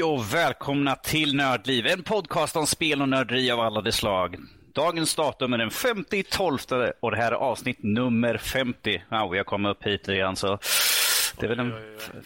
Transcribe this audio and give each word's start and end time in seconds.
Hej 0.00 0.04
och 0.04 0.34
välkomna 0.34 0.96
till 0.96 1.36
Nördliv, 1.36 1.86
en 1.86 2.02
podcast 2.02 2.56
om 2.56 2.66
spel 2.66 3.02
och 3.02 3.08
nörderi 3.08 3.50
av 3.50 3.60
alla 3.60 3.80
de 3.80 3.92
slag. 3.92 4.36
Dagens 4.74 5.14
datum 5.14 5.52
är 5.52 5.58
den 5.58 5.70
50 5.70 6.22
12 6.22 6.58
och 7.00 7.10
det 7.10 7.16
här 7.16 7.32
är 7.32 7.36
avsnitt 7.36 7.78
nummer 7.82 8.36
50. 8.36 9.02
Ja, 9.08 9.28
vi 9.28 9.38
har 9.38 9.44
kommit 9.44 9.70
upp 9.70 9.86
hit 9.86 10.08
igen 10.08 10.36
så 10.36 10.58
det 11.36 11.46
är, 11.46 11.48
väl 11.48 11.58
en, 11.58 11.70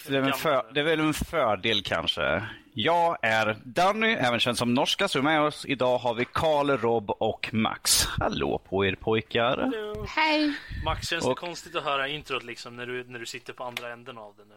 det, 0.09 0.16
är 0.16 0.23
en 0.23 0.32
för, 0.32 0.73
det 0.74 0.80
är 0.80 0.84
väl 0.84 1.01
en 1.01 1.15
fördel 1.15 1.82
kanske. 1.82 2.42
Jag 2.74 3.16
är 3.23 3.56
Danny, 3.65 4.12
även 4.12 4.41
känd 4.41 4.59
som 4.59 4.74
Norska, 4.74 5.09
så 5.09 5.23
med 5.23 5.41
oss 5.41 5.66
idag 5.66 5.98
har 5.98 6.15
vi 6.15 6.24
Karl, 6.32 6.70
Rob 6.70 7.10
och 7.10 7.51
Max. 7.52 8.06
Hallå 8.06 8.62
på 8.68 8.87
er 8.87 8.95
pojkar. 8.95 9.73
Hej! 10.09 10.54
Max, 10.84 11.09
känns 11.09 11.27
det 11.27 11.34
konstigt 11.34 11.77
att 11.77 11.84
höra 11.84 12.09
introt 12.09 12.45
liksom 12.45 12.77
när 12.77 12.87
du, 12.87 13.04
när 13.04 13.18
du 13.18 13.27
sitter 13.27 13.52
på 13.52 13.65
andra 13.65 13.93
änden 13.93 14.18
av 14.18 14.34
det 14.37 14.45
nu? 14.45 14.54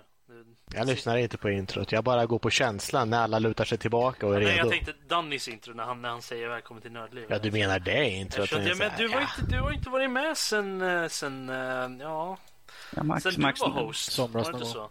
Jag 0.73 0.87
lyssnar 0.87 1.17
inte 1.17 1.37
på 1.37 1.49
introt. 1.49 1.91
Jag 1.91 2.03
bara 2.03 2.25
går 2.25 2.39
på 2.39 2.49
känslan 2.49 3.09
när 3.09 3.17
alla 3.23 3.39
lutar 3.39 3.65
sig 3.65 3.77
tillbaka 3.77 4.27
och 4.27 4.35
är 4.35 4.39
Nej, 4.39 4.47
redo. 4.47 4.57
jag 4.57 4.69
tänkte 4.69 4.93
Dannys 5.07 5.47
intro 5.47 5.73
när 5.73 5.83
han, 5.83 6.01
när 6.01 6.09
han 6.09 6.21
säger 6.21 6.47
välkommen 6.49 6.81
till 6.81 6.91
Nördlivet. 6.91 7.29
Ja, 7.29 7.39
du 7.39 7.51
menar 7.51 7.79
det 7.79 8.09
introt? 8.09 8.51
Jag, 8.51 8.67
jag, 8.67 8.77
men 8.77 8.91
du, 8.97 9.07
var 9.07 9.21
inte, 9.21 9.55
du 9.55 9.59
har 9.61 9.71
inte 9.71 9.89
varit 9.89 10.11
med 10.11 10.37
sen, 10.37 10.81
eh, 10.81 11.07
sen 11.07 11.49
eh, 11.49 11.55
ja, 12.05 12.37
Ja, 12.95 13.03
Max, 13.03 13.23
sen 13.23 13.33
Max, 13.37 13.59
du 13.59 13.69
var 13.69 13.83
host. 13.83 14.11
somras 14.11 14.45
var 14.45 14.53
det 14.53 14.57
inte 14.57 14.69
så? 14.71 14.89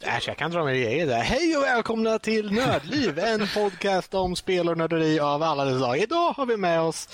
Äsch, 0.00 0.28
jag 0.28 0.36
kan 0.36 0.50
dra 0.50 0.64
mig 0.64 0.82
grejer 0.82 1.06
där. 1.06 1.22
Hej 1.22 1.56
och 1.56 1.62
välkomna 1.62 2.18
till 2.18 2.52
Nördliv, 2.52 3.18
en 3.18 3.46
podcast 3.54 4.14
om 4.14 4.36
spel 4.36 4.68
och 4.68 4.78
nörderi 4.78 5.20
av 5.20 5.42
alla 5.42 5.64
dess 5.64 5.76
slag. 5.76 5.98
Idag 5.98 6.32
har 6.32 6.46
vi 6.46 6.56
med 6.56 6.80
oss... 6.80 7.08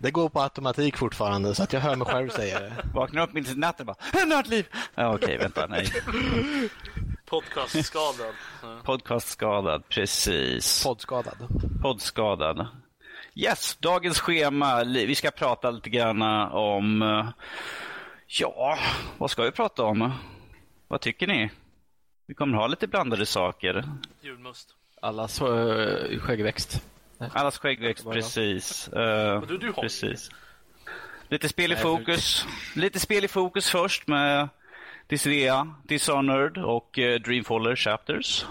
Det 0.00 0.10
går 0.10 0.28
på 0.28 0.40
automatik 0.40 0.96
fortfarande, 0.96 1.54
så 1.54 1.62
att 1.62 1.72
jag 1.72 1.80
hör 1.80 1.96
mig 1.96 2.06
själv 2.06 2.28
säga 2.28 2.60
det. 2.60 2.72
Vaknar 2.94 3.22
upp 3.22 3.32
mitt 3.32 3.48
i 3.50 3.54
natten 3.54 3.88
och 3.88 3.96
bara 4.12 4.24
Nördliv! 4.24 4.66
Ja, 4.94 5.14
Okej, 5.14 5.38
vänta, 5.38 5.66
nej. 5.66 5.86
Podcastskadad. 7.24 8.34
Podcastskadad, 8.84 9.88
precis. 9.88 10.84
Poddskadad. 10.84 11.36
Poddskadad. 11.82 12.66
Yes, 13.34 13.76
dagens 13.76 14.20
schema. 14.20 14.84
Vi 14.84 15.14
ska 15.14 15.30
prata 15.30 15.70
lite 15.70 15.90
grann 15.90 16.22
om... 16.52 17.02
eh, 17.02 17.28
Ja, 18.40 18.78
vad 19.18 19.30
ska 19.30 19.42
vi 19.42 19.50
prata 19.50 19.84
om? 19.84 20.12
Vad 20.88 21.00
tycker 21.00 21.26
ni? 21.26 21.50
Vi 22.26 22.34
kommer 22.34 22.56
ha 22.58 22.66
lite 22.66 22.86
blandade 22.86 23.26
saker. 23.26 23.84
Julmust. 24.20 24.74
Allas 25.02 25.42
uh, 25.42 26.18
skäggväxt. 26.20 26.82
Allas 27.32 27.58
skäggväxt, 27.58 28.04
precis. 28.12 28.88
Eh, 28.88 29.42
du- 29.42 29.58
du 29.58 29.72
precis. 29.72 30.30
Lite 31.28 31.48
spel 31.48 31.72
i 31.72 31.76
fokus. 31.76 32.46
Lite 32.76 33.00
spel 33.00 33.24
i 33.24 33.28
fokus 33.28 33.70
först 33.70 34.06
med 34.08 34.48
Dissidia, 35.06 35.74
Dishonored 35.84 36.58
och 36.58 36.98
eh, 36.98 37.20
Dreamfaller 37.20 37.76
Chapters. 37.76 38.44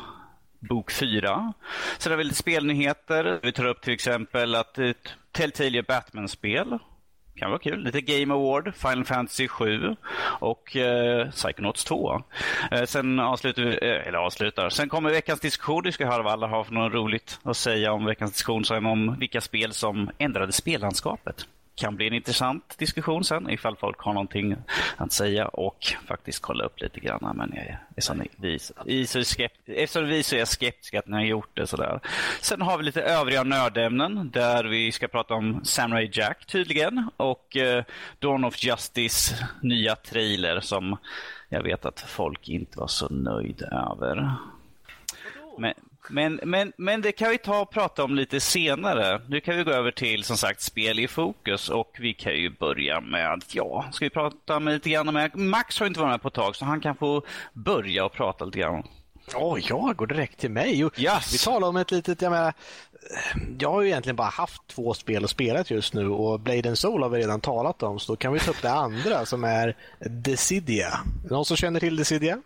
Bok 0.60 0.92
4. 0.92 1.54
Sen 1.98 2.12
har 2.12 2.18
vi 2.18 2.24
lite 2.24 2.36
spelnyheter. 2.36 3.40
Vi 3.44 3.52
tar 3.52 3.66
upp 3.66 3.82
till 3.82 3.94
exempel 3.94 4.56
att 4.56 4.78
ett 4.80 5.14
Telltale 5.32 5.84
Batman-spel. 5.84 6.80
Kan 7.38 7.50
vara 7.50 7.60
kul. 7.60 7.84
Lite 7.84 8.02
Game 8.02 8.34
Award, 8.34 8.76
Final 8.76 9.06
Fantasy 9.06 9.48
7 9.48 9.96
och 10.40 10.76
eh, 10.76 11.30
Psychonauts 11.30 11.84
2. 11.84 12.22
Eh, 12.72 12.84
sen 12.84 13.20
avslutar 13.20 13.62
vi, 13.62 13.70
eh, 13.70 14.08
eller 14.08 14.18
avslutar. 14.18 14.70
Sen 14.70 14.90
kommer 14.90 15.10
veckans 15.10 15.40
diskussion. 15.40 15.82
Vi 15.84 15.92
ska 15.92 16.06
höra 16.06 16.24
vad 16.24 16.34
alla 16.34 16.48
har 16.48 16.64
för 16.64 16.74
något 16.74 16.94
roligt 16.94 17.40
att 17.44 17.58
säga 17.58 17.94
om 17.94 18.06
veckans 18.06 18.32
diskussion. 18.32 18.66
Sen 18.66 18.86
om 18.86 19.16
vilka 19.20 19.42
spel 19.42 19.74
som 19.74 20.10
ändrade 20.18 20.52
spellandskapet. 20.52 21.48
Kan 21.78 21.96
bli 21.96 22.08
en 22.08 22.14
intressant 22.14 22.78
diskussion 22.78 23.24
sen 23.24 23.50
ifall 23.50 23.76
folk 23.76 24.00
har 24.00 24.14
någonting 24.14 24.56
att 24.98 25.12
säga 25.12 25.48
och 25.48 25.94
faktiskt 26.08 26.42
kolla 26.42 26.64
upp 26.64 26.82
lite 26.82 27.00
grann. 27.00 27.34
Men 27.36 27.54
jag 27.56 27.66
är, 27.96 28.02
så, 28.02 28.14
vi, 28.86 29.08
så 29.08 29.24
skept, 29.24 29.60
eftersom 29.66 30.08
vi 30.08 30.24
så 30.24 30.36
är 30.36 30.46
skeptiska 30.46 31.00
att 31.00 31.08
ni 31.08 31.14
har 31.14 31.24
gjort 31.24 31.50
det 31.54 31.68
sådär. 31.68 32.00
Sen 32.42 32.62
har 32.62 32.78
vi 32.78 32.84
lite 32.84 33.02
övriga 33.02 33.44
nördämnen 33.44 34.30
där 34.34 34.64
vi 34.64 34.92
ska 34.92 35.08
prata 35.08 35.34
om 35.34 35.66
Samurai 35.66 36.10
Jack 36.14 36.46
tydligen 36.46 37.10
och 37.18 37.58
eh, 37.58 37.84
Dawn 38.20 38.44
of 38.44 38.64
Justice 38.64 39.48
nya 39.62 39.96
trailer 39.96 40.60
som 40.60 40.98
jag 41.50 41.64
vet 41.64 41.86
att 41.86 42.00
folk 42.00 42.50
inte 42.50 42.80
var 42.80 42.88
så 42.88 43.10
nöjd 43.10 43.62
över. 43.62 44.32
Men, 45.58 45.74
men, 46.10 46.40
men, 46.44 46.74
men 46.78 47.02
det 47.02 47.12
kan 47.12 47.30
vi 47.30 47.38
ta 47.38 47.62
och 47.62 47.72
prata 47.72 48.04
om 48.04 48.16
lite 48.16 48.40
senare. 48.40 49.22
Nu 49.28 49.40
kan 49.40 49.58
vi 49.58 49.64
gå 49.64 49.72
över 49.72 49.92
till 49.92 50.24
som 50.24 50.38
sagt 50.38 50.62
spel 50.62 51.00
i 51.00 51.08
fokus 51.08 51.70
och 51.70 51.96
vi 52.00 52.14
kan 52.14 52.34
ju 52.34 52.50
börja 52.50 53.02
med, 53.02 53.44
ja, 53.52 53.86
ska 53.92 54.06
vi 54.06 54.10
prata 54.10 54.60
med 54.60 54.74
lite 54.74 54.90
grann 54.90 55.14
med, 55.14 55.36
Max 55.36 55.80
har 55.80 55.88
inte 55.88 56.00
varit 56.00 56.12
med 56.12 56.22
på 56.22 56.28
ett 56.28 56.34
tag 56.34 56.56
så 56.56 56.66
han 56.66 56.82
kan 56.82 56.96
få 56.96 57.22
börja 57.54 58.06
och 58.06 58.14
prata 58.14 58.46
lite 58.46 58.60
grann. 58.60 58.84
Åh, 59.36 59.60
jag 59.70 59.96
går 59.96 60.08
direkt 60.08 60.40
till 60.40 60.52
mig. 60.52 60.82
Yes. 60.98 61.34
Vi 61.34 61.38
talar 61.38 61.68
om 61.68 61.76
ett 61.76 61.92
litet, 61.92 62.22
jag 62.22 62.32
menar, 62.32 62.54
jag 63.60 63.72
har 63.72 63.82
ju 63.82 63.88
egentligen 63.88 64.16
bara 64.16 64.28
haft 64.28 64.68
två 64.68 64.94
spel 64.94 65.24
att 65.24 65.30
spela 65.30 65.64
just 65.68 65.94
nu 65.94 66.10
och 66.10 66.40
Blade 66.40 66.70
and 66.70 66.78
Soul 66.78 67.04
har 67.04 67.10
vi 67.10 67.20
redan 67.20 67.42
talat 67.42 67.84
om, 67.84 68.00
så 68.00 68.12
då 68.12 68.18
kan 68.18 68.34
vi 68.34 68.40
ta 68.40 68.52
upp 68.52 68.62
det 68.62 68.72
andra 68.72 69.26
som 69.26 69.44
är 69.44 69.76
Decidia. 70.00 71.00
Någon 71.30 71.46
som 71.46 71.58
känner 71.58 71.80
till 71.80 71.96
Decidia? 71.96 72.42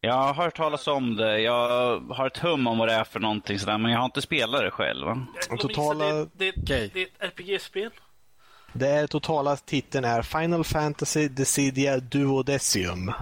Jag 0.00 0.14
har 0.14 0.34
hört 0.34 0.56
talas 0.56 0.86
om 0.86 1.16
det, 1.16 1.40
jag 1.40 2.00
har 2.00 2.26
ett 2.26 2.38
hum 2.38 2.66
om 2.66 2.78
vad 2.78 2.88
det 2.88 2.94
är 2.94 3.04
för 3.04 3.20
någonting 3.20 3.58
sådär, 3.58 3.78
men 3.78 3.92
jag 3.92 3.98
har 3.98 4.04
inte 4.04 4.22
spelat 4.22 4.60
det 4.60 4.70
själv. 4.70 5.06
Jag 5.06 5.16
minns 5.50 5.62
totala- 5.62 6.12
Det, 6.14 6.28
det, 6.32 6.52
Okej. 6.62 6.90
det 6.94 7.00
är 7.02 7.06
ett 7.06 7.38
RPG-spel. 7.38 7.90
Det 8.72 8.88
är 8.88 9.06
totala 9.06 9.56
titeln 9.56 10.04
är 10.04 10.22
Final 10.22 10.64
Fantasy 10.64 11.28
Decidia 11.28 11.98
Duodecium. 12.00 13.12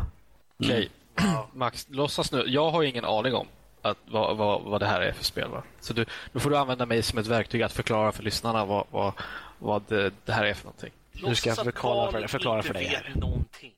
Okej. 0.60 0.90
Max, 1.54 1.86
låtsas 1.90 2.32
nu. 2.32 2.44
Jag 2.46 2.70
har 2.70 2.82
ingen 2.82 3.04
aning 3.04 3.34
om 3.34 3.46
att, 3.82 3.98
vad, 4.06 4.36
vad, 4.36 4.62
vad 4.62 4.80
det 4.80 4.86
här 4.86 5.00
är 5.00 5.12
för 5.12 5.24
spel. 5.24 5.48
Va? 5.50 5.62
Så 5.80 5.92
du, 5.92 6.06
nu 6.32 6.40
får 6.40 6.50
du 6.50 6.56
använda 6.56 6.86
mig 6.86 7.02
som 7.02 7.18
ett 7.18 7.26
verktyg 7.26 7.62
att 7.62 7.72
förklara 7.72 8.12
för 8.12 8.22
lyssnarna 8.22 8.64
vad, 8.64 8.86
vad, 8.90 9.12
vad 9.58 9.82
det, 9.88 10.12
det 10.24 10.32
här 10.32 10.44
är 10.44 10.54
för 10.54 10.64
någonting. 10.64 10.92
Nu 11.12 11.34
ska 11.34 11.48
jag 11.48 11.52
Låtsas 11.52 11.58
att 11.58 11.64
förklara 11.74 12.12
för 12.12 12.26
förklara 12.28 12.56
inte 12.56 12.66
för 12.66 12.74
dig 12.74 12.84
vet 12.84 13.04
här. 13.04 13.14
Någonting. 13.20 13.72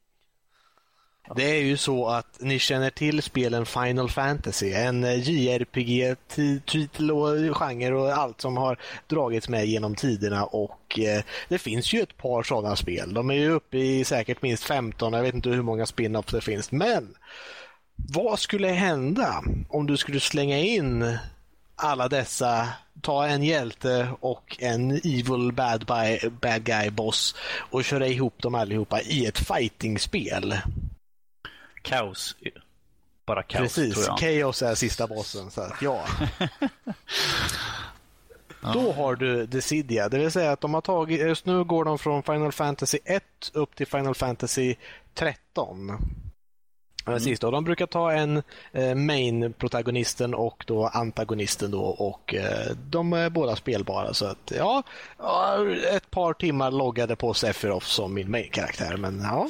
Det 1.37 1.51
är 1.59 1.63
ju 1.63 1.77
så 1.77 2.09
att 2.09 2.39
ni 2.41 2.59
känner 2.59 2.91
till 2.91 3.23
spelen 3.23 3.67
Final 3.67 4.11
Fantasy, 4.11 4.73
en 4.73 5.05
eh, 5.05 5.31
JRPG-titel 5.31 7.11
och 7.11 7.57
genre 7.57 7.95
och 7.95 8.13
allt 8.13 8.41
som 8.41 8.57
har 8.57 8.79
dragits 9.07 9.49
med 9.49 9.67
genom 9.67 9.95
tiderna 9.95 10.45
och 10.45 10.99
eh, 10.99 11.23
det 11.49 11.59
finns 11.59 11.93
ju 11.93 12.01
ett 12.01 12.17
par 12.17 12.43
sådana 12.43 12.77
spel. 12.77 13.15
De 13.15 13.31
är 13.31 13.35
ju 13.35 13.51
uppe 13.51 13.79
i 13.79 14.05
säkert 14.05 14.43
minst 14.43 14.65
15, 14.65 15.13
jag 15.13 15.23
vet 15.23 15.35
inte 15.35 15.51
hur 15.51 15.63
många 15.63 15.87
spin-offs 15.87 16.33
det 16.33 16.41
finns, 16.41 16.73
men 16.73 17.15
vad 17.97 18.39
skulle 18.39 18.69
hända 18.69 19.43
om 19.69 19.87
du 19.87 19.97
skulle 19.97 20.21
slänga 20.21 20.59
in 20.59 21.19
alla 21.77 22.09
dessa, 22.09 22.69
ta 23.03 23.27
en 23.27 23.43
hjälte 23.43 24.09
och 24.21 24.57
en 24.59 24.91
evil 24.91 25.53
bad, 25.53 25.87
guy, 25.87 26.19
bad 26.41 26.65
guy 26.65 26.91
boss 26.91 27.35
och 27.71 27.85
köra 27.85 28.07
ihop 28.07 28.43
dem 28.43 28.55
allihopa 28.55 29.01
i 29.01 29.27
ett 29.27 29.39
fightingspel? 29.39 30.55
Kaos. 31.89 32.37
Bara 33.27 33.43
kaos, 33.43 33.63
Precis, 33.63 33.95
tror 33.95 34.07
jag. 34.07 34.19
Chaos 34.19 34.63
är 34.63 34.75
sista 34.75 35.07
bossen. 35.07 35.51
Så 35.51 35.61
att, 35.61 35.83
ja. 35.83 36.05
Då 38.75 38.93
har 38.93 39.17
du 39.17 39.47
Decidia, 39.47 40.09
det 40.09 40.19
vill 40.19 40.31
säga 40.31 40.53
att 40.53 40.61
de 40.61 40.75
har 40.75 40.81
tagit, 40.81 41.21
just 41.21 41.47
nu 41.47 41.65
går 41.65 41.85
de 41.85 41.99
från 41.99 42.23
Final 42.23 42.53
Fantasy 42.53 42.99
1 43.05 43.25
upp 43.53 43.77
till 43.77 43.87
Final 43.87 44.15
Fantasy 44.15 44.75
13. 45.15 45.99
Mm. 47.07 47.21
Sist 47.21 47.43
då. 47.43 47.51
De 47.51 47.65
brukar 47.65 47.87
ta 47.87 48.13
en 48.13 48.43
eh, 48.73 48.95
main-protagonisten 48.95 50.35
och 50.35 50.65
då 50.67 50.87
antagonisten 50.87 51.71
då 51.71 51.83
och 51.85 52.35
eh, 52.35 52.73
de 52.91 53.13
är 53.13 53.31
båda 53.31 53.57
spelbara. 53.57 54.15
Så 54.15 54.27
att 54.27 54.53
ja, 54.57 54.83
ett 55.93 56.11
par 56.11 56.33
timmar 56.33 56.71
loggade 56.71 57.17
på 57.17 57.35
Sephiroth 57.35 57.87
som 57.87 58.15
min 58.15 58.31
main-karaktär. 58.31 58.97
Men 58.97 59.21
ja, 59.21 59.49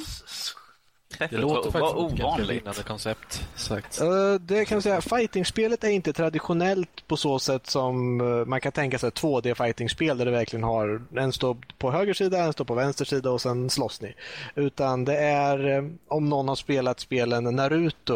Det 1.17 1.31
låter 1.31 1.71
faktiskt 1.71 1.93
som 1.93 2.05
ett 2.07 2.17
ganska 2.19 2.43
vinnande 2.43 2.83
koncept. 2.83 3.47
Sagt. 3.55 4.01
Eh, 4.01 4.33
Det 4.41 4.65
kan 4.65 4.75
jag 4.75 4.83
säga, 4.83 5.01
fightingspelet 5.01 5.83
är 5.83 5.89
inte 5.89 6.13
traditionellt 6.13 7.07
på 7.07 7.17
så 7.17 7.39
sätt 7.39 7.67
som 7.67 8.21
eh, 8.21 8.45
man 8.45 8.61
kan 8.61 8.71
tänka 8.71 8.99
sig 8.99 9.09
2D 9.09 9.53
fightingspel 9.53 10.17
där 10.17 10.25
det 10.25 10.31
verkligen 10.31 10.63
har 10.63 11.01
en 11.15 11.33
står 11.33 11.57
på 11.77 11.91
höger 11.91 12.13
sida, 12.13 12.37
en 12.37 12.53
står 12.53 12.65
på 12.65 12.73
vänster 12.73 13.05
sida 13.05 13.31
och 13.31 13.41
sen 13.41 13.69
slåss 13.69 14.01
ni. 14.01 14.15
Utan 14.55 15.05
det 15.05 15.17
är, 15.17 15.77
eh, 15.77 15.83
om 16.07 16.29
någon 16.29 16.47
har 16.47 16.55
spelat 16.55 16.99
spelen 16.99 17.43
Naruto, 17.43 18.13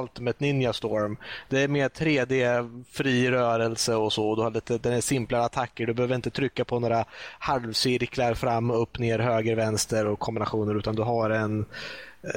Ultimate 0.00 0.44
Ninja 0.44 0.72
Storm, 0.72 1.16
det 1.48 1.60
är 1.62 1.68
mer 1.68 1.88
3D, 1.88 2.68
fri 2.90 3.30
rörelse 3.30 3.94
och 3.94 4.12
så. 4.12 4.36
Du 4.36 4.42
har 4.42 4.50
lite 4.50 4.78
den 4.78 4.92
är 4.92 5.00
simplare 5.00 5.44
attacker, 5.44 5.86
du 5.86 5.94
behöver 5.94 6.14
inte 6.14 6.30
trycka 6.30 6.64
på 6.64 6.78
några 6.80 7.04
halvcirklar 7.38 8.34
fram, 8.34 8.70
upp, 8.70 8.98
ner, 8.98 9.18
höger, 9.18 9.56
vänster 9.56 10.06
och 10.06 10.18
kombinationer 10.18 10.74
utan 10.78 10.96
du 10.96 11.02
har 11.02 11.30
en 11.30 11.66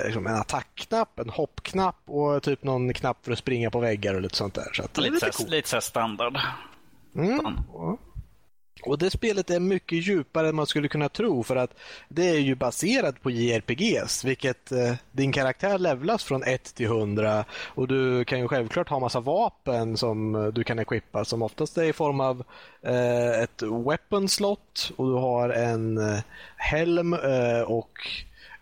liksom 0.06 0.28
en 0.28 0.36
attackknapp, 0.36 1.20
en 1.20 1.30
hoppknapp 1.30 1.96
och 2.06 2.44
typ 2.44 2.64
någon 2.64 2.94
knapp 2.94 3.18
för 3.26 3.32
att 3.32 3.38
springa 3.40 3.72
på 3.72 3.80
väggar 3.80 4.14
och 4.14 4.22
lite 4.22 4.36
sånt 4.36 4.54
där. 4.54 4.74
Så 4.74 4.84
att 4.84 4.94
det 4.94 5.00
är 5.02 5.04
Lite, 5.12 5.26
lite 5.26 5.38
coolt. 5.38 5.50
lite 5.50 5.82
standard. 5.82 6.38
Mm. 7.16 7.40
Och 8.86 8.98
det 8.98 9.10
spelet 9.12 9.50
är 9.50 9.60
mycket 9.60 10.08
djupare 10.08 10.50
än 10.50 10.56
man 10.56 10.68
skulle 10.68 10.88
kunna 10.88 11.10
tro 11.10 11.44
för 11.44 11.56
att 11.56 11.74
det 12.10 12.30
är 12.30 12.40
ju 12.40 12.56
baserat 12.56 13.22
på 13.22 13.32
JRPGs 13.32 14.24
vilket 14.24 14.72
eh, 14.72 14.94
din 15.12 15.32
karaktär 15.32 15.78
levlas 15.78 16.24
från 16.24 16.44
1 16.44 16.64
till 16.76 16.86
100 16.86 17.46
och 17.66 17.88
du 17.88 18.26
kan 18.26 18.40
ju 18.40 18.48
självklart 18.48 18.90
ha 18.90 19.00
massa 19.00 19.20
vapen 19.20 19.98
som 19.98 20.36
eh, 20.36 20.46
du 20.48 20.64
kan 20.64 20.80
equippa 20.80 21.26
som 21.26 21.42
oftast 21.42 21.78
är 21.78 21.84
i 21.84 21.94
form 21.94 22.20
av 22.20 22.44
eh, 22.82 23.40
ett 23.44 23.62
weapon 23.88 24.30
slot 24.30 24.92
och 24.98 25.06
du 25.08 25.14
har 25.14 25.50
en 25.50 25.98
eh, 25.98 26.20
helm 26.58 27.14
eh, 27.14 27.62
och 27.62 27.92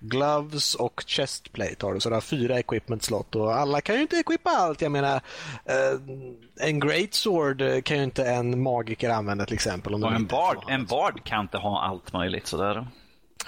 gloves 0.01 0.75
och 0.75 1.03
chestplate 1.07 1.85
har 1.85 1.93
du. 1.93 1.99
Så 1.99 2.09
du 2.09 2.15
har 2.15 2.21
fyra 2.21 2.59
equipment 2.59 3.03
slot 3.03 3.35
och 3.35 3.55
alla 3.55 3.81
kan 3.81 3.95
ju 3.95 4.01
inte 4.01 4.15
equippa 4.15 4.49
allt. 4.49 4.81
Jag 4.81 4.91
menar, 4.91 5.21
eh, 5.65 6.67
en 6.67 6.79
great 6.79 7.13
sword 7.13 7.83
kan 7.83 7.97
ju 7.97 8.03
inte 8.03 8.25
en 8.25 8.63
magiker 8.63 9.09
använda 9.09 9.45
till 9.45 9.53
exempel. 9.53 9.93
Om 9.93 10.03
Och 10.03 10.13
en 10.13 10.25
bard, 10.25 10.57
en 10.67 10.85
bard 10.85 11.23
kan 11.23 11.41
inte 11.41 11.57
ha 11.57 11.81
allt 11.81 12.13
möjligt 12.13 12.47
sådär. 12.47 12.87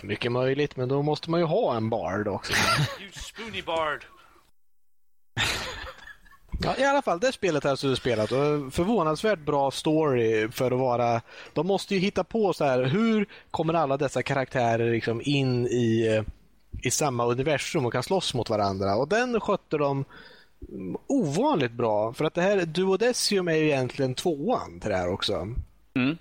Mycket 0.01 0.31
möjligt, 0.31 0.75
men 0.75 0.89
då 0.89 1.01
måste 1.01 1.31
man 1.31 1.39
ju 1.39 1.45
ha 1.45 1.75
en 1.75 1.89
bard 1.89 2.27
också. 2.27 2.53
You 3.01 3.11
spoony 3.11 3.61
bard! 3.61 4.05
Ja, 6.63 6.75
I 6.77 6.83
alla 6.83 7.01
fall, 7.01 7.19
det 7.19 7.31
spelet 7.31 7.63
har 7.63 7.87
du 7.87 7.95
spelat 7.95 8.31
och 8.31 8.73
förvånansvärt 8.73 9.39
bra 9.39 9.71
story 9.71 10.51
för 10.51 10.71
att 10.71 10.79
vara... 10.79 11.21
De 11.53 11.67
måste 11.67 11.95
ju 11.95 11.99
hitta 11.99 12.23
på 12.23 12.53
så 12.53 12.65
här, 12.65 12.83
hur 12.83 13.25
kommer 13.51 13.73
alla 13.73 13.97
dessa 13.97 14.23
karaktärer 14.23 14.91
liksom 14.91 15.21
in 15.23 15.67
i, 15.67 16.23
i 16.81 16.91
samma 16.91 17.25
universum 17.25 17.85
och 17.85 17.93
kan 17.93 18.03
slåss 18.03 18.33
mot 18.33 18.49
varandra? 18.49 18.95
Och 18.95 19.07
den 19.07 19.39
skötte 19.39 19.77
de 19.77 20.05
ovanligt 21.07 21.71
bra. 21.71 22.13
För 22.13 22.25
att 22.25 22.33
det 22.33 22.41
här 22.41 22.65
Duodecium 22.65 23.47
är 23.47 23.55
ju 23.55 23.65
egentligen 23.65 24.15
tvåan 24.15 24.79
till 24.79 24.89
det 24.89 24.97
här 24.97 25.09
också. 25.09 25.47
Mm. 25.95 26.17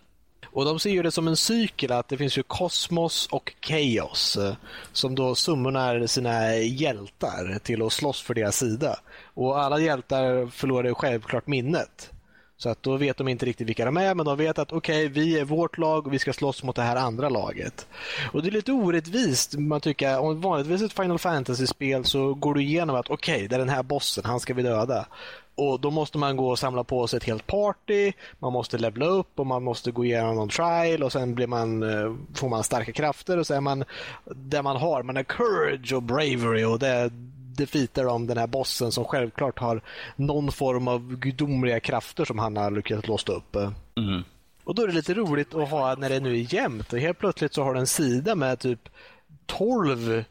Och 0.46 0.64
de 0.64 0.78
ser 0.78 0.90
ju 0.90 1.02
det 1.02 1.10
som 1.10 1.28
en 1.28 1.37
cykel 1.37 1.93
att 1.93 2.08
det 2.08 2.16
finns 2.16 2.38
ju 2.38 2.43
kosmos 2.43 3.26
och 3.26 3.52
chaos 3.60 4.37
eh, 4.37 4.54
som 4.93 5.14
då 5.14 5.34
summonar 5.34 6.06
sina 6.06 6.56
hjältar 6.56 7.58
till 7.62 7.82
att 7.82 7.93
slåss 7.93 8.22
för 8.22 8.34
deras 8.34 8.56
sida. 8.56 8.96
Och 9.34 9.58
alla 9.58 9.78
hjältar 9.78 10.46
förlorar 10.46 10.88
ju 10.88 10.94
självklart 10.94 11.46
minnet. 11.46 12.10
Så 12.62 12.69
att 12.69 12.82
då 12.82 12.97
vet 12.97 13.17
de 13.17 13.29
inte 13.29 13.47
riktigt 13.47 13.69
vilka 13.69 13.85
de 13.85 13.97
är 13.97 14.14
men 14.14 14.26
de 14.26 14.37
vet 14.37 14.59
att 14.59 14.73
okej, 14.73 15.09
vi 15.09 15.38
är 15.38 15.44
vårt 15.44 15.79
lag 15.79 16.06
och 16.06 16.12
vi 16.12 16.19
ska 16.19 16.32
slåss 16.32 16.62
mot 16.62 16.76
det 16.76 16.82
här 16.82 16.97
andra 16.97 17.29
laget. 17.29 17.87
Och 18.32 18.43
det 18.43 18.49
är 18.49 18.50
lite 18.50 18.73
orättvist. 18.73 19.59
Man 19.59 19.81
tycker, 19.81 20.19
om 20.19 20.41
vanligtvis 20.41 20.82
ett 20.82 20.93
Final 20.93 21.19
Fantasy-spel 21.19 22.05
så 22.05 22.35
går 22.35 22.55
du 22.55 22.62
igenom 22.62 22.97
att 22.97 23.11
okej, 23.11 23.49
det 23.49 23.55
är 23.55 23.59
den 23.59 23.69
här 23.69 23.82
bossen, 23.82 24.25
han 24.26 24.41
ska 24.41 24.55
vi 24.55 24.62
döda. 24.62 25.06
Och 25.55 25.81
Då 25.81 25.91
måste 25.91 26.19
man 26.19 26.37
gå 26.37 26.50
och 26.50 26.59
samla 26.59 26.85
på 26.85 27.06
sig 27.06 27.17
ett 27.17 27.25
helt 27.25 27.47
party, 27.47 28.12
man 28.38 28.53
måste 28.53 28.79
levla 28.79 29.06
upp 29.06 29.41
och 29.41 29.47
man 29.47 29.64
måste 29.64 29.91
gå 29.91 30.05
igenom 30.05 30.37
någon 30.37 30.49
trial 30.49 31.03
och 31.03 31.12
sen 31.12 31.35
blir 31.35 31.47
man, 31.47 31.82
eh, 31.82 32.14
får 32.35 32.49
man 32.49 32.64
starka 32.64 32.93
krafter 32.93 33.38
och 33.38 33.47
så 33.47 33.55
är 33.55 33.61
man 33.61 33.85
det 34.35 34.62
man 34.62 34.76
har. 34.76 35.03
Man 35.03 35.17
har 35.17 35.23
courage 35.23 35.93
och 35.93 36.03
bravery 36.03 36.64
och 36.64 36.79
det 36.79 37.11
defeatar 37.56 38.04
de 38.04 38.26
den 38.26 38.38
här 38.38 38.46
bossen 38.46 38.93
som 38.93 39.04
självklart 39.04 39.58
har 39.58 39.82
någon 40.16 40.52
form 40.52 40.88
av 40.88 41.16
gudomliga 41.16 41.81
krafter 41.81 42.25
som 42.25 42.38
han 42.38 42.56
har 42.56 42.70
lyckats 42.70 43.08
låsa 43.08 43.32
upp. 43.32 43.56
Mm. 43.56 44.22
Och 44.64 44.75
då 44.75 44.82
är 44.82 44.87
det 44.87 44.93
lite 44.93 45.14
roligt 45.14 45.54
att 45.54 45.69
ha 45.69 45.94
när 45.94 46.08
det 46.08 46.20
nu 46.20 46.31
är 46.31 46.54
jämnt 46.54 46.93
och 46.93 46.99
helt 46.99 47.19
plötsligt 47.19 47.54
så 47.54 47.62
har 47.62 47.75
du 47.75 47.81
en 47.81 47.87
sida 47.87 48.34
med 48.34 48.58
typ 48.58 48.88
12 49.46 50.25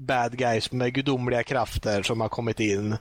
bad 0.00 0.36
guys 0.38 0.72
med 0.72 0.94
gudomliga 0.94 1.42
krafter 1.42 2.02
som 2.02 2.20
har 2.20 2.28
kommit 2.28 2.60
in. 2.60 2.96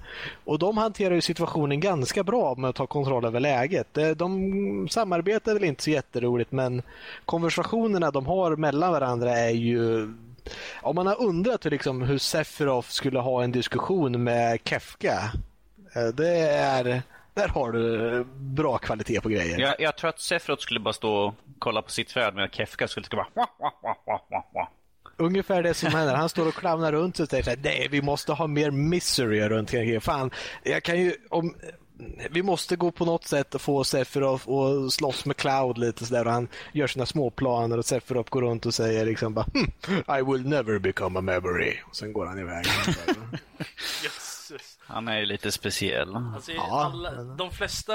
Och 0.45 0.59
de 0.59 0.77
hanterar 0.77 1.15
ju 1.15 1.21
situationen 1.21 1.79
ganska 1.79 2.23
bra 2.23 2.55
med 2.55 2.69
att 2.69 2.75
ta 2.75 2.87
kontroll 2.87 3.25
över 3.25 3.39
läget. 3.39 3.97
De 4.15 4.87
samarbetar 4.89 5.53
väl 5.53 5.63
inte 5.63 5.83
så 5.83 5.89
jätteroligt 5.89 6.51
men 6.51 6.81
konversationerna 7.25 8.11
de 8.11 8.25
har 8.25 8.55
mellan 8.55 8.91
varandra 8.91 9.37
är 9.37 9.49
ju 9.49 10.13
om 10.81 10.95
man 10.95 11.07
har 11.07 11.21
undrat 11.21 11.65
hur, 11.65 11.71
liksom, 11.71 12.01
hur 12.01 12.17
Sephiroth 12.17 12.89
skulle 12.89 13.19
ha 13.19 13.43
en 13.43 13.51
diskussion 13.51 14.23
med 14.23 14.59
Kefka. 14.65 15.31
eh, 15.95 16.07
Det 16.07 16.39
är, 16.49 17.01
där 17.33 17.47
har 17.47 17.71
du 17.71 18.23
bra 18.35 18.77
kvalitet 18.77 19.21
på 19.21 19.29
grejer. 19.29 19.59
Jag, 19.59 19.75
jag 19.79 19.97
tror 19.97 20.09
att 20.09 20.19
Sephiroth 20.19 20.61
skulle 20.61 20.79
bara 20.79 20.93
stå 20.93 21.13
och 21.13 21.33
kolla 21.59 21.81
på 21.81 21.89
sitt 21.91 22.07
träd 22.07 22.35
medan 22.35 22.49
Kefka 22.49 22.87
skulle 22.87 23.05
bara... 23.11 23.27
Ungefär 25.17 25.63
det 25.63 25.73
som 25.73 25.89
händer. 25.93 26.15
Han 26.15 26.29
står 26.29 26.47
och 26.47 26.53
clownar 26.53 26.91
runt 26.91 27.19
och 27.19 27.27
säger 27.29 27.43
så 27.43 27.49
här, 27.49 27.59
nej 27.63 27.87
vi 27.91 28.01
måste 28.01 28.33
ha 28.33 28.47
mer 28.47 28.71
misery 28.71 29.41
runt 29.49 29.73
omkring. 29.73 30.01
Fan, 30.01 30.31
jag 30.63 30.83
kan 30.83 30.99
ju, 30.99 31.13
om, 31.29 31.55
vi 32.29 32.43
måste 32.43 32.75
gå 32.75 32.91
på 32.91 33.05
något 33.05 33.23
sätt 33.23 33.55
och 33.55 33.61
få 33.61 33.83
Sephiroth 33.83 34.49
och 34.49 34.93
slåss 34.93 35.25
med 35.25 35.37
Cloud 35.37 35.77
lite 35.77 36.05
sådär 36.05 36.25
och 36.25 36.31
han 36.31 36.47
gör 36.71 36.87
sina 36.87 37.05
småplaner 37.05 37.77
och 37.77 37.85
Sephiroth 37.85 38.29
går 38.29 38.41
runt 38.41 38.65
och 38.65 38.73
säger 38.73 39.05
liksom 39.05 39.33
bara 39.33 39.45
hm, 39.53 40.19
I 40.19 40.21
will 40.31 40.47
never 40.47 40.79
become 40.79 41.19
a 41.19 41.21
memory. 41.21 41.77
Och 41.89 41.95
sen 41.95 42.13
går 42.13 42.25
han 42.25 42.39
iväg. 42.39 42.65
Han 44.79 45.07
är 45.07 45.19
ju 45.19 45.25
lite 45.25 45.51
speciell. 45.51 46.15
Alltså, 46.15 46.51
Ja, 46.51 46.85
alla, 46.85 47.23
de 47.23 47.51
flesta 47.51 47.93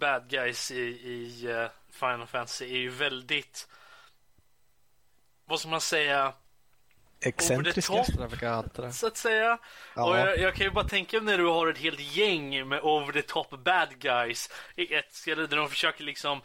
bad 0.00 0.28
guys 0.28 0.70
i, 0.70 0.80
i 0.80 1.46
eh, 1.50 1.66
Final 1.90 2.26
Fantasy 2.26 2.64
är 2.64 2.78
ju 2.78 2.90
väldigt... 2.90 3.68
Vad 5.44 5.60
ska 5.60 5.68
man 5.68 5.80
säga? 5.80 6.32
Excentriska. 7.20 8.00
Extravaganter. 8.00 8.90
Så 8.90 9.06
att 9.06 9.16
säga. 9.16 9.58
Ja. 9.96 10.10
Och 10.10 10.18
jag, 10.18 10.38
jag 10.38 10.54
kan 10.54 10.66
ju 10.66 10.72
bara 10.72 10.88
tänka 10.88 11.20
mig 11.20 11.24
när 11.36 11.38
du 11.38 11.50
har 11.50 11.66
ett 11.66 11.78
helt 11.78 12.16
gäng 12.16 12.68
med 12.68 12.80
over 12.80 13.12
the 13.12 13.22
top 13.22 13.50
bad 13.50 13.88
guys 13.98 14.50
i 14.76 14.94
ett 14.94 15.14
ställe 15.14 15.46
där 15.46 15.56
de 15.56 15.68
försöker 15.68 16.04
liksom 16.04 16.40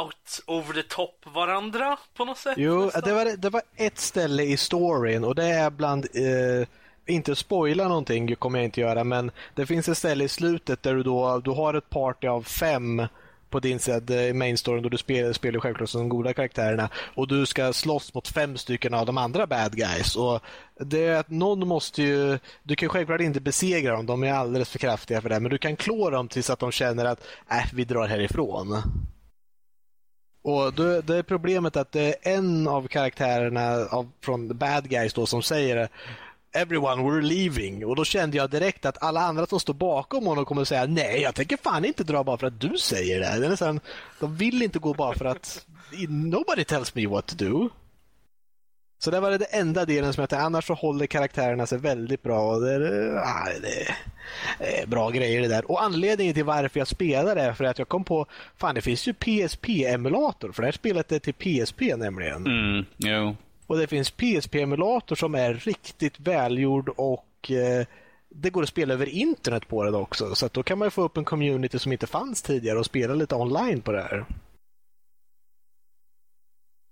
out 0.00 0.40
over 0.46 0.74
the 0.74 0.82
top 0.82 1.26
varandra 1.34 1.98
på 2.14 2.24
något 2.24 2.38
sätt. 2.38 2.54
Jo, 2.56 2.84
nästan. 2.84 3.02
det 3.02 3.12
var, 3.12 3.36
det 3.36 3.50
var 3.50 3.62
ett 3.76 3.98
ställe 3.98 4.42
i 4.42 4.56
storyn 4.56 5.24
och 5.24 5.34
det 5.34 5.44
är 5.44 5.70
bland, 5.70 6.06
eh, 6.14 6.68
inte 7.06 7.36
spoila 7.36 7.88
någonting 7.88 8.36
kommer 8.36 8.58
jag 8.58 8.64
inte 8.64 8.80
göra, 8.80 9.04
men 9.04 9.30
det 9.54 9.66
finns 9.66 9.88
ett 9.88 9.98
ställe 9.98 10.24
i 10.24 10.28
slutet 10.28 10.82
där 10.82 10.94
du 10.94 11.02
då, 11.02 11.38
du 11.38 11.50
har 11.50 11.74
ett 11.74 11.90
party 11.90 12.26
av 12.26 12.42
fem 12.42 13.06
på 13.56 13.60
din 13.60 13.78
sida 13.78 14.14
eh, 14.14 14.28
i 14.28 14.32
main 14.32 14.58
storyn 14.58 14.82
då 14.82 14.88
du 14.88 14.98
spelar, 14.98 15.32
spelar 15.32 15.60
självklart 15.60 15.88
som 15.88 16.00
de 16.00 16.08
goda 16.08 16.32
karaktärerna 16.34 16.88
och 17.14 17.28
du 17.28 17.46
ska 17.46 17.72
slåss 17.72 18.14
mot 18.14 18.28
fem 18.28 18.56
stycken 18.56 18.94
av 18.94 19.06
de 19.06 19.18
andra 19.18 19.46
bad 19.46 19.76
guys. 19.76 20.16
Och 20.16 20.40
det 20.80 21.06
är 21.06 21.16
att 21.16 21.30
någon 21.30 21.68
måste 21.68 22.02
ju, 22.02 22.38
du 22.62 22.76
kan 22.76 22.88
självklart 22.88 23.20
inte 23.20 23.40
besegra 23.40 23.96
dem, 23.96 24.06
de 24.06 24.22
är 24.24 24.32
alldeles 24.32 24.70
för 24.70 24.78
kraftiga 24.78 25.20
för 25.20 25.28
det, 25.28 25.40
men 25.40 25.50
du 25.50 25.58
kan 25.58 25.76
klå 25.76 26.10
dem 26.10 26.28
tills 26.28 26.50
att 26.50 26.58
de 26.58 26.72
känner 26.72 27.04
att 27.04 27.20
äh, 27.50 27.66
vi 27.72 27.84
drar 27.84 28.06
härifrån. 28.06 28.82
Och 30.42 30.72
det, 30.72 31.00
det 31.02 31.16
är 31.16 31.22
problemet 31.22 31.76
att 31.76 31.92
det 31.92 32.02
är 32.02 32.36
en 32.36 32.68
av 32.68 32.88
karaktärerna 32.88 33.86
av, 33.90 34.10
från 34.24 34.58
Bad 34.58 34.88
Guys 34.88 35.14
då 35.14 35.26
som 35.26 35.42
säger 35.42 35.88
Everyone, 36.56 37.02
we're 37.02 37.22
leaving. 37.22 37.86
Och 37.86 37.96
då 37.96 38.04
kände 38.04 38.36
jag 38.36 38.50
direkt 38.50 38.84
att 38.86 39.02
alla 39.02 39.20
andra 39.20 39.46
som 39.46 39.60
står 39.60 39.74
bakom 39.74 40.26
honom 40.26 40.44
kommer 40.44 40.62
att 40.62 40.68
säga 40.68 40.86
nej, 40.86 41.20
jag 41.22 41.34
tänker 41.34 41.56
fan 41.56 41.84
inte 41.84 42.04
dra 42.04 42.24
bara 42.24 42.38
för 42.38 42.46
att 42.46 42.60
du 42.60 42.78
säger 42.78 43.20
det. 43.20 43.40
det 43.40 43.46
är 43.46 43.50
nästan, 43.50 43.80
de 44.20 44.36
vill 44.36 44.62
inte 44.62 44.78
gå 44.78 44.94
bara 44.94 45.14
för 45.14 45.24
att 45.24 45.66
nobody 46.08 46.64
tells 46.64 46.94
me 46.94 47.06
what 47.06 47.26
to 47.26 47.34
do. 47.44 47.68
Så 48.98 49.10
det 49.10 49.20
var 49.20 49.30
det 49.30 49.44
enda 49.44 49.84
delen 49.84 50.12
som 50.12 50.20
jag 50.20 50.30
tänkte, 50.30 50.44
annars 50.44 50.66
så 50.66 50.74
håller 50.74 51.06
karaktärerna 51.06 51.66
sig 51.66 51.78
väldigt 51.78 52.22
bra. 52.22 52.54
Och 52.54 52.60
det, 52.60 52.72
är, 52.72 53.16
ah, 53.16 53.48
det 53.62 54.82
är 54.82 54.86
bra 54.86 55.10
grejer 55.10 55.42
det 55.42 55.48
där. 55.48 55.70
Och 55.70 55.82
anledningen 55.82 56.34
till 56.34 56.44
varför 56.44 56.80
jag 56.80 56.88
spelar 56.88 57.34
det 57.34 57.42
är 57.42 57.52
för 57.52 57.64
att 57.64 57.78
jag 57.78 57.88
kom 57.88 58.04
på, 58.04 58.26
fan 58.56 58.74
det 58.74 58.80
finns 58.82 59.08
ju 59.08 59.12
PSP-emulator, 59.12 60.52
för 60.52 60.62
det 60.62 60.66
här 60.66 60.72
spelet 60.72 61.12
är 61.12 61.18
till 61.18 61.34
PSP 61.34 61.80
nämligen. 61.96 62.46
Mm, 62.46 62.84
jo. 62.96 63.36
Och 63.66 63.78
det 63.78 63.86
finns 63.86 64.10
PSP-emulator 64.10 65.14
som 65.14 65.34
är 65.34 65.54
riktigt 65.54 66.20
välgjord 66.20 66.88
och 66.88 67.50
eh, 67.50 67.86
det 68.28 68.50
går 68.50 68.62
att 68.62 68.68
spela 68.68 68.94
över 68.94 69.06
internet 69.06 69.68
på 69.68 69.84
det 69.84 69.96
också. 69.96 70.34
Så 70.34 70.48
då 70.52 70.62
kan 70.62 70.78
man 70.78 70.90
få 70.90 71.02
upp 71.02 71.16
en 71.16 71.24
community 71.24 71.78
som 71.78 71.92
inte 71.92 72.06
fanns 72.06 72.42
tidigare 72.42 72.78
och 72.78 72.86
spela 72.86 73.14
lite 73.14 73.34
online 73.34 73.80
på 73.80 73.92
det 73.92 74.02
här. 74.02 74.24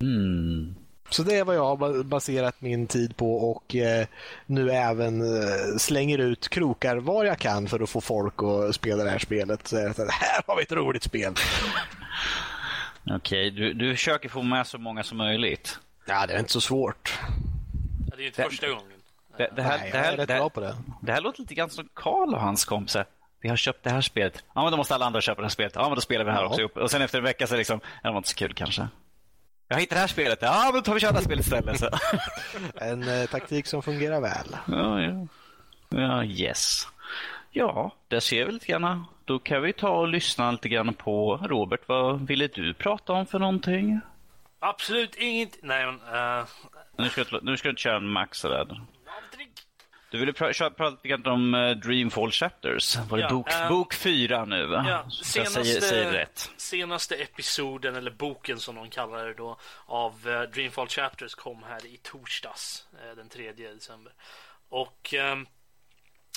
Mm. 0.03 0.75
Så 1.11 1.23
det 1.23 1.35
är 1.35 1.45
vad 1.45 1.57
jag 1.57 1.65
har 1.65 1.77
ba- 1.77 2.03
baserat 2.03 2.61
min 2.61 2.87
tid 2.87 3.17
på 3.17 3.51
och 3.51 3.75
eh, 3.77 4.07
nu 4.47 4.71
även 4.71 5.21
eh, 5.21 5.77
slänger 5.79 6.19
ut 6.19 6.49
krokar 6.49 6.97
var 6.97 7.25
jag 7.25 7.39
kan 7.39 7.69
för 7.69 7.81
att 7.81 7.91
få 7.91 8.01
folk 8.01 8.35
att 8.43 8.75
spela 8.75 9.05
det 9.05 9.11
här 9.11 9.19
spelet. 9.19 9.67
Så 9.67 9.77
här 9.77 10.43
har 10.47 10.57
vi 10.57 10.63
ett 10.63 10.73
roligt 10.73 11.03
spel. 11.03 11.35
Okej, 13.11 13.51
du, 13.51 13.73
du 13.73 13.97
försöker 13.97 14.29
få 14.29 14.43
med 14.43 14.67
så 14.67 14.79
många 14.79 15.03
som 15.03 15.19
möjligt. 15.19 15.79
Ja, 16.07 16.27
det 16.27 16.33
är 16.35 16.39
inte 16.39 16.53
så 16.53 16.61
svårt. 16.61 17.19
Ja, 18.11 18.17
det 18.17 18.23
är 18.23 18.27
inte 18.27 18.43
Det- 18.43 18.49
första 18.51 18.69
gången. 18.69 18.83
Det, 19.37 19.51
det, 19.57 19.63
här, 19.63 19.79
Nej, 19.79 19.91
det, 19.93 19.97
jag 19.99 20.07
är 20.07 20.11
här, 20.11 20.17
rätt 20.17 20.29
det, 20.29 20.35
bra 20.35 20.43
här, 20.43 20.49
på 20.49 20.61
det. 20.61 20.75
det 21.01 21.13
här 21.13 21.21
låter 21.21 21.41
lite 21.41 21.55
grann 21.55 21.71
som 21.71 21.89
Karl 21.95 22.35
och 22.35 22.41
hans 22.41 22.65
kompisar. 22.65 23.07
Vi 23.41 23.49
har 23.49 23.57
köpt 23.57 23.85
det 23.85 23.91
här 23.91 24.01
spelet. 24.01 24.45
Ja, 24.55 24.63
men 24.63 24.71
då 24.71 24.77
måste 24.77 24.95
alla 24.95 25.07
andra 25.07 25.21
köpa 25.21 25.41
det 25.41 25.45
här 25.45 25.51
spelet. 25.51 25.73
Ja, 25.75 25.83
men 25.89 25.95
då 25.95 26.01
spelar 26.01 26.25
vi 26.25 26.31
det 26.31 26.35
här 26.37 26.43
Ja. 26.43 26.49
också 26.49 26.61
ihop. 26.61 26.77
Och 26.77 26.91
sen 26.91 27.03
efter 27.03 27.19
en 27.19 27.25
vecka 27.25 27.47
så 27.47 27.55
är 27.55 27.57
det 27.57 27.61
liksom, 27.61 27.81
det 28.03 28.11
var 28.11 28.17
inte 28.17 28.29
så 28.29 28.35
kul 28.35 28.55
kanske. 28.55 28.89
Jag 29.69 29.77
hittade 29.81 29.97
det 29.97 30.01
här 30.01 30.07
spelet. 30.09 30.39
Ja, 30.43 30.63
men 30.65 30.75
då 30.75 30.81
tar 30.81 30.95
vi 30.95 31.01
köra 31.01 31.11
det 31.13 31.19
här 31.19 31.25
spelet 31.25 31.45
istället. 31.45 31.79
Så. 31.81 31.89
En 32.85 33.03
eh, 33.21 33.27
taktik 33.27 33.67
som 33.67 33.83
fungerar 33.83 34.21
väl. 34.21 34.57
Ja, 34.69 35.03
ja. 35.03 35.27
Ja, 35.89 36.25
yes. 36.25 36.89
Ja, 37.51 37.91
där 38.09 38.21
ser 38.21 38.47
vi 38.47 38.53
lite 38.53 38.67
grann. 38.67 39.05
Då 39.25 39.39
kan 39.39 39.63
vi 39.63 39.73
ta 39.73 39.89
och 39.89 40.09
lyssna 40.09 40.51
lite 40.51 40.69
grann 40.69 40.95
på 40.95 41.37
Robert. 41.37 41.81
Vad 41.87 42.27
ville 42.27 42.47
du 42.47 42.75
prata 42.75 43.13
om 43.13 43.27
för 43.27 43.39
någonting? 43.39 44.01
Absolut 44.65 45.15
inget. 45.15 45.63
Nej, 45.63 45.87
men... 45.87 45.95
Uh... 45.95 46.47
Nu, 46.99 47.09
ska 47.09 47.25
du, 47.25 47.41
nu 47.43 47.57
ska 47.57 47.69
du 47.69 47.71
inte 47.71 47.83
köra 47.83 47.97
en 47.97 48.09
max 48.09 48.43
där. 48.43 48.59
Aldrig. 48.59 48.85
Du 50.11 50.19
ville 50.19 50.33
pra 50.33 50.53
prata 50.53 50.91
lite 50.91 51.09
grann 51.09 51.27
om 51.27 51.55
uh, 51.55 51.77
Dreamfall 51.77 52.31
Chapters. 52.31 52.97
Var 52.97 53.19
det 53.19 53.23
Ja, 53.23 53.31
bok, 53.31 53.53
eh, 53.53 53.69
bok 53.69 53.95
fyra 53.95 54.45
nu? 54.45 54.67
va? 54.67 54.85
Ja, 54.89 55.05
jag 55.37 55.49
säger, 55.49 55.81
säger 55.81 56.13
rätt. 56.13 56.51
senaste 56.57 57.15
episoden, 57.15 57.97
eller 57.97 58.11
boken 58.11 58.59
som 58.59 58.75
de 58.75 58.91
kallar 58.91 59.27
det 59.27 59.35
då, 59.35 59.59
av 59.87 60.29
eh, 60.29 60.43
Dreamfall 60.43 60.89
Chapters 60.89 61.35
kom 61.35 61.63
här 61.63 61.87
i 61.87 61.97
torsdags, 62.03 62.87
eh, 62.93 63.17
den 63.17 63.29
3 63.29 63.53
december. 63.53 64.13
Och 64.69 65.15
ehm, 65.15 65.47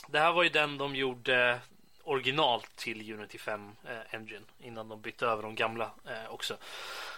det 0.07 0.19
här 0.19 0.31
var 0.31 0.43
ju 0.43 0.49
den 0.49 0.77
de 0.77 0.95
gjorde 0.95 1.59
original 2.07 2.61
till 2.75 3.13
Unity 3.13 3.37
5 3.37 3.71
eh, 3.83 4.15
Engine 4.15 4.45
innan 4.59 4.89
de 4.89 5.01
bytte 5.01 5.25
över 5.25 5.43
de 5.43 5.55
gamla 5.55 5.91
eh, 6.05 6.29
också. 6.29 6.57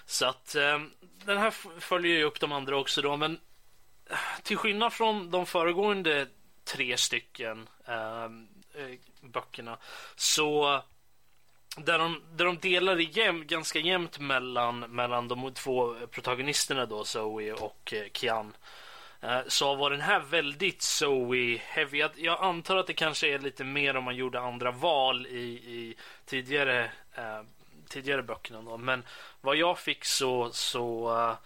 Så 0.06 0.26
att 0.26 0.56
eh, 0.56 0.80
den 1.02 1.38
här 1.38 1.52
följer 1.80 2.18
ju 2.18 2.24
upp 2.24 2.40
de 2.40 2.52
andra 2.52 2.78
också 2.78 3.02
då, 3.02 3.18
men 3.18 3.40
eh, 4.10 4.18
till 4.44 4.58
skillnad 4.58 4.94
från 4.94 5.32
de 5.32 5.46
föregående 5.46 6.28
tre 6.64 6.98
stycken 6.98 7.70
eh, 7.86 8.24
eh 8.24 9.00
böckerna 9.22 9.78
så 10.16 10.82
där 11.78 12.00
de, 12.00 12.22
där 12.36 12.46
de 12.46 12.58
delar 12.58 12.98
jäm, 12.98 13.48
ganska 13.48 13.80
jämnt 13.80 14.20
mellan, 14.20 14.80
mellan 14.80 15.28
de 15.28 15.54
två 15.54 15.96
protagonisterna 16.12 16.86
då, 16.86 17.04
Zoe 17.04 17.54
och 17.54 17.94
eh, 17.94 18.10
Kian. 18.14 18.54
Eh, 19.22 19.40
så 19.48 19.76
var 19.76 19.90
den 19.90 20.02
här 20.02 20.20
väldigt 20.20 20.82
Zoe-heavy. 20.82 21.98
Jag, 21.98 22.12
jag 22.16 22.44
antar 22.44 22.78
att 22.78 22.88
det 22.88 22.94
kanske 22.94 23.28
är 23.28 23.40
lite 23.40 23.64
mer 23.64 23.96
om 23.96 24.04
man 24.04 24.16
gjorde 24.16 24.40
andra 24.40 24.72
val 24.72 25.28
i, 25.28 25.40
i 25.50 25.96
tidigare, 26.26 26.92
eh, 27.16 27.42
tidigare 27.90 28.24
böckerna. 28.24 28.62
Då. 28.62 28.78
Men 28.78 29.04
vad 29.42 29.56
jag 29.56 29.80
fick 29.80 30.06
så, 30.06 30.52
så 30.52 31.18
uh, 31.18 31.38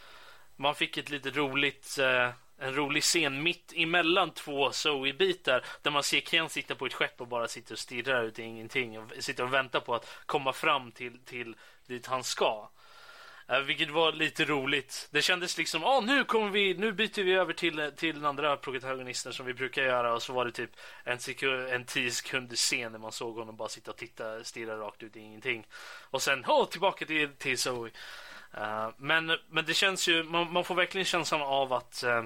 man 0.55 0.75
fick 0.75 0.97
ett 0.97 1.09
lite 1.09 1.29
roligt 1.29 1.97
uh, 1.99 2.29
en 2.57 2.75
rolig 2.75 3.03
scen 3.03 3.43
mitt 3.43 3.73
emellan 3.75 4.31
två 4.31 4.71
Zoe-bitar 4.71 5.65
där 5.81 5.91
man 5.91 6.03
ser 6.03 6.21
Ken 6.21 6.49
sitta 6.49 6.75
på 6.75 6.85
ett 6.85 6.93
skepp 6.93 7.21
och 7.21 7.27
bara 7.27 7.47
sitter 7.47 7.73
och 7.73 7.79
stirrar 7.79 8.23
ut 8.23 8.39
i 8.39 8.43
ingenting 8.43 8.99
och 8.99 9.11
sitter 9.19 9.43
och 9.43 9.53
väntar 9.53 9.79
på 9.79 9.95
att 9.95 10.09
komma 10.25 10.53
fram 10.53 10.91
till, 10.91 11.19
till 11.19 11.55
dit 11.87 12.05
han 12.05 12.23
ska. 12.23 12.69
Eh, 13.47 13.59
vilket 13.59 13.89
var 13.89 14.11
lite 14.11 14.45
roligt. 14.45 15.07
Det 15.11 15.21
kändes 15.21 15.57
liksom, 15.57 15.83
ah, 15.83 15.99
nu 15.99 16.23
kommer 16.23 16.49
vi, 16.49 16.73
nu 16.73 16.91
byter 16.91 17.23
vi 17.23 17.33
över 17.33 17.53
till, 17.53 17.79
eh, 17.79 17.89
till 17.89 18.15
den 18.15 18.25
andra 18.25 18.57
protagonisten 18.57 19.33
som 19.33 19.45
vi 19.45 19.53
brukar 19.53 19.81
göra 19.81 20.13
och 20.13 20.21
så 20.23 20.33
var 20.33 20.45
det 20.45 20.51
typ 20.51 20.69
en, 21.03 21.19
sekund, 21.19 21.67
en 21.69 21.85
tio 21.85 22.11
sekunder 22.11 22.55
scen 22.55 22.91
när 22.91 22.99
man 22.99 23.11
såg 23.11 23.35
honom 23.35 23.55
bara 23.55 23.69
sitta 23.69 23.91
och 23.91 23.97
titta, 23.97 24.43
stirra 24.43 24.77
rakt 24.77 25.03
ut 25.03 25.15
i 25.15 25.19
ingenting. 25.19 25.67
Och 26.09 26.21
sen, 26.21 26.45
oh, 26.47 26.69
tillbaka 26.69 27.05
till, 27.05 27.29
till 27.37 27.57
Zoe. 27.57 27.91
Uh, 28.57 28.89
men, 28.97 29.37
men 29.49 29.65
det 29.65 29.73
känns 29.73 30.07
ju, 30.07 30.23
man, 30.23 30.53
man 30.53 30.63
får 30.63 30.75
verkligen 30.75 31.05
känslan 31.05 31.41
av 31.41 31.73
att 31.73 32.03
uh, 32.07 32.23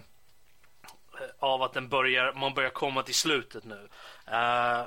av 1.39 1.63
att 1.63 1.73
den 1.73 1.89
börjar, 1.89 2.33
man 2.33 2.53
börjar 2.53 2.69
komma 2.69 3.03
till 3.03 3.15
slutet 3.15 3.63
nu. 3.63 3.89
Uh, 4.27 4.83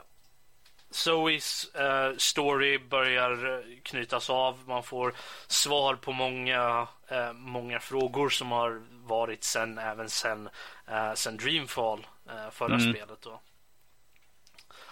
Zoes 0.90 1.74
eh, 1.74 2.16
story 2.16 2.78
börjar 2.78 3.58
eh, 3.58 3.64
knytas 3.82 4.30
av. 4.30 4.68
Man 4.68 4.82
får 4.82 5.14
svar 5.46 5.94
på 5.94 6.12
många, 6.12 6.88
eh, 7.08 7.32
många 7.32 7.80
frågor 7.80 8.28
som 8.28 8.50
har 8.52 8.82
varit 8.90 9.44
sen, 9.44 9.78
även 9.78 10.10
sen, 10.10 10.48
eh, 10.86 11.14
sen 11.14 11.36
Dreamfall, 11.36 12.06
eh, 12.28 12.50
förra 12.50 12.74
Mm. 12.74 12.92
spelet. 12.94 13.22
Då. 13.22 13.40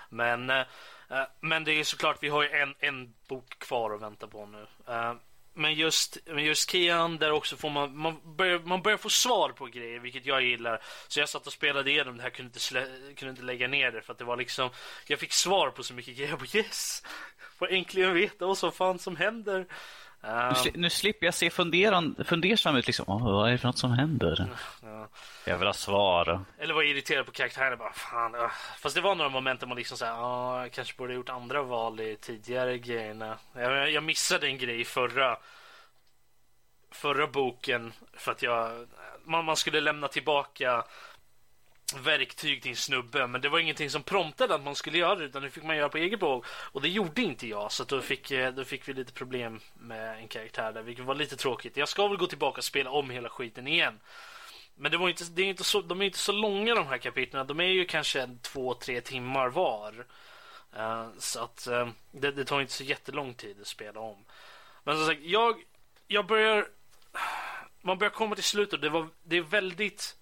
Men, 0.09 0.51
eh, 0.51 0.65
men 1.41 1.65
det 1.65 1.73
är 1.73 1.85
såklart, 1.85 2.17
vi 2.21 2.29
har 2.29 2.43
ju 2.43 2.51
en, 2.51 2.75
en 2.79 3.15
bok 3.29 3.59
kvar 3.59 3.95
att 3.95 4.03
vänta 4.03 4.27
på 4.27 4.47
nu. 4.47 4.67
Men 5.59 5.75
just, 5.75 6.19
men 6.27 6.45
just 6.45 6.71
Kian, 6.71 7.17
där 7.17 7.31
också 7.31 7.57
får 7.57 7.71
man, 7.71 7.97
man 7.97 8.37
börjar, 8.37 8.59
man 8.59 8.83
börjar 8.83 8.99
få 8.99 9.11
svar 9.11 9.51
på 9.51 9.67
grejer, 9.67 9.99
vilket 9.99 10.27
jag 10.27 10.43
gillar. 10.43 10.83
Så 11.09 11.21
jag 11.21 11.29
satt 11.29 11.47
och 11.47 11.53
spelade 11.53 11.91
igenom 11.91 12.17
det 12.17 12.23
här, 12.23 12.31
kunde 12.31 12.49
inte, 12.49 12.61
slä, 12.61 12.87
kunde 13.17 13.31
inte 13.31 13.43
lägga 13.43 13.69
ner 13.69 13.91
det 13.91 14.03
för 14.03 14.13
att 14.13 14.19
det 14.19 14.25
var 14.25 14.37
liksom, 14.37 14.71
jag 15.07 15.19
fick 15.19 15.33
svar 15.33 15.71
på 15.71 15.83
så 15.83 15.95
mycket 15.95 16.17
grejer. 16.17 16.31
Jag 16.31 16.39
bara 16.39 16.49
yes! 16.53 17.03
Får 17.59 17.73
äntligen 17.73 18.15
veta 18.15 18.47
vad 18.47 18.59
som 18.59 18.73
fan 18.73 18.99
som 18.99 19.17
händer. 19.17 19.67
Nu, 20.23 20.29
Um, 20.29 20.53
sli- 20.55 20.77
nu 20.77 20.91
slipper 20.91 21.27
jag 21.27 21.35
se 21.35 21.51
funderan, 21.51 22.17
fundersam 22.25 22.77
ut. 22.77 22.87
Liksom. 22.87 23.05
Åh, 23.09 23.25
vad 23.33 23.49
är 23.49 23.53
det 23.53 23.59
för 23.59 23.69
något 23.69 23.79
som 23.79 23.91
händer? 23.93 24.49
ja. 24.83 25.09
Jag 25.45 25.59
vill 25.59 25.67
ha 25.69 25.73
svar. 25.75 26.41
Eller 26.59 26.75
var 26.75 26.83
irriterad 26.83 27.27
på 27.27 27.33
karaktären. 27.33 27.79
Bara, 27.79 27.93
fan, 27.93 28.35
uh. 28.35 28.49
Fast 28.79 28.95
det 28.95 29.01
var 29.01 29.15
några 29.15 29.31
moment 29.31 29.61
där 29.61 29.67
man 29.67 29.77
liksom 29.77 29.97
såhär, 29.99 30.13
ah, 30.17 30.61
jag 30.63 30.73
kanske 30.73 30.97
borde 30.97 31.13
ha 31.13 31.17
gjort 31.17 31.29
andra 31.29 31.63
val 31.63 32.01
i 32.01 32.17
tidigare 32.21 32.79
grejerna. 32.79 33.39
Jag, 33.55 33.91
jag 33.91 34.03
missade 34.05 34.47
en 34.47 34.59
grej 34.59 34.81
i 34.81 34.85
förra, 34.85 35.39
förra 36.91 37.27
boken 37.27 37.93
för 38.17 38.33
att 38.33 38.43
jag, 38.43 38.87
man, 39.25 39.45
man 39.45 39.57
skulle 39.57 39.81
lämna 39.81 40.09
tillbaka 40.09 40.85
verktyg 41.97 42.63
till 42.63 42.71
en 42.71 42.77
snubbe 42.77 43.27
men 43.27 43.41
det 43.41 43.49
var 43.49 43.59
ingenting 43.59 43.91
som 43.91 44.03
promptade 44.03 44.55
att 44.55 44.65
man 44.65 44.75
skulle 44.75 44.99
göra 44.99 45.15
det 45.15 45.25
utan 45.25 45.43
det 45.43 45.51
fick 45.51 45.65
man 45.65 45.77
göra 45.77 45.89
på 45.89 45.99
eget 45.99 46.21
bevåg 46.21 46.45
och 46.49 46.83
det 46.83 46.89
gjorde 46.89 47.23
inte 47.23 47.47
jag 47.47 47.73
så 47.73 47.83
att 47.83 47.89
då, 47.89 48.01
fick, 48.01 48.31
eh, 48.31 48.55
då 48.55 48.65
fick 48.65 48.89
vi 48.89 48.93
lite 48.93 49.13
problem 49.13 49.61
med 49.75 50.19
en 50.19 50.29
karaktär 50.29 50.73
där 50.73 50.83
vilket 50.83 51.05
var 51.05 51.15
lite 51.15 51.37
tråkigt. 51.37 51.77
Jag 51.77 51.89
ska 51.89 52.09
väl 52.09 52.17
gå 52.17 52.27
tillbaka 52.27 52.59
och 52.59 52.65
spela 52.65 52.91
om 52.91 53.11
hela 53.11 53.29
skiten 53.29 53.69
igen. 53.69 54.01
Men 54.75 54.93
det 54.93 54.99
var 54.99 55.09
inte, 55.09 55.25
det 55.25 55.43
är 55.43 55.47
inte 55.47 55.65
så, 55.65 55.81
de 55.81 56.01
är 56.01 56.05
inte 56.05 56.19
så 56.19 56.33
långa 56.33 56.75
de 56.75 56.87
här 56.87 56.99
kapitlen. 56.99 57.47
De 57.47 57.61
är 57.61 57.65
ju 57.65 57.85
kanske 57.85 58.23
en, 58.23 58.39
två, 58.39 58.75
tre 58.75 59.01
timmar 59.01 59.49
var. 59.49 60.07
Uh, 60.77 61.09
så 61.19 61.41
att 61.41 61.69
uh, 61.71 61.89
det, 62.13 62.31
det 62.31 62.45
tar 62.45 62.61
inte 62.61 62.73
så 62.73 62.85
jättelång 62.85 63.35
tid 63.35 63.61
att 63.61 63.67
spela 63.67 64.01
om. 64.01 64.25
Men 64.85 64.97
som 64.97 65.07
sagt, 65.07 65.21
jag, 65.23 65.63
jag 66.07 66.27
börjar... 66.27 66.69
Man 67.81 67.99
börjar 67.99 68.11
komma 68.11 68.35
till 68.35 68.45
slutet. 68.45 68.83
Det, 68.83 68.89
var, 68.89 69.09
det 69.23 69.37
är 69.37 69.43
väldigt 69.43 70.18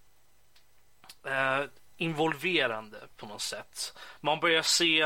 eh, 1.26 1.60
involverande 1.96 2.98
på 3.16 3.26
något 3.26 3.40
sätt. 3.42 3.98
Man 4.20 4.40
börjar 4.40 4.62
se 4.62 5.00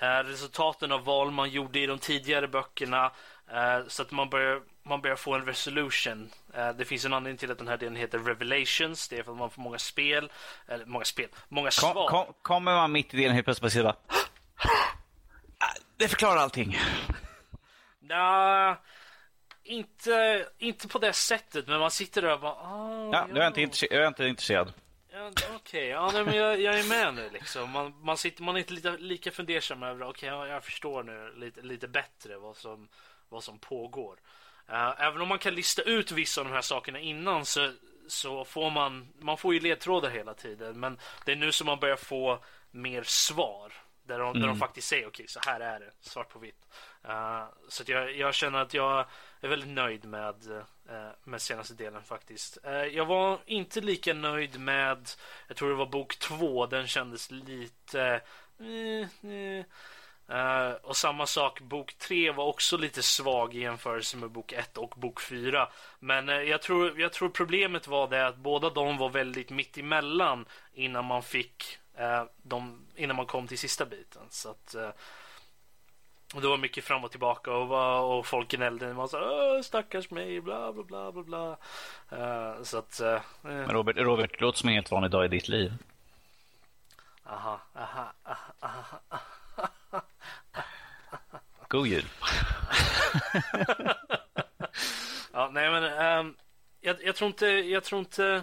eh, 0.00 0.18
resultaten 0.24 0.92
av 0.92 1.04
val 1.04 1.30
man 1.30 1.50
gjorde 1.50 1.78
i 1.78 1.86
de 1.86 1.98
tidigare 1.98 2.48
böckerna. 2.48 3.12
Eh, 3.52 3.80
så 3.88 4.02
att 4.02 4.10
man 4.10 4.30
börjar, 4.30 4.60
man 4.82 5.00
börjar 5.00 5.16
få 5.16 5.34
en 5.34 5.46
resolution. 5.46 6.30
Eh, 6.54 6.68
det 6.70 6.84
finns 6.84 7.04
en 7.04 7.12
anledning 7.12 7.38
till 7.38 7.50
att 7.50 7.58
den 7.58 7.68
här 7.68 7.76
delen 7.76 7.96
heter 7.96 8.18
Revelations. 8.18 9.08
Det 9.08 9.18
är 9.18 9.22
för 9.22 9.32
att 9.32 9.38
man 9.38 9.50
får 9.50 9.62
många 9.62 9.78
spel, 9.78 10.32
eller 10.68 10.86
många 10.86 11.04
spel, 11.04 11.28
många 11.48 11.70
svar. 11.70 12.08
kom, 12.08 12.26
kommer 12.42 12.74
man 12.74 12.92
mitt 12.92 13.14
i 13.14 13.16
delen 13.16 13.34
helt 13.34 13.44
plötsligt 13.46 13.82
bara... 13.84 13.96
"Ah, 15.58 15.74
Det 15.96 16.08
förklarar 16.08 16.36
allting. 16.40 16.78
Nja, 18.00 18.76
inte, 19.62 20.46
inte 20.58 20.88
på 20.88 20.98
det 20.98 21.12
sättet, 21.12 21.66
men 21.68 21.80
man 21.80 21.90
sitter 21.90 22.22
där 22.22 22.32
och 22.32 22.40
bara... 22.40 22.52
Ah, 22.52 23.10
Ja, 23.12 23.26
nu 23.32 23.38
är 23.40 23.42
jag 23.42 23.50
inte, 23.50 23.60
intresse- 23.60 23.86
jag 23.90 24.02
är 24.02 24.08
inte 24.08 24.26
intresserad. 24.26 24.72
Ja, 25.16 25.30
Okej, 25.56 25.86
ja, 25.86 26.10
nej, 26.12 26.24
men 26.24 26.36
jag, 26.36 26.60
jag 26.60 26.78
är 26.78 26.88
med 26.88 27.14
nu. 27.14 27.30
Liksom. 27.32 27.70
Man, 27.70 27.94
man, 28.02 28.16
sitter, 28.16 28.42
man 28.42 28.54
är 28.56 28.58
inte 28.58 28.72
lika, 28.72 28.90
lika 28.90 29.30
fundersam 29.30 29.82
över, 29.82 30.06
okej, 30.06 30.28
ja, 30.28 30.46
jag 30.46 30.64
förstår 30.64 31.02
nu 31.02 31.32
lite, 31.36 31.62
lite 31.62 31.88
bättre 31.88 32.38
vad 32.38 32.56
som, 32.56 32.88
vad 33.28 33.44
som 33.44 33.58
pågår. 33.58 34.18
Eh, 34.68 35.00
även 35.00 35.20
om 35.20 35.28
man 35.28 35.38
kan 35.38 35.54
lista 35.54 35.82
ut 35.82 36.12
vissa 36.12 36.40
av 36.40 36.46
de 36.46 36.52
här 36.52 36.62
sakerna 36.62 37.00
innan 37.00 37.44
så, 37.44 37.72
så 38.08 38.44
får 38.44 38.70
man, 38.70 39.08
man 39.18 39.38
får 39.38 39.54
ju 39.54 39.60
ledtrådar 39.60 40.10
hela 40.10 40.34
tiden. 40.34 40.80
Men 40.80 40.98
det 41.24 41.32
är 41.32 41.36
nu 41.36 41.52
som 41.52 41.66
man 41.66 41.80
börjar 41.80 41.96
få 41.96 42.38
mer 42.70 43.02
svar. 43.02 43.72
Där 44.06 44.18
de, 44.18 44.40
där 44.40 44.46
de 44.46 44.56
faktiskt 44.56 44.88
säger, 44.88 45.06
okej, 45.06 45.28
så 45.28 45.40
här 45.46 45.60
är 45.60 45.80
det, 45.80 45.90
svart 46.00 46.28
på 46.28 46.38
vitt. 46.38 46.66
Uh, 47.08 47.44
så 47.68 47.82
att 47.82 47.88
jag, 47.88 48.16
jag 48.16 48.34
känner 48.34 48.58
att 48.58 48.74
jag 48.74 49.06
är 49.40 49.48
väldigt 49.48 49.68
nöjd 49.68 50.04
med, 50.04 50.46
uh, 50.90 51.08
med 51.24 51.42
senaste 51.42 51.74
delen 51.74 52.02
faktiskt. 52.02 52.58
Uh, 52.66 52.72
jag 52.72 53.06
var 53.06 53.38
inte 53.46 53.80
lika 53.80 54.14
nöjd 54.14 54.60
med, 54.60 55.08
jag 55.48 55.56
tror 55.56 55.68
det 55.68 55.74
var 55.74 55.86
bok 55.86 56.18
två, 56.18 56.66
den 56.66 56.86
kändes 56.86 57.30
lite... 57.30 58.20
och 60.82 60.96
samma 60.96 61.26
sak, 61.26 61.60
bok 61.60 61.94
tre 61.98 62.30
var 62.30 62.44
också 62.44 62.76
lite 62.76 63.02
svag 63.02 63.54
i 63.54 63.60
jämförelse 63.60 64.16
med 64.16 64.30
bok 64.30 64.52
ett 64.52 64.78
och 64.78 64.94
bok 64.96 65.20
fyra. 65.20 65.68
Men 65.98 66.28
jag, 66.28 66.62
tror, 66.62 67.00
jag 67.00 67.12
tror 67.12 67.28
problemet 67.28 67.86
var 67.86 68.08
det 68.08 68.26
att 68.26 68.36
båda 68.36 68.70
de 68.70 68.98
var 68.98 69.08
väldigt 69.08 69.50
mitt 69.50 69.78
emellan 69.78 70.46
innan 70.72 71.04
man 71.04 71.22
fick 71.22 71.78
eh, 71.96 72.24
de, 72.42 72.86
innan 72.96 73.16
man 73.16 73.26
kom 73.26 73.46
till 73.46 73.58
sista 73.58 73.84
biten. 73.84 74.22
Så 74.30 74.50
att, 74.50 74.74
och 76.34 76.40
det 76.40 76.48
var 76.48 76.56
mycket 76.56 76.84
fram 76.84 77.04
och 77.04 77.10
tillbaka 77.10 77.52
och, 77.52 78.18
och 78.18 78.26
folk 78.26 78.48
gnällde. 78.48 78.94
Man 78.94 79.08
sa 79.08 79.60
stackars 79.64 80.10
mig, 80.10 80.40
bla 80.40 80.72
bla 80.72 80.82
bla 80.84 81.12
bla 81.12 81.22
bla. 81.22 81.56
Eh, 82.18 82.62
så 82.62 82.78
att, 82.78 83.00
eh, 83.00 83.20
Men 83.42 83.68
Robert, 83.68 83.96
Robert, 83.96 84.30
det 84.32 84.40
låter 84.40 84.58
som 84.58 84.68
en 84.68 84.74
helt 84.74 84.90
vanlig 84.90 85.10
dag 85.10 85.24
i 85.24 85.28
ditt 85.28 85.48
liv. 85.48 85.72
aha, 87.26 87.60
aha, 87.76 88.12
aha, 88.24 89.00
aha. 89.10 90.00
God 91.68 91.86
jul. 91.86 92.04
Ja, 95.36 95.50
nej 95.52 95.70
men 95.70 95.84
ehm, 95.84 96.34
jag, 96.80 96.96
jag 97.04 97.16
tror 97.16 97.28
inte, 97.28 97.46
jag 97.46 97.84
tror 97.84 97.98
inte 97.98 98.42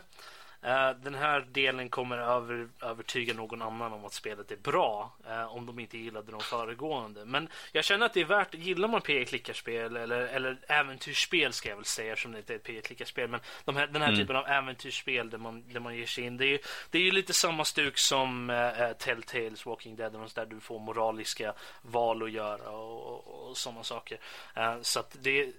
den 1.01 1.15
här 1.15 1.45
delen 1.51 1.89
kommer 1.89 2.17
över, 2.17 2.67
övertyga 2.81 3.33
någon 3.33 3.61
annan 3.61 3.93
om 3.93 4.05
att 4.05 4.13
spelet 4.13 4.51
är 4.51 4.55
bra 4.55 5.11
eh, 5.29 5.55
om 5.55 5.65
de 5.65 5.79
inte 5.79 5.97
gillade 5.97 6.31
de 6.31 6.41
föregående. 6.41 7.25
Men 7.25 7.47
jag 7.71 7.85
känner 7.85 8.05
att 8.05 8.13
det 8.13 8.21
är 8.21 8.25
värt, 8.25 8.53
gillar 8.53 8.87
man 8.87 9.01
PE-klickarspel 9.01 9.97
eller, 9.97 10.19
eller 10.19 10.57
äventyrsspel 10.67 11.53
ska 11.53 11.69
jag 11.69 11.75
väl 11.75 11.85
säga 11.85 12.15
som 12.15 12.31
det 12.31 12.37
inte 12.37 12.53
är 12.53 12.55
ett 12.55 12.63
PE-klickarspel, 12.63 13.29
men 13.29 13.39
de 13.65 13.75
här, 13.75 13.87
den 13.87 14.01
här 14.01 14.09
mm. 14.09 14.19
typen 14.19 14.35
av 14.35 14.47
äventyrsspel 14.47 15.29
där 15.29 15.37
man, 15.37 15.63
där 15.73 15.79
man 15.79 15.95
ger 15.95 16.05
sig 16.05 16.23
in. 16.23 16.37
Det 16.37 16.45
är, 16.45 16.59
det 16.89 16.97
är 16.97 17.03
ju 17.03 17.11
lite 17.11 17.33
samma 17.33 17.65
stuk 17.65 17.97
som 17.97 18.49
uh, 18.49 18.93
Telltales, 18.93 19.65
Walking 19.65 19.95
Dead 19.95 20.15
och 20.15 20.29
där 20.35 20.45
du 20.45 20.59
får 20.59 20.79
moraliska 20.79 21.53
val 21.81 22.23
att 22.23 22.31
göra 22.31 22.69
och, 22.69 23.27
och, 23.27 23.49
och 23.49 23.57
sådana 23.57 23.83
saker. 23.83 24.17
Uh, 24.57 24.81
så 24.81 24.99
att 24.99 25.17
det 25.21 25.53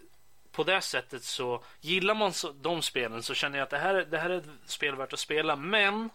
på 0.53 0.65
det 0.65 0.81
sättet 0.81 1.25
så 1.25 1.65
gillar 1.81 2.15
man 2.15 2.33
så, 2.33 2.53
de 2.53 2.83
spelen 2.83 3.23
så 3.23 3.35
känner 3.35 3.59
jag 3.59 3.65
att 3.65 3.71
det 3.71 3.79
här, 3.79 3.95
det 4.11 4.19
här 4.19 4.31
är 4.31 4.39
ett 4.39 4.49
spel 4.67 4.97
värt 4.97 5.13
att 5.13 5.19
spela. 5.19 5.57
Men 5.57 6.11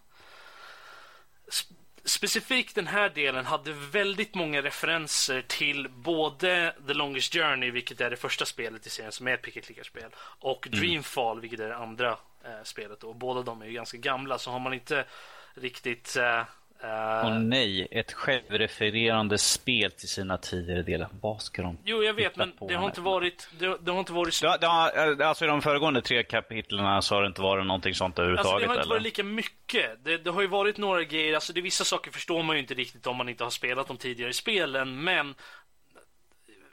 specifikt 2.04 2.76
den 2.76 2.88
här 2.88 3.10
delen 3.10 3.46
hade 3.46 3.74
väldigt 3.74 4.36
många 4.36 4.62
referenser 4.62 5.42
till 5.42 5.90
både 5.90 6.76
The 6.88 6.94
Longest 6.94 7.34
Journey, 7.34 7.72
vilket 7.72 8.02
är 8.02 8.10
det 8.10 8.18
första 8.18 8.46
spelet 8.46 8.88
i 8.88 8.90
serien 8.90 9.12
som 9.12 9.28
är 9.28 9.34
ett 9.34 9.42
pick-and-klickarspel, 9.42 10.10
och 10.40 10.68
mm. 10.68 10.80
Dreamfall, 10.80 11.42
vilket 11.42 11.60
är 11.60 11.70
det 11.70 11.76
andra 11.76 12.12
eh, 12.46 12.64
spelet. 12.64 13.04
Och 13.04 13.16
båda 13.16 13.42
de 13.42 13.62
är 13.62 13.66
ju 13.66 13.72
ganska 13.72 13.98
gamla, 13.98 14.38
så 14.38 14.52
har 14.52 14.60
man 14.60 14.74
inte 14.74 15.06
riktigt 15.54 16.16
eh, 16.16 16.44
Uh, 16.84 17.26
och 17.26 17.42
nej, 17.42 17.88
ett 17.92 18.14
självrefererande 18.14 19.38
spel 19.38 19.92
till 19.92 20.10
sina 20.10 20.38
tidigare 20.38 20.82
delar. 20.82 21.10
Vad 21.22 21.42
ska 21.42 21.62
de 21.62 21.78
Jo, 21.84 22.04
jag 22.04 22.14
vet, 22.14 22.36
men 22.36 22.54
det 22.68 22.74
har, 22.74 22.86
inte 22.86 23.02
varit, 23.02 23.50
det, 23.60 23.78
det, 23.82 23.92
har 23.92 24.00
inte 24.00 24.14
varit... 24.14 24.42
Det, 24.42 24.58
det 24.62 24.68
har, 24.68 25.22
alltså 25.22 25.46
i 25.46 25.48
de 25.48 25.62
föregående 25.62 26.02
tre 26.02 26.24
kapitlen 26.24 27.02
så 27.02 27.16
har 27.16 27.22
det 27.22 27.28
inte 27.28 27.42
varit 27.42 27.66
någonting 27.66 27.94
sånt 27.94 28.20
överhuvudtaget? 28.20 28.54
Alltså, 28.54 28.60
det 28.60 28.68
har 28.68 28.74
inte 28.74 28.82
eller? 28.82 28.96
varit 28.96 29.04
lika 29.04 29.24
mycket. 29.24 30.04
Det, 30.04 30.18
det, 30.18 30.30
har 30.30 30.42
ju 30.42 30.48
varit 30.48 30.78
några 30.78 31.04
grejer, 31.04 31.34
alltså 31.34 31.54
det, 31.54 31.62
vissa 31.62 31.84
saker 31.84 32.12
förstår 32.12 32.44
man 32.44 32.56
ju 32.56 32.62
inte 32.62 32.74
riktigt 32.74 33.08
om 33.08 33.18
man 33.18 33.30
inte 33.30 33.44
har 33.44 33.52
spelat 33.52 33.88
de 33.88 33.98
tidigare 33.98 34.34
spelen, 34.34 35.04
men 35.04 35.36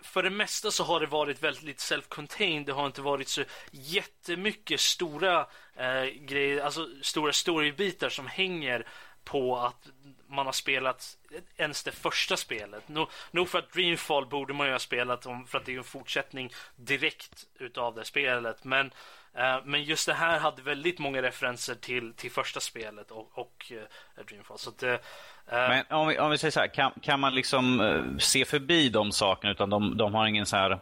för 0.04 0.22
det 0.22 0.30
mesta 0.30 0.70
så 0.70 0.84
har 0.84 1.00
det 1.00 1.06
varit 1.06 1.42
väldigt 1.42 1.78
self-contained. 1.78 2.64
Det 2.64 2.72
har 2.72 2.86
inte 2.86 3.02
varit 3.02 3.28
så 3.28 3.44
jättemycket 3.70 4.80
stora 4.80 5.46
eh, 5.76 6.04
grejer, 6.20 6.60
alltså 6.60 6.88
stora 7.02 7.32
storybitar 7.32 8.08
som 8.08 8.26
hänger 8.26 8.86
på 9.24 9.56
att 9.56 9.88
man 10.28 10.46
har 10.46 10.52
spelat 10.52 11.16
ens 11.56 11.82
det 11.82 11.92
första 11.92 12.36
spelet. 12.36 12.88
Nog, 12.88 13.08
nog 13.30 13.48
för 13.48 13.58
att 13.58 13.72
Dreamfall 13.72 14.26
borde 14.26 14.54
man 14.54 14.66
ju 14.66 14.72
ha 14.72 14.78
spelat 14.78 15.26
om, 15.26 15.46
för 15.46 15.58
att 15.58 15.64
det 15.64 15.74
är 15.74 15.78
en 15.78 15.84
fortsättning 15.84 16.50
direkt 16.76 17.44
utav 17.58 17.94
det 17.94 18.04
spelet. 18.04 18.64
Men, 18.64 18.90
eh, 19.34 19.56
men 19.64 19.84
just 19.84 20.06
det 20.06 20.14
här 20.14 20.38
hade 20.38 20.62
väldigt 20.62 20.98
många 20.98 21.22
referenser 21.22 21.74
till, 21.74 22.12
till 22.12 22.30
första 22.30 22.60
spelet 22.60 23.10
och, 23.10 23.38
och 23.38 23.72
eh, 23.72 24.24
Dreamfall. 24.24 24.58
Så 24.58 24.70
att, 24.70 24.82
eh, 24.82 24.92
eh 24.92 24.98
men 25.46 25.84
om 25.90 26.08
vi, 26.08 26.18
om 26.18 26.30
vi 26.30 26.38
säger 26.38 26.52
så 26.52 26.60
här, 26.60 26.74
kan, 26.74 26.92
kan 27.02 27.20
man 27.20 27.34
liksom 27.34 27.80
eh, 27.80 28.18
se 28.18 28.44
förbi 28.44 28.88
de 28.88 29.12
sakerna 29.12 29.52
utan 29.52 29.70
de, 29.70 29.96
de 29.96 30.14
har 30.14 30.26
ingen 30.26 30.46
så 30.46 30.56
här 30.56 30.80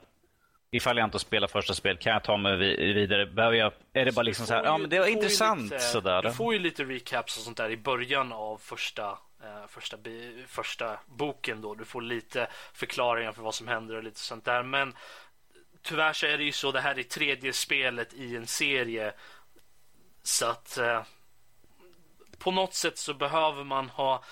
ifall 0.75 0.97
jag 0.97 1.07
inte 1.07 1.19
spelar 1.19 1.49
första 1.49 1.75
spel, 1.75 1.97
kan 1.97 2.12
jag 2.12 2.25
ta 2.25 2.37
mig 2.37 2.57
vidare? 2.95 3.26
Behöver 3.26 3.57
jag, 3.57 3.73
är 3.93 4.05
det 4.05 4.12
bara 4.12 4.23
liksom 4.23 4.47
så 4.47 4.55
här, 4.55 4.61
ju, 4.61 4.67
ja 4.67 4.79
men 4.79 4.91
det 4.91 4.99
var 4.99 5.07
intressant 5.07 5.62
lite, 5.62 5.79
sådär. 5.79 6.23
Du 6.23 6.33
får 6.33 6.52
ju 6.52 6.59
lite 6.59 6.85
recaps 6.85 7.37
och 7.37 7.43
sånt 7.43 7.57
där 7.57 7.71
i 7.71 7.76
början 7.76 8.33
av 8.33 8.59
första, 8.59 9.19
eh, 9.43 9.67
första, 9.69 9.97
första 10.47 10.99
boken 11.07 11.61
då. 11.61 11.75
Du 11.75 11.85
får 11.85 12.02
lite 12.02 12.47
förklaringar 12.73 13.33
för 13.33 13.43
vad 13.43 13.55
som 13.55 13.69
händer 13.69 13.97
och 13.97 14.02
lite 14.02 14.21
sånt 14.21 14.45
där. 14.45 14.62
Men 14.62 14.95
tyvärr 15.83 16.12
så 16.12 16.26
är 16.26 16.38
det 16.38 16.45
ju 16.45 16.52
så, 16.52 16.73
det 16.73 16.81
här 16.81 16.99
är 16.99 17.02
tredje 17.02 17.52
spelet 17.52 18.14
i 18.14 18.37
en 18.37 18.46
serie. 18.46 19.12
Så 20.23 20.46
att 20.46 20.79
eh, 20.79 21.03
på 22.38 22.51
något 22.51 22.75
sätt 22.75 22.99
så 22.99 23.14
behöver 23.14 23.64
man 23.64 23.88
ha 23.88 24.25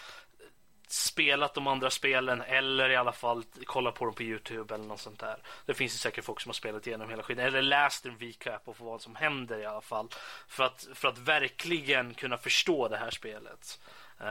spelat 0.92 1.54
de 1.54 1.66
andra 1.66 1.90
spelen 1.90 2.42
eller 2.42 2.90
i 2.90 2.96
alla 2.96 3.12
fall 3.12 3.44
kollat 3.64 3.94
på 3.94 4.04
dem 4.04 4.14
på 4.14 4.22
Youtube 4.22 4.74
eller 4.74 4.84
något 4.84 5.00
sånt 5.00 5.18
där. 5.18 5.36
Det 5.66 5.74
finns 5.74 5.94
ju 5.94 5.98
säkert 5.98 6.24
folk 6.24 6.40
som 6.40 6.48
har 6.48 6.54
spelat 6.54 6.86
igenom 6.86 7.10
hela 7.10 7.22
skiten 7.22 7.44
eller 7.44 7.62
läst 7.62 8.06
en 8.06 8.18
recap 8.18 8.64
på 8.64 8.74
vad 8.78 9.02
som 9.02 9.16
händer 9.16 9.58
i 9.58 9.66
alla 9.66 9.80
fall. 9.80 10.08
För 10.48 10.64
att, 10.64 10.88
för 10.94 11.08
att 11.08 11.18
verkligen 11.18 12.14
kunna 12.14 12.36
förstå 12.36 12.88
det 12.88 12.96
här 12.96 13.10
spelet. 13.10 13.80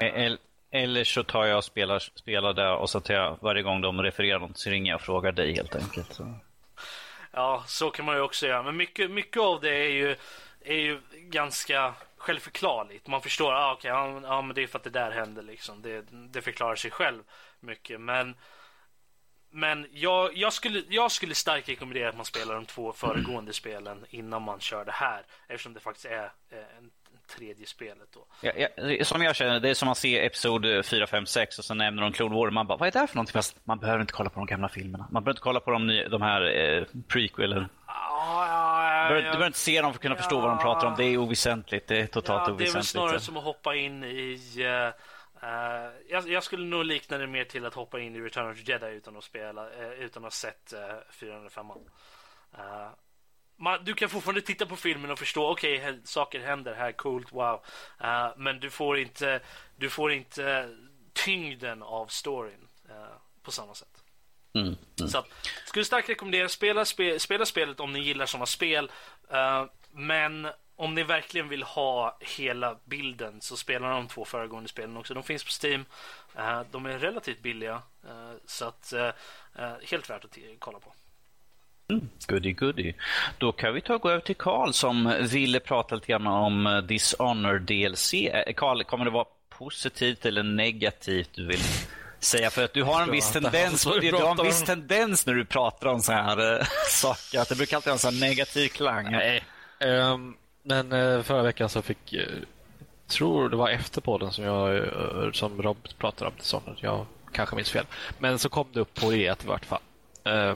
Eh, 0.01 0.35
eller 0.71 1.03
så 1.03 1.23
tar 1.23 1.45
jag 1.45 1.57
och 1.57 1.63
spelar, 1.63 1.99
spelar 1.99 2.53
det 2.53 2.69
och 2.69 2.89
så 2.89 2.99
tar 2.99 3.13
jag 3.13 3.37
varje 3.41 3.61
gång 3.61 3.81
de 3.81 4.01
refererar 4.01 4.39
något 4.39 4.59
så 4.59 4.69
ringer 4.69 4.91
jag 4.91 4.95
och 4.95 5.01
frågar 5.01 5.31
dig 5.31 5.55
helt 5.55 5.75
enkelt. 5.75 6.13
Så. 6.13 6.33
Ja, 7.31 7.63
så 7.67 7.89
kan 7.89 8.05
man 8.05 8.15
ju 8.15 8.21
också 8.21 8.47
göra. 8.47 8.63
Men 8.63 8.77
mycket, 8.77 9.11
mycket 9.11 9.41
av 9.41 9.61
det 9.61 9.75
är 9.75 9.89
ju, 9.89 10.15
är 10.61 10.75
ju 10.75 11.01
ganska 11.13 11.93
självförklarligt. 12.19 13.07
Man 13.07 13.21
förstår, 13.21 13.53
ah, 13.53 13.73
okay, 13.73 13.91
ja, 13.91 14.21
ja, 14.23 14.41
men 14.41 14.55
det 14.55 14.63
är 14.63 14.67
för 14.67 14.77
att 14.77 14.83
det 14.83 14.89
där 14.89 15.11
händer 15.11 15.41
liksom. 15.41 15.81
Det, 15.81 16.05
det 16.11 16.41
förklarar 16.41 16.75
sig 16.75 16.91
själv 16.91 17.23
mycket. 17.59 18.01
Men, 18.01 18.35
men 19.49 19.87
jag, 19.91 20.37
jag, 20.37 20.53
skulle, 20.53 20.83
jag 20.89 21.11
skulle 21.11 21.35
starkt 21.35 21.69
rekommendera 21.69 22.09
att 22.09 22.15
man 22.15 22.25
spelar 22.25 22.55
de 22.55 22.65
två 22.65 22.93
föregående 22.93 23.53
spelen 23.53 24.05
innan 24.09 24.41
man 24.41 24.59
kör 24.59 24.85
det 24.85 24.91
här. 24.91 25.25
Eftersom 25.47 25.73
det 25.73 25.79
faktiskt 25.79 26.05
är 26.05 26.25
eh, 26.49 26.77
en 26.77 26.91
tredje 27.37 27.65
spelet 27.65 28.07
då. 28.13 28.25
Ja, 28.41 28.51
ja, 28.55 29.05
som 29.05 29.21
jag 29.21 29.35
känner, 29.35 29.59
det 29.59 29.69
är 29.69 29.73
som 29.73 29.89
att 29.89 29.97
se 29.97 30.25
Episod 30.25 30.85
4, 30.85 31.07
5, 31.07 31.25
6 31.25 31.59
och 31.59 31.65
så 31.65 31.73
nämner 31.73 32.03
de 32.03 32.11
Clone 32.11 32.35
War. 32.35 32.51
Man 32.51 32.67
bara, 32.67 32.77
vad 32.77 32.87
är 32.87 32.91
det 32.91 32.99
här 32.99 33.07
för 33.07 33.15
någonting? 33.15 33.33
Fast 33.33 33.65
man 33.65 33.79
behöver 33.79 34.01
inte 34.01 34.13
kolla 34.13 34.29
på 34.29 34.39
de 34.39 34.45
gamla 34.45 34.69
filmerna. 34.69 35.07
Man 35.11 35.23
behöver 35.23 35.31
inte 35.31 35.41
kolla 35.41 35.59
på 35.59 35.71
de, 35.71 35.87
de 36.11 36.21
här 36.21 36.41
eh, 36.41 36.83
prequel 39.07 39.23
du 39.23 39.23
behöver 39.23 39.47
inte 39.47 39.59
se 39.59 39.81
dem 39.81 39.91
för 39.91 39.97
att 39.97 40.01
kunna 40.01 40.15
förstå 40.15 40.39
vad 40.39 40.49
de 40.49 40.57
pratar 40.57 40.87
om. 40.87 40.93
Det 40.97 41.03
är 41.03 41.17
oväsentligt. 41.17 41.87
Det 41.87 41.99
är 41.99 42.07
totalt 42.07 42.47
ja, 42.47 42.53
oväsentligt. 42.53 42.73
Det 42.73 42.77
är 42.77 42.79
väl 42.79 42.85
snarare 42.85 43.19
som 43.19 43.37
att 43.37 43.43
hoppa 43.43 43.75
in 43.75 44.03
i... 44.03 44.39
Uh, 44.57 44.63
uh, 44.63 45.91
jag, 46.09 46.29
jag, 46.29 46.43
skulle 46.43 46.65
nog 46.65 46.85
likna 46.85 47.17
det 47.17 47.27
mer 47.27 47.43
till 47.43 47.65
att 47.65 47.73
hoppa 47.73 47.99
in 47.99 48.15
i 48.15 48.19
Return 48.19 48.51
of 48.51 48.57
the 48.57 48.71
Jedi 48.71 48.87
utan 48.87 49.17
att 49.17 49.23
spela, 49.23 49.65
uh, 49.65 49.91
utan 49.99 50.25
att 50.25 50.25
ha 50.25 50.31
sett 50.31 50.73
uh, 50.73 50.79
405. 51.11 51.65
Man, 53.61 53.83
du 53.83 53.93
kan 53.93 54.09
fortfarande 54.09 54.41
titta 54.41 54.65
på 54.65 54.75
filmen 54.75 55.11
och 55.11 55.19
förstå, 55.19 55.51
okej, 55.51 55.77
okay, 55.77 55.99
saker 56.03 56.39
händer 56.39 56.73
här, 56.73 56.91
coolt, 56.91 57.31
wow. 57.31 57.65
men 58.37 58.59
du 58.59 58.69
får 58.69 58.97
inte, 58.99 59.39
du 59.75 59.89
får 59.89 60.11
inte 60.11 60.69
tyngden 61.13 61.83
av 61.83 62.07
storyn 62.07 62.67
på 63.43 63.51
samma 63.51 63.73
sätt. 63.73 63.98
Mm, 64.53 64.67
mm. 64.99 65.09
Så 65.09 65.17
att, 65.17 65.25
skulle 65.65 65.85
starkt 65.85 66.09
rekommendera 66.09 66.49
spela, 66.49 66.85
spe, 66.85 67.19
spela 67.19 67.45
spelet 67.45 67.79
om 67.79 67.93
ni 67.93 67.99
gillar 67.99 68.25
sådana 68.25 68.45
spel. 68.45 68.91
Uh, 69.33 69.65
men 69.91 70.47
om 70.75 70.95
ni 70.95 71.03
verkligen 71.03 71.49
vill 71.49 71.63
ha 71.63 72.17
hela 72.37 72.77
bilden 72.85 73.41
så 73.41 73.57
spela 73.57 73.89
de 73.89 74.07
två 74.07 74.25
föregående 74.25 74.69
spelen 74.69 74.97
också. 74.97 75.13
De 75.13 75.23
finns 75.23 75.43
på 75.43 75.67
Steam. 75.67 75.85
Uh, 76.37 76.61
de 76.71 76.85
är 76.85 76.99
relativt 76.99 77.41
billiga. 77.41 77.81
Uh, 78.05 78.33
så 78.45 78.65
att 78.65 78.93
helt 79.83 80.09
värt 80.09 80.25
att 80.25 80.37
kolla 80.59 80.79
på. 80.79 80.93
Mm, 81.89 82.09
goody, 82.27 82.53
goody. 82.53 82.93
Då 83.37 83.51
kan 83.51 83.73
vi 83.73 83.81
ta 83.81 83.95
och 83.95 84.01
gå 84.01 84.09
över 84.09 84.21
till 84.21 84.35
Karl 84.35 84.71
som 84.71 85.15
ville 85.31 85.59
prata 85.59 85.95
lite 85.95 86.07
grann 86.07 86.27
om 86.27 86.85
Dishonored 86.87 87.61
DLC. 87.61 88.13
Karl, 88.55 88.83
kommer 88.83 89.05
det 89.05 89.11
vara 89.11 89.25
positivt 89.49 90.25
eller 90.25 90.43
negativt 90.43 91.29
du 91.33 91.47
vill 91.47 91.59
säga. 92.19 92.49
För 92.49 92.63
att 92.63 92.73
du 92.73 92.83
har 92.83 93.01
en 93.01 93.11
viss 93.11 93.31
tendens, 93.31 93.83
du 93.83 94.11
har 94.11 94.31
en 94.31 94.45
viss 94.45 94.63
tendens 94.63 95.25
när 95.25 95.33
du 95.33 95.45
pratar 95.45 95.87
om 95.87 96.01
så 96.01 96.11
här 96.11 96.59
äh, 96.59 96.65
saker. 96.89 97.39
Att 97.39 97.49
det 97.49 97.55
brukar 97.55 97.77
alltid 97.77 97.89
ha 97.89 97.93
en 97.93 97.99
sån 97.99 98.19
negativ 98.19 98.67
klang. 98.67 99.11
Nej. 99.11 99.43
Um, 99.79 100.37
men 100.63 100.93
uh, 100.93 101.23
förra 101.23 101.43
veckan 101.43 101.69
så 101.69 101.81
fick, 101.81 102.13
uh, 102.13 102.21
tror 103.07 103.49
det 103.49 103.55
var 103.55 103.69
efter 103.69 104.01
podden 104.01 104.31
som, 104.31 104.43
jag, 104.43 104.85
som 105.35 105.61
Rob 105.61 105.77
pratade 105.97 106.31
om. 106.31 106.35
Sånt, 106.39 106.65
jag 106.77 107.05
kanske 107.31 107.55
minns 107.55 107.71
fel. 107.71 107.85
Men 108.19 108.39
så 108.39 108.49
kom 108.49 108.67
det 108.73 108.79
upp 108.79 108.93
på 108.93 109.05
E1 109.05 109.43
i 109.43 109.47
vart 109.47 109.65
fall. 109.65 109.81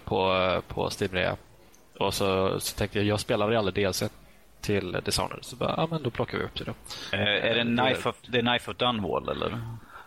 På, 0.03 0.61
på 0.67 0.89
Steam 0.99 1.35
Och 1.99 2.13
så, 2.13 2.59
så 2.59 2.77
tänkte 2.77 2.99
jag, 2.99 3.07
jag 3.07 3.19
spelade 3.19 3.57
aldrig 3.57 3.85
DLC 3.85 4.03
till 4.61 4.97
Dishonored. 5.05 5.45
Så 5.45 5.55
bara, 5.55 5.73
ja 5.77 5.87
men 5.91 6.03
då 6.03 6.09
plockar 6.09 6.37
vi 6.37 6.43
upp 6.43 6.55
det 6.55 6.63
då. 6.63 6.73
är 7.17 7.55
det 7.55 7.63
Knife 7.63 8.09
of, 8.09 8.21
the 8.21 8.39
Knife 8.39 8.71
of 8.71 8.77
Dunwall 8.77 9.29
eller? 9.29 9.59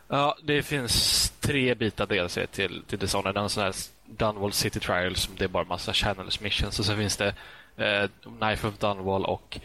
Ja, 0.08 0.36
det 0.42 0.62
finns 0.62 1.30
tre 1.40 1.74
bitar 1.74 2.06
DLC 2.06 2.38
till, 2.52 2.82
till 2.86 2.98
Dishonored. 2.98 3.36
En 3.36 3.48
sån 3.48 3.62
här 3.62 3.74
Dunwall 4.06 4.52
City 4.52 4.80
Trials, 4.80 5.30
det 5.38 5.44
är 5.44 5.48
bara 5.48 5.64
massa 5.64 5.92
channels 5.92 6.40
missions. 6.40 6.78
Och 6.78 6.84
sen 6.84 6.96
finns 6.96 7.16
det 7.16 7.34
eh, 7.76 8.08
Knife 8.38 8.68
of 8.68 8.78
Dunwall 8.78 9.24
och 9.24 9.58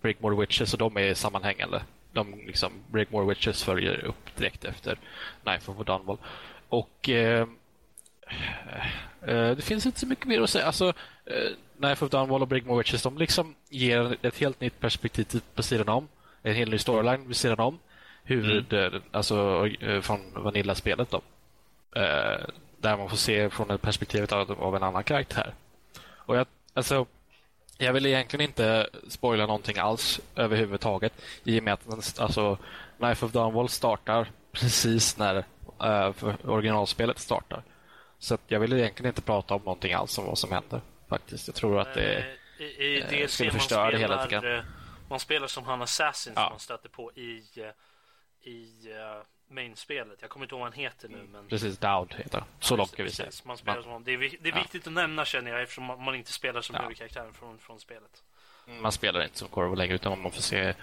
Breakmore 0.00 0.40
Witches 0.40 0.72
och 0.72 0.78
de 0.78 0.96
är 0.96 1.14
sammanhängande. 1.14 1.82
De 2.12 2.40
liksom, 2.46 2.72
Breakmore 2.90 3.26
Witches 3.26 3.62
följer 3.62 4.04
upp 4.04 4.36
direkt 4.36 4.64
efter 4.64 4.98
Knife 5.42 5.70
of 5.70 5.86
Dunwall. 5.86 6.18
Och 6.68 7.08
eh, 7.08 7.48
eh, 9.22 9.50
det 9.50 9.64
finns 9.64 9.86
inte 9.86 10.00
så 10.00 10.06
mycket 10.06 10.26
mer 10.26 10.40
att 10.40 10.50
säga. 10.50 10.66
Alltså, 10.66 10.92
eh, 11.26 11.50
Knife 11.78 12.04
of 12.04 12.10
Dunwall 12.10 12.42
och 12.42 12.48
Breakmore 12.48 12.78
Witches 12.78 13.02
de 13.02 13.18
liksom 13.18 13.54
ger 13.68 14.16
ett 14.22 14.38
helt 14.38 14.60
nytt 14.60 14.80
perspektiv 14.80 15.42
på 15.54 15.62
sidan 15.62 15.88
om. 15.88 16.08
En 16.42 16.54
helt 16.54 16.70
ny 16.70 16.78
storyline 16.78 17.28
vid 17.28 17.36
sidan 17.36 17.60
om 17.60 17.78
huvud, 18.24 18.72
mm. 18.72 19.02
alltså 19.12 19.66
eh, 19.80 20.00
från 20.00 20.20
Vanilla-spelet 20.34 21.10
då. 21.10 21.22
Eh, 22.00 22.40
där 22.78 22.96
man 22.96 23.08
får 23.08 23.16
se 23.16 23.50
från 23.50 23.70
ett 23.70 23.82
perspektiv 23.82 24.34
av, 24.34 24.62
av 24.62 24.76
en 24.76 24.82
annan 24.82 25.04
karaktär. 25.04 25.54
Och 26.26 26.36
jag, 26.36 26.46
alltså, 26.74 27.06
Jag 27.78 27.92
vill 27.92 28.06
egentligen 28.06 28.48
inte 28.48 28.88
spoila 29.08 29.46
någonting 29.46 29.78
alls 29.78 30.20
överhuvudtaget 30.36 31.12
i 31.44 31.60
och 31.60 31.64
med 31.64 31.74
att 31.74 31.84
den, 31.88 32.02
alltså, 32.18 32.58
Knife 32.98 33.26
of 33.26 33.32
Downwall 33.32 33.68
startar 33.68 34.26
precis 34.52 35.18
när 35.18 35.36
uh, 35.84 36.34
originalspelet 36.44 37.18
startar. 37.18 37.62
Så 38.18 38.38
jag 38.46 38.60
vill 38.60 38.72
egentligen 38.72 39.08
inte 39.10 39.22
prata 39.22 39.54
om 39.54 39.62
någonting 39.62 39.92
alls 39.92 40.18
om 40.18 40.26
vad 40.26 40.38
som 40.38 40.52
händer. 40.52 40.80
faktiskt. 41.08 41.48
Jag 41.48 41.54
tror 41.54 41.80
att 41.80 41.94
det 41.94 42.24
I, 42.58 42.64
i 42.64 43.22
eh, 43.22 43.26
skulle 43.26 43.50
förstöra 43.50 43.90
det 43.90 43.98
hela 43.98 44.26
spelar, 44.26 44.40
lite 44.40 44.48
grann. 44.48 44.58
eh, 44.58 44.64
man 45.08 45.20
spelar 45.20 45.46
som 45.46 45.64
han 45.64 45.82
Assassin 45.82 46.32
Ja. 46.36 46.42
som 46.42 46.52
man 46.52 46.60
stöter 46.60 46.88
på 46.88 47.12
i, 47.12 47.42
eh, 47.56 47.66
i 48.44 48.70
uh, 48.88 49.22
main-spelet. 49.54 50.18
Jag 50.20 50.30
kommer 50.30 50.44
inte 50.46 50.54
ihåg 50.54 50.60
vad 50.60 50.72
han 50.72 50.80
heter 50.80 51.08
nu. 51.08 51.26
Men... 51.32 51.48
precis 51.48 51.78
Dowd 51.78 52.14
heter 52.14 52.38
det. 52.38 52.44
Så 52.60 52.74
Ja, 52.74 52.76
långt 52.76 52.96
kan 52.96 53.04
vi 53.04 53.10
det, 53.10 53.16
säga. 53.16 53.30
Man 53.44 53.56
spelar 53.56 53.74
Man- 53.74 53.82
som 53.82 53.92
honom. 53.92 54.04
det 54.04 54.12
är, 54.14 54.18
det 54.18 54.48
är 54.48 54.52
Ja. 54.52 54.58
viktigt 54.58 54.86
att 54.86 54.92
nämna 54.92 55.24
känner 55.24 55.50
jag 55.50 55.62
eftersom 55.62 55.84
man, 55.84 56.04
man 56.04 56.14
inte 56.14 56.32
spelar 56.32 56.60
som 56.60 56.74
Ja. 56.76 56.82
huvudkaraktären 56.82 57.32
från, 57.32 57.58
från 57.58 57.80
spelet. 57.80 58.22
Man 58.80 58.92
spelar 58.92 59.22
inte 59.24 59.38
som 59.38 59.48
Corvo 59.48 59.74
längre 59.74 59.94
utan 59.94 60.22
man 60.22 60.32
får 60.32 60.42
se, 60.42 60.74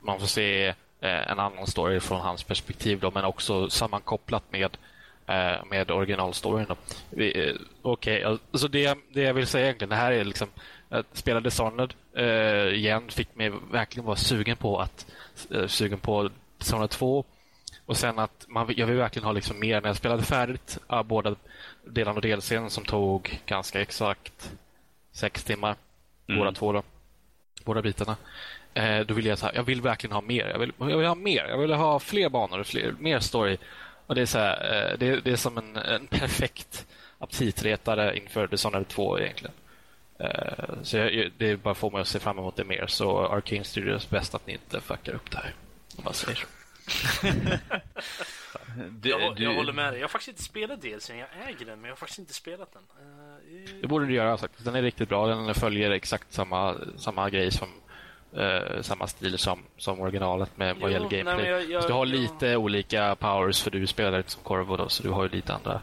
man 0.00 0.20
får 0.20 0.26
se 0.26 0.66
eh, 1.00 1.30
en 1.30 1.38
annan 1.38 1.66
story 1.66 2.00
från 2.00 2.20
hans 2.20 2.44
perspektiv 2.44 3.00
då, 3.00 3.10
men 3.10 3.24
också 3.24 3.70
sammankopplat 3.70 4.52
med 4.52 4.76
eh, 5.26 5.64
med 5.64 5.90
originalstoryn. 5.90 6.66
eh, 7.16 7.54
Okej, 7.82 8.24
alltså 8.24 8.68
det, 8.68 8.98
det 9.12 9.22
jag 9.22 9.34
vill 9.34 9.46
säga 9.46 9.64
egentligen, 9.64 9.90
det 9.90 9.96
här 9.96 10.12
är 10.12 10.24
liksom 10.24 10.48
att 10.88 11.16
spela 11.16 11.40
Dishonored 11.40 11.94
igen 12.74 13.08
fick 13.10 13.34
mig 13.34 13.52
verkligen 13.70 14.06
vara 14.06 14.16
sugen 14.16 14.56
på 14.56 14.80
att 14.80 15.06
sugen 15.66 15.98
på 15.98 16.30
Dishonored 16.58 16.90
2 16.90 17.24
och 17.86 17.96
sen 17.96 18.18
att 18.18 18.44
man, 18.48 18.74
jag 18.76 18.86
vill 18.86 18.96
verkligen 18.96 19.24
ha 19.26 19.32
liksom 19.32 19.60
mer. 19.60 19.80
När 19.80 19.88
jag 19.88 19.96
spelade 19.96 20.22
färdigt 20.22 20.78
ja, 20.88 21.02
båda 21.02 21.34
delarna 21.84 22.16
och 22.16 22.22
delscenen 22.22 22.70
som 22.70 22.84
tog 22.84 23.40
ganska 23.46 23.80
exakt 23.80 24.52
sex 25.12 25.44
timmar, 25.44 25.76
Mm. 26.28 26.38
båda 26.38 26.52
två 26.52 26.72
då, 26.72 26.82
båda 27.64 27.82
bitarna. 27.82 28.16
Eh, 28.74 29.00
då 29.00 29.14
vill 29.14 29.26
jag 29.26 29.38
så 29.38 29.46
här, 29.46 29.54
jag 29.54 29.62
vill 29.62 29.80
verkligen 29.82 30.12
ha 30.14 30.20
mer. 30.20 30.48
Jag 30.48 30.58
vill, 30.58 30.72
jag 30.78 30.98
vill 30.98 31.06
ha 31.06 31.14
mer. 31.14 31.44
Jag 31.48 31.58
vill 31.58 31.72
ha 31.72 31.98
fler 31.98 32.28
banor, 32.28 32.62
fler, 32.62 32.94
mer 32.98 33.18
story. 33.20 33.58
Och 34.06 34.14
det 34.14 34.20
är 34.20 34.26
så 34.26 34.38
här, 34.38 34.90
eh, 34.92 34.98
det, 34.98 35.20
det 35.20 35.30
är 35.30 35.36
som 35.36 35.58
en, 35.58 35.76
en 35.76 36.06
perfekt 36.06 36.86
aptitretare 37.18 38.18
inför 38.18 38.46
Dishonored 38.46 38.88
2 38.88 39.18
egentligen. 39.18 39.54
Eh, 40.18 40.64
så 40.82 40.96
jag, 40.96 41.32
det 41.38 41.50
är 41.50 41.56
bara 41.56 41.74
får 41.74 41.90
mig 41.90 42.00
att 42.00 42.08
se 42.08 42.18
fram 42.18 42.38
emot 42.38 42.56
det 42.56 42.64
mer. 42.64 42.86
Så 42.86 43.26
Arcane 43.26 43.64
Studios 43.64 44.10
bäst 44.10 44.34
att 44.34 44.46
ni 44.46 44.52
inte 44.52 44.80
fuckar 44.80 45.12
upp 45.12 45.30
det 45.30 45.36
här. 45.38 45.54
Jag 45.98 46.04
bara 46.04 46.14
säger 46.14 46.36
så. 46.38 46.46
Du, 48.90 49.08
jag, 49.08 49.36
du, 49.36 49.42
jag 49.42 49.54
håller 49.54 49.72
med 49.72 49.92
dig. 49.92 50.00
Jag 50.00 50.04
har 50.04 50.08
faktiskt 50.08 50.28
inte 50.28 50.42
spelat 50.42 50.80
DLCn. 50.80 51.18
Jag 51.18 51.28
äger 51.48 51.66
den, 51.66 51.80
men 51.80 51.84
jag 51.84 51.90
har 51.90 51.96
faktiskt 51.96 52.18
inte 52.18 52.34
spelat 52.34 52.72
den. 52.72 52.82
Eh, 53.00 53.80
Det 53.80 53.86
borde 53.86 54.06
du 54.06 54.14
göra. 54.14 54.38
Sagt. 54.38 54.64
Den 54.64 54.74
är 54.74 54.82
riktigt 54.82 55.08
bra. 55.08 55.26
Den 55.26 55.54
följer 55.54 55.90
exakt 55.90 56.32
samma, 56.32 56.76
samma 56.96 57.30
grej 57.30 57.50
som 57.50 57.68
eh, 58.36 58.82
samma 58.82 59.06
stil 59.06 59.38
som, 59.38 59.62
som 59.76 60.00
originalet 60.00 60.56
med 60.56 60.76
vad 60.76 60.90
gäller 60.92 61.08
nej, 61.10 61.22
gameplay. 61.22 61.50
men 61.52 61.52
jag- 61.60 61.70
jag- 61.70 61.86
du 61.88 61.92
har 61.92 62.06
jag- 62.06 62.08
lite 62.08 62.56
olika 62.56 63.16
powers 63.16 63.62
för 63.62 63.70
du 63.70 63.86
spelar 63.86 64.18
inte 64.18 64.30
som 64.30 64.42
Corvo 64.42 64.76
då, 64.76 64.88
så 64.88 65.02
du 65.02 65.10
har 65.10 65.22
ju 65.22 65.28
lite 65.28 65.54
andra, 65.54 65.80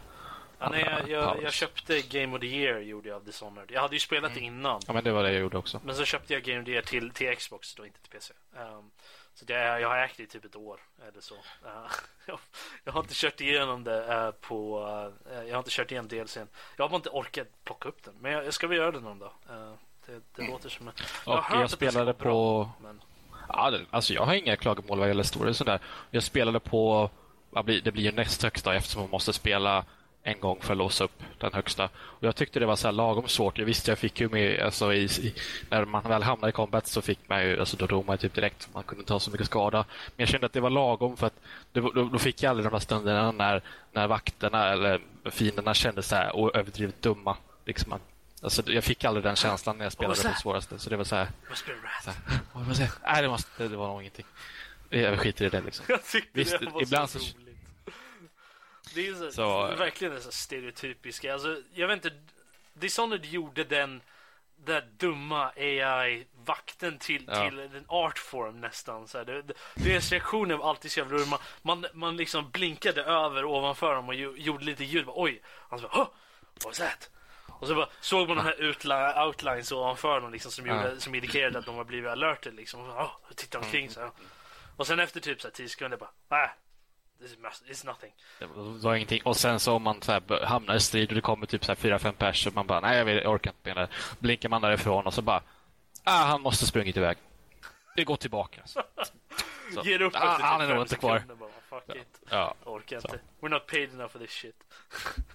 ja, 0.58 0.68
nej, 0.70 0.84
jag, 0.90 1.08
jag, 1.10 1.42
jag 1.42 1.52
köpte 1.52 2.00
Game 2.00 2.34
of 2.36 2.40
the 2.40 2.46
Year 2.46 2.80
gjorde 2.80 3.08
jag 3.08 3.16
av 3.16 3.24
Dishonored. 3.24 3.70
Jag 3.70 3.80
hade 3.80 3.94
ju 3.94 4.00
spelat 4.00 4.34
det 4.34 4.40
innan. 4.40 4.80
Ja, 4.86 4.92
men 4.92 5.04
det 5.04 5.12
var 5.12 5.22
det 5.22 5.32
jag 5.32 5.40
gjorde 5.40 5.58
också. 5.58 5.80
Men 5.84 5.94
så 5.94 6.04
köpte 6.04 6.32
jag 6.32 6.42
Game 6.42 6.58
of 6.60 6.64
the 6.64 6.70
Year 6.72 6.82
till, 6.82 7.10
till 7.10 7.36
Xbox, 7.36 7.74
då 7.74 7.86
inte 7.86 8.00
till 8.00 8.10
PC. 8.10 8.34
Um, 8.56 8.90
så 9.38 9.44
det, 9.44 9.80
jag 9.80 9.88
har 9.88 9.98
ägt 9.98 10.16
det 10.16 10.22
i 10.22 10.26
typ 10.26 10.44
ett 10.44 10.56
år 10.56 10.80
eller 11.08 11.20
så. 11.20 11.34
Uh, 11.34 11.40
jag, 12.26 12.38
jag 12.84 12.92
har 12.92 13.00
inte 13.00 13.14
kört 13.14 13.40
igenom 13.40 13.84
det 13.84 14.14
eh, 14.14 14.30
på... 14.30 14.80
eh, 15.30 15.42
jag 15.42 15.54
har 15.54 15.58
inte 15.58 15.70
kört 15.70 15.90
igenom 15.90 16.08
DLCn. 16.08 16.48
Jag 16.76 16.84
har 16.84 16.88
bara 16.88 16.96
inte 16.96 17.08
orkat 17.08 17.48
plocka 17.64 17.88
upp 17.88 18.02
den. 18.04 18.14
Men 18.20 18.32
jag, 18.32 18.46
jag 18.46 18.54
ska 18.54 18.66
väl 18.66 18.78
göra 18.78 18.90
det 18.90 19.00
någon 19.00 19.18
dag. 19.18 19.32
Eh, 19.50 19.72
det, 20.06 20.20
det 20.34 20.50
låter 20.50 20.68
som 20.68 20.88
en... 20.88 20.94
Och 21.24 21.44
jag 21.50 21.60
det 21.60 21.68
ska 21.68 21.76
spelade 21.76 22.14
på... 22.14 22.24
bra, 22.24 22.72
Men, 22.82 23.00
Ja, 23.48 23.78
alltså 23.90 24.14
jag 24.14 24.22
har 24.22 24.34
inga 24.34 24.56
klagomål 24.56 24.98
vad 24.98 25.08
gäller 25.08 25.22
story 25.22 25.50
och 25.50 25.56
sådär. 25.56 25.80
Jag 26.10 26.22
spelade 26.22 26.60
på... 26.60 27.10
Det 27.82 27.92
blir 27.92 28.02
ju 28.02 28.12
näst 28.12 28.42
högsta 28.42 28.74
eftersom 28.74 29.02
man 29.02 29.10
måste 29.10 29.32
spela 29.32 29.84
en 30.26 30.40
gång 30.40 30.58
för 30.60 30.72
att 30.72 30.78
låsa 30.78 31.04
upp 31.04 31.22
den 31.38 31.52
högsta. 31.52 31.84
Och 31.94 32.24
Jag 32.24 32.36
tyckte 32.36 32.60
det 32.60 32.66
var 32.66 32.76
så 32.76 32.88
här 32.88 32.92
lagom 32.92 33.28
svårt. 33.28 33.58
Jag 33.58 33.64
visste 33.66 33.90
jag 33.90 33.98
fick 33.98 34.20
ju 34.20 34.28
med, 34.28 34.60
alltså 34.60 34.92
i, 34.94 35.04
i, 35.04 35.34
när 35.70 35.84
man 35.84 36.02
väl 36.02 36.22
hamnade 36.22 36.48
i 36.48 36.52
combat 36.52 36.86
så 36.86 37.02
fick 37.02 37.18
man 37.28 37.42
ju, 37.44 37.60
alltså 37.60 37.76
då 37.76 37.86
dog 37.86 38.06
man 38.06 38.18
typ 38.18 38.34
direkt. 38.34 38.68
Man 38.74 38.82
kunde 38.82 39.00
inte 39.02 39.08
ta 39.08 39.20
så 39.20 39.30
mycket 39.30 39.46
skada. 39.46 39.78
Men 39.88 40.14
jag 40.16 40.28
kände 40.28 40.46
att 40.46 40.52
det 40.52 40.60
var 40.60 40.70
lagom 40.70 41.16
för 41.16 41.26
att 41.26 41.40
det, 41.72 41.80
var- 41.80 41.92
då, 41.92 42.04
då 42.04 42.18
fick 42.18 42.42
jag 42.42 42.50
aldrig 42.50 42.66
de 42.66 42.72
där 42.72 42.78
stunderna 42.78 43.32
när, 43.32 43.62
när 43.92 44.06
vakterna 44.06 44.68
eller 44.72 45.00
fienderna 45.30 45.74
kände 45.74 46.02
så 46.02 46.16
här 46.16 46.56
överdrivet 46.56 47.02
dumma. 47.02 47.36
Liksom 47.64 47.90
man, 47.90 48.00
alltså, 48.42 48.62
jag 48.72 48.84
fick 48.84 49.04
aldrig 49.04 49.24
den 49.24 49.36
känslan 49.36 49.78
när 49.78 49.84
jag 49.84 49.92
spelade 49.92 50.14
på 50.34 50.34
svåraste. 50.42 50.78
Så 50.78 50.90
det 50.90 50.96
var 50.96 51.04
så 51.04 51.16
här, 51.16 51.28
så 52.04 52.10
här 52.10 52.38
vad 52.52 52.66
man 52.66 52.74
säga? 52.74 52.92
Nej, 53.06 53.22
det, 53.22 53.28
måste, 53.28 53.50
det, 53.62 53.68
det 53.68 53.76
var 53.76 53.88
nog 53.88 54.00
ingenting. 54.00 54.26
Jag 54.90 55.18
skiter 55.20 55.44
i 55.44 55.48
det 55.48 55.60
liksom. 55.60 55.84
Visst, 56.32 56.50
det 56.60 56.66
var 56.70 56.82
ibland 56.82 57.10
så, 57.10 57.18
så-. 57.18 57.36
Det 58.96 59.08
är 59.08 59.14
så, 59.14 59.30
Så, 59.32 59.68
eh, 59.68 59.76
verkligen 59.78 60.14
det 60.14 60.20
så 60.20 60.32
stereotypiska. 60.32 61.32
Alltså, 61.32 61.56
jag 61.74 61.88
vet 61.88 62.04
inte. 62.04 62.16
Dishonored 62.74 63.24
gjorde 63.24 63.64
den 63.64 64.00
där 64.56 64.88
dumma 64.98 65.52
AI-vakten 65.56 66.98
till, 66.98 67.24
Ja. 67.28 67.48
till 67.50 67.58
en 67.58 67.84
artform 67.88 68.60
nästan. 68.60 69.08
Så 69.08 69.18
här, 69.18 69.24
det, 69.24 69.42
det, 69.42 69.54
deras 69.74 70.12
reaktioner 70.12 70.56
var 70.56 70.68
alltid 70.70 70.92
så 70.92 71.00
jävla. 71.00 71.26
Man, 71.26 71.38
man, 71.62 71.86
man 71.94 72.16
liksom 72.16 72.50
blinkade 72.50 73.02
över 73.04 73.44
ovanför 73.44 73.94
dem 73.94 74.08
och 74.08 74.14
ju, 74.14 74.34
gjorde 74.36 74.64
lite 74.64 74.84
ljud. 74.84 75.06
Bara, 75.06 75.22
Oj! 75.22 75.42
Han 75.68 75.78
så 75.78 75.88
bara, 75.88 75.98
"Huh? 75.98 76.08
What's 76.70 76.78
that? 76.78 77.10
Och 77.48 77.66
så 77.66 77.74
bara, 77.74 77.88
såg 78.00 78.28
man 78.28 78.36
de 78.36 78.42
här 78.42 78.56
utli- 78.58 79.26
outlines 79.26 79.72
ovanför 79.72 80.20
dem 80.20 80.32
liksom, 80.32 80.50
som, 80.52 80.66
Ja. 80.66 80.74
gjorde, 80.82 81.00
som 81.00 81.14
indikerade 81.14 81.58
att 81.58 81.66
de 81.66 81.74
har 81.76 81.84
blivit 81.84 82.10
alerted. 82.10 82.54
Liksom. 82.54 82.80
Och, 82.80 83.00
och 83.30 83.36
tittade 83.36 83.64
omkring 83.64 83.90
så 83.90 84.00
här. 84.00 84.10
Och 84.76 84.86
sen 84.86 84.98
efter 85.00 85.20
typ 85.20 85.40
så 85.40 85.48
här 85.48 85.52
10 85.52 85.68
sekunder 85.68 85.96
bara, 85.98 86.10
ah, 86.28 86.44
is, 86.44 86.50
mas- 86.50 86.65
it's 87.20 87.86
nothing. 87.86 88.12
Det 88.38 88.46
var 88.86 88.94
ingenting. 88.94 89.22
Och 89.24 89.36
sen 89.36 89.60
så 89.60 89.72
om 89.72 89.82
man 89.82 90.02
så 90.02 90.12
här 90.12 90.44
hamnar 90.44 90.74
i 90.74 90.80
strid 90.80 91.08
och 91.08 91.14
det 91.14 91.20
kommer 91.20 91.46
typ 91.46 91.64
så 91.64 91.70
här 91.72 91.76
fyra, 91.76 91.98
fem 91.98 92.14
pers 92.14 92.46
och 92.46 92.54
man 92.54 92.66
bara, 92.66 92.80
nej 92.80 92.98
jag, 92.98 93.04
vill, 93.04 93.26
orkar 93.26 93.50
inte 93.50 93.74
med 93.74 93.76
det. 93.76 93.88
Blinkar 94.18 94.48
man 94.48 94.62
därifrån 94.62 95.06
och 95.06 95.14
så 95.14 95.22
bara, 95.22 95.42
ah 96.04 96.24
han 96.24 96.42
måste 96.42 96.66
sprungit 96.66 96.96
iväg. 96.96 97.16
Det 97.96 98.04
går 98.04 98.16
tillbaka. 98.16 98.62
Så, 99.74 99.82
Ger 99.84 100.02
upp 100.02 100.12
ah, 100.16 100.36
typ 100.36 100.44
han 100.44 100.60
är 100.60 100.74
nog 100.74 100.82
inte 100.84 100.96
kvar. 100.96 101.22
Bara, 101.38 101.50
Fuck 101.80 101.96
it. 101.96 102.20
Ja. 102.30 102.54
Orkar 102.64 103.00
Så. 103.00 103.08
inte. 103.08 103.20
We're 103.40 103.48
not 103.48 103.66
paid 103.66 103.94
enough 103.94 104.12
for 104.12 104.18
this 104.18 104.30
shit. 104.30 104.54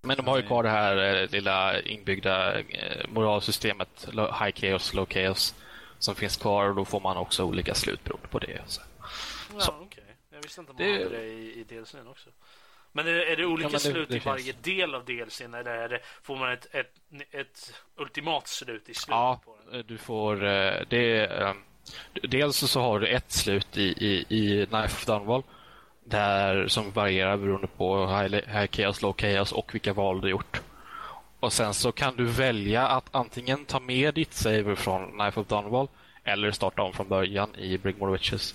Men 0.00 0.16
de 0.16 0.26
har 0.26 0.36
ju 0.36 0.42
kvar 0.42 0.62
det 0.62 0.70
här 0.70 1.22
eh, 1.22 1.28
lilla 1.30 1.80
inbyggda 1.80 2.58
eh, 2.60 3.08
moralsystemet, 3.08 4.08
high 4.12 4.52
chaos, 4.54 4.94
low 4.94 5.06
chaos, 5.06 5.54
som 5.98 6.14
finns 6.14 6.36
kvar 6.36 6.68
och 6.68 6.74
då 6.74 6.84
får 6.84 7.00
man 7.00 7.16
också 7.16 7.44
olika 7.44 7.74
slut 7.74 8.04
beroende 8.04 8.28
på 8.28 8.38
det. 8.38 8.60
Så. 8.66 8.82
Ja, 9.54 9.60
Så. 9.60 9.72
okej. 9.82 10.04
Jag 10.30 10.42
visste 10.42 10.60
inte 10.60 10.72
att 10.72 10.78
man 10.78 10.86
Det- 10.88 10.92
hade 11.04 11.08
det 11.16 11.24
i, 11.24 11.60
i 11.60 11.64
DLCn 11.64 12.06
också. 12.08 12.30
Men 12.92 13.06
är, 13.06 13.10
är 13.12 13.36
det 13.36 13.46
olika 13.46 13.66
men 13.68 13.72
det- 13.72 13.78
slut 13.78 14.08
det 14.08 14.16
i 14.16 14.18
varje 14.18 14.44
finns. 14.52 14.62
del 14.64 14.94
av 14.94 15.04
DLCn 15.04 15.54
eller 15.54 15.70
är 15.70 15.88
det, 15.88 16.00
får 16.22 16.36
man 16.36 16.52
ett, 16.52 16.74
ett, 16.74 16.92
ett 17.30 17.74
ultimat 17.96 18.48
slut 18.48 18.88
i 18.88 18.94
slutet 18.94 19.08
Ja, 19.08 19.40
eh, 19.72 19.78
du 19.78 19.98
får... 19.98 20.44
eh, 20.44 20.74
Det, 20.88 21.26
eh, 21.26 21.52
dels 22.22 22.56
så 22.56 22.80
har 22.80 23.00
du 23.00 23.06
ett 23.06 23.32
slut 23.32 23.76
i, 23.76 23.82
i, 23.82 24.24
i 24.28 24.66
Knife 24.66 24.94
of 24.94 25.06
Dunwall 25.06 25.42
där, 26.04 26.68
som 26.68 26.90
varierar 26.90 27.36
beroende 27.36 27.66
på 27.66 28.06
high 28.06 28.66
chaos, 28.72 29.02
low 29.02 29.14
chaos 29.18 29.52
och 29.52 29.74
vilka 29.74 29.92
val 29.92 30.20
du 30.20 30.28
gjort. 30.30 30.60
Och 31.40 31.52
Sen 31.52 31.74
så 31.74 31.92
kan 31.92 32.16
du 32.16 32.24
välja 32.24 32.86
att 32.88 33.14
antingen 33.14 33.64
ta 33.64 33.80
med 33.80 34.14
ditt 34.14 34.32
saver 34.32 34.74
från 34.74 35.12
Knife 35.12 35.40
of 35.40 35.46
Dunwall 35.46 35.88
eller 36.24 36.50
starta 36.50 36.82
om 36.82 36.92
från 36.92 37.08
början 37.08 37.54
i 37.56 37.78
Brigmore 37.78 38.12
Witches. 38.12 38.54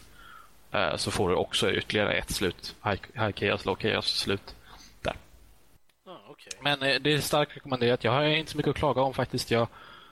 Eh, 0.71 0.95
Så 0.95 1.12
får 1.12 1.30
du 1.30 1.36
också 1.36 1.71
ytterligare 1.71 2.13
ett 2.13 2.30
slut, 2.30 2.75
high, 2.84 3.32
chaos, 3.36 3.65
low 3.65 3.75
chaos-slut. 3.75 4.56
Där. 5.01 5.15
Ja, 6.06 6.21
okej. 6.30 6.51
Men 6.62 6.84
eh, 6.84 6.95
det 7.01 7.13
är 7.13 7.19
starkt 7.19 7.56
rekommenderat. 7.56 8.03
Jag 8.03 8.12
har 8.12 8.23
inte 8.23 8.51
så 8.51 8.58
mycket 8.58 8.69
att 8.69 8.75
klaga 8.75 9.01
om 9.01 9.13
faktiskt. 9.13 9.51
Jag, 9.51 9.67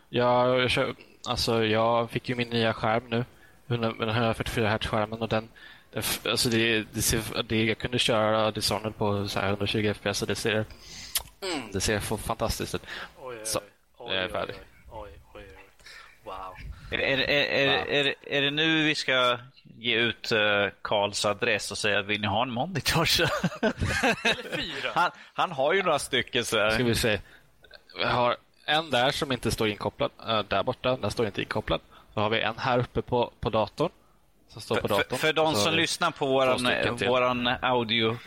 jag, 0.09 0.59
jag, 0.59 0.69
kör, 0.69 0.95
alltså, 1.27 1.65
jag 1.65 2.11
fick 2.11 2.29
ju 2.29 2.35
min 2.35 2.49
nya 2.49 2.73
skärm 2.73 3.03
nu. 3.09 3.25
Den 3.67 3.83
144 3.83 4.69
Hz-skärmen 4.69 5.21
och 5.21 5.29
den, 5.29 5.49
den 5.91 6.03
alltså 6.31 6.49
det, 6.49 6.85
det 6.91 7.01
ser, 7.01 7.43
det, 7.43 7.65
jag 7.65 7.77
kunde 7.77 7.99
köra 7.99 8.51
Dishonored 8.51 8.97
på 8.97 9.27
så 9.27 9.39
här 9.39 9.47
120 9.49 9.93
FPS 9.93 10.21
och 10.21 10.27
det 10.27 10.35
ser, 10.35 10.53
mm, 10.53 11.71
det 11.73 11.81
ser 11.81 11.99
fantastiskt 12.17 12.75
ut. 12.75 12.81
Oj, 13.21 13.35
oj, 13.37 13.45
Så, 13.45 13.59
oj. 13.97 14.15
Jag 14.15 14.23
är 14.23 14.29
färdig. 14.29 14.55
Oj, 14.91 15.09
oj, 15.33 15.43
oj. 15.55 15.63
Wow. 16.23 16.53
Är, 16.91 16.99
är, 16.99 17.17
är, 17.17 17.43
är, 17.43 18.05
är, 18.05 18.15
är 18.27 18.41
det 18.41 18.51
nu 18.51 18.83
vi 18.83 18.95
ska 18.95 19.37
ge 19.77 19.95
ut 19.95 20.31
uh, 20.31 20.39
Karls 20.81 21.25
adress 21.25 21.71
och 21.71 21.77
säga 21.77 22.01
vill 22.01 22.21
ni 22.21 22.27
ha 22.27 22.41
en 22.41 22.51
monitor? 22.51 23.01
Eller 24.23 24.55
fyra. 24.55 24.91
han, 24.93 25.11
han 25.33 25.51
har 25.51 25.73
ju 25.73 25.83
några 25.83 25.99
stycken 25.99 26.45
så 26.45 26.69
Ska 26.71 26.83
vi 26.83 26.95
se. 26.95 27.19
Vi 27.97 28.03
har 28.03 28.38
en 28.65 28.89
där 28.89 29.11
som 29.11 29.31
inte 29.31 29.51
står 29.51 29.67
inkopplad. 29.67 30.11
eh, 30.27 30.39
där 30.39 30.63
borta, 30.63 30.97
den 30.97 31.11
står 31.11 31.25
inte 31.25 31.41
inkopplad. 31.41 31.81
Så 32.13 32.19
har 32.19 32.29
vi 32.29 32.41
en 32.41 32.57
här 32.57 32.79
uppe 32.79 33.01
på, 33.01 33.31
på 33.39 33.49
datorn. 33.49 33.89
Som 34.47 34.61
står 34.61 34.75
på 34.75 34.88
För, 34.88 34.95
datorn. 34.97 35.17
för 35.19 35.33
de 35.33 35.51
Så 35.53 35.57
har 35.59 35.63
som 35.65 35.73
lyssnar 35.73 36.11
på 36.11 36.25
våran, 36.25 36.67
våran 37.07 37.47
audio 37.61 38.17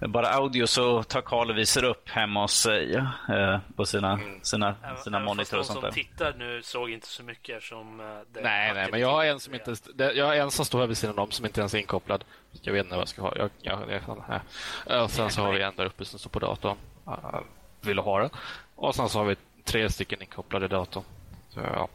bara 0.00 0.28
audio 0.28 0.66
så 0.66 1.02
tar 1.02 1.20
Karl 1.20 1.50
och 1.50 1.58
visar 1.58 1.84
upp 1.84 2.08
hemma 2.08 2.40
hos 2.42 2.52
sig 2.52 2.94
eh, 2.94 3.58
på 3.76 3.84
sina, 3.86 4.12
Mm. 4.12 4.40
sina, 4.42 4.74
sina 5.04 5.16
även 5.16 5.24
monitorer 5.24 5.58
och 5.60 5.64
de 5.64 5.66
sånt 5.66 5.74
som 5.80 5.82
där. 5.82 5.90
tittar 5.90 6.34
nu 6.38 6.62
såg 6.62 6.90
inte 6.90 7.06
så 7.06 7.22
mycket 7.22 7.62
som 7.62 8.00
eh, 8.00 8.06
det 8.32 8.40
Nej, 8.40 8.74
nej, 8.74 8.88
men 8.90 9.00
jag 9.00 9.10
har 9.10 9.24
en 9.24 9.40
som 9.40 9.54
inte... 9.54 9.74
det- 9.94 10.12
Jag 10.12 10.26
har 10.26 10.34
en 10.34 10.50
som 10.50 10.64
står 10.64 10.78
här 10.80 10.86
vid 10.86 10.98
sidan 10.98 11.18
om 11.18 11.30
som 11.30 11.46
inte 11.46 11.60
ens 11.60 11.74
är 11.74 11.78
inkopplad. 11.78 12.24
Jag 12.62 12.72
vet 12.72 12.84
inte 12.84 12.94
vad 12.96 13.00
jag 13.00 13.08
ska 13.08 13.22
ha. 13.22 13.36
Jag, 13.36 13.50
jag, 13.60 13.80
jag, 13.90 14.22
här. 14.28 15.02
Och 15.02 15.10
sen 15.10 15.30
så 15.30 15.42
har 15.42 15.52
vi 15.52 15.62
en 15.62 15.76
där 15.76 15.84
uppe 15.84 16.04
som 16.04 16.18
står 16.18 16.30
på 16.30 16.38
datorn. 16.38 16.76
Uh, 17.08 17.40
vill 17.80 17.98
ha 17.98 18.20
den. 18.20 18.30
Och 18.74 18.94
sen 18.94 19.08
så 19.08 19.18
har 19.18 19.24
vi 19.26 19.36
tre 19.64 19.90
stycken 19.90 20.22
inkopplade 20.22 20.68
datorn. 20.68 21.04
Så, 21.48 21.60
ja. 21.60 21.88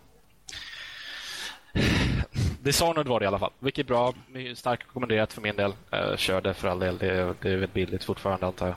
Dishonored 2.64 3.08
var 3.08 3.20
det 3.20 3.24
i 3.24 3.28
alla 3.28 3.40
fall. 3.40 3.52
Vilket 3.60 3.86
är 3.86 3.88
bra. 3.88 4.14
Starkt 4.56 4.84
rekommenderat 4.88 5.34
för 5.34 5.42
min 5.42 5.56
del. 5.56 5.74
Uh, 5.94 6.16
kör 6.16 6.42
det 6.42 6.54
för 6.54 6.68
all 6.68 6.80
del. 6.80 6.98
Det 6.98 7.08
är, 7.08 7.34
det 7.42 7.52
är 7.52 7.58
väl 7.58 7.70
billigt 7.70 8.04
fortfarande 8.04 8.46
antar 8.46 8.68
jag. 8.68 8.76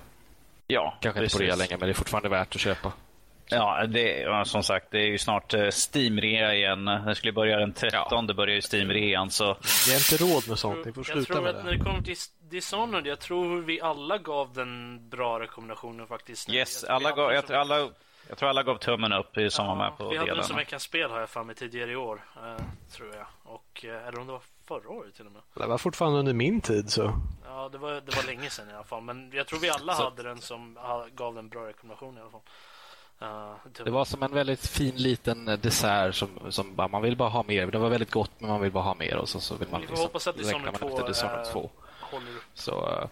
Ja, 0.67 0.99
Kanske 1.01 1.25
inte 1.25 1.37
på 1.37 1.43
rea 1.43 1.57
längre, 1.57 1.77
men 1.79 1.89
det 1.89 1.93
är 1.93 1.95
fortfarande 1.95 2.29
värt 2.29 2.55
att 2.55 2.61
köpa. 2.61 2.93
Ja, 3.47 3.87
det, 3.87 4.21
ja, 4.21 4.45
som 4.45 4.63
sagt, 4.63 4.87
det 4.91 4.99
är 4.99 5.07
ju 5.07 5.19
snart 5.19 5.55
eh, 5.55 5.61
Steam-rea 5.61 6.55
igen. 6.55 6.85
Det 6.85 7.15
skulle 7.15 7.33
börja 7.33 7.59
den 7.59 7.73
13, 7.73 8.27
det 8.27 8.35
börjar 8.35 8.55
ju 8.55 8.61
Steam-rean. 8.61 9.31
Så 9.31 9.45
Vi 9.87 9.93
har 9.93 9.99
inte 10.13 10.25
råd 10.35 10.49
med 10.49 10.59
sånt. 10.59 10.87
Ni 10.87 10.93
får 10.93 11.05
jag 11.09 11.17
sluta 11.17 11.33
tror 11.33 11.43
med 11.43 11.57
att 11.57 11.65
när 11.65 11.73
det. 11.73 11.79
det 11.79 11.85
kommer 11.85 12.03
till 12.03 12.17
Dishonored, 12.51 13.07
jag 13.07 13.21
tror 13.21 13.63
vi 13.63 13.81
alla 13.81 14.19
gav 14.19 14.53
den 14.53 15.01
bra 15.09 15.41
rekommendationer 15.41 16.07
faktiskt. 16.07 16.51
yes, 16.51 16.85
Jag 16.89 16.97
alla 16.97 17.13
gav, 17.13 17.31
den 17.31 17.43
jag, 17.49 17.61
alla, 17.61 17.89
jag 18.29 18.39
tror 18.39 18.49
alla 18.49 18.63
gav 18.63 18.79
tummen 18.79 19.13
upp 19.13 19.39
i 19.39 19.51
som 19.51 19.67
var 19.67 19.75
med 19.77 19.97
på 19.99 20.09
vi 20.09 20.17
hade 20.19 20.35
den 20.35 20.45
som 20.45 20.57
veckans 20.57 20.83
spel 20.83 21.11
har 21.11 21.21
jag 21.21 21.29
för 21.31 21.45
mig 21.45 21.55
tidigare 21.55 21.91
i 21.93 21.97
år, 21.97 22.25
eh, 22.37 22.65
tror 22.93 23.15
jag. 23.15 23.27
Och, 23.43 23.85
eh, 23.85 24.07
eller 24.09 24.19
om 24.21 24.27
det 24.27 24.33
var 24.33 24.43
förra 24.65 24.89
året 24.89 25.15
till 25.15 25.27
och 25.27 25.33
med. 25.33 25.43
Det 25.55 25.67
var 25.67 25.79
fortfarande 25.79 26.19
under 26.19 26.33
min 26.33 26.61
tid 26.61 26.91
så. 26.91 27.21
Ja, 27.45 27.69
det 27.73 27.79
var, 27.79 27.93
det 27.93 28.17
var 28.17 28.23
länge 28.27 28.51
sedan 28.51 28.71
i 28.71 28.73
alla 28.75 28.85
fall. 28.85 29.03
Men 29.03 29.31
jag 29.33 29.47
tror 29.47 29.59
vi 29.59 29.71
alla 29.71 29.95
Så- 29.95 30.05
hade 30.05 30.23
den 30.23 30.41
som 30.41 30.79
gav 31.15 31.35
den 31.35 31.49
bra 31.49 31.67
rekommendation 31.69 32.19
i 32.19 32.21
alla 32.21 32.31
fall. 32.31 32.41
Eh, 33.21 33.85
Det 33.85 33.91
var 33.91 34.05
som 34.05 34.23
en 34.23 34.33
väldigt 34.33 34.67
fin 34.67 34.95
liten 34.97 35.45
dessert 35.45 36.15
som, 36.15 36.29
som 36.53 36.75
bara, 36.77 36.89
man 36.89 37.03
vill 37.03 37.17
bara 37.17 37.29
ha 37.29 37.43
mer. 37.43 37.67
Det 37.67 37.79
var 37.79 37.89
väldigt 37.89 38.11
gott 38.11 38.31
men 38.39 38.51
man 38.51 38.61
vill 38.61 38.73
bara 38.73 38.85
ha 38.85 38.95
mer 38.95 39.17
och 39.17 39.29
så, 39.29 39.41
så 39.41 39.55
vill 39.57 39.69
man 39.71 39.81
Vi 39.81 39.87
får 39.87 39.93
liksom 39.93 40.07
hoppas 40.07 40.27
att 40.27 40.37
Dishonored 40.37 40.73
man 40.73 40.75
2, 40.75 40.89
efter 40.89 41.07
Dishonored 41.09 41.47
eh, 41.47 41.53
2. 41.53 41.71
håller 42.01 42.31
upp. 42.37 42.43
Så 42.55 42.87
eh, 42.89 43.09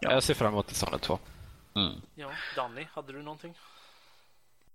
Ja. 0.00 0.12
jag 0.12 0.22
ser 0.22 0.34
fram 0.34 0.52
emot 0.52 0.66
Dishonored 0.68 1.00
2. 1.00 1.18
Mm. 1.76 2.00
Ja, 2.14 2.30
Danny, 2.56 2.86
hade 2.94 3.12
du 3.12 3.22
någonting? 3.22 3.54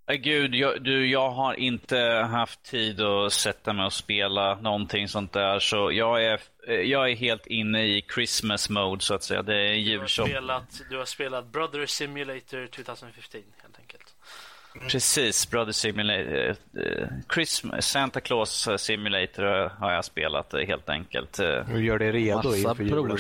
Gud, 0.07 0.55
jag, 0.55 0.81
du, 0.83 1.07
jag 1.07 1.29
har 1.29 1.53
inte 1.53 1.97
haft 2.31 2.63
tid 2.63 3.01
att 3.01 3.33
sätta 3.33 3.73
mig 3.73 3.85
och 3.85 3.93
spela 3.93 4.55
någonting 4.55 5.07
sånt 5.07 5.33
där. 5.33 5.59
Så 5.59 5.91
jag 5.91 6.23
är, 6.25 6.39
jag 6.67 7.11
är 7.11 7.15
helt 7.15 7.45
inne 7.47 7.83
i 7.83 8.05
Christmas 8.13 8.69
mode 8.69 9.01
så 9.01 9.13
att 9.13 9.23
säga. 9.23 9.41
Det 9.41 9.55
är 9.55 9.75
Du 9.75 9.99
har, 9.99 10.07
spelat, 10.07 10.81
du 10.89 10.97
har 10.97 11.05
spelat 11.05 11.45
Brother 11.45 11.85
Simulator 11.85 12.67
2015 12.67 13.41
helt 13.61 13.79
enkelt. 13.79 14.15
Precis, 14.91 15.49
Brother 15.49 15.71
Simulator. 15.71 16.55
eh, 16.85 17.07
Christmas, 17.33 17.87
Santa 17.87 18.19
Claus 18.21 18.69
Simulator 18.77 19.69
har 19.79 19.91
jag 19.91 20.05
spelat 20.05 20.53
eh, 20.53 20.59
helt 20.59 20.89
enkelt. 20.89 21.39
Nu 21.67 21.85
gör 21.85 21.99
det 21.99 22.11
redo 22.11 22.35
Massa 22.35 22.57
inför 22.57 22.83
julen. 22.83 23.17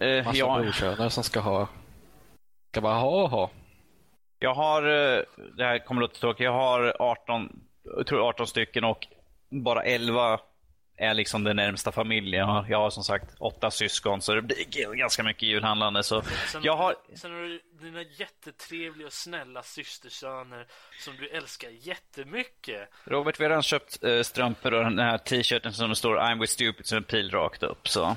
eh, 0.00 0.24
Massa 0.24 0.58
brorsöner 0.62 1.08
som 1.08 1.24
ska 1.24 1.40
ha... 1.40 1.68
Ska 2.70 2.80
bara 2.80 2.98
ha 2.98 3.22
och 3.22 3.30
ha. 3.30 3.50
jag 4.38 4.54
har, 4.54 4.82
eh, 4.82 5.22
det 5.56 5.64
här 5.64 5.78
kommer 5.78 6.00
låta 6.00 6.14
tråkigt, 6.20 6.44
jag 6.44 6.52
har 6.52 6.96
18, 6.98 7.60
jag 7.96 8.06
tror 8.06 8.28
18 8.28 8.46
stycken 8.46 8.84
och 8.84 9.06
bara 9.48 9.82
11 9.82 10.40
är 10.96 11.14
liksom 11.14 11.44
den 11.44 11.56
närmsta 11.56 11.92
familjen. 11.92 12.40
Jag 12.40 12.46
har, 12.46 12.66
jag 12.68 12.78
har 12.78 12.90
som 12.90 13.04
sagt 13.04 13.34
åtta 13.38 13.70
syskon 13.70 14.22
så 14.22 14.34
det 14.34 14.42
blir 14.42 14.94
ganska 14.94 15.22
mycket 15.22 15.42
julhandlande. 15.42 16.02
Så 16.02 16.22
Sen, 16.22 16.62
jag 16.62 16.76
har, 16.76 16.96
sen 17.14 17.32
har 17.32 17.40
du 17.40 17.60
dina 17.80 18.02
jättetrevliga 18.02 19.06
och 19.06 19.12
snälla 19.12 19.62
systersöner 19.62 20.66
som 20.98 21.16
du 21.16 21.28
älskar 21.28 21.68
jättemycket. 21.70 22.88
Robert, 23.04 23.40
vi 23.40 23.44
har 23.44 23.50
redan 23.50 23.62
köpt 23.62 24.04
eh, 24.04 24.22
strumpor 24.22 24.74
och 24.74 24.84
den 24.84 24.98
här 24.98 25.18
t-shirten 25.18 25.72
som 25.72 25.88
det 25.88 25.96
står 25.96 26.16
I'm 26.16 26.40
with 26.40 26.52
stupid 26.52 26.86
som 26.86 26.98
en 26.98 27.04
pil 27.04 27.30
rakt 27.30 27.62
upp. 27.62 27.88
Så. 27.88 28.16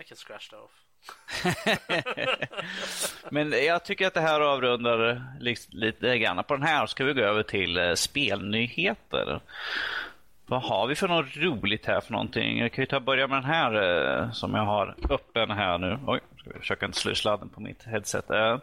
I 0.00 0.04
can 0.04 0.16
scratch 0.16 0.48
that 0.48 0.60
off. 0.60 0.81
Men 3.30 3.52
jag 3.66 3.84
tycker 3.84 4.06
att 4.06 4.14
det 4.14 4.20
här 4.20 4.40
avrundar 4.40 5.22
lite 5.70 6.18
grann 6.18 6.44
på 6.44 6.54
den 6.54 6.62
här. 6.62 6.86
Ska 6.86 7.04
vi 7.04 7.12
gå 7.12 7.20
över 7.20 7.42
till 7.42 7.78
eh, 7.78 7.94
spelnyheter. 7.94 9.40
Vad 10.46 10.62
har 10.62 10.86
vi 10.86 10.94
för 10.94 11.08
något 11.08 11.36
roligt 11.36 11.86
här 11.86 12.00
för 12.00 12.12
någonting? 12.12 12.58
Jag 12.58 12.72
kan 12.72 12.82
ju 12.82 12.86
ta 12.86 12.96
och 12.96 13.02
börja 13.02 13.26
med 13.26 13.36
den 13.36 13.50
här 13.50 13.74
eh, 14.20 14.32
som 14.32 14.54
jag 14.54 14.64
har 14.64 14.96
öppen 15.10 15.50
här 15.50 15.78
nu. 15.78 15.98
Oj, 16.06 16.20
ska 16.38 16.50
vi 16.54 16.58
försöka 16.58 16.86
inte 16.86 16.98
slå 16.98 17.12
i 17.12 17.14
sladden 17.14 17.48
på 17.48 17.60
mitt 17.60 17.84
headset. 17.84 18.30
Eh, 18.30 18.58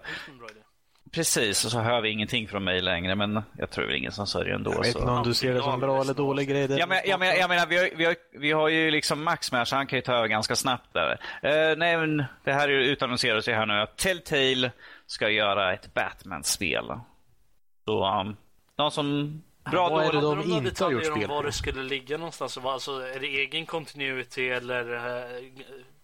Eh, 1.09 1.15
precis, 1.15 1.65
och 1.65 1.71
så 1.71 1.79
hör 1.79 2.01
vi 2.01 2.09
ingenting 2.09 2.47
från 2.47 2.63
mig 2.63 2.81
längre, 2.81 3.15
men 3.15 3.43
jag 3.57 3.69
tror 3.69 3.85
det 3.85 3.93
är 3.93 3.97
ingen 3.97 4.11
som 4.11 4.27
sörjer 4.27 4.55
ändå. 4.55 4.71
Jag 4.71 4.83
vet 4.83 4.91
så. 4.91 4.99
inte 4.99 5.11
om 5.11 5.23
du 5.23 5.33
ser 5.33 5.53
det 5.53 5.61
som 5.61 5.79
bra 5.79 6.01
eller 6.01 6.13
dålig 6.13 6.49
grej. 6.49 6.71
Ja, 6.79 6.85
men, 6.85 6.97
jag, 7.05 7.19
menar, 7.19 7.33
jag 7.33 7.49
menar, 7.49 7.67
vi 7.67 7.77
har, 7.77 7.89
vi, 7.95 8.05
har, 8.05 8.15
vi 8.31 8.51
har 8.51 8.69
ju 8.69 8.91
liksom 8.91 9.23
Max 9.23 9.51
med 9.51 9.67
så 9.67 9.75
han 9.75 9.87
kan 9.87 9.97
ju 9.97 10.01
ta 10.01 10.13
över 10.13 10.27
ganska 10.27 10.55
snabbt 10.55 10.93
där. 10.93 11.19
Eh, 11.41 11.77
nej, 11.77 11.97
men 11.97 12.23
det 12.43 12.53
här 12.53 12.69
är 12.69 12.81
ju 12.81 12.95
här 13.53 13.65
nu 13.65 13.73
att 13.73 13.97
Telltale 13.97 14.71
ska 15.05 15.29
göra 15.29 15.73
ett 15.73 15.93
Batman-spel. 15.93 16.85
Så 17.85 18.19
um, 18.19 18.35
de 18.75 18.91
som... 18.91 19.41
Bra 19.71 19.89
vad 19.89 20.05
är 20.05 20.11
det 20.11 20.21
de 20.21 20.67
inte 20.67 20.83
har 20.83 20.91
gjort 20.91 21.05
spel 21.05 21.23
om 21.23 21.29
var 21.29 21.41
på? 21.41 21.41
det 21.41 21.51
skulle 21.51 21.83
ligga 21.83 22.17
någonstans? 22.17 22.57
Alltså, 22.57 22.91
är 22.91 23.19
det 23.19 23.27
egen 23.27 23.65
continuity 23.65 24.49
eller 24.49 24.93
uh, 24.93 25.43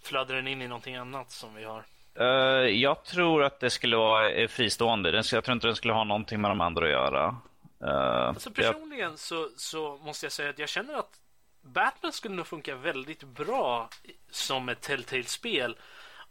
flödar 0.03 0.35
den 0.35 0.47
in 0.47 0.61
i 0.61 0.67
någonting 0.67 0.95
annat 0.95 1.31
som 1.31 1.55
vi 1.55 1.63
har? 1.63 1.83
Eh, 2.19 2.25
jag 2.69 3.03
tror 3.03 3.43
att 3.43 3.59
det 3.59 3.69
skulle 3.69 3.97
vara 3.97 4.29
eh, 4.31 4.47
fristående. 4.47 5.11
Den, 5.11 5.23
jag 5.31 5.43
tror 5.43 5.53
inte 5.53 5.67
den 5.67 5.75
skulle 5.75 5.93
ha 5.93 6.03
någonting 6.03 6.41
med 6.41 6.51
de 6.51 6.61
andra 6.61 6.85
att 6.85 6.91
göra. 6.91 7.35
Uh, 7.83 8.27
Alltså 8.27 8.51
personligen 8.51 9.17
så, 9.17 9.49
så 9.57 9.97
måste 9.97 10.25
jag 10.25 10.33
säga 10.33 10.49
att 10.49 10.59
jag 10.59 10.69
känner 10.69 10.93
att 10.93 11.19
Batman 11.61 12.11
skulle 12.11 12.35
nog 12.35 12.47
funka 12.47 12.75
väldigt 12.75 13.23
bra 13.23 13.89
som 14.31 14.69
ett 14.69 14.81
Telltale-spel 14.81 15.77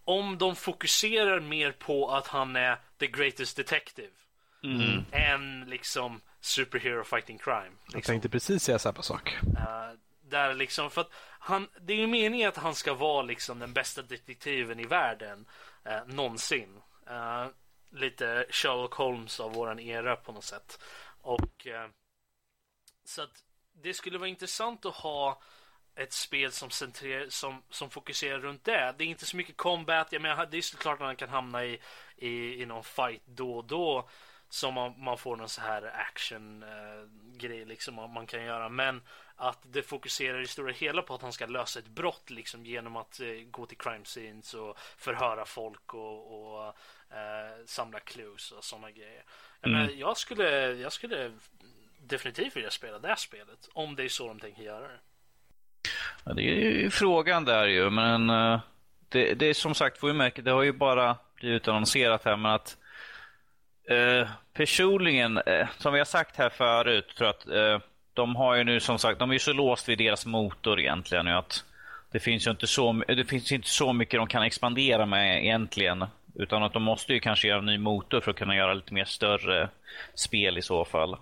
om 0.04 0.38
de 0.38 0.56
fokuserar 0.56 1.40
mer 1.40 1.72
på 1.72 2.10
att 2.10 2.26
han 2.26 2.56
är 2.56 2.78
the 2.98 3.06
greatest 3.06 3.56
detective 3.56 4.10
mm. 4.64 5.04
än 5.12 5.64
liksom 5.70 6.20
superhero 6.40 7.04
fighting 7.04 7.38
crime. 7.38 7.72
Jag 7.86 7.94
Liksom. 7.94 8.12
tänkte 8.12 8.28
precis 8.28 8.62
säga 8.62 8.78
samma 8.78 9.02
sak. 9.02 9.36
Eh, 9.42 9.98
där 10.22 10.54
liksom, 10.54 10.90
för 10.90 11.00
att 11.00 11.10
han, 11.38 11.68
det 11.80 11.92
är 11.92 11.96
ju 11.96 12.06
meningen 12.06 12.48
att 12.48 12.56
han 12.56 12.74
ska 12.74 12.94
vara 12.94 13.22
liksom 13.22 13.58
den 13.58 13.72
bästa 13.72 14.02
detektiven 14.02 14.80
i 14.80 14.84
världen 14.84 15.46
eh, 15.84 16.06
någonsin. 16.06 16.80
Eh, 17.06 17.46
lite 17.90 18.46
Sherlock 18.50 18.94
Holmes 18.94 19.40
av 19.40 19.52
våran 19.52 19.80
era 19.80 20.16
på 20.16 20.32
något 20.32 20.44
sätt. 20.44 20.78
Och 21.20 21.66
eh, 21.66 21.88
så 23.04 23.22
att 23.22 23.44
det 23.72 23.94
skulle 23.94 24.18
vara 24.18 24.28
intressant 24.28 24.86
att 24.86 24.94
ha 24.94 25.42
ett 25.96 26.12
spel 26.12 26.52
som, 26.52 26.70
centrer, 26.70 27.28
som, 27.28 27.62
som 27.70 27.90
fokuserar 27.90 28.38
runt 28.38 28.64
det. 28.64 28.94
Det 28.98 29.04
är 29.04 29.08
inte 29.08 29.26
så 29.26 29.36
mycket 29.36 29.56
combat. 29.56 30.12
Jag 30.12 30.22
menar, 30.22 30.46
det 30.46 30.56
är 30.56 30.62
såklart 30.62 30.94
att 30.94 31.06
man 31.06 31.16
kan 31.16 31.28
hamna 31.28 31.64
i, 31.64 31.80
i, 32.16 32.62
i 32.62 32.66
någon 32.66 32.84
fight 32.84 33.22
då 33.26 33.56
och 33.56 33.64
då. 33.64 34.08
Som 34.54 34.74
man, 34.74 34.94
man 34.98 35.18
får 35.18 35.36
någon 35.36 35.48
så 35.48 35.60
här 35.60 35.92
action 35.94 36.62
eh, 36.62 36.68
grej 37.36 37.64
liksom 37.64 37.94
man, 37.94 38.12
man 38.12 38.26
kan 38.26 38.44
göra. 38.44 38.68
Men 38.68 39.02
att 39.36 39.58
det 39.62 39.82
fokuserar 39.82 40.40
i 40.40 40.46
stora 40.46 40.72
hela 40.72 41.02
på 41.02 41.14
att 41.14 41.22
han 41.22 41.32
ska 41.32 41.46
lösa 41.46 41.78
ett 41.78 41.88
brott 41.88 42.30
liksom 42.30 42.66
genom 42.66 42.96
att 42.96 43.20
eh, 43.20 43.26
gå 43.50 43.66
till 43.66 43.78
crime 43.78 44.04
scenes 44.04 44.54
och 44.54 44.78
förhöra 44.78 45.44
folk 45.44 45.94
och, 45.94 46.56
och 46.56 46.66
eh, 47.10 47.64
samla 47.66 48.00
clues 48.00 48.50
och 48.50 48.64
sådana 48.64 48.90
grejer. 48.90 49.24
Mm. 49.62 49.78
menar, 49.78 49.92
jag, 49.92 50.16
skulle, 50.16 50.72
jag 50.72 50.92
skulle 50.92 51.32
definitivt 51.98 52.56
vilja 52.56 52.70
spela 52.70 52.98
det 52.98 53.16
spelet 53.16 53.68
om 53.72 53.96
det 53.96 54.04
är 54.04 54.08
så 54.08 54.28
de 54.28 54.40
tänker 54.40 54.62
göra 54.62 54.88
det. 54.88 54.98
Ja, 56.24 56.32
det 56.32 56.42
är 56.42 56.70
ju 56.70 56.90
frågan 56.90 57.44
där 57.44 57.66
ju, 57.66 57.90
men 57.90 58.30
eh, 58.30 58.60
det, 59.08 59.34
det 59.34 59.46
är 59.46 59.54
som 59.54 59.74
sagt, 59.74 59.98
får 59.98 60.06
vi 60.06 60.14
märka, 60.14 60.42
det 60.42 60.50
har 60.50 60.62
ju 60.62 60.72
bara 60.72 61.16
blivit 61.34 61.68
annonserat 61.68 62.24
här, 62.24 62.36
men 62.36 62.52
att 62.52 62.78
eh, 63.88 64.28
personligen, 64.54 65.38
eh, 65.38 65.68
som 65.78 65.92
vi 65.92 65.98
har 65.98 66.04
sagt 66.04 66.36
här 66.36 66.50
förut, 66.50 67.14
tror 67.18 67.28
att 67.28 67.48
eh, 67.48 67.78
de 68.14 68.36
har 68.36 68.54
ju 68.54 68.64
nu 68.64 68.80
som 68.80 68.98
sagt, 68.98 69.18
de 69.18 69.30
är 69.30 69.34
ju 69.34 69.38
så 69.38 69.52
låst 69.52 69.88
vid 69.88 69.98
deras 69.98 70.26
motor 70.26 70.80
egentligen, 70.80 71.26
ju 71.26 71.32
att 71.32 71.64
det 72.12 72.20
finns 72.20 72.46
ju 72.46 72.50
inte 72.50 72.66
så, 72.66 72.92
det 72.92 73.24
finns 73.24 73.52
inte 73.52 73.68
så 73.68 73.92
mycket 73.92 74.20
de 74.20 74.26
kan 74.26 74.42
expandera 74.42 75.06
med 75.06 75.44
egentligen. 75.44 76.04
Utan 76.34 76.62
att 76.62 76.72
de 76.72 76.82
måste 76.82 77.12
ju 77.12 77.20
kanske 77.20 77.48
göra 77.48 77.58
en 77.58 77.66
ny 77.66 77.78
motor 77.78 78.20
för 78.20 78.30
att 78.30 78.36
kunna 78.36 78.56
göra 78.56 78.74
lite 78.74 78.94
mer 78.94 79.04
större 79.04 79.68
spel 80.14 80.58
i 80.58 80.62
så 80.62 80.84
fall. 80.84 81.16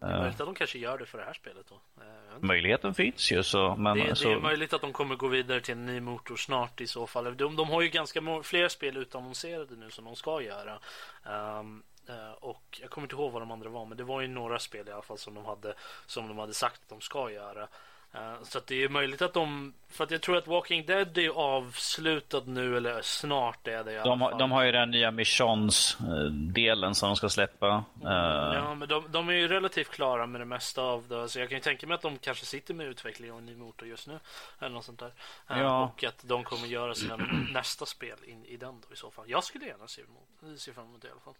Det 0.00 0.06
är 0.06 0.10
Eh, 0.10 0.18
möjligt 0.20 0.40
att 0.40 0.46
de 0.46 0.54
kanske 0.54 0.78
gör 0.78 0.98
det 0.98 1.06
för 1.06 1.18
det 1.18 1.24
här 1.24 1.32
spelet 1.32 1.66
då. 1.68 2.02
Eh, 2.02 2.40
möjligheten 2.40 2.94
finns 2.94 3.32
ju 3.32 3.42
så, 3.42 3.76
men 3.76 3.98
Det, 3.98 4.16
så... 4.16 4.28
det 4.28 4.34
är 4.34 4.40
möjligt 4.40 4.72
att 4.72 4.80
de 4.80 4.92
kommer 4.92 5.16
gå 5.16 5.28
vidare 5.28 5.60
till 5.60 5.72
en 5.72 5.86
ny 5.86 6.00
motor 6.00 6.36
snart 6.36 6.80
i 6.80 6.86
så 6.86 7.06
fall. 7.06 7.36
De, 7.36 7.56
de 7.56 7.70
har 7.70 7.82
ju 7.82 7.88
ganska 7.88 8.20
fler 8.42 8.68
spel 8.68 8.96
utannonserade 8.96 9.76
nu 9.76 9.90
som 9.90 10.04
de 10.04 10.16
ska 10.16 10.42
göra. 10.42 10.78
Ehm, 11.26 11.82
eh, 12.08 12.32
och 12.32 12.78
jag 12.80 12.90
kommer 12.90 13.04
inte 13.04 13.14
ihåg 13.14 13.32
vad 13.32 13.42
de 13.42 13.50
andra 13.50 13.68
var, 13.68 13.86
men 13.86 13.96
det 13.98 14.04
var 14.04 14.20
ju 14.20 14.28
några 14.28 14.58
spel 14.58 14.88
i 14.88 14.92
alla 14.92 15.02
fall 15.02 15.18
som 15.18 15.34
de 15.34 15.44
hade, 15.44 15.74
som 16.06 16.28
de 16.28 16.38
hade 16.38 16.54
sagt 16.54 16.82
att 16.82 16.88
de 16.88 17.00
ska 17.00 17.30
göra. 17.30 17.68
Uh, 18.14 18.42
så 18.42 18.58
att 18.58 18.66
det 18.66 18.84
är 18.84 18.88
möjligt 18.88 19.22
att 19.22 19.34
de... 19.34 19.74
För 19.88 20.04
att 20.04 20.10
jag 20.10 20.22
tror 20.22 20.36
att 20.36 20.46
Walking 20.46 20.86
Dead 20.86 21.18
är 21.18 21.28
avslutat 21.28 22.46
nu, 22.46 22.76
eller 22.76 23.02
snart 23.02 23.68
är 23.68 23.84
det 23.84 23.92
i 23.92 23.94
de, 23.94 24.00
alla 24.00 24.30
fall. 24.30 24.38
de 24.38 24.50
har 24.50 24.64
ju 24.64 24.72
den 24.72 24.90
nya 24.90 25.10
Missions-delen 25.10 26.94
som 26.94 27.08
de 27.08 27.16
ska 27.16 27.28
släppa. 27.28 27.84
Uh... 28.04 28.10
Ja, 28.54 28.74
men 28.74 28.88
de, 28.88 29.04
de, 29.10 29.28
är 29.28 29.32
ju 29.32 29.48
relativt 29.48 29.88
klara 29.88 30.26
med 30.26 30.40
det 30.40 30.44
mesta 30.44 30.82
av 30.82 31.08
det. 31.08 31.28
Så 31.28 31.38
jag 31.38 31.48
kan 31.48 31.56
ju 31.56 31.62
tänka 31.62 31.86
mig 31.86 31.94
att 31.94 32.02
de 32.02 32.18
kanske 32.18 32.46
sitter 32.46 32.74
med 32.74 32.86
utveckling 32.86 33.32
av 33.32 33.38
en 33.38 33.46
ny 33.46 33.56
motor 33.56 33.88
just 33.88 34.06
nu. 34.06 34.18
Eller 34.58 34.70
något 34.70 34.84
sånt 34.84 34.98
där. 34.98 35.12
Uh, 35.50 35.60
ja. 35.60 35.84
Och 35.84 36.04
att 36.04 36.22
de 36.28 36.44
kommer 36.44 36.66
göra 36.66 36.94
sina 36.94 37.16
nästa 37.52 37.86
spel 37.86 38.18
in, 38.26 38.44
i 38.44 38.56
den 38.56 38.80
då 38.88 38.94
i 38.94 38.96
så 38.96 39.10
fall. 39.10 39.24
Jag 39.28 39.44
skulle 39.44 39.66
gärna 39.66 39.88
se, 39.88 40.02
emot, 40.02 40.60
se 40.60 40.72
fram 40.72 40.86
emot 40.86 41.02
det 41.02 41.08
i 41.08 41.10
alla 41.10 41.20
fall. 41.20 41.34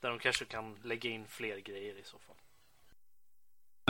Där 0.00 0.08
de 0.08 0.18
kanske 0.18 0.44
kan 0.44 0.76
lägga 0.82 1.10
in 1.10 1.26
fler 1.28 1.58
grejer 1.58 1.94
i 1.94 2.02
så 2.04 2.18
fall. 2.18 2.36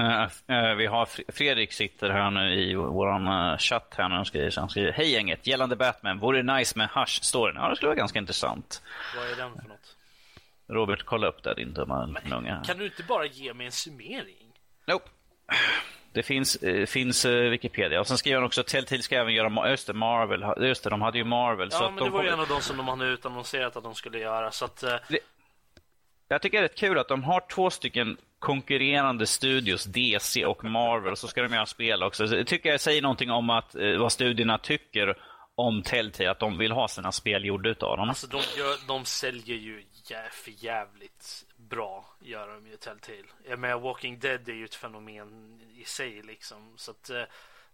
Uh, 0.00 0.22
uh, 0.50 0.74
vi 0.74 0.86
har 0.86 1.32
Fredrik 1.32 1.72
sitter 1.72 2.10
här 2.10 2.30
nu 2.30 2.54
i 2.54 2.74
vår 2.74 3.08
uh, 3.08 3.56
chatt 3.58 3.94
här 3.98 4.08
nu 4.08 4.24
skriver, 4.24 4.52
han 4.56 4.68
skriver 4.68 4.92
Hej 4.92 5.10
gänget, 5.10 5.46
gällande 5.46 5.76
Batman, 5.76 6.18
vore 6.18 6.42
det 6.42 6.54
nice 6.54 6.78
med 6.78 6.88
Hush-storyn? 6.88 7.54
Ja, 7.56 7.68
det 7.68 7.76
skulle 7.76 7.88
vara 7.88 7.96
ganska 7.96 8.18
intressant. 8.18 8.82
Vad 9.16 9.30
är 9.30 9.36
den 9.36 9.52
för 9.52 9.68
något? 9.68 9.96
Robert, 10.68 11.02
kolla 11.04 11.26
upp 11.26 11.42
det 11.42 11.54
din 11.54 11.72
dumma 11.72 12.04
unge. 12.32 12.60
Kan 12.64 12.78
du 12.78 12.84
inte 12.84 13.02
bara 13.02 13.26
ge 13.26 13.54
mig 13.54 13.66
en 13.66 13.72
summering? 13.72 14.52
Nope. 14.86 15.10
Det 16.12 16.22
finns, 16.22 16.58
finns 16.86 17.24
Wikipedia. 17.24 18.00
Och 18.00 18.06
sen 18.06 18.18
skriver 18.18 18.36
han 18.36 18.46
också 18.46 18.62
Telltale 18.62 19.02
ska 19.02 19.16
även 19.16 19.34
göra 19.34 19.70
just 19.70 19.86
det, 19.86 19.92
Marvel. 19.92 20.44
Just 20.66 20.84
det, 20.84 20.90
de 20.90 21.02
hade 21.02 21.18
ju 21.18 21.24
Marvel. 21.24 21.68
Ja, 21.72 21.90
men 21.90 22.04
det 22.04 22.10
var 22.10 22.22
ju 22.22 22.28
en 22.28 22.40
av 22.40 22.48
de 22.48 22.60
som 22.60 22.76
de 22.76 22.88
hade 22.88 23.04
utannonserat 23.04 23.76
att 23.76 23.82
de 23.82 23.94
skulle 23.94 24.18
göra. 24.18 24.50
Så 24.50 24.64
att, 24.64 24.76
det, 25.08 25.18
jag 26.32 26.42
tycker 26.42 26.58
det 26.58 26.64
är 26.64 26.68
rätt 26.68 26.78
kul 26.78 26.98
att 26.98 27.08
de 27.08 27.24
har 27.24 27.40
två 27.50 27.70
stycken 27.70 28.16
konkurrerande 28.38 29.26
studios, 29.26 29.84
DC 29.84 30.46
och 30.46 30.64
Marvel, 30.64 31.16
så 31.16 31.28
ska 31.28 31.42
de 31.42 31.54
göra 31.54 31.66
spel 31.66 32.02
också. 32.02 32.28
Så 32.28 32.34
det 32.34 32.44
tycker 32.44 32.68
jag 32.68 32.80
säger 32.80 33.02
någonting 33.02 33.30
om 33.30 33.50
att, 33.50 33.74
eh, 33.74 33.96
vad 33.96 34.12
studierna 34.12 34.58
tycker 34.58 35.18
om 35.54 35.82
Telltale, 35.82 36.30
att 36.30 36.38
de 36.38 36.58
vill 36.58 36.72
ha 36.72 36.88
sina 36.88 37.12
spel 37.12 37.44
gjorda 37.44 37.70
utav 37.70 37.96
dem. 37.96 38.08
Alltså 38.08 38.26
de, 38.26 38.36
gör, 38.36 38.86
de 38.88 39.04
säljer 39.04 39.56
ju 39.56 39.84
för 40.30 40.64
jävligt 40.64 41.44
bra, 41.56 42.16
gör 42.20 42.48
de 42.48 42.66
ju 42.66 42.76
Telltale. 42.76 43.24
Jag 43.48 43.58
menar, 43.58 43.80
Walking 43.80 44.18
Dead 44.18 44.48
är 44.48 44.52
ju 44.52 44.64
ett 44.64 44.74
fenomen 44.74 45.60
i 45.76 45.84
sig 45.84 46.22
liksom. 46.22 46.74
Så 46.76 46.90
att 46.90 47.10
eh, 47.10 47.22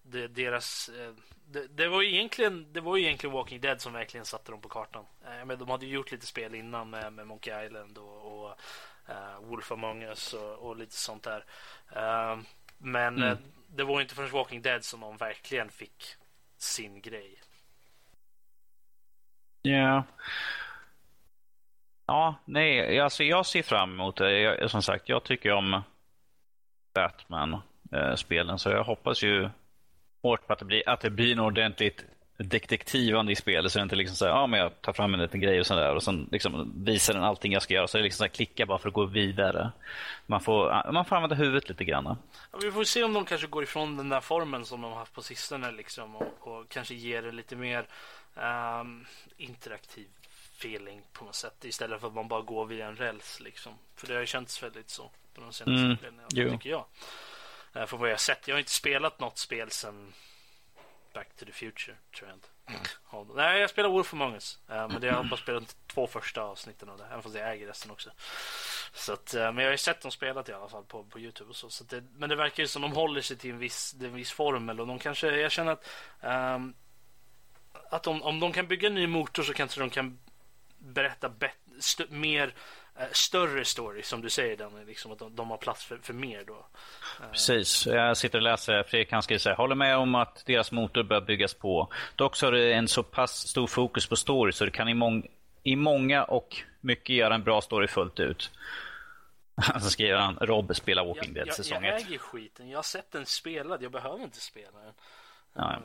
det, 0.03 0.29
deras... 0.29 0.89
Eh, 0.89 1.13
det, 1.51 1.67
det, 1.67 1.89
var 1.89 2.03
egentligen, 2.03 2.73
det 2.73 2.81
var 2.81 2.97
ju 2.97 3.05
egentligen 3.05 3.35
Walking 3.35 3.61
Dead 3.61 3.81
som 3.81 3.93
verkligen 3.93 4.25
satte 4.27 4.53
dem 4.53 4.61
på 4.61 4.69
kartan. 4.69 5.05
Men 5.47 5.59
de 5.59 5.71
hade 5.71 5.87
gjort 5.87 6.13
lite 6.13 6.27
spel 6.27 6.55
innan 6.55 6.91
med, 6.91 7.13
med 7.13 7.27
Monkey 7.27 7.65
Island 7.65 7.99
och, 7.99 8.45
och 8.45 8.61
uh, 9.09 9.49
Wolf 9.49 9.73
Among 9.73 10.03
Us 10.03 10.33
och, 10.33 10.59
och 10.59 10.77
lite 10.77 10.95
sånt 10.95 11.23
där. 11.23 11.45
Uh, 11.97 12.43
men 12.79 13.23
mm. 13.23 13.39
det 13.69 13.85
var 13.85 14.01
inte 14.01 14.15
förrän 14.15 14.31
Walking 14.31 14.63
Dead 14.63 14.85
som 14.85 15.01
de 15.01 15.17
verkligen 15.17 15.71
fick 15.71 16.05
sin 16.57 17.01
grej. 17.01 17.39
Ja. 19.63 19.71
Yeah. 19.71 20.05
Ja, 22.07 22.35
nej, 22.45 23.01
alltså 23.01 23.25
jag 23.25 23.47
ser 23.47 23.63
fram 23.63 23.93
emot 23.93 24.17
det. 24.17 24.41
Jag, 24.41 24.71
som 24.71 24.83
sagt, 24.83 25.09
jag 25.09 25.25
tycker 25.25 25.53
om 25.53 25.83
Batman-spelen, 26.95 28.59
så 28.59 28.71
jag 28.71 28.85
hoppas 28.85 29.23
ju 29.23 29.51
hårt 30.29 30.47
på 30.47 30.53
att 30.53 30.59
det 30.59 30.65
blir, 30.65 30.89
att 30.89 31.01
det 31.01 31.11
blir 31.11 31.33
en 31.33 31.41
ordentligt 31.41 32.05
detektivande 32.39 33.33
i 33.33 33.37
spelet. 33.37 33.73
Så 33.73 33.79
det 33.79 33.81
är 33.81 33.83
inte 33.83 33.97
liksom 33.97 34.17
så 34.17 34.25
här, 34.25 34.33
ja 34.33 34.47
men 34.47 34.61
jag 34.61 34.83
tar 34.83 34.93
fram 34.93 35.15
en 35.15 35.21
liten 35.21 35.41
grej 35.41 35.61
och 35.61 35.67
sådär 35.67 35.95
och 35.95 36.03
sen 36.03 36.29
liksom 36.33 36.73
visar 36.85 37.15
den 37.15 37.25
allting 37.25 37.53
jag 37.53 37.63
ska 37.63 37.75
göra. 37.75 37.89
Så 37.89 37.97
det 37.97 38.01
är 38.01 38.05
liksom 38.05 38.19
så 38.19 38.25
här, 38.25 38.29
klicka 38.29 38.67
bara 38.67 38.79
för 38.79 38.89
att 38.89 38.95
gå 38.95 39.05
vidare. 39.05 39.73
Man 40.27 40.41
får, 40.41 40.93
man 40.93 41.05
får 41.05 41.17
använda 41.17 41.37
huvudet 41.37 41.69
lite 41.69 41.85
grann. 41.85 42.17
Ja, 42.53 42.59
vi 42.63 42.71
får 42.71 42.85
se 42.85 43.05
om 43.05 43.13
de 43.13 43.25
kanske 43.25 43.47
går 43.47 43.63
ifrån 43.63 43.97
den 43.97 44.09
där 44.09 44.21
formen 44.21 44.65
som 44.65 44.81
de 44.81 44.93
har 44.93 44.99
haft 44.99 45.15
på 45.15 45.23
sistone 45.23 45.73
liksom 45.73 46.17
och, 46.17 46.49
och 46.49 46.69
kanske 46.69 46.95
ger 46.95 47.23
det 47.23 47.33
lite 47.33 47.57
mer 47.57 47.87
um, 48.81 49.07
interaktiv 49.37 50.07
feeling 50.59 51.03
på 51.13 51.25
något 51.25 51.35
sätt 51.35 51.65
istället 51.65 52.01
för 52.01 52.09
att 52.09 52.15
man 52.15 52.29
bara 52.29 52.43
går 52.43 52.67
via 52.67 52.87
en 52.87 52.97
räls 52.97 53.41
liksom. 53.41 53.73
För 53.97 54.07
det 54.07 54.15
har 54.15 54.21
ju 54.21 54.27
känts 54.27 54.63
väldigt 54.63 54.91
så 54.91 55.11
på 55.35 55.41
de 55.41 55.53
senaste 55.53 55.85
mm, 55.85 55.97
spelen, 55.97 56.53
tycker 56.53 56.71
jag. 56.71 56.85
Uh, 57.77 57.87
för 57.87 57.97
vad 57.97 58.09
jag 58.09 58.13
har 58.13 58.19
sett. 58.19 58.49
Jag 58.49 58.55
har 58.55 58.59
inte 58.59 58.71
spelat 58.71 59.21
något 59.21 59.39
spel 59.39 59.71
sedan 59.71 60.13
Back 61.15 61.29
to 61.37 61.45
the 61.45 61.53
Future, 61.53 61.97
tror 62.17 62.29
jag 62.29 62.37
inte. 62.37 62.49
Mm. 62.67 63.37
Nej, 63.37 63.61
jag 63.61 63.71
spelar 63.71 63.89
Wolf 63.89 64.13
Among 64.13 64.35
Us. 64.35 64.59
Uh, 64.71 64.89
men 64.89 65.01
det 65.01 65.11
har 65.11 65.25
bara 65.25 65.37
spelat 65.37 65.77
två 65.87 66.07
första 66.07 66.43
avsnitten 66.43 66.89
av 66.89 66.99
det. 66.99 67.05
Även 67.05 67.23
fast 67.23 67.35
jag 67.35 67.53
äger 67.53 67.67
resten 67.67 67.91
också. 67.91 68.11
Så 68.93 69.13
att, 69.13 69.35
uh, 69.35 69.41
men 69.41 69.57
jag 69.57 69.65
har 69.65 69.71
ju 69.71 69.79
sett 69.79 70.01
dem 70.01 70.11
spelat 70.11 70.49
i 70.49 70.53
alla 70.53 70.69
fall 70.69 70.85
på, 70.85 71.05
på 71.05 71.21
Youtube 71.21 71.51
och 71.51 71.57
så. 71.57 71.71
så 71.71 71.85
det, 71.85 72.05
men 72.17 72.29
det 72.29 72.37
verkar 72.37 72.63
ju 72.63 72.67
som 72.67 72.83
de 72.83 72.93
håller 72.93 73.21
sig 73.21 73.37
till 73.37 73.51
en 73.51 73.59
viss, 73.59 73.97
en 74.01 74.15
viss 74.15 74.33
formel. 74.33 74.81
Och 74.81 74.87
de 74.87 74.99
kanske, 74.99 75.37
jag 75.37 75.53
känner 75.53 75.73
att, 75.73 75.89
um, 76.21 76.75
att 77.91 78.07
om, 78.07 78.23
om 78.23 78.41
de 78.41 78.53
kan 78.53 78.67
bygga 78.67 78.89
en 78.89 78.95
ny 78.95 79.07
motor 79.07 79.43
så 79.43 79.55
kanske 79.55 79.81
de 79.81 79.91
kan 79.91 80.19
berätta 80.79 81.29
bet, 81.29 81.55
mer 82.09 82.55
Eh, 82.88 82.88
större 83.13 83.65
story 83.65 84.03
som 84.03 84.21
du 84.21 84.31
säger 84.31 84.57
Danny, 84.57 84.85
liksom 84.85 85.13
att 85.13 85.19
de, 85.19 85.37
de 85.37 85.51
har 85.51 85.57
plats 85.57 85.85
för, 85.85 85.99
för, 85.99 86.15
mer 86.15 86.45
då. 86.47 86.67
Eh. 87.21 87.31
Precis, 87.31 87.87
jag 87.87 88.17
sitter 88.17 88.39
och 88.39 88.43
läser, 88.43 88.83
Fredrik 88.83 89.13
han 89.13 89.23
skriver 89.23 89.39
så 89.39 89.49
här, 89.49 89.57
håller 89.57 89.75
med 89.75 89.97
om 89.97 90.15
att 90.15 90.43
deras 90.47 90.73
motor 90.73 91.03
bör 91.03 91.21
byggas 91.21 91.55
på. 91.55 91.93
Dock 92.17 92.37
så 92.37 92.47
har 92.47 92.53
det 92.53 92.73
en 92.73 92.89
så 92.89 93.03
pass 93.03 93.49
stor 93.49 93.67
fokus 93.67 94.07
på 94.07 94.17
story 94.17 94.53
så 94.53 94.65
det 94.65 94.71
kan 94.71 94.89
i, 94.89 94.95
mång, 94.95 95.27
i 95.63 95.77
många 95.77 96.25
och 96.25 96.57
mycket 96.81 97.17
göra 97.17 97.35
en 97.35 97.45
bra 97.45 97.61
story 97.61 97.87
fullt 97.87 98.21
ut. 98.21 98.51
Så 99.81 99.91
skriver 99.91 100.17
han, 100.17 100.37
Rob 100.41 100.77
spelar 100.77 101.05
Walking 101.05 101.35
Dead 101.35 101.55
säsong 101.55 101.85
1. 101.85 101.93
Jag 101.93 102.01
äger 102.01 102.19
skiten, 102.19 102.69
jag 102.69 102.79
har 102.79 102.83
sett 102.83 103.13
den 103.13 103.27
spelad, 103.27 103.83
jag 103.83 103.93
behöver 103.93 104.25
inte 104.25 104.41
spela 104.41 104.79
den. 104.79 104.95
Ja, 105.55 105.83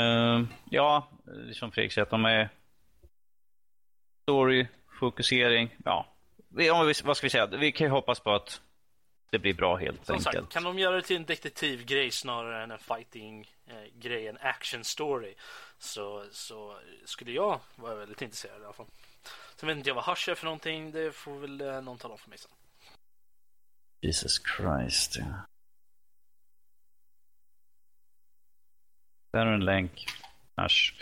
uh, 0.00 0.46
ja 0.70 1.08
som 1.52 1.72
Fredrik 1.72 1.92
säger, 1.92 2.02
att 2.02 2.10
de 2.10 2.24
är 2.24 2.48
story, 4.22 4.66
fokusering, 5.00 5.76
ja, 5.84 6.15
vad 7.04 7.16
ska 7.16 7.26
vi 7.26 7.30
säga? 7.30 7.46
Vi 7.46 7.72
kan 7.72 7.86
ju 7.86 7.90
hoppas 7.90 8.20
på 8.20 8.34
att 8.34 8.60
det 9.30 9.38
blir 9.38 9.54
bra 9.54 9.76
helt 9.76 10.06
Som 10.06 10.14
enkelt. 10.14 10.36
Sagt, 10.36 10.52
kan 10.52 10.64
de 10.64 10.78
göra 10.78 10.96
det 10.96 11.02
till 11.02 11.16
en 11.16 11.24
detektivgrej 11.24 12.10
snarare 12.10 12.62
än 12.62 12.70
en 12.70 12.78
fighting-grej, 12.78 14.26
en 14.26 14.38
action-story, 14.38 15.34
så, 15.78 16.24
så 16.30 16.78
skulle 17.04 17.32
jag 17.32 17.60
vara 17.76 17.94
väldigt 17.94 18.22
intresserad 18.22 18.62
i 18.62 18.64
alla 18.64 18.72
fall. 18.72 18.86
Sen 19.56 19.66
vet 19.66 19.76
inte 19.76 19.90
jag 19.90 19.94
vad 19.94 20.04
Hush 20.04 20.30
är 20.30 20.34
för 20.34 20.44
någonting, 20.44 20.92
det 20.92 21.12
får 21.12 21.38
väl 21.38 21.60
eh, 21.60 21.82
någon 21.82 21.98
tala 21.98 22.12
om 22.12 22.18
för 22.18 22.30
mig 22.30 22.38
sen. 22.38 22.50
Jesus 24.00 24.42
Christ. 24.56 25.16
Ja. 25.16 25.24
Där 29.32 29.46
är 29.46 29.52
en 29.52 29.64
länk. 29.64 30.06
Hush. 30.56 30.94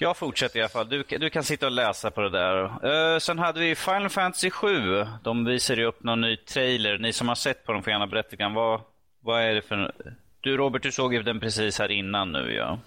Jag 0.00 0.16
fortsätter 0.16 0.58
i 0.58 0.62
alla 0.62 0.68
fall. 0.68 0.88
Du, 0.88 1.02
du 1.02 1.30
kan 1.30 1.44
sitta 1.44 1.66
och 1.66 1.72
läsa 1.72 2.10
på 2.10 2.20
det 2.20 2.30
där. 2.30 2.86
Uh, 3.14 3.18
sen 3.18 3.38
hade 3.38 3.60
vi 3.60 3.74
Final 3.74 4.08
Fantasy 4.08 4.50
7. 4.50 5.06
De 5.22 5.44
visade 5.44 5.84
upp 5.84 6.02
någon 6.02 6.20
ny 6.20 6.36
trailer. 6.36 6.98
Ni 6.98 7.12
som 7.12 7.28
har 7.28 7.34
sett 7.34 7.64
på 7.64 7.72
dem 7.72 7.82
får 7.82 7.90
gärna 7.90 8.06
berätta 8.06 8.48
vad, 8.48 8.80
vad 9.20 9.42
är 9.42 9.54
det 9.54 9.62
för... 9.62 9.92
Du 10.40 10.56
Robert, 10.56 10.82
du 10.82 10.92
såg 10.92 11.14
ju 11.14 11.22
den 11.22 11.40
precis 11.40 11.78
här 11.78 11.90
innan 11.90 12.32
nu 12.32 12.54
ja. 12.54 12.78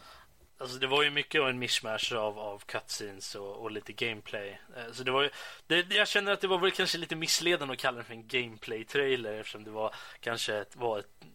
Alltså 0.62 0.78
det 0.78 0.88
var 0.88 1.04
ju 1.04 1.10
mycket 1.10 1.42
av 1.42 1.50
en 1.50 1.60
mishmash 1.60 2.16
av, 2.16 2.40
av 2.40 2.64
cutscenes 2.66 3.36
och, 3.36 3.62
och 3.62 3.72
lite 3.72 3.94
gameplay. 3.94 4.60
Eh, 4.78 4.92
så 4.92 5.04
det 5.04 5.12
var 5.12 5.24
ju, 5.24 5.30
det, 5.68 5.96
jag 5.96 6.08
känner 6.08 6.32
att 6.32 6.42
det 6.42 6.48
var 6.48 6.58
väl 6.58 6.72
kanske 6.72 6.98
lite 6.98 7.16
missledande 7.16 7.74
att 7.74 7.80
kalla 7.80 7.96
den 7.96 8.06
för 8.06 8.14
en 8.14 8.28
gameplay-trailer 8.28 9.34
eftersom 9.34 9.64
det 9.64 9.72
var 9.72 9.96
kanske 10.20 10.58
ett, 10.58 10.76
var 10.76 11.00
ett 11.00 11.26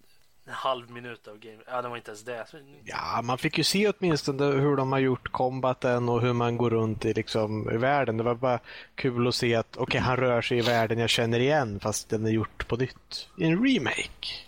en 0.47 0.53
halv 0.53 0.91
minut 0.91 1.29
av 1.29 1.39
game. 1.39 1.59
Ja, 1.67 1.83
det 1.83 1.89
var 1.89 1.97
inte 1.97 2.11
ens 2.11 2.25
det. 2.25 2.47
Ja, 2.85 3.23
man 3.23 3.39
fick 3.39 3.59
ju 3.59 3.65
se 3.65 3.89
åtminstone 3.89 4.45
hur 4.45 4.77
de 4.77 4.93
har 4.93 4.99
gjort 4.99 5.33
combaten 5.33 6.09
och 6.09 6.21
hur 6.21 6.33
man 6.33 6.57
går 6.57 6.71
runt 6.71 7.05
i, 7.05 7.15
liksom, 7.15 7.71
i 7.71 7.77
världen. 7.77 8.17
Det 8.17 8.23
var 8.23 8.35
bara 8.35 8.59
kul 8.95 9.29
att 9.29 9.35
se 9.35 9.55
att 9.55 9.77
okej, 9.77 9.83
okay, 9.83 10.01
han 10.01 10.17
rör 10.17 10.43
sig 10.43 10.59
i 10.59 10.61
världen 10.61 10.99
jag 10.99 11.11
känner 11.11 11.41
igen 11.41 11.81
fast 11.81 12.09
den 12.09 12.27
är 12.27 12.31
gjort 12.31 12.69
på 12.69 12.77
nytt. 12.77 13.29
I 13.39 13.45
en 13.45 13.67
remake. 13.67 14.47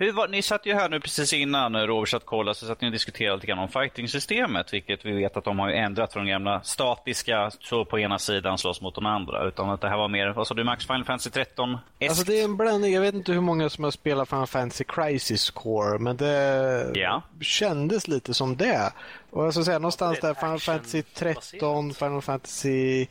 Hur 0.00 0.12
var, 0.12 0.28
ni 0.28 0.42
satt 0.42 0.66
ju 0.66 0.74
här 0.74 0.88
nu 0.88 1.00
precis 1.00 1.32
innan 1.32 1.86
Robert 1.86 2.08
satt 2.08 2.26
kollade 2.26 2.54
så 2.54 2.66
satt 2.66 2.80
ni 2.80 2.88
och 2.88 2.92
diskuterade 2.92 3.36
lite 3.36 3.46
grann 3.46 3.58
om 3.58 3.68
fighting-systemet. 3.68 4.72
Vilket 4.72 5.04
vi 5.04 5.12
vet 5.12 5.36
att 5.36 5.44
de 5.44 5.58
har 5.58 5.70
ändrat 5.70 6.12
från 6.12 6.26
gamla 6.26 6.62
statiska, 6.62 7.50
så 7.60 7.84
på 7.84 7.98
ena 7.98 8.18
sidan 8.18 8.58
slåss 8.58 8.80
mot 8.80 8.94
de 8.94 9.06
andra. 9.06 9.48
Utan 9.48 9.70
att 9.70 9.80
det 9.80 9.88
här 9.88 9.96
var 9.96 10.08
mer, 10.08 10.28
vad 10.28 10.46
sa 10.46 10.54
du 10.54 10.64
Max, 10.64 10.86
Final 10.86 11.04
Fantasy 11.04 11.30
13? 11.30 11.78
Alltså 12.00 12.24
det 12.24 12.40
är 12.40 12.44
en 12.44 12.56
blandning. 12.56 12.92
Jag 12.92 13.00
vet 13.00 13.14
inte 13.14 13.32
hur 13.32 13.40
många 13.40 13.70
som 13.70 13.84
har 13.84 13.90
spelat 13.90 14.28
Final 14.28 14.46
Fantasy 14.46 14.84
Crisis 14.84 15.50
Core. 15.50 15.98
Men 15.98 16.16
det 16.16 16.92
yeah. 16.96 17.22
kändes 17.40 18.08
lite 18.08 18.34
som 18.34 18.56
det. 18.56 18.92
Och 19.30 19.44
jag 19.44 19.54
ska 19.54 19.64
säga 19.64 19.78
någonstans 19.78 20.20
där 20.20 20.34
Final 20.34 20.60
Fantasy 20.60 21.02
13, 21.02 21.94
Final 21.94 22.22
Fantasy... 22.22 23.06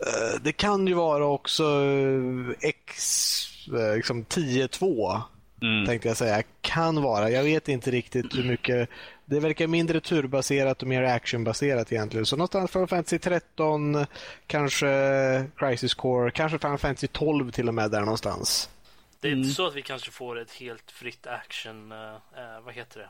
Uh, 0.00 0.40
det 0.42 0.52
kan 0.52 0.86
ju 0.86 0.94
vara 0.94 1.26
också 1.26 1.64
X, 2.60 3.68
uh, 3.72 3.96
liksom 3.96 4.24
10-2 4.24 5.22
mm. 5.62 5.86
tänkte 5.86 6.08
jag 6.08 6.16
säga. 6.16 6.42
Kan 6.60 7.02
vara. 7.02 7.30
Jag 7.30 7.42
vet 7.42 7.68
inte 7.68 7.90
riktigt 7.90 8.38
hur 8.38 8.44
mycket. 8.44 8.88
Det 9.24 9.40
verkar 9.40 9.66
mindre 9.66 10.00
turbaserat 10.00 10.82
och 10.82 10.88
mer 10.88 11.02
actionbaserat 11.02 11.92
egentligen. 11.92 12.26
Så 12.26 12.36
någonstans 12.36 12.70
Final 12.70 12.88
Fantasy 12.88 13.18
13, 13.18 14.06
kanske 14.46 15.44
Crisis 15.56 15.94
Core, 15.94 16.30
kanske 16.30 16.58
Final 16.58 16.78
Fantasy 16.78 17.06
12 17.06 17.50
till 17.50 17.68
och 17.68 17.74
med 17.74 17.90
där 17.90 18.00
någonstans. 18.00 18.70
Det 19.20 19.28
är 19.28 19.32
mm. 19.32 19.42
inte 19.42 19.54
så 19.54 19.66
att 19.66 19.74
vi 19.74 19.82
kanske 19.82 20.10
får 20.10 20.38
ett 20.38 20.52
helt 20.52 20.90
fritt 20.90 21.26
action, 21.26 21.92
uh, 21.92 21.98
uh, 21.98 22.64
vad 22.64 22.74
heter 22.74 23.00
det? 23.00 23.08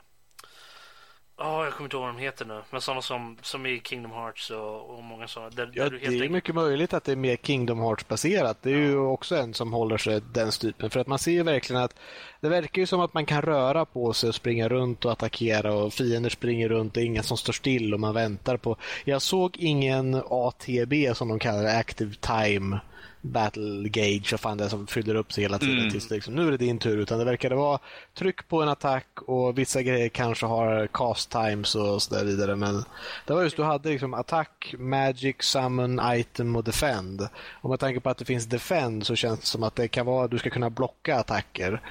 Oh, 1.41 1.63
jag 1.63 1.73
kommer 1.73 1.85
inte 1.85 1.95
ihåg 1.95 2.05
vad 2.05 2.15
de 2.15 2.21
heter 2.21 2.45
nu. 2.45 2.61
Men 2.71 2.81
sådana 2.81 3.01
som, 3.01 3.37
som 3.41 3.65
i 3.65 3.81
Kingdom 3.83 4.11
Hearts 4.11 4.49
och, 4.49 4.89
och 4.89 5.03
många 5.03 5.27
sådana. 5.27 5.49
Där, 5.49 5.71
ja, 5.73 5.83
där 5.83 5.89
det 5.91 6.05
är 6.05 6.11
enkelt... 6.11 6.31
mycket 6.31 6.55
möjligt 6.55 6.93
att 6.93 7.03
det 7.03 7.11
är 7.11 7.15
mer 7.15 7.35
Kingdom 7.35 7.79
Hearts-baserat. 7.79 8.57
Det 8.61 8.71
är 8.71 8.77
ja. 8.77 8.81
ju 8.81 8.97
också 8.97 9.35
en 9.35 9.53
som 9.53 9.73
håller 9.73 9.97
sig 9.97 10.21
den 10.33 10.51
typen. 10.51 10.89
För 10.89 10.99
att 10.99 11.07
man 11.07 11.19
ser 11.19 11.31
ju 11.31 11.43
verkligen 11.43 11.81
att 11.81 11.95
det 12.41 12.49
verkar 12.49 12.81
ju 12.81 12.85
som 12.85 13.01
att 13.01 13.13
man 13.13 13.25
kan 13.25 13.41
röra 13.41 13.85
på 13.85 14.13
sig 14.13 14.29
och 14.29 14.35
springa 14.35 14.69
runt 14.69 15.05
och 15.05 15.11
attackera 15.11 15.73
och 15.73 15.93
fiender 15.93 16.29
springer 16.29 16.69
runt. 16.69 16.93
Det 16.93 17.01
är 17.01 17.05
ingen 17.05 17.23
som 17.23 17.37
står 17.37 17.53
still 17.53 17.93
och 17.93 17.99
man 17.99 18.13
väntar 18.13 18.57
på. 18.57 18.77
Jag 19.03 19.21
såg 19.21 19.57
ingen 19.57 20.21
ATB 20.29 20.93
som 21.15 21.27
de 21.27 21.39
kallar 21.39 21.63
det, 21.63 21.77
Active 21.77 22.15
Time 22.15 22.79
battle 23.21 23.89
gauge 23.89 24.33
och 24.33 24.39
fan 24.39 24.57
det 24.57 24.69
som 24.69 24.87
fyller 24.87 25.15
upp 25.15 25.33
sig 25.33 25.43
hela 25.43 25.59
tiden 25.59 25.77
mm. 25.77 25.91
tills 25.91 26.09
liksom, 26.09 26.35
nu 26.35 26.47
är 26.47 26.51
det 26.51 26.57
din 26.57 26.79
tur. 26.79 26.97
Utan 26.97 27.19
det 27.19 27.25
verkade 27.25 27.55
vara 27.55 27.79
tryck 28.13 28.47
på 28.47 28.61
en 28.61 28.69
attack 28.69 29.07
och 29.21 29.57
vissa 29.57 29.81
grejer 29.81 30.09
kanske 30.09 30.45
har 30.45 30.87
cast 30.87 31.29
times 31.29 31.75
och 31.75 32.01
så 32.01 32.15
där 32.15 32.25
vidare. 32.25 32.55
Men 32.55 32.83
det 33.27 33.33
var 33.33 33.43
just 33.43 33.57
du 33.57 33.63
hade 33.63 33.89
liksom 33.89 34.13
attack, 34.13 34.75
magic, 34.77 35.35
summon, 35.39 36.01
item 36.03 36.55
och 36.55 36.63
defend. 36.63 37.27
Och 37.61 37.69
med 37.69 37.79
tanke 37.79 37.99
på 37.99 38.09
att 38.09 38.17
det 38.17 38.25
finns 38.25 38.45
defend 38.45 39.05
så 39.05 39.15
känns 39.15 39.39
det 39.39 39.45
som 39.45 39.63
att 39.63 39.75
det 39.75 39.87
kan 39.87 40.05
vara 40.05 40.27
du 40.27 40.37
ska 40.37 40.49
kunna 40.49 40.69
blocka 40.69 41.19
attacker. 41.19 41.81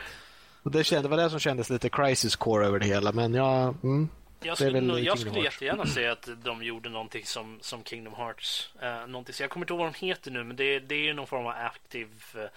Och 0.63 0.71
det, 0.71 0.85
kände, 0.85 1.03
det 1.03 1.17
var 1.17 1.23
det 1.23 1.31
som 1.31 1.39
kändes 1.39 1.71
lite 1.71 1.89
crisis 1.89 2.37
core 2.37 2.67
över 2.67 2.79
det 2.79 2.87
hela. 2.87 3.13
Men 3.13 3.35
ja, 3.35 3.75
mm. 3.83 4.09
Jag 4.43 4.57
skulle, 4.57 4.81
nog, 4.81 5.01
jag 5.01 5.19
skulle 5.19 5.41
jättegärna 5.41 5.87
säga 5.87 6.13
att 6.13 6.29
de 6.45 6.63
gjorde 6.63 6.89
någonting 6.89 7.25
som, 7.27 7.59
som 7.61 7.85
Kingdom 7.85 8.15
Hearts. 8.15 8.73
Uh, 8.83 9.07
någonting. 9.07 9.35
Så 9.35 9.43
jag 9.43 9.51
kommer 9.51 9.65
inte 9.65 9.73
ihåg 9.73 9.81
vad 9.81 9.93
de 9.93 10.07
heter 10.07 10.31
nu, 10.31 10.45
men 10.45 10.57
det, 10.57 10.79
det 10.79 11.09
är 11.09 11.15
någon 11.15 11.27
form 11.27 11.47
av 11.47 11.53
active... 11.53 12.11
Uh, 12.35 12.49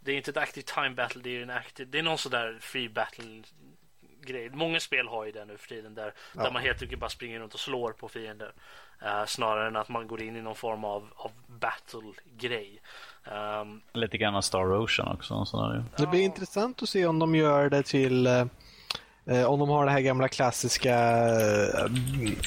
det 0.00 0.12
är 0.12 0.16
inte 0.16 0.30
ett 0.30 0.36
active 0.36 0.62
time 0.62 0.90
battle, 0.90 1.20
det 1.24 1.36
är 1.36 1.42
en 1.42 1.50
active... 1.50 1.90
Det 1.90 1.98
är 1.98 2.02
någon 2.02 2.18
sådär 2.18 2.58
free 2.60 2.88
battle 2.88 3.42
grej. 4.20 4.50
Många 4.50 4.80
spel 4.80 5.08
har 5.08 5.24
ju 5.24 5.32
det 5.32 5.44
nu 5.44 5.56
för 5.56 5.68
tiden 5.68 5.94
där, 5.94 6.14
ja. 6.36 6.42
där 6.42 6.50
man 6.50 6.62
helt 6.62 6.82
enkelt 6.82 7.00
bara 7.00 7.10
springer 7.10 7.40
runt 7.40 7.54
och 7.54 7.60
slår 7.60 7.92
på 7.92 8.08
fiender. 8.08 8.52
Uh, 9.02 9.24
snarare 9.26 9.66
än 9.68 9.76
att 9.76 9.88
man 9.88 10.06
går 10.06 10.22
in 10.22 10.36
i 10.36 10.40
någon 10.42 10.54
form 10.54 10.84
av, 10.84 11.08
av 11.16 11.30
battle-grej. 11.46 12.82
Um, 13.60 13.82
Lite 13.92 14.18
grann 14.18 14.42
Star 14.42 14.82
Ocean 14.82 15.08
också. 15.08 15.44
Sådär. 15.44 15.84
Det 15.96 16.06
blir 16.06 16.20
ja. 16.20 16.24
intressant 16.24 16.82
att 16.82 16.88
se 16.88 17.06
om 17.06 17.18
de 17.18 17.34
gör 17.34 17.70
det 17.70 17.82
till 17.82 18.26
om 19.26 19.58
de 19.58 19.68
har 19.68 19.86
det 19.86 19.92
här 19.92 20.00
gamla 20.00 20.28
klassiska 20.28 20.94
eh, 20.94 21.84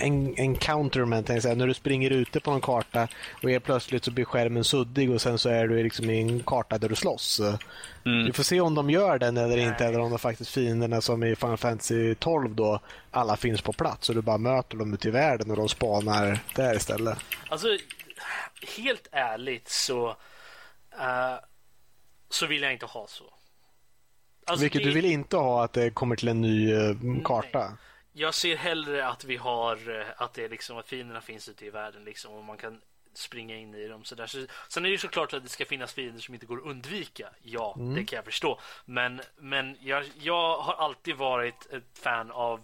en, 0.01 0.39
encounterment, 0.39 1.27
när 1.27 1.67
du 1.67 1.73
springer 1.73 2.11
ute 2.11 2.39
på 2.39 2.51
någon 2.51 2.61
karta 2.61 3.07
och 3.43 3.49
helt 3.49 3.63
plötsligt 3.63 4.05
så 4.05 4.11
blir 4.11 4.25
skärmen 4.25 4.63
suddig 4.63 5.11
och 5.11 5.21
sen 5.21 5.39
så 5.39 5.49
är 5.49 5.67
du 5.67 5.83
liksom 5.83 6.09
i 6.09 6.21
en 6.21 6.39
karta 6.39 6.77
där 6.77 6.89
du 6.89 6.95
slåss. 6.95 7.39
Mm. 8.05 8.25
Vi 8.25 8.33
får 8.33 8.43
se 8.43 8.61
om 8.61 8.75
de 8.75 8.89
gör 8.89 9.19
den 9.19 9.37
eller 9.37 9.55
Nej. 9.55 9.65
inte 9.65 9.85
eller 9.85 9.99
om 9.99 10.09
de 10.09 10.19
faktiskt 10.19 10.51
fienderna 10.51 11.01
som 11.01 11.23
i 11.23 11.35
Final 11.35 11.57
Fantasy 11.57 12.15
12 12.15 12.55
då 12.55 12.79
alla 13.11 13.37
finns 13.37 13.61
på 13.61 13.73
plats 13.73 14.09
och 14.09 14.15
du 14.15 14.21
bara 14.21 14.37
möter 14.37 14.77
dem 14.77 14.93
ute 14.93 15.07
i 15.07 15.11
världen 15.11 15.51
och 15.51 15.57
de 15.57 15.69
spanar 15.69 16.39
där 16.55 16.75
istället. 16.75 17.17
Alltså, 17.49 17.67
helt 18.77 19.07
ärligt 19.11 19.69
så 19.69 20.07
uh, 20.09 21.35
så 22.29 22.45
vill 22.45 22.61
jag 22.61 22.73
inte 22.73 22.85
ha 22.85 23.07
så. 23.07 23.34
Alltså 24.45 24.63
Vilket 24.63 24.83
det... 24.83 24.89
du 24.89 24.93
vill 24.93 25.05
inte 25.05 25.37
ha 25.37 25.63
att 25.63 25.73
det 25.73 25.89
kommer 25.89 26.15
till 26.15 26.27
en 26.27 26.41
ny 26.41 26.73
uh, 26.73 27.23
karta? 27.23 27.59
Nej. 27.59 27.77
Jag 28.13 28.33
ser 28.33 28.55
hellre 28.55 29.07
att 29.07 29.25
vi 29.25 29.37
har 29.37 29.99
eh, 29.99 30.05
att 30.17 30.33
det 30.33 30.43
är 30.43 30.49
liksom 30.49 30.77
att 30.77 30.87
fienderna 30.87 31.21
finns 31.21 31.49
ute 31.49 31.65
i 31.65 31.69
världen 31.69 32.03
liksom 32.03 32.33
och 32.33 32.43
man 32.43 32.57
kan 32.57 32.81
springa 33.13 33.55
in 33.55 33.75
i 33.75 33.87
dem 33.87 34.03
så 34.03 34.15
där. 34.15 34.27
Så, 34.27 34.45
sen 34.67 34.85
är 34.85 34.89
det 34.89 34.91
ju 34.91 34.97
såklart 34.97 35.33
att 35.33 35.43
det 35.43 35.49
ska 35.49 35.65
finnas 35.65 35.93
fiender 35.93 36.21
som 36.21 36.33
inte 36.33 36.45
går 36.45 36.57
att 36.57 36.65
undvika. 36.65 37.29
Ja, 37.41 37.75
mm. 37.77 37.95
det 37.95 38.03
kan 38.03 38.17
jag 38.17 38.25
förstå. 38.25 38.59
Men, 38.85 39.21
men 39.37 39.77
jag, 39.81 40.05
jag 40.19 40.57
har 40.57 40.73
alltid 40.73 41.15
varit 41.15 41.67
ett 41.71 41.83
fan 41.93 42.31
av 42.31 42.61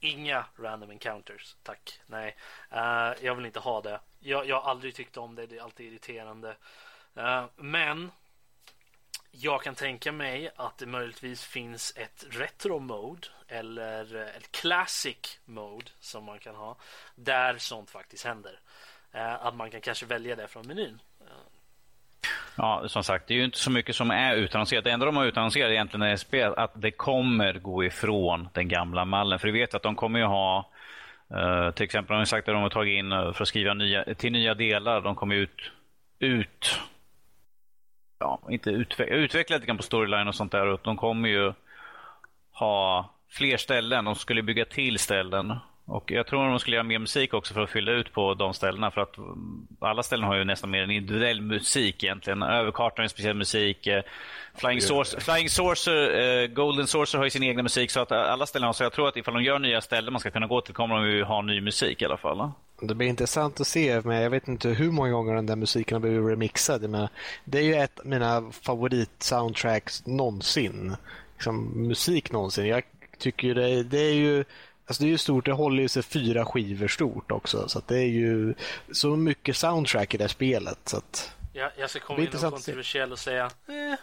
inga 0.00 0.44
random 0.56 0.90
encounters. 0.90 1.56
Tack. 1.62 2.00
Nej, 2.06 2.36
uh, 2.72 3.24
jag 3.24 3.34
vill 3.34 3.46
inte 3.46 3.60
ha 3.60 3.80
det. 3.80 4.00
Jag, 4.20 4.46
jag 4.46 4.60
har 4.60 4.70
aldrig 4.70 4.94
tyckt 4.94 5.16
om 5.16 5.34
det. 5.34 5.46
Det 5.46 5.56
är 5.56 5.62
alltid 5.62 5.86
irriterande. 5.86 6.56
Uh, 7.18 7.44
men 7.56 8.10
jag 9.32 9.62
kan 9.62 9.74
tänka 9.74 10.12
mig 10.12 10.50
att 10.56 10.78
det 10.78 10.86
möjligtvis 10.86 11.44
finns 11.44 11.94
ett 11.96 12.26
retro 12.30 12.78
mode 12.78 13.28
eller 13.48 14.14
ett 14.14 14.52
classic 14.52 15.40
mode 15.44 15.90
som 16.00 16.24
man 16.24 16.38
kan 16.38 16.54
ha 16.54 16.76
där 17.14 17.58
sånt 17.58 17.90
faktiskt 17.90 18.24
händer. 18.24 18.58
Eh, 19.12 19.46
att 19.46 19.54
man 19.54 19.70
kan 19.70 19.80
kanske 19.80 20.06
välja 20.06 20.36
det 20.36 20.48
från 20.48 20.66
menyn. 20.66 21.00
Ja, 22.56 22.84
som 22.88 23.04
sagt, 23.04 23.28
det 23.28 23.34
är 23.34 23.38
ju 23.38 23.44
inte 23.44 23.58
så 23.58 23.70
mycket 23.70 23.96
som 23.96 24.10
är 24.10 24.34
utannonserat. 24.34 24.84
Det 24.84 24.90
enda 24.90 25.06
de 25.06 25.16
har 25.16 25.24
utannonserat 25.24 25.70
egentligen 25.70 26.02
är 26.02 26.16
spel, 26.16 26.54
att 26.56 26.72
det 26.74 26.90
kommer 26.90 27.54
gå 27.54 27.84
ifrån 27.84 28.48
den 28.52 28.68
gamla 28.68 29.04
mallen. 29.04 29.38
För 29.38 29.48
vi 29.48 29.60
vet 29.60 29.74
att 29.74 29.82
de 29.82 29.96
kommer 29.96 30.18
ju 30.18 30.24
ha, 30.24 30.70
uh, 31.34 31.70
till 31.70 31.84
exempel 31.84 32.14
har 32.14 32.20
de 32.20 32.26
sagt 32.26 32.48
att 32.48 32.54
de 32.54 32.62
har 32.62 32.70
tagit 32.70 32.98
in 32.98 33.12
eh, 33.12 33.32
för 33.32 33.42
att 33.42 33.48
skriva 33.48 33.74
nya, 33.74 34.14
till 34.14 34.32
nya 34.32 34.54
delar. 34.54 35.00
De 35.00 35.14
kommer 35.14 35.34
ut, 35.34 35.70
ut 36.18 36.80
ja, 38.22 38.40
inte 38.50 38.70
utveckla, 38.70 39.16
utveckla 39.16 39.56
lite 39.56 39.66
grann 39.66 39.76
på 39.76 39.82
storyline 39.82 40.28
och 40.28 40.34
sånt 40.34 40.52
där. 40.52 40.66
Och 40.66 40.80
de 40.82 40.96
kommer 40.96 41.28
ju 41.28 41.52
ha 42.52 43.10
fler 43.30 43.56
ställen. 43.56 44.04
De 44.04 44.14
skulle 44.14 44.42
bygga 44.42 44.64
till 44.64 44.98
ställen. 44.98 45.54
Och 45.84 46.10
Jag 46.10 46.26
tror 46.26 46.50
de 46.50 46.58
skulle 46.58 46.76
göra 46.76 46.84
mer 46.84 46.98
musik 46.98 47.34
också 47.34 47.54
för 47.54 47.60
att 47.60 47.70
fylla 47.70 47.92
ut 47.92 48.12
på 48.12 48.34
de 48.34 48.54
ställena. 48.54 48.90
För 48.90 49.00
att 49.00 49.14
alla 49.80 50.02
ställen 50.02 50.26
har 50.26 50.36
ju 50.36 50.44
nästan 50.44 50.70
mer 50.70 50.82
en 50.82 50.90
individuell 50.90 51.40
musik 51.40 52.04
egentligen. 52.04 52.42
Överkartan 52.42 53.04
är 53.04 53.08
speciell 53.08 53.36
musik. 53.36 53.86
Eh, 53.86 54.02
Flying, 54.54 54.80
Source, 54.80 55.20
Flying 55.20 55.48
Saucer, 55.48 56.20
uh, 56.42 56.46
Golden 56.46 56.86
Saucer 56.86 57.18
har 57.18 57.24
ju 57.24 57.30
sin 57.30 57.42
egna 57.42 57.62
musik. 57.62 57.90
Så 57.90 58.00
att 58.00 58.12
alla 58.12 58.46
ställen 58.46 58.66
har, 58.66 58.72
så 58.72 58.82
jag 58.82 58.92
tror 58.92 59.08
att 59.08 59.16
ifall 59.16 59.34
de 59.34 59.42
gör 59.42 59.58
nya 59.58 59.80
ställen 59.80 60.12
man 60.12 60.20
ska 60.20 60.30
kunna 60.30 60.46
gå 60.46 60.60
till 60.60 60.74
kommer 60.74 60.94
de 60.94 61.06
ju 61.06 61.24
ha 61.24 61.42
ny 61.42 61.60
musik 61.60 62.02
i 62.02 62.04
alla 62.04 62.16
fall. 62.16 62.50
Det 62.82 62.94
blir 62.94 63.08
intressant 63.08 63.60
att 63.60 63.66
se, 63.66 64.00
men 64.04 64.22
jag 64.22 64.30
vet 64.30 64.48
inte 64.48 64.68
hur 64.68 64.90
många 64.90 65.10
gånger 65.10 65.34
den 65.34 65.46
där 65.46 65.56
musiken 65.56 65.94
har 65.94 66.00
blivit 66.00 66.30
remixad. 66.30 66.90
Men 66.90 67.08
det 67.44 67.58
är 67.58 67.62
ju 67.62 67.74
ett 67.74 68.00
av 68.00 68.06
mina 68.06 68.40
favorit-soundtracks 68.40 70.02
någonsin. 70.04 70.96
Liksom, 71.34 71.86
musik 71.88 72.32
någonsin. 72.32 72.66
Jag 72.66 72.82
tycker 73.18 73.54
det, 73.54 73.82
det 73.82 73.98
är 73.98 74.14
ju 74.14 74.44
Alltså 74.86 75.02
det 75.02 75.08
är 75.08 75.10
ju 75.10 75.18
stort, 75.18 75.44
det 75.44 75.52
håller 75.52 75.82
ju 75.82 75.88
sig 75.88 76.02
fyra 76.02 76.44
skivor 76.44 76.88
stort 76.88 77.30
också. 77.30 77.68
Så 77.68 77.82
det 77.86 77.98
är 77.98 78.08
ju 78.08 78.54
så 78.92 79.16
mycket 79.16 79.56
soundtrack 79.56 80.14
i 80.14 80.16
det 80.16 80.28
spelet. 80.28 80.78
Så 80.84 80.96
att, 80.96 81.32
ja, 81.52 81.70
jag 81.76 81.90
ska 81.90 82.00
komma 82.00 82.20
in 82.20 82.28
och 82.28 82.40
kontroversiell 82.40 83.12
och 83.12 83.18
säga 83.18 83.44
eh. 83.44 83.98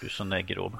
Du 0.00 0.06
är 0.06 0.10
så 0.10 0.24
neggro. 0.24 0.78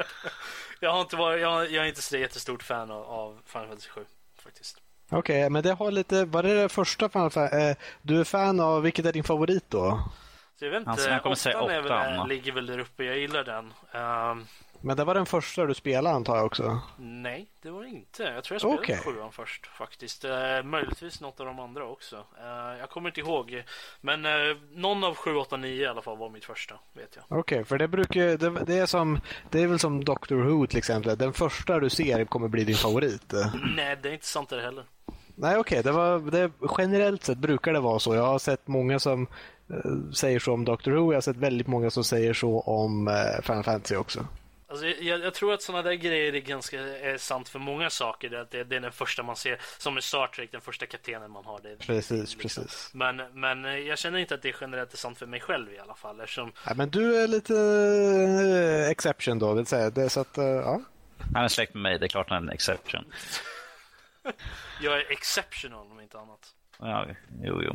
jag, 0.80 0.92
har 0.92 1.00
inte 1.00 1.16
varit, 1.16 1.40
jag, 1.40 1.72
jag 1.72 1.84
är 1.84 1.88
inte 1.88 2.02
så 2.02 2.16
jättestort 2.16 2.62
fan 2.62 2.90
av, 2.90 3.02
av 3.02 3.42
Final 3.46 3.68
Fantasy 3.68 3.88
7 3.88 4.04
faktiskt. 4.38 4.85
Okej, 5.10 5.18
okay, 5.18 5.50
men 5.50 5.62
det 5.62 5.72
har 5.72 5.90
lite, 5.90 6.24
var 6.24 6.42
det 6.42 6.62
det 6.62 6.68
första 6.68 7.08
Final 7.08 7.30
Fantasy? 7.30 7.62
Eh, 7.62 7.76
du 8.02 8.20
är 8.20 8.24
fan 8.24 8.60
av, 8.60 8.82
vilket 8.82 9.06
är 9.06 9.12
din 9.12 9.24
favorit 9.24 9.64
då? 9.68 10.02
Så 10.58 10.64
jag 10.64 10.70
vet 10.70 10.78
inte, 10.78 10.90
alltså, 10.90 11.10
jag 11.10 11.22
kommer 11.22 11.36
säga 11.36 11.60
åttan, 11.60 11.74
är 11.74 11.82
väl, 11.82 12.28
ligger 12.28 12.52
väl 12.52 12.66
där 12.66 12.78
uppe, 12.78 13.04
jag 13.04 13.18
gillar 13.18 13.44
den. 13.44 13.72
Um, 14.02 14.46
men 14.86 14.96
det 14.96 15.04
var 15.04 15.14
den 15.14 15.26
första 15.26 15.66
du 15.66 15.74
spelade 15.74 16.16
antar 16.16 16.36
jag 16.36 16.46
också? 16.46 16.80
Nej, 16.98 17.46
det 17.62 17.70
var 17.70 17.82
det 17.82 17.88
inte. 17.88 18.22
Jag 18.22 18.44
tror 18.44 18.54
jag 18.54 18.60
spelade 18.60 18.80
okay. 18.80 18.96
sjuan 18.96 19.32
först 19.32 19.66
faktiskt. 19.66 20.24
Uh, 20.24 20.30
möjligtvis 20.64 21.20
något 21.20 21.40
av 21.40 21.46
de 21.46 21.60
andra 21.60 21.86
också. 21.86 22.16
Uh, 22.16 22.78
jag 22.80 22.90
kommer 22.90 23.08
inte 23.10 23.20
ihåg. 23.20 23.62
Men 24.00 24.26
uh, 24.26 24.56
någon 24.72 25.04
av 25.04 25.14
7, 25.14 25.36
8, 25.36 25.56
9 25.56 25.82
i 25.82 25.86
alla 25.86 26.02
fall 26.02 26.18
var 26.18 26.30
mitt 26.30 26.44
första, 26.44 26.74
vet 26.92 27.16
jag. 27.16 27.24
Okej, 27.28 27.38
okay, 27.38 27.64
för 27.64 27.78
det 27.78 27.88
brukar 27.88 28.20
det, 28.20 28.64
det, 28.66 28.78
är 28.78 28.86
som 28.86 29.20
Det 29.50 29.62
är 29.62 29.66
väl 29.66 29.78
som 29.78 30.04
Doctor 30.04 30.36
Who 30.36 30.66
till 30.66 30.78
exempel. 30.78 31.18
Den 31.18 31.32
första 31.32 31.80
du 31.80 31.90
ser 31.90 32.24
kommer 32.24 32.48
bli 32.48 32.64
din 32.64 32.76
favorit. 32.76 33.34
Nej, 33.76 33.98
det 34.02 34.08
är 34.08 34.12
inte 34.12 34.26
sant 34.26 34.48
det 34.48 34.62
heller. 34.62 34.84
Nej, 35.34 35.56
okej. 35.56 35.80
Okay. 35.80 36.48
generellt 36.78 37.24
sett 37.24 37.38
brukar 37.38 37.72
det 37.72 37.80
vara 37.80 37.98
så. 37.98 38.14
Jag 38.14 38.26
har 38.26 38.38
sett 38.38 38.68
många 38.68 38.98
som 38.98 39.26
säger 40.14 40.38
så 40.38 40.52
om 40.52 40.64
Doctor 40.64 40.92
Who. 40.92 41.12
Jag 41.12 41.16
har 41.16 41.20
sett 41.20 41.36
väldigt 41.36 41.66
många 41.66 41.90
som 41.90 42.04
säger 42.04 42.34
så 42.34 42.60
om 42.60 43.10
Final 43.42 43.64
Fantasy 43.64 43.96
också. 43.96 44.26
Alltså, 44.84 45.02
jag, 45.02 45.20
jag, 45.20 45.34
tror 45.34 45.54
att 45.54 45.62
sådana 45.62 45.82
där 45.82 45.92
grejer 45.92 46.34
är 46.34 46.40
ganska 46.40 46.80
är 46.80 47.18
sant 47.18 47.48
för 47.48 47.58
många 47.58 47.90
saker. 47.90 48.34
Att 48.34 48.50
det, 48.50 48.64
det, 48.64 48.76
är 48.76 48.80
den 48.80 48.92
första 48.92 49.22
man 49.22 49.36
ser, 49.36 49.60
som 49.78 49.98
i 49.98 50.02
Star 50.02 50.26
Trek, 50.26 50.52
den 50.52 50.60
första 50.60 50.86
kaptenen 50.86 51.30
man 51.30 51.44
har. 51.44 51.60
Det, 51.62 51.76
precis, 51.76 52.36
liksom. 52.36 52.40
precis. 52.40 52.90
Men, 52.94 53.16
men 53.16 53.86
jag 53.86 53.98
känner 53.98 54.18
inte 54.18 54.34
att 54.34 54.42
det 54.42 54.54
generellt 54.60 54.92
är 54.92 54.96
sant 54.96 55.18
för 55.18 55.26
mig 55.26 55.40
själv 55.40 55.72
i 55.72 55.78
alla 55.78 55.94
fall. 55.94 56.20
Eftersom... 56.20 56.52
Ja, 56.66 56.74
men 56.74 56.90
du 56.90 57.16
är 57.16 57.28
lite 57.28 57.52
uh, 57.52 58.90
exception 58.90 59.38
då, 59.38 59.54
vill 59.54 59.66
säga. 59.66 59.90
Det 59.90 60.02
är 60.02 60.08
så 60.08 60.20
att, 60.20 60.38
uh, 60.38 60.44
ja. 60.44 60.80
Han 61.34 61.44
är 61.44 61.48
släkt 61.48 61.74
med 61.74 61.82
mig, 61.82 61.98
det 61.98 62.06
är 62.06 62.08
klart 62.08 62.30
han 62.30 62.38
är 62.38 62.42
en 62.42 62.54
exception. 62.54 63.04
jag 64.80 64.96
är 65.00 65.12
exceptional 65.12 65.90
om 65.90 66.00
inte 66.00 66.18
annat. 66.18 66.54
Ja, 66.78 67.06
jo, 67.42 67.62
jo. 67.62 67.74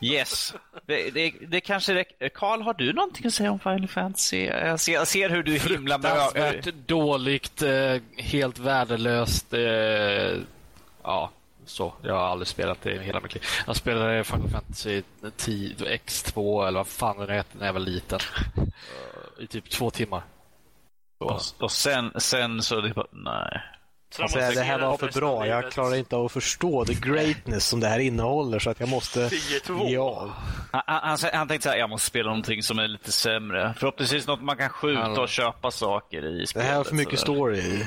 Yes. 0.00 0.54
Det, 0.86 1.10
det, 1.10 1.34
det 1.48 1.60
kanske 1.60 1.94
räcker. 1.94 2.28
Karl, 2.28 2.62
har 2.62 2.74
du 2.74 2.92
någonting 2.92 3.26
att 3.26 3.34
säga 3.34 3.50
om 3.52 3.58
Final 3.58 3.88
Fantasy? 3.88 4.44
Jag 4.44 4.80
ser, 4.80 4.92
jag 4.92 5.08
ser 5.08 5.30
hur 5.30 5.42
du 5.42 5.58
himlar 5.58 5.98
med 5.98 6.10
Fruktansvärt 6.10 6.74
dåligt, 6.86 7.62
eh, 7.62 7.96
helt 8.16 8.58
värdelöst. 8.58 9.54
Eh, 9.54 9.60
ja, 11.02 11.30
så. 11.64 11.94
Jag 12.02 12.14
har 12.14 12.26
aldrig 12.26 12.48
spelat 12.48 12.82
det 12.82 12.92
i 12.92 12.98
hela 12.98 13.20
mitt 13.20 13.34
liv. 13.34 13.42
Jag 13.66 13.76
spelade 13.76 14.24
Final 14.24 14.48
Fantasy 14.50 15.02
10 15.36 15.74
X2 15.74 16.66
eller 16.68 16.78
vad 16.78 16.88
fan 16.88 17.18
den 17.18 17.30
heter 17.30 17.58
när 17.58 17.66
jag 17.66 17.72
var 17.72 17.80
liten. 17.80 18.20
i 19.38 19.46
typ 19.46 19.70
två 19.70 19.90
timmar. 19.90 20.22
Och, 21.18 21.40
och 21.58 21.72
sen, 21.72 22.12
sen 22.16 22.62
så 22.62 22.80
det 22.80 22.94
bara, 22.94 23.06
nej. 23.10 23.62
Alltså, 24.18 24.38
det 24.38 24.62
här 24.62 24.78
var 24.78 24.96
för 24.96 25.20
bra. 25.20 25.46
Jag 25.46 25.72
klarar 25.72 25.94
inte 25.94 26.16
av 26.16 26.24
att 26.24 26.32
förstå 26.32 26.84
the 26.84 26.94
greatness 26.94 27.66
som 27.66 27.80
det 27.80 27.88
här 27.88 27.98
innehåller 27.98 28.58
så 28.58 28.70
att 28.70 28.80
jag 28.80 28.88
måste 28.88 29.30
ge 29.88 29.96
av. 29.96 30.32
Han, 30.72 30.82
han, 30.86 31.18
han 31.32 31.48
tänkte 31.48 31.70
att 31.70 31.78
jag 31.78 31.90
måste 31.90 32.06
spela 32.06 32.28
någonting 32.28 32.62
som 32.62 32.78
är 32.78 32.88
lite 32.88 33.12
sämre. 33.12 33.74
Förhoppningsvis 33.78 34.26
något 34.26 34.42
man 34.42 34.56
kan 34.56 34.68
skjuta 34.68 35.00
Hallå. 35.00 35.22
och 35.22 35.28
köpa 35.28 35.70
saker 35.70 36.42
i 36.42 36.46
spelet. 36.46 36.66
Det 36.66 36.70
här 36.70 36.76
har 36.76 36.84
för 36.84 36.94
mycket 36.94 37.18
story 37.20 37.58
i. 37.58 37.86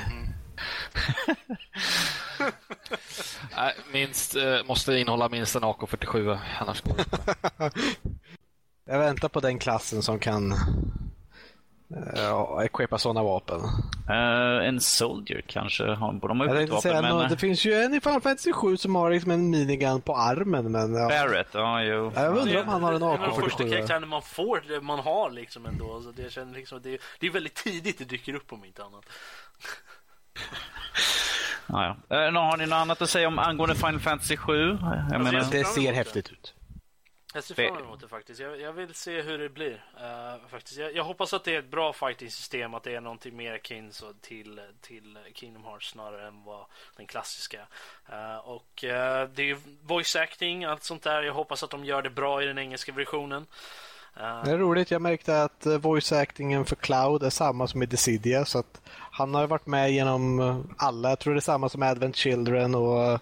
Nej, 3.56 3.74
minst, 3.92 4.36
eh, 4.36 4.64
måste 4.66 4.94
innehålla 4.94 5.28
minst 5.28 5.56
en 5.56 5.62
AK47, 5.62 6.38
annars 6.60 6.80
går 6.80 6.96
det 6.96 7.04
Jag 8.84 8.98
väntar 8.98 9.28
på 9.28 9.40
den 9.40 9.58
klassen 9.58 10.02
som 10.02 10.18
kan 10.18 10.54
uh, 11.92 12.64
equipa 12.64 12.98
sådana 12.98 13.22
vapen. 13.22 13.60
Uh, 14.10 14.68
en 14.68 14.80
Soldier 14.80 15.42
kanske 15.46 15.84
borde 15.96 16.28
de 16.28 16.40
ha 16.40 16.60
ut 16.60 16.70
vapen. 16.70 16.82
Säga, 16.82 17.02
men... 17.02 17.28
Det 17.28 17.36
finns 17.36 17.64
ju 17.64 17.74
en 17.74 17.94
i 17.94 18.00
Final 18.00 18.20
Fantasy 18.20 18.52
7 18.52 18.76
som 18.76 18.94
har 18.94 19.10
liksom 19.10 19.30
en 19.30 19.50
minigun 19.50 20.00
på 20.00 20.16
armen. 20.16 20.72
Men, 20.72 20.94
ja. 20.94 21.08
Barrett, 21.08 21.48
ja 21.52 21.82
jo. 21.82 22.12
Jag 22.14 22.36
undrar 22.36 22.62
om 22.62 22.68
han 22.68 22.82
har 22.82 22.92
en 22.92 23.02
AK47. 23.02 23.18
Det 23.18 23.24
är 23.24 23.30
den 23.30 23.40
första 23.42 23.68
karaktären 23.68 24.08
man 24.08 24.22
får, 24.22 24.62
det 24.68 24.80
man 24.80 24.98
har 24.98 25.30
liksom 25.30 25.66
ändå. 25.66 26.02
Så 26.02 26.10
det, 26.10 26.32
känns 26.32 26.56
liksom, 26.56 26.80
det, 26.82 26.94
är, 26.94 26.98
det 27.20 27.26
är 27.26 27.30
väldigt 27.30 27.54
tidigt 27.54 27.98
det 27.98 28.04
dyker 28.04 28.34
upp 28.34 28.52
om 28.52 28.64
inte 28.64 28.84
annat. 28.84 29.04
Ja, 31.66 31.96
ja. 32.08 32.28
Uh, 32.28 32.32
har 32.32 32.56
ni 32.56 32.66
något 32.66 32.76
annat 32.76 33.02
att 33.02 33.10
säga 33.10 33.28
om 33.28 33.38
angående 33.38 33.74
Final 33.74 34.00
Fantasy 34.00 34.36
7? 34.36 34.52
Jag 34.52 34.88
alltså, 34.92 35.18
menar... 35.18 35.50
Det 35.50 35.64
ser 35.64 35.92
häftigt 35.92 36.30
ut. 36.30 36.54
Jag 37.34 37.44
ser 37.44 37.54
fram 37.54 37.76
emot 37.76 38.00
det 38.00 38.08
faktiskt. 38.08 38.40
Jag, 38.40 38.60
jag 38.60 38.72
vill 38.72 38.94
se 38.94 39.22
hur 39.22 39.38
det 39.38 39.48
blir. 39.48 39.84
Uh, 39.96 40.48
faktiskt. 40.48 40.78
Jag, 40.78 40.96
jag, 40.96 41.04
hoppas 41.04 41.34
att 41.34 41.44
det 41.44 41.54
är 41.54 41.58
ett 41.58 41.70
bra 41.70 41.92
fighting-system, 41.92 42.74
att 42.74 42.82
det 42.82 42.94
är 42.94 43.00
någonting 43.00 43.36
mer 43.36 43.52
akin 43.52 43.92
till, 44.20 44.60
till 44.80 45.18
Kingdom 45.34 45.64
Hearts 45.64 45.90
snarare 45.90 46.28
än 46.28 46.44
vad 46.44 46.66
den 46.96 47.06
klassiska. 47.06 47.60
Uh, 48.12 48.48
och 48.48 48.84
uh, 48.84 49.30
det 49.34 49.50
är 49.50 49.58
voice 49.82 50.16
acting, 50.16 50.64
allt 50.64 50.82
sånt 50.82 51.02
där. 51.02 51.22
Jag 51.22 51.34
hoppas 51.34 51.62
att 51.62 51.70
de 51.70 51.84
gör 51.84 52.02
det 52.02 52.10
bra 52.10 52.42
i 52.42 52.46
den 52.46 52.58
engelska 52.58 52.92
versionen. 52.92 53.46
Det 54.14 54.50
är 54.50 54.58
roligt. 54.58 54.90
Jag 54.90 55.02
märkte 55.02 55.42
att 55.42 55.66
voice 55.66 56.12
actingen 56.12 56.64
för 56.64 56.76
Cloud 56.76 57.22
är 57.22 57.30
samma 57.30 57.66
som 57.66 57.82
i 57.82 57.86
Dissidia. 57.86 58.44
Så 58.44 58.58
att 58.58 58.80
han 58.88 59.34
har 59.34 59.46
varit 59.46 59.66
med 59.66 59.92
genom 59.92 60.40
alla. 60.78 61.08
Jag 61.08 61.18
tror 61.18 61.34
det 61.34 61.38
är 61.38 61.40
samma 61.40 61.68
som 61.68 61.82
Advent 61.82 62.16
Children 62.16 62.74
och 62.74 63.20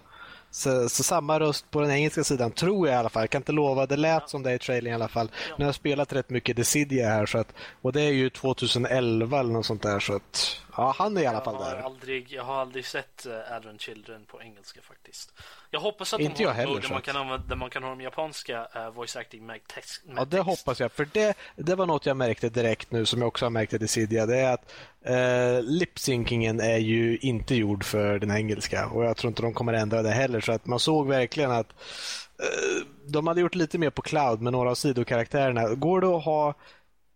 så, 0.51 0.89
så, 0.89 1.03
samma 1.03 1.39
röst 1.39 1.71
på 1.71 1.81
den 1.81 1.91
engelska 1.91 2.23
sidan, 2.23 2.51
tror 2.51 2.87
jag 2.87 2.95
i 2.95 2.97
alla 2.97 3.09
fall. 3.09 3.23
Jag 3.23 3.29
kan 3.29 3.39
inte 3.39 3.51
lova, 3.51 3.85
det 3.85 3.97
lät 3.97 4.29
som 4.29 4.43
det 4.43 4.53
i 4.53 4.59
trailern 4.59 4.91
i 4.91 4.95
alla 4.95 5.07
fall. 5.07 5.31
Nu 5.57 5.65
har 5.65 5.67
jag 5.67 5.75
spelat 5.75 6.13
rätt 6.13 6.29
mycket 6.29 6.55
Decidia 6.55 7.09
här, 7.09 7.25
så 7.25 7.37
att, 7.37 7.53
och 7.81 7.93
det 7.93 8.01
är 8.01 8.11
ju 8.11 8.29
2011 8.29 9.39
eller 9.39 9.53
något 9.53 9.65
sånt 9.65 9.81
där. 9.81 9.99
Så 9.99 10.13
att, 10.15 10.61
ja, 10.77 10.95
han 10.97 11.17
är 11.17 11.21
i 11.21 11.25
alla 11.25 11.41
fall 11.41 11.55
jag 11.59 11.71
där. 11.71 11.81
Aldrig, 11.83 12.31
jag 12.31 12.43
har 12.43 12.55
aldrig 12.55 12.85
sett 12.85 13.25
uh, 13.27 13.55
Advent 13.55 13.81
Children 13.81 14.25
på 14.25 14.41
engelska 14.41 14.81
faktiskt. 14.81 15.33
Jag 15.71 15.79
hoppas 15.79 16.13
att 16.13 16.19
Inte 16.19 16.37
de 16.37 16.45
har 16.45 16.53
heller, 16.53 16.81
där, 16.81 16.89
man 16.89 17.01
kan 17.01 17.15
använda, 17.15 17.47
där 17.47 17.55
man 17.55 17.69
kan 17.69 17.83
ha 17.83 17.89
de 17.89 18.01
japanska 18.01 18.67
uh, 18.75 18.89
voice 18.89 19.15
acting 19.15 19.45
med 19.45 19.67
text. 19.67 20.05
Med 20.05 20.17
ja, 20.17 20.25
det 20.25 20.37
text. 20.37 20.45
hoppas 20.45 20.79
jag. 20.79 20.91
För 20.91 21.07
det, 21.13 21.37
det 21.55 21.75
var 21.75 21.85
något 21.85 22.05
jag 22.05 22.17
märkte 22.17 22.49
direkt 22.49 22.91
nu, 22.91 23.05
som 23.05 23.19
jag 23.19 23.27
också 23.27 23.45
har 23.45 23.49
märkt 23.49 23.73
i 23.73 23.77
Decidia. 23.77 24.25
Det 24.25 24.37
är 24.37 24.53
att 24.53 24.73
uh, 25.09 25.63
lipsynkingen 25.63 26.59
är 26.59 26.77
ju 26.77 27.17
inte 27.17 27.55
gjord 27.55 27.83
för 27.83 28.19
den 28.19 28.31
engelska. 28.31 28.87
Och 28.87 29.05
jag 29.05 29.17
tror 29.17 29.29
inte 29.29 29.41
de 29.41 29.53
kommer 29.53 29.73
ändra 29.73 30.01
det 30.01 30.11
heller. 30.11 30.41
Så 30.41 30.51
att 30.51 30.65
man 30.65 30.79
såg 30.79 31.07
verkligen 31.07 31.51
att 31.51 31.67
uh, 31.69 32.85
de 33.07 33.27
hade 33.27 33.41
gjort 33.41 33.55
lite 33.55 33.77
mer 33.77 33.89
på 33.89 34.01
cloud 34.01 34.41
med 34.41 34.53
några 34.53 34.69
av 34.69 34.75
sidokaraktärerna. 34.75 35.75
Går 35.75 36.01
det 36.01 36.07
att 36.07 36.25
ha 36.25 36.55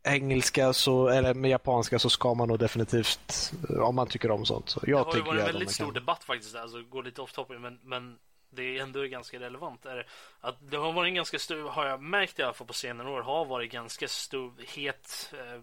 engelska 0.06 0.74
så, 0.74 1.08
eller 1.08 1.34
med 1.34 1.51
japanska 1.51 1.99
så 1.99 2.10
ska 2.10 2.34
man 2.34 2.47
nog 2.47 2.60
definitivt, 2.60 3.53
om 3.80 3.95
man 3.95 4.08
tycker 4.08 4.32
om 4.32 4.45
sånt. 4.45 4.70
Så 4.70 4.80
jag 4.88 5.06
det 5.06 5.12
har 5.12 5.16
ju 5.16 5.22
varit 5.22 5.39
en 5.39 5.45
väldigt 5.45 5.72
stor 5.72 5.86
kan... 5.86 5.93
debatt 5.93 6.24
faktiskt, 6.24 6.56
alltså 6.56 6.82
går 6.82 7.03
lite 7.03 7.22
off 7.22 7.32
topic, 7.32 7.58
men, 7.60 7.80
men 7.84 8.18
det 8.56 8.78
är 8.78 8.82
ändå 8.82 9.03
ganska 9.03 9.39
relevant. 9.39 9.86
Är 9.86 10.08
att 10.41 10.56
det 10.60 10.78
har 10.78 10.93
varit 10.93 11.10
en 11.10 11.16
ganska 11.16 11.39
stor, 11.39 11.70
har 11.70 11.86
jag 11.86 12.01
märkt 12.01 12.39
i 12.39 12.43
alla 12.43 12.53
fall 12.53 12.68
på 12.68 12.74
senare 12.74 13.10
år, 13.10 13.22
har 13.22 13.45
varit 13.45 13.72
ganska 13.72 14.08
stor, 14.08 14.53
het 14.76 15.34
eh, 15.34 15.62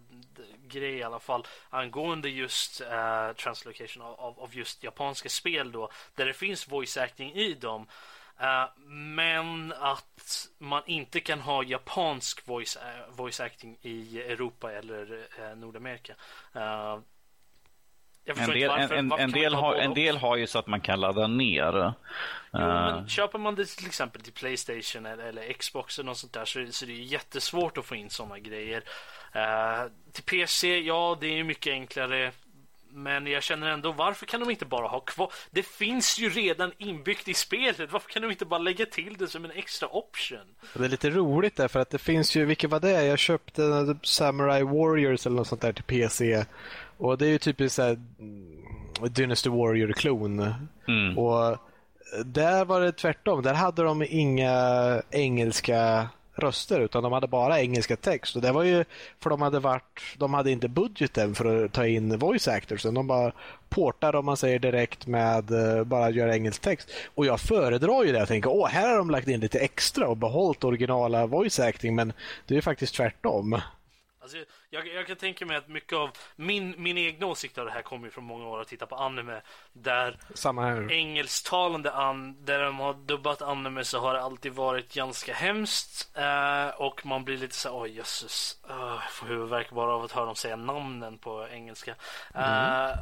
grej 0.67 0.95
i 0.95 1.03
alla 1.03 1.21
fall 1.21 1.47
angående 1.71 2.29
just 2.29 2.81
eh, 2.81 3.33
translocation 3.33 4.03
av, 4.03 4.41
av, 4.41 4.51
just 4.53 4.85
japanska 4.85 5.29
spel 5.29 5.73
då, 5.73 5.91
där 6.15 6.27
det 6.27 6.33
finns 6.33 6.69
voice 6.69 6.97
acting 6.97 7.33
i 7.33 7.55
dem. 7.55 7.87
Uh, 8.43 8.69
men 8.87 9.73
att 9.73 10.49
man 10.59 10.83
inte 10.87 11.21
kan 11.21 11.41
ha 11.41 11.63
japansk 11.63 12.49
voice, 12.49 12.77
uh, 12.77 13.15
voice 13.15 13.41
acting 13.41 13.77
i 13.83 14.23
Europa 14.23 14.73
eller 14.73 15.13
uh, 15.13 15.57
Nordamerika. 15.57 16.15
en 18.25 18.51
del, 18.51 18.69
varför, 18.69 18.95
en, 18.95 19.13
en, 19.13 19.31
del 19.31 19.55
har, 19.55 19.75
en 19.75 19.95
del 19.95 20.17
har 20.17 20.37
ju 20.37 20.47
så 20.47 20.59
att 20.59 20.67
man 20.67 20.81
kan 20.81 21.01
ladda 21.01 21.27
ner. 21.27 21.93
Jo, 22.53 22.59
men 22.59 23.09
köper 23.09 23.39
man 23.39 23.55
det 23.55 23.67
till 23.67 23.87
exempel 23.87 24.23
till 24.23 24.33
Playstation 24.33 25.07
eller, 25.07 25.25
eller 25.25 25.53
Xbox 25.53 25.99
eller 25.99 26.07
något 26.07 26.19
sånt 26.19 26.33
där 26.33 26.45
så, 26.45 26.67
så 26.71 26.87
det 26.87 26.93
är 26.93 26.97
jättesvårt 26.97 27.79
att 27.79 27.85
få 27.85 27.95
in 27.95 28.11
sådana 28.11 28.39
grejer. 28.39 28.83
till 30.13 30.25
PC, 30.25 30.81
ja 30.81 31.19
det 31.21 31.39
är 31.39 31.45
mycket 31.45 31.71
enklare 31.71 32.33
men 32.93 33.27
jag 33.27 33.43
känner 33.43 33.71
ändå, 33.71 33.93
varför 33.93 34.27
kan 34.27 34.41
de 34.41 34.51
inte 34.51 34.65
bara 34.65 34.89
ha 34.89 35.01
kvar? 35.01 35.33
Det 35.51 35.63
finns 35.63 36.19
ju 36.19 36.29
redan 36.29 36.73
inbyggt 36.79 37.29
i 37.29 37.35
spelet. 37.35 37.93
Varför 37.93 38.11
kan 38.11 38.23
de 38.23 38.31
inte 38.31 38.45
bara 38.45 38.59
lägga 38.59 38.87
till 38.87 39.17
det 39.19 39.29
som 39.29 39.45
en 39.45 39.51
extra 39.51 39.89
option? 39.89 40.39
Det 40.75 40.85
är 40.85 40.89
lite 40.89 41.11
roligt 41.11 41.57
där, 41.57 41.69
för 41.69 41.81
att 41.81 41.91
det 41.91 41.99
finns 41.99 42.37
ju, 42.37 42.45
vilket 42.45 42.71
var 42.71 42.81
det? 42.81 43.05
Jag 43.05 43.19
köpte 43.19 43.97
Samurai 44.03 44.63
Warriors 44.63 45.27
eller 45.27 45.37
något 45.37 45.47
sånt 45.47 45.61
där 45.61 45.73
till 45.73 45.85
PC. 45.85 46.45
Och 46.97 47.19
det 47.19 47.27
är 47.27 47.31
ju 47.31 47.39
typiskt 47.39 47.77
såhär 47.77 48.01
mm, 48.19 48.63
Dynasty 49.01 49.51
Warrior-klon. 49.51 50.55
Mm. 50.89 51.19
Och 51.19 51.59
där 52.25 52.65
var 52.65 52.81
det 52.81 52.93
tvärtom. 52.93 53.43
Där 53.43 53.55
hade 53.55 53.83
de 53.83 54.03
inga 54.09 55.03
engelska 55.11 56.09
röster 56.43 56.81
utan 56.81 57.03
de 57.03 57.13
hade 57.13 57.27
bara 57.27 57.61
engelska 57.61 57.97
text. 57.97 58.37
Och 58.37 58.43
det 58.43 58.53
var 58.53 58.63
ju 58.63 58.85
för 59.21 59.31
de 59.31 59.43
hade 59.43 59.61
varit, 59.61 60.01
de 60.19 60.35
hade 60.35 60.51
inte 60.51 60.69
budgeten 60.69 61.35
för 61.35 61.65
att 61.65 61.73
ta 61.73 61.87
in 61.87 62.19
voice 62.19 62.49
actors. 62.49 62.83
De 62.83 63.07
bara 63.07 63.33
portar 63.69 64.15
om 64.17 64.25
man 64.25 64.37
säger 64.37 64.59
direkt 64.59 65.07
med 65.07 65.51
eh, 65.51 65.85
bara 65.85 66.11
göra 66.11 66.35
engelsk 66.35 66.63
text. 66.63 66.91
Och 67.15 67.27
jag 67.27 67.41
föredrar 67.41 68.05
ju 68.05 68.13
det. 68.13 68.19
Jag 68.19 68.29
tänker, 68.29 68.51
åh, 68.51 68.69
här 68.69 68.89
har 68.89 68.99
de 68.99 69.11
lagt 69.11 69.29
in 69.29 69.41
lite 69.41 69.59
extra 69.59 70.09
och 70.09 70.17
behållit 70.17 70.65
originala 70.65 71.27
voice 71.27 71.61
acting. 71.61 71.95
Men 71.95 72.13
det 72.47 72.55
är 72.55 72.57
ju 72.57 72.63
faktiskt 72.63 72.95
tvärtom. 72.95 73.61
Alltså, 74.23 74.37
jag, 74.71 74.87
jag, 74.87 75.07
kan 75.07 75.17
tänka 75.17 75.47
mig 75.47 75.57
att 75.57 75.69
mycket 75.69 75.99
av 75.99 76.11
min, 76.37 76.75
min 76.79 76.99
egna 76.99 77.27
åsikt 77.27 77.59
av 77.59 77.67
det 77.67 77.73
här 77.73 77.83
kommer 77.83 78.11
från 78.11 78.25
många 78.25 78.49
år 78.49 78.61
att 78.61 78.69
titta 78.69 78.87
på 78.87 78.97
anime. 78.97 79.41
Där 79.73 80.19
här. 80.59 80.93
engelsktalande 80.93 81.93
an, 81.93 82.45
där 82.45 82.63
de 82.63 82.81
har 82.81 82.95
dubbat 82.95 83.43
anime 83.43 83.85
så 83.85 83.99
har 83.99 84.15
det 84.15 84.23
alltid 84.23 84.53
varit 84.53 84.95
ganska 84.95 85.35
hemskt. 85.35 86.17
Eh, 86.17 86.69
och 86.69 87.07
man 87.07 87.25
blir 87.25 87.39
lite 87.39 87.55
så 87.55 87.81
oj 87.81 87.91
jösses. 87.91 88.59
Uh, 88.71 88.77
jag 88.77 89.13
får 89.13 89.27
huvudvärk 89.27 89.71
bara 89.71 89.93
av 89.93 90.05
att 90.05 90.13
höra 90.13 90.27
dem 90.27 90.35
säga 90.35 90.57
namnen 90.57 91.19
på 91.19 91.49
engelska. 91.51 91.95
Mm. 92.35 92.91
Eh, 92.91 92.97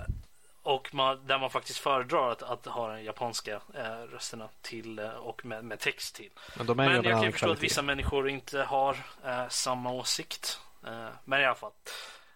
och 0.63 0.95
man, 0.95 1.27
där 1.27 1.39
man 1.39 1.51
faktiskt 1.51 1.79
föredrar 1.79 2.31
att, 2.31 2.43
att 2.43 2.67
ha 2.67 2.89
den 2.89 3.05
japanska 3.05 3.61
eh, 3.75 4.13
rösterna 4.13 4.49
till 4.63 4.99
eh, 4.99 5.11
och 5.11 5.45
med, 5.45 5.65
med, 5.65 5.79
text 5.79 6.15
till. 6.15 6.31
Men, 6.57 6.77
Men 6.77 7.05
jag 7.05 7.23
kan 7.23 7.33
förstå 7.33 7.51
att 7.51 7.63
vissa 7.63 7.83
människor 7.83 8.29
inte 8.29 8.63
har 8.63 8.97
eh, 9.25 9.49
samma 9.49 9.93
åsikt. 9.93 10.61
Eh, 10.87 11.09
men 11.25 11.41
i 11.41 11.45
alla 11.45 11.55
fall. 11.55 11.71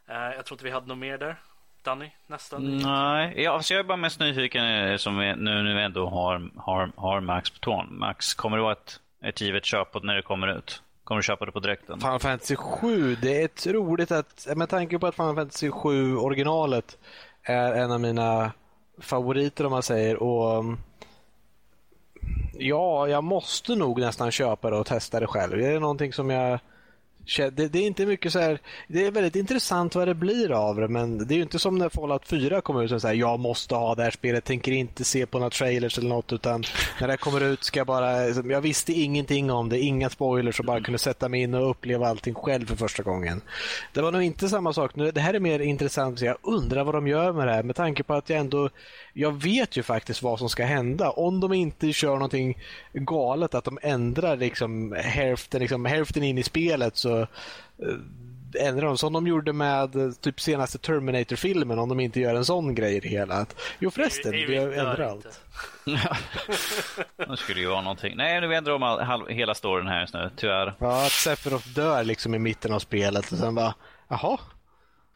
Eh, 0.08 0.16
jag 0.16 0.44
tror 0.44 0.54
inte 0.54 0.64
vi 0.64 0.70
hade 0.70 0.86
något 0.86 0.98
mer 0.98 1.18
där. 1.18 1.40
Danny, 1.82 2.10
nästan? 2.26 2.76
Nej, 2.76 3.42
ja, 3.42 3.52
alltså 3.52 3.74
jag 3.74 3.78
är 3.78 3.84
bara 3.84 3.96
mest 3.96 4.20
nyfiken 4.20 4.64
eh, 4.64 4.96
som 4.96 5.18
vi, 5.18 5.36
nu 5.36 5.74
vi 5.74 5.82
ändå 5.82 6.08
har, 6.08 6.50
har, 6.56 6.92
har 6.96 7.20
Max 7.20 7.50
på 7.50 7.58
tån. 7.58 7.98
Max, 7.98 8.34
kommer 8.34 8.56
det 8.56 8.62
vara 8.62 8.72
ett, 8.72 9.00
ett 9.22 9.40
givet 9.40 9.64
köp 9.64 10.02
när 10.02 10.14
det 10.14 10.22
kommer 10.22 10.58
ut? 10.58 10.82
Kommer 11.04 11.18
du 11.18 11.22
köpa 11.22 11.46
det 11.46 11.52
på 11.52 11.60
direkten? 11.60 12.00
Final 12.00 12.20
Fantasy 12.20 12.56
7, 12.56 13.14
det 13.14 13.42
är 13.42 13.48
troligt 13.48 14.10
att, 14.10 14.46
med 14.56 14.68
tanke 14.68 14.98
på 14.98 15.06
att 15.06 15.14
Final 15.14 15.34
Fantasy 15.34 15.70
7 15.70 16.16
originalet 16.16 16.98
är 17.42 17.72
en 17.72 17.92
av 17.92 18.00
mina 18.00 18.52
favoriter 19.00 19.66
om 19.66 19.72
man 19.72 19.82
säger 19.82 20.22
och 20.22 20.58
mm, 20.58 20.78
Ja, 22.58 23.08
jag 23.08 23.24
måste 23.24 23.74
nog 23.74 24.00
nästan 24.00 24.30
köpa 24.30 24.70
det 24.70 24.76
och 24.76 24.86
testa 24.86 25.20
det 25.20 25.26
själv. 25.26 25.56
Det 25.56 25.66
är 25.66 25.80
någonting 25.80 26.12
som 26.12 26.30
jag 26.30 26.58
det, 27.36 27.68
det, 27.68 27.78
är 27.78 27.86
inte 27.86 28.06
mycket 28.06 28.32
så 28.32 28.38
här, 28.38 28.58
det 28.88 29.06
är 29.06 29.10
väldigt 29.10 29.36
intressant 29.36 29.94
vad 29.94 30.08
det 30.08 30.14
blir 30.14 30.52
av 30.52 30.76
det 30.76 30.88
men 30.88 31.28
det 31.28 31.34
är 31.34 31.36
ju 31.36 31.42
inte 31.42 31.58
som 31.58 31.78
när 31.78 31.88
Fallout 31.88 32.26
4 32.26 32.60
kommer 32.60 32.84
ut 32.84 32.92
och 32.92 33.02
säger 33.02 33.20
jag 33.20 33.40
måste 33.40 33.74
ha 33.74 33.94
det 33.94 34.02
här 34.02 34.10
spelet, 34.10 34.44
tänker 34.44 34.72
inte 34.72 35.04
se 35.04 35.26
på 35.26 35.38
några 35.38 35.50
trailers 35.50 35.98
eller 35.98 36.08
något 36.08 36.32
utan 36.32 36.64
när 37.00 37.08
det 37.08 37.16
kommer 37.16 37.40
ut 37.40 37.64
ska 37.64 37.80
jag 37.80 37.86
bara, 37.86 38.26
jag 38.28 38.60
visste 38.60 38.92
ingenting 38.92 39.50
om 39.50 39.68
det, 39.68 39.78
inga 39.78 40.10
spoilers 40.10 40.60
och 40.60 40.66
bara 40.66 40.80
kunde 40.80 40.98
sätta 40.98 41.28
mig 41.28 41.42
in 41.42 41.54
och 41.54 41.70
uppleva 41.70 42.08
allting 42.08 42.34
själv 42.34 42.66
för 42.66 42.76
första 42.76 43.02
gången. 43.02 43.40
Det 43.92 44.02
var 44.02 44.12
nog 44.12 44.22
inte 44.22 44.48
samma 44.48 44.72
sak 44.72 44.96
nu, 44.96 45.10
det 45.10 45.20
här 45.20 45.34
är 45.34 45.40
mer 45.40 45.58
intressant, 45.58 46.20
jag 46.20 46.36
undrar 46.42 46.84
vad 46.84 46.94
de 46.94 47.06
gör 47.06 47.32
med 47.32 47.46
det 47.46 47.52
här 47.52 47.62
med 47.62 47.76
tanke 47.76 48.02
på 48.02 48.14
att 48.14 48.30
jag 48.30 48.38
ändå, 48.38 48.70
jag 49.12 49.42
vet 49.42 49.76
ju 49.76 49.82
faktiskt 49.82 50.22
vad 50.22 50.38
som 50.38 50.48
ska 50.48 50.64
hända 50.64 51.10
om 51.10 51.40
de 51.40 51.52
inte 51.52 51.92
kör 51.92 52.14
någonting 52.14 52.58
galet, 52.92 53.54
att 53.54 53.64
de 53.64 53.78
ändrar 53.82 54.36
liksom 54.36 54.92
hälften, 54.92 55.60
liksom, 55.60 55.84
hälften 55.84 56.22
in 56.22 56.38
i 56.38 56.42
spelet 56.42 56.96
så 56.96 57.13
Eh, 57.20 57.28
ändra 58.58 58.86
dem. 58.86 58.98
Som 58.98 59.12
de 59.12 59.26
gjorde 59.26 59.52
med 59.52 59.96
eh, 59.96 60.10
typ 60.20 60.40
senaste 60.40 60.78
Terminator-filmen 60.78 61.78
om 61.78 61.88
de 61.88 62.00
inte 62.00 62.20
gör 62.20 62.34
en 62.34 62.44
sån 62.44 62.74
grej 62.74 62.96
i 62.96 63.00
det 63.00 63.08
hela. 63.08 63.34
Att, 63.34 63.60
jo 63.78 63.90
förresten, 63.90 64.32
vi 64.32 64.56
ändrar 64.56 65.00
allt. 65.00 65.40
det 67.28 67.36
skulle 67.36 67.60
ju 67.60 67.66
vara 67.66 67.80
någonting. 67.80 68.16
Nej, 68.16 68.40
nu 68.40 68.54
ändrar 68.54 68.72
de 68.72 68.82
all, 68.82 69.28
hela 69.28 69.54
storyn 69.54 69.86
här 69.86 70.00
just 70.00 70.14
nu, 70.14 70.30
tyvärr. 70.36 70.74
Ja, 70.78 71.06
att 71.06 71.12
Sephiroth 71.12 71.68
dör 71.68 72.04
liksom 72.04 72.34
i 72.34 72.38
mitten 72.38 72.72
av 72.72 72.78
spelet 72.78 73.32
och 73.32 73.38
sen 73.38 73.54
bara, 73.54 73.74
jaha, 74.08 74.38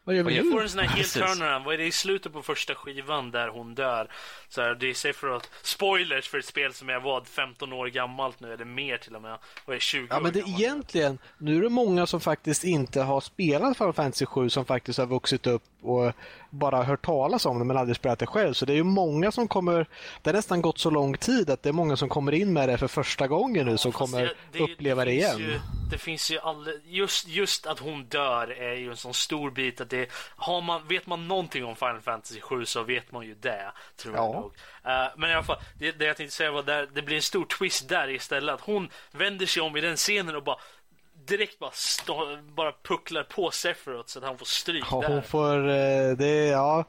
vad 0.03 0.15
gör 0.15 0.23
vi 0.23 0.37
jag 0.37 0.51
får 0.51 0.61
en 0.61 0.69
sån 0.69 0.79
här 0.79 0.87
helt 0.87 1.13
turnaround. 1.13 1.65
Vad 1.65 1.73
är 1.73 1.77
det 1.77 1.85
i 1.85 1.91
slutet 1.91 2.33
på 2.33 2.41
första 2.41 2.75
skivan 2.75 3.31
där 3.31 3.47
hon 3.47 3.75
dör? 3.75 4.11
Så 4.49 4.61
här, 4.61 4.75
det 4.75 4.89
är 4.89 4.93
Sephiroth. 4.93 5.49
Spoilers 5.61 6.27
för 6.27 6.37
ett 6.37 6.45
spel 6.45 6.73
som 6.73 6.89
är 6.89 6.99
vad, 6.99 7.27
15 7.27 7.73
år 7.73 7.87
gammalt 7.87 8.39
nu, 8.39 8.53
eller 8.53 8.65
mer 8.65 8.97
till 8.97 9.15
och 9.15 9.21
med. 9.21 9.37
Och 9.65 9.75
är 9.75 9.79
20 9.79 10.07
ja, 10.09 10.19
men 10.19 10.33
det, 10.33 10.39
gammalt. 10.39 10.61
egentligen, 10.61 11.17
nu 11.37 11.57
är 11.57 11.61
det 11.61 11.69
många 11.69 12.07
som 12.07 12.21
faktiskt 12.21 12.63
inte 12.63 13.01
har 13.01 13.21
spelat 13.21 13.77
Final 13.77 13.93
Fantasy 13.93 14.25
7 14.25 14.49
som 14.49 14.65
faktiskt 14.65 14.99
har 14.99 15.05
vuxit 15.05 15.47
upp 15.47 15.63
och 15.81 16.13
bara 16.49 16.83
hört 16.83 17.05
talas 17.05 17.45
om 17.45 17.59
det 17.59 17.65
men 17.65 17.77
aldrig 17.77 17.95
spelat 17.95 18.19
det 18.19 18.25
själv. 18.25 18.53
Så 18.53 18.65
det 18.65 18.73
är 18.73 18.75
ju 18.75 18.83
många 18.83 19.31
som 19.31 19.47
kommer, 19.47 19.87
det 20.21 20.29
har 20.29 20.33
nästan 20.33 20.61
gått 20.61 20.79
så 20.79 20.89
lång 20.89 21.17
tid 21.17 21.49
att 21.49 21.63
det 21.63 21.69
är 21.69 21.73
många 21.73 21.97
som 21.97 22.09
kommer 22.09 22.31
in 22.31 22.53
med 22.53 22.69
det 22.69 22.77
för 22.77 22.87
första 22.87 23.27
gången 23.27 23.65
nu 23.65 23.71
ja, 23.71 23.77
som 23.77 23.91
kommer 23.91 24.21
det, 24.21 24.33
det, 24.51 24.59
uppleva 24.59 25.05
det, 25.05 25.11
det 25.11 25.15
igen. 25.15 25.39
Ju, 25.39 25.59
det 25.91 25.97
finns 25.97 26.31
ju 26.31 26.39
all, 26.39 26.79
just, 26.85 27.27
just 27.27 27.65
att 27.67 27.79
hon 27.79 28.05
dör 28.05 28.47
är 28.61 28.73
ju 28.73 28.89
en 28.89 28.97
sån 28.97 29.13
stor 29.13 29.51
bit 29.51 29.81
att 29.81 29.89
det, 29.89 30.09
har 30.35 30.61
man, 30.61 30.87
vet 30.87 31.07
man 31.07 31.27
någonting 31.27 31.65
om 31.65 31.75
Final 31.75 32.01
Fantasy 32.01 32.41
7 32.41 32.65
så 32.65 32.83
vet 32.83 33.11
man 33.11 33.25
ju 33.25 33.35
det, 33.35 33.71
tror 33.97 34.15
ja. 34.15 34.23
jag 34.23 34.33
nog. 34.33 34.45
Uh, 34.85 35.17
men 35.17 35.29
i 35.29 35.33
alla 35.33 35.43
fall, 35.43 35.59
det, 35.79 36.05
jag 36.05 36.17
tänkte 36.17 36.35
säga 36.35 36.51
var 36.51 36.63
där, 36.63 36.89
det 36.93 37.01
blir 37.01 37.15
en 37.15 37.21
stor 37.21 37.45
twist 37.45 37.89
där 37.89 38.09
istället. 38.09 38.55
Att 38.55 38.61
hon 38.61 38.89
vänder 39.11 39.45
sig 39.45 39.61
om 39.61 39.77
i 39.77 39.81
den 39.81 39.95
scenen 39.95 40.35
och 40.35 40.43
bara 40.43 40.57
direkt 41.29 41.59
bara, 41.59 41.71
stå, 41.73 42.37
bara 42.55 42.73
pucklar 42.83 43.23
på 43.23 43.51
Sephiroth 43.51 44.09
så 44.09 44.19
att 44.19 44.25
han 44.25 44.37
får 44.37 44.45
stryk 44.45 44.85
ja, 44.91 45.01
där. 45.01 45.09
Hon 45.09 45.23
får, 45.23 45.69
eh, 45.69 46.11
det, 46.17 46.45
ja, 46.47 46.85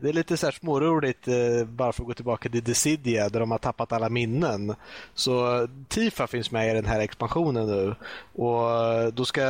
det 0.00 0.08
är 0.08 0.12
lite 0.12 0.36
så 0.36 0.46
här 0.46 0.52
småroligt 0.52 1.28
eh, 1.28 1.64
bara 1.66 1.92
för 1.92 2.02
att 2.02 2.06
gå 2.06 2.14
tillbaka 2.14 2.48
till 2.48 2.64
Decidia 2.64 3.28
där 3.28 3.40
de 3.40 3.50
har 3.50 3.58
tappat 3.58 3.92
alla 3.92 4.08
minnen. 4.08 4.74
Så 5.14 5.68
Tifa 5.88 6.26
finns 6.26 6.50
med 6.50 6.70
i 6.70 6.74
den 6.74 6.86
här 6.86 7.00
expansionen 7.00 7.66
nu 7.66 7.94
och 8.32 9.12
då 9.12 9.24
ska 9.24 9.42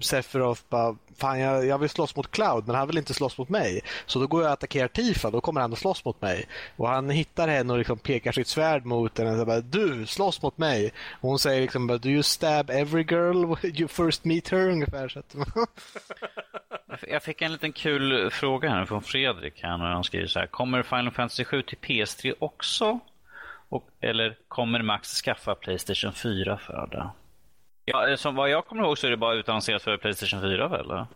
Sephiroth 0.00 0.62
bara 0.68 0.96
Fan, 1.16 1.40
jag, 1.40 1.66
jag 1.66 1.78
vill 1.78 1.88
slåss 1.88 2.16
mot 2.16 2.30
Cloud 2.30 2.66
men 2.66 2.76
han 2.76 2.86
vill 2.86 2.98
inte 2.98 3.14
slåss 3.14 3.38
mot 3.38 3.48
mig. 3.48 3.80
Så 4.06 4.18
då 4.18 4.26
går 4.26 4.42
jag 4.42 4.48
och 4.48 4.52
attackerar 4.52 4.88
Tifa, 4.88 5.30
då 5.30 5.40
kommer 5.40 5.60
han 5.60 5.72
att 5.72 5.78
slåss 5.78 6.04
mot 6.04 6.22
mig. 6.22 6.44
Och 6.76 6.88
han 6.88 7.10
hittar 7.10 7.48
henne 7.48 7.72
och 7.72 7.78
liksom 7.78 7.98
pekar 7.98 8.32
sitt 8.32 8.48
svärd 8.48 8.84
mot 8.84 9.18
henne. 9.18 9.40
Och 9.40 9.46
bara, 9.46 9.60
du, 9.60 10.06
slåss 10.06 10.42
mot 10.42 10.58
mig. 10.58 10.92
Och 11.20 11.28
hon 11.28 11.38
säger 11.38 11.62
liksom, 11.62 11.86
do 11.86 12.08
you 12.08 12.22
stab 12.22 12.70
every 12.70 13.02
girl 13.10 13.56
you 13.80 13.88
first 13.88 14.24
meet 14.24 14.48
her? 14.48 14.70
Ungefär. 14.70 15.08
Så 15.08 15.18
att... 15.18 15.36
jag 17.08 17.22
fick 17.22 17.42
en 17.42 17.52
liten 17.52 17.72
kul 17.72 18.30
fråga 18.30 18.70
här 18.70 18.84
från 18.84 19.02
Fredrik. 19.02 19.23
Här 19.26 19.78
när 19.78 19.92
han 19.92 20.04
skriver 20.04 20.26
så 20.26 20.38
här. 20.38 20.46
Kommer 20.46 20.82
Final 20.82 21.10
Fantasy 21.10 21.44
7 21.44 21.62
till 21.62 21.78
PS3 21.78 22.34
också? 22.38 23.00
Och, 23.68 23.88
eller 24.00 24.36
kommer 24.48 24.82
Max 24.82 25.08
skaffa 25.08 25.54
Playstation 25.54 26.12
4 26.12 26.58
för 26.58 26.88
det? 26.90 27.10
Ja, 27.84 28.08
eh, 28.08 28.16
som 28.16 28.34
vad 28.34 28.50
jag 28.50 28.66
kommer 28.66 28.82
ihåg 28.82 28.98
så 28.98 29.06
är 29.06 29.10
det 29.10 29.16
bara 29.16 29.34
utannonserat 29.34 29.82
för 29.82 29.96
Playstation 29.96 30.40
4 30.40 30.68
väl? 30.68 30.80
Eller? 30.80 31.06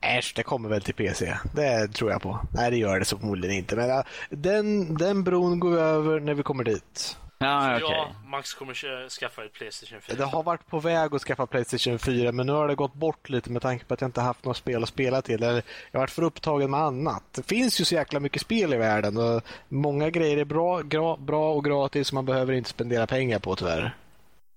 Äsch, 0.00 0.32
det 0.36 0.42
kommer 0.42 0.68
väl 0.68 0.82
till 0.82 0.94
PC. 0.94 1.36
Det 1.54 1.88
tror 1.88 2.10
jag 2.10 2.22
på. 2.22 2.40
Nej, 2.54 2.70
det 2.70 2.76
gör 2.76 2.98
det 2.98 3.04
så 3.04 3.18
förmodligen 3.18 3.56
inte. 3.56 3.76
Men 3.76 3.90
eh, 3.90 4.04
den, 4.30 4.94
den 4.94 5.24
bron 5.24 5.60
går 5.60 5.70
vi 5.70 5.80
över 5.80 6.20
när 6.20 6.34
vi 6.34 6.42
kommer 6.42 6.64
dit. 6.64 7.18
Ja, 7.38 7.76
okay. 7.76 7.80
ja, 7.80 8.12
Max 8.24 8.54
kommer 8.54 9.08
skaffa 9.08 9.44
ett 9.44 9.52
Playstation 9.52 10.00
4. 10.00 10.16
Det 10.16 10.24
har 10.24 10.42
varit 10.42 10.66
på 10.66 10.80
väg 10.80 11.14
att 11.14 11.22
skaffa 11.22 11.46
Playstation 11.46 11.98
4 11.98 12.32
men 12.32 12.46
nu 12.46 12.52
har 12.52 12.68
det 12.68 12.74
gått 12.74 12.94
bort 12.94 13.28
lite 13.28 13.50
med 13.50 13.62
tanke 13.62 13.84
på 13.84 13.94
att 13.94 14.00
jag 14.00 14.08
inte 14.08 14.20
haft 14.20 14.44
något 14.44 14.56
spel 14.56 14.82
att 14.82 14.88
spela 14.88 15.22
till. 15.22 15.42
Eller 15.42 15.62
jag 15.90 15.98
har 15.98 16.00
varit 16.00 16.10
för 16.10 16.22
upptagen 16.22 16.70
med 16.70 16.80
annat. 16.80 17.22
Det 17.34 17.42
finns 17.42 17.80
ju 17.80 17.84
så 17.84 17.94
jäkla 17.94 18.20
mycket 18.20 18.42
spel 18.42 18.74
i 18.74 18.76
världen 18.76 19.16
och 19.16 19.42
många 19.68 20.10
grejer 20.10 20.36
är 20.36 20.44
bra, 20.44 20.82
gra, 20.82 21.16
bra 21.16 21.52
och 21.52 21.64
gratis 21.64 22.08
som 22.08 22.14
man 22.14 22.24
behöver 22.24 22.52
inte 22.52 22.70
spendera 22.70 23.06
pengar 23.06 23.38
på 23.38 23.56
tyvärr. 23.56 23.94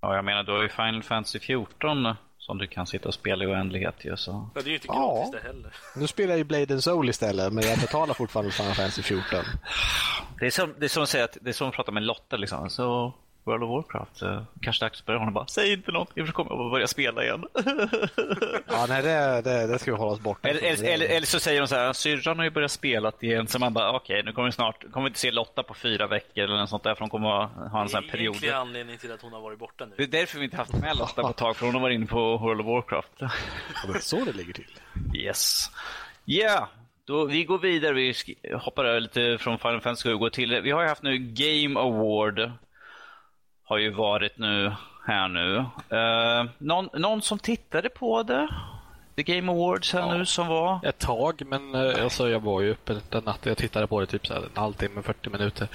Ja, 0.02 0.16
jag 0.16 0.26
menar, 0.26 0.44
du 0.44 0.52
har 0.52 0.62
ju 0.62 0.70
Final 0.70 1.04
Fantasy 1.04 1.40
14 1.40 2.16
som 2.40 2.58
du 2.58 2.68
kan 2.68 2.88
sitta 2.88 3.08
och 3.08 3.14
spela 3.14 3.44
i 3.44 3.48
oändlighet 3.48 4.06
ju. 4.06 4.18
Så. 4.18 4.50
Ja, 4.56 4.62
det 4.62 4.68
är 4.68 4.70
ju 4.70 4.76
inte 4.76 4.88
gratis 4.88 5.30
ja. 5.34 5.40
det 5.42 5.48
heller. 5.48 5.74
Nu 5.96 6.08
spelar 6.08 6.30
jag 6.30 6.38
ju 6.38 6.44
Blade 6.44 6.74
and 6.74 6.84
Soul 6.84 7.10
istället, 7.10 7.54
men 7.54 7.64
jag 7.64 7.80
betalar 7.80 8.14
fortfarande 8.14 8.52
Final 8.52 8.74
Fantasy 8.74 9.02
14. 9.02 9.40
Det 10.40 10.46
är 10.46 10.52
som, 10.52 10.76
det 10.80 10.86
är 10.86 10.90
som 10.90 11.04
att 11.04 11.10
säga 11.10 11.24
att 11.24 11.38
det 11.42 11.50
är 11.50 11.54
som 11.54 11.70
att 11.70 11.76
prata 11.76 11.92
med 11.92 12.04
Lotta 12.04 12.38
liksom. 12.38 12.70
Så 12.70 13.14
World 13.50 13.64
of 13.64 13.70
Warcraft. 13.70 14.24
Uh, 14.24 14.42
kanske 14.62 14.86
dags 14.86 15.00
att 15.00 15.06
börja. 15.06 15.20
Hon 15.20 15.34
bara, 15.34 15.48
säg 15.48 15.74
inte 15.74 15.92
något, 15.92 16.12
jag 16.14 16.28
kommer 16.28 16.66
att 16.66 16.72
börja 16.72 16.88
spela 16.88 17.24
igen. 17.24 17.46
ja, 18.68 18.86
nej, 18.90 19.04
det, 19.04 19.42
det, 19.42 19.68
det 19.68 19.80
ska 19.80 19.92
vi 19.92 19.98
hålla 19.98 20.12
oss 20.12 20.20
borta 20.20 20.50
eller, 20.50 20.64
eller, 20.64 20.84
eller, 20.84 21.06
eller, 21.06 21.28
så 21.28 21.40
säger 21.40 21.62
hon 21.62 21.68
så 21.68 21.76
här, 21.76 21.94
syrran 21.94 22.38
har 22.38 22.46
ju 22.46 22.52
börjat 22.52 22.72
spela 22.72 23.12
igen. 23.20 23.48
Så 23.48 23.60
man 23.60 23.74
bara, 23.74 23.92
okej, 23.92 24.14
okay, 24.14 24.24
nu 24.26 24.32
kommer 24.32 24.48
vi 24.48 24.52
snart, 24.52 24.92
kommer 24.92 25.04
vi 25.04 25.08
inte 25.08 25.20
se 25.20 25.32
Lotta 25.32 25.64
på 25.64 25.74
fyra 25.74 26.08
veckor 26.08 26.44
eller 26.44 26.58
något 26.58 26.70
sånt 26.70 26.84
där. 26.84 26.96
För 26.96 27.00
hon 27.00 27.10
kommer 27.10 27.44
att 27.44 27.72
ha 27.72 27.82
en 27.82 27.90
sån 27.90 28.04
här 28.04 28.12
period. 28.12 28.38
Det 28.42 28.48
är 28.48 28.54
anledning 28.54 28.98
till 28.98 29.12
att 29.12 29.22
hon 29.22 29.34
har 29.34 29.42
varit 29.42 29.60
borta 29.60 29.86
nu. 29.86 29.94
Det 29.98 30.04
är 30.04 30.08
därför 30.08 30.40
vi 30.40 30.46
inte 30.46 30.58
haft 30.58 30.74
med 30.74 30.98
Lotta 30.98 31.22
på 31.22 31.30
ett 31.30 31.38
tag, 31.38 31.56
för 31.56 31.66
hon 31.66 31.76
har 31.76 31.82
varit 31.82 31.96
inne 31.96 32.06
på 32.06 32.38
World 32.38 32.62
of 32.62 32.68
Warcraft. 32.68 33.12
Ja, 33.20 33.30
det 33.88 33.98
är 33.98 34.02
så 34.02 34.26
det 34.26 34.34
ligger 34.34 34.54
till. 34.54 34.80
Yes. 35.14 35.72
Ja, 36.26 36.46
yeah. 36.46 36.68
Då, 37.10 37.26
vi 37.26 37.44
går 37.44 37.58
vidare, 37.58 37.94
vi 37.94 38.14
hoppar 38.56 38.86
över 38.86 39.00
lite 39.00 39.38
från 39.40 39.60
Final 39.60 39.82
Fantasy 39.82 40.14
och 40.14 40.20
går 40.20 40.30
till, 40.30 40.62
vi 40.62 40.72
har 40.72 40.82
ju 40.82 40.88
haft 40.88 41.04
nu 41.04 41.18
Game 41.18 41.80
Award 41.80 42.52
har 43.70 43.78
ju 43.78 43.90
varit 43.90 44.38
nu 44.38 44.74
här 45.06 45.28
nu. 45.28 45.58
Uh, 45.58 46.50
någon, 46.58 46.90
någon 46.94 47.22
som 47.22 47.40
tittade 47.40 47.90
på 47.90 48.24
det? 48.24 48.50
The 49.16 49.24
Game 49.24 49.52
Awards 49.52 49.94
här 49.94 50.00
ja, 50.00 50.18
nu 50.18 50.26
som 50.26 50.48
var? 50.48 50.80
Ett 50.84 51.00
tag, 51.00 51.42
men 51.46 51.76
uh, 51.76 52.04
alltså, 52.04 52.30
jag 52.30 52.40
var 52.40 52.62
ju 52.62 52.72
uppe 52.72 53.02
den 53.10 53.24
natten. 53.24 53.50
Jag 53.50 53.58
tittade 53.58 53.88
på 53.88 54.00
det 54.00 54.06
typ 54.06 54.28
så 54.28 54.34
här, 54.34 54.42
en 54.42 54.50
halvtimme, 54.56 55.02
40 55.02 55.30
minuter. 55.30 55.68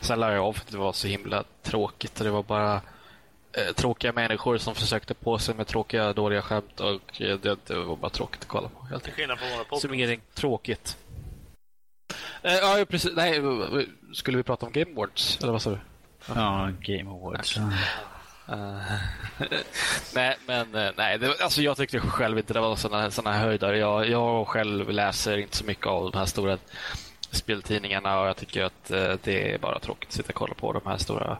Sen 0.00 0.20
lade 0.20 0.34
jag 0.34 0.44
av 0.44 0.52
för 0.52 0.72
det 0.72 0.78
var 0.78 0.92
så 0.92 1.08
himla 1.08 1.44
tråkigt. 1.62 2.14
Det 2.14 2.30
var 2.30 2.42
bara 2.42 2.74
uh, 2.74 3.72
tråkiga 3.76 4.12
människor 4.12 4.58
som 4.58 4.74
försökte 4.74 5.14
på 5.14 5.38
sig 5.38 5.54
med 5.54 5.66
tråkiga, 5.66 6.12
dåliga 6.12 6.42
skämt 6.42 6.80
och 6.80 7.00
det, 7.18 7.66
det 7.66 7.74
var 7.74 7.96
bara 7.96 8.10
tråkigt 8.10 8.42
att 8.42 8.48
kolla 8.48 8.68
på. 8.68 8.86
Helt 8.86 9.06
enkelt. 9.06 9.80
Summering, 9.80 10.20
tråkigt. 10.34 10.96
ja, 12.42 12.84
precis. 12.88 13.12
Nej, 13.16 13.42
skulle 14.14 14.36
vi 14.36 14.42
prata 14.42 14.66
om 14.66 14.72
Game 14.72 14.90
Awards? 14.92 15.38
Eller 15.42 15.52
vad 15.52 15.62
sa 15.62 15.70
du? 15.70 15.78
Ja, 16.34 16.70
Game 16.80 17.10
Awards. 17.10 17.58
Uh, 17.58 18.82
nej, 20.14 20.36
men 20.46 20.74
eh, 20.74 20.90
nej, 20.96 21.18
det, 21.18 21.40
alltså 21.40 21.62
jag 21.62 21.76
tyckte 21.76 22.00
själv 22.00 22.38
inte 22.38 22.52
det 22.52 22.60
var 22.60 22.76
såna, 22.76 23.10
såna 23.10 23.32
höjder. 23.32 23.72
Jag, 23.72 24.08
jag 24.08 24.48
själv 24.48 24.90
läser 24.90 25.38
inte 25.38 25.56
så 25.56 25.64
mycket 25.64 25.86
av 25.86 26.10
de 26.10 26.18
här 26.18 26.26
stora 26.26 26.58
speltidningarna 27.30 28.20
och 28.20 28.28
jag 28.28 28.36
tycker 28.36 28.64
att 28.64 28.90
uh, 28.90 29.14
det 29.22 29.54
är 29.54 29.58
bara 29.58 29.78
tråkigt 29.78 30.08
att 30.08 30.14
sitta 30.14 30.28
och 30.28 30.34
kolla 30.34 30.54
på 30.54 30.72
de 30.72 30.86
här 30.86 30.96
stora 30.96 31.38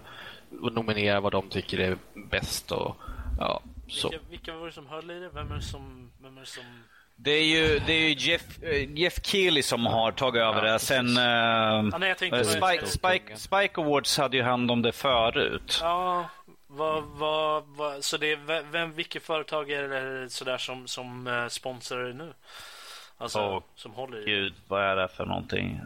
och 0.61 0.72
nominera 0.72 1.20
vad 1.20 1.32
de 1.32 1.49
tycker 1.49 1.78
är 1.78 1.97
bäst 2.30 2.72
och 2.72 2.97
ja, 3.39 3.62
så. 3.89 4.09
Vilka, 4.09 4.24
vilka 4.30 4.57
var 4.57 4.66
det 4.66 4.72
som 4.72 4.86
höll 4.86 5.11
i 5.11 5.20
det? 5.20 5.28
Vem 5.28 5.51
är 5.51 5.57
det 5.57 5.62
som, 5.62 6.11
vem 6.22 6.36
är 6.36 6.41
det 6.41 6.47
som 6.47 6.64
det 7.21 7.31
är 7.31 7.45
ju, 7.45 7.79
det 7.87 7.93
är 7.93 8.11
Jeff, 8.11 8.62
eh, 8.62 8.93
Jeff 8.99 9.23
Keely 9.23 9.62
som 9.62 9.87
har 9.87 10.12
tagit 10.12 10.43
över 10.43 10.64
ja, 10.64 10.73
det. 10.73 10.79
Sen 10.79 11.07
uh, 11.07 11.25
ja, 11.93 11.99
nej, 11.99 12.11
uh, 12.11 12.43
Spike, 12.43 12.87
Spike, 12.87 13.37
Spike, 13.37 13.81
Awards 13.81 14.19
hade 14.19 14.37
ju 14.37 14.43
hand 14.43 14.71
om 14.71 14.83
det 14.83 14.93
förut. 14.93 15.79
Ja, 15.83 16.29
vad, 16.66 17.03
vad, 17.05 17.64
vad, 17.66 18.05
så 18.05 18.16
det 18.16 18.33
är 18.33 18.71
vem, 18.71 18.93
vilket 18.93 19.23
företag 19.23 19.71
är 19.71 19.89
det 19.89 20.31
sådär 20.31 20.59
som, 20.59 20.87
som 20.87 21.47
sponsrar 21.51 22.05
det 22.05 22.14
nu? 22.14 22.33
Alltså, 23.19 23.39
oh, 23.39 23.62
som 23.75 23.93
håller 23.93 24.29
i 24.29 24.31
Gud, 24.31 24.55
vad 24.69 24.83
är 24.83 24.97
det 24.97 25.09
för 25.09 25.27
någonting? 25.27 25.81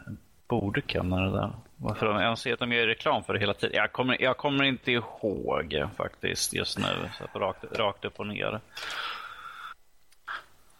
Borde 0.47 0.81
kunna 0.81 1.21
det 1.21 1.31
där. 1.31 1.51
Varför? 1.75 2.21
Jag 2.21 2.37
ser 2.37 2.53
att 2.53 2.59
de 2.59 2.71
gör 2.71 2.87
reklam 2.87 3.23
för 3.23 3.33
det 3.33 3.39
hela 3.39 3.53
tiden. 3.53 3.75
Jag 3.75 3.91
kommer, 3.91 4.21
jag 4.21 4.37
kommer 4.37 4.63
inte 4.63 4.91
ihåg 4.91 5.83
faktiskt 5.97 6.53
just 6.53 6.77
nu. 6.77 7.09
Så 7.17 7.39
rakt, 7.39 7.63
rakt 7.79 8.05
upp 8.05 8.19
och 8.19 8.27
ner. 8.27 8.59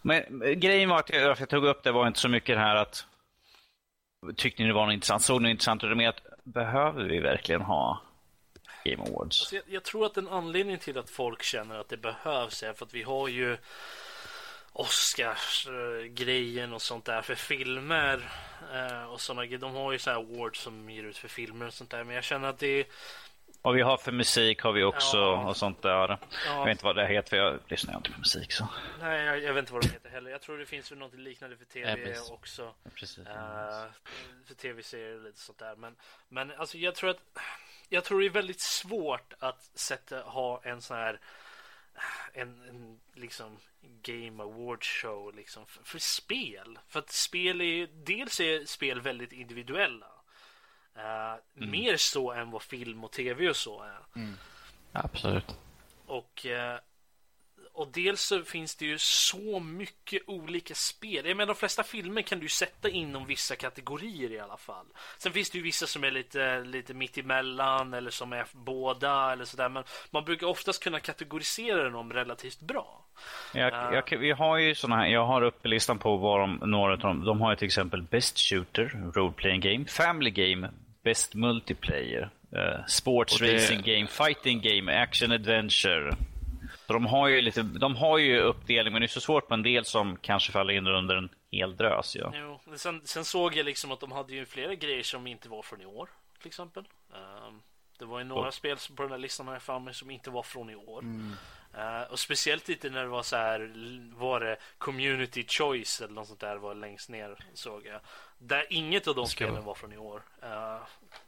Men 0.06 0.42
eh, 0.42 0.50
grejen 0.50 0.88
var 0.88 0.98
att 0.98 1.10
jag, 1.10 1.36
jag 1.40 1.48
tog 1.48 1.64
upp 1.64 1.82
det 1.82 1.92
var 1.92 2.06
inte 2.06 2.20
så 2.20 2.28
mycket 2.28 2.56
det 2.56 2.60
här 2.60 2.76
att 2.76 3.06
tyckte 4.36 4.62
ni 4.62 4.68
det 4.68 4.74
var 4.74 4.86
något 4.86 4.94
intressant, 4.94 5.22
såg 5.22 5.42
ni 5.42 5.50
intressant 5.50 5.84
utan 5.84 5.96
mer 5.96 6.08
att 6.08 6.22
behöver 6.44 7.04
vi 7.04 7.18
verkligen 7.18 7.62
ha 7.62 8.00
Game 8.84 9.02
Awards? 9.02 9.40
Alltså 9.40 9.56
jag, 9.56 9.64
jag, 9.66 9.82
tror 9.82 10.06
att 10.06 10.16
en 10.16 10.28
anledning 10.28 10.78
till 10.78 10.98
att 10.98 11.10
folk 11.10 11.42
känner 11.42 11.78
att 11.78 11.88
det 11.88 11.96
behövs 11.96 12.62
är 12.62 12.72
för 12.72 12.86
att 12.86 12.94
vi 12.94 13.02
har 13.02 13.28
ju 13.28 13.56
Oscars-grejen 14.72 16.72
och 16.72 16.82
sånt 16.82 17.04
där 17.04 17.22
för 17.22 17.34
filmer 17.34 18.30
eh, 18.74 19.04
och 19.04 19.20
såna. 19.20 19.44
De 19.44 19.74
har 19.74 19.92
ju 19.92 19.98
så 19.98 20.10
här 20.10 20.16
awards 20.16 20.60
som 20.60 20.90
ger 20.90 21.04
ut 21.04 21.18
för 21.18 21.28
filmer 21.28 21.66
och 21.66 21.74
sånt 21.74 21.90
där. 21.90 22.04
Men 22.04 22.14
jag 22.14 22.24
känner 22.24 22.48
att 22.48 22.58
det 22.58 22.80
är 22.80 22.86
och 23.64 23.76
vi 23.76 23.82
har 23.82 23.96
för 23.96 24.12
musik 24.12 24.62
har 24.62 24.72
vi 24.72 24.84
också 24.84 25.16
ja. 25.16 25.48
och 25.48 25.56
sånt 25.56 25.82
där. 25.82 25.90
Ja. 25.90 26.18
Jag 26.46 26.64
vet 26.64 26.70
inte 26.70 26.84
vad 26.84 26.96
det 26.96 27.06
heter 27.06 27.28
för 27.30 27.36
jag 27.36 27.60
lyssnar 27.68 27.96
inte 27.96 28.10
på 28.10 28.18
musik 28.18 28.52
så. 28.52 28.68
Nej, 29.00 29.24
jag, 29.24 29.42
jag 29.42 29.54
vet 29.54 29.62
inte 29.62 29.72
vad 29.72 29.82
det 29.82 29.88
heter 29.88 30.10
heller. 30.10 30.30
Jag 30.30 30.40
tror 30.40 30.58
det 30.58 30.66
finns 30.66 30.92
väl 30.92 30.98
något 30.98 31.14
liknande 31.14 31.56
för 31.56 31.64
tv 31.64 31.96
Nej, 31.96 32.18
också. 32.30 32.74
Precis. 32.94 33.18
Uh, 33.18 33.24
för 34.46 34.54
tv-serier 34.54 35.16
och 35.16 35.22
lite 35.22 35.38
sånt 35.38 35.58
där. 35.58 35.76
Men, 35.76 35.96
men 36.28 36.50
alltså 36.50 36.78
jag 36.78 36.94
tror 36.94 37.10
att 37.10 37.20
jag 37.88 38.04
tror 38.04 38.20
det 38.20 38.26
är 38.26 38.30
väldigt 38.30 38.60
svårt 38.60 39.34
att 39.38 39.62
sätta, 39.74 40.20
ha 40.20 40.60
en 40.64 40.82
sån 40.82 40.96
här 40.96 41.20
en, 42.32 42.62
en 42.68 43.00
liksom 43.14 43.58
Game 44.02 44.42
Awards 44.42 44.88
show 44.88 45.34
liksom 45.34 45.66
för, 45.66 45.84
för, 45.84 45.98
spel. 45.98 46.78
För 46.88 46.98
att 46.98 47.10
spel 47.10 47.60
är 47.60 47.88
dels 48.04 48.40
är 48.40 48.64
spel 48.64 49.00
väldigt 49.00 49.32
individuella. 49.32 50.13
Uh, 50.96 51.40
mm. 51.56 51.70
Mer 51.70 51.96
så 51.96 52.32
än 52.32 52.50
vad 52.50 52.62
film 52.62 53.04
och 53.04 53.12
tv 53.12 53.48
och 53.48 53.56
så 53.56 53.82
är. 53.82 54.20
Mm. 54.20 54.34
Absolut. 54.92 55.56
Och 56.06 56.46
uh, 56.46 56.78
och 57.74 57.88
dels 57.92 58.20
så 58.20 58.42
finns 58.42 58.76
det 58.76 58.84
ju 58.84 58.98
så 58.98 59.60
mycket 59.60 60.22
olika 60.26 60.74
spel. 60.74 61.26
Jag 61.26 61.36
menar, 61.36 61.46
de 61.46 61.54
flesta 61.54 61.82
filmer 61.82 62.22
kan 62.22 62.38
du 62.38 62.48
sätta 62.48 62.88
inom 62.88 63.26
vissa 63.26 63.56
kategorier 63.56 64.32
i 64.32 64.40
alla 64.40 64.56
fall. 64.56 64.86
Sen 65.18 65.32
finns 65.32 65.50
det 65.50 65.58
ju 65.58 65.64
vissa 65.64 65.86
som 65.86 66.04
är 66.04 66.10
lite, 66.10 66.60
lite 66.60 66.94
mitt 66.94 67.18
emellan 67.18 67.94
eller 67.94 68.10
som 68.10 68.32
är 68.32 68.46
båda 68.52 69.32
eller 69.32 69.44
sådär. 69.44 69.68
Men 69.68 69.84
man 70.10 70.24
brukar 70.24 70.46
oftast 70.46 70.84
kunna 70.84 71.00
kategorisera 71.00 71.90
dem 71.90 72.12
relativt 72.12 72.60
bra. 72.60 73.04
Jag, 73.54 73.72
uh, 73.72 73.94
jag, 73.94 74.18
vi 74.18 74.30
har 74.30 74.58
ju 74.58 74.74
såna 74.74 74.96
här, 74.96 75.06
jag 75.06 75.26
har 75.26 75.42
uppe 75.42 75.68
listan 75.68 75.98
på 75.98 76.16
vad 76.16 76.40
de, 76.40 76.70
några 76.70 76.92
av 76.92 76.98
dem, 76.98 77.24
de 77.24 77.40
har 77.40 77.50
ju 77.50 77.56
till 77.56 77.66
exempel 77.66 78.02
Best 78.02 78.38
Shooter, 78.38 79.10
Role 79.14 79.32
Playing 79.32 79.60
Game, 79.60 79.84
Family 79.84 80.30
Game, 80.30 80.70
Best 81.04 81.34
Multiplayer, 81.34 82.30
uh, 82.56 82.86
Sports 82.86 83.38
det... 83.38 83.54
Racing 83.54 83.82
Game, 83.82 84.06
Fighting 84.06 84.60
Game, 84.60 85.02
Action 85.02 85.32
Adventure. 85.32 86.16
Så 86.86 86.92
de 86.92 87.06
har 87.06 87.28
ju 87.28 87.40
lite, 87.40 87.62
de 87.62 87.96
har 87.96 88.18
ju 88.18 88.40
uppdelning, 88.40 88.92
men 88.92 89.02
det 89.02 89.06
är 89.06 89.08
så 89.08 89.20
svårt 89.20 89.48
på 89.48 89.54
en 89.54 89.62
del 89.62 89.84
som 89.84 90.16
kanske 90.16 90.52
faller 90.52 90.74
in 90.74 90.86
under 90.86 91.16
en 91.16 91.28
hel 91.50 91.76
drös. 91.76 92.16
Ja. 92.16 92.32
Jo, 92.34 92.60
sen, 92.76 93.00
sen 93.04 93.24
såg 93.24 93.56
jag 93.56 93.66
liksom 93.66 93.92
att 93.92 94.00
de 94.00 94.12
hade 94.12 94.34
ju 94.34 94.46
flera 94.46 94.74
grejer 94.74 95.02
som 95.02 95.26
inte 95.26 95.48
var 95.48 95.62
från 95.62 95.80
i 95.80 95.86
år, 95.86 96.08
till 96.38 96.48
exempel. 96.48 96.84
Um, 97.10 97.62
det 97.98 98.04
var 98.04 98.18
ju 98.18 98.24
några 98.24 98.48
oh. 98.48 98.50
spel 98.50 98.76
på 98.96 99.02
den 99.02 99.12
här 99.12 99.18
listan 99.18 99.46
jag 99.46 99.62
för 99.62 99.78
mig 99.78 99.94
som 99.94 100.10
inte 100.10 100.30
var 100.30 100.42
från 100.42 100.70
i 100.70 100.74
år. 100.74 101.02
Mm. 101.02 101.32
Uh, 101.78 102.12
och 102.12 102.18
speciellt 102.18 102.68
lite 102.68 102.90
när 102.90 103.02
det 103.02 103.08
var 103.08 103.22
så 103.22 103.36
här, 103.36 103.70
var 104.16 104.40
det 104.40 104.56
community 104.78 105.44
choice 105.48 106.00
eller 106.00 106.14
något 106.14 106.26
sånt 106.26 106.40
där 106.40 106.56
var 106.56 106.74
längst 106.74 107.08
ner 107.08 107.36
såg 107.54 107.86
jag. 107.86 108.00
Där 108.38 108.66
inget 108.70 109.08
av 109.08 109.14
de 109.14 109.26
spelen 109.26 109.64
var 109.64 109.74
från 109.74 109.92
i 109.92 109.96
år. 109.96 110.22
Uh, 110.42 110.48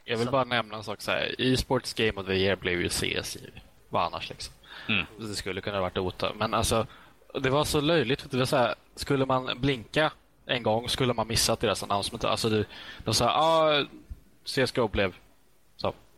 jag 0.05 0.16
vill 0.16 0.26
så... 0.26 0.32
bara 0.32 0.44
nämna 0.44 0.76
en 0.76 0.84
sak 0.84 1.03
så 1.03 1.11
här. 1.11 1.34
E-sports 1.38 1.94
Game 1.94 2.20
of 2.20 2.26
the 2.26 2.34
Year 2.34 2.57
blev 2.57 2.80
ju 2.80 2.88
CS. 2.88 3.36
Vad 3.88 4.05
annars 4.05 4.28
liksom. 4.28 4.55
Mm. 4.88 5.07
Det 5.18 5.34
skulle 5.34 5.61
kunna 5.61 5.76
ha 5.76 5.82
varit 5.82 5.94
Dota. 5.94 6.32
Men 6.34 6.55
alltså, 6.55 6.86
det 7.40 7.51
var 7.51 7.64
så 7.64 7.80
löjligt. 7.80 8.30
Det 8.30 8.36
var 8.36 8.44
så 8.44 8.57
här, 8.57 8.74
skulle 8.94 9.26
man 9.26 9.61
blinka 9.61 10.12
en 10.47 10.62
gång 10.62 10.88
skulle 10.88 11.14
man 11.14 11.28
missat 11.28 11.61
deras 11.61 11.82
announcement. 11.82 12.24
Alltså 12.24 12.49
det, 12.49 12.64
de 13.05 13.14
sa 13.14 13.30
ah, 13.30 13.84
CSGO 14.44 14.88
blev. 14.88 15.14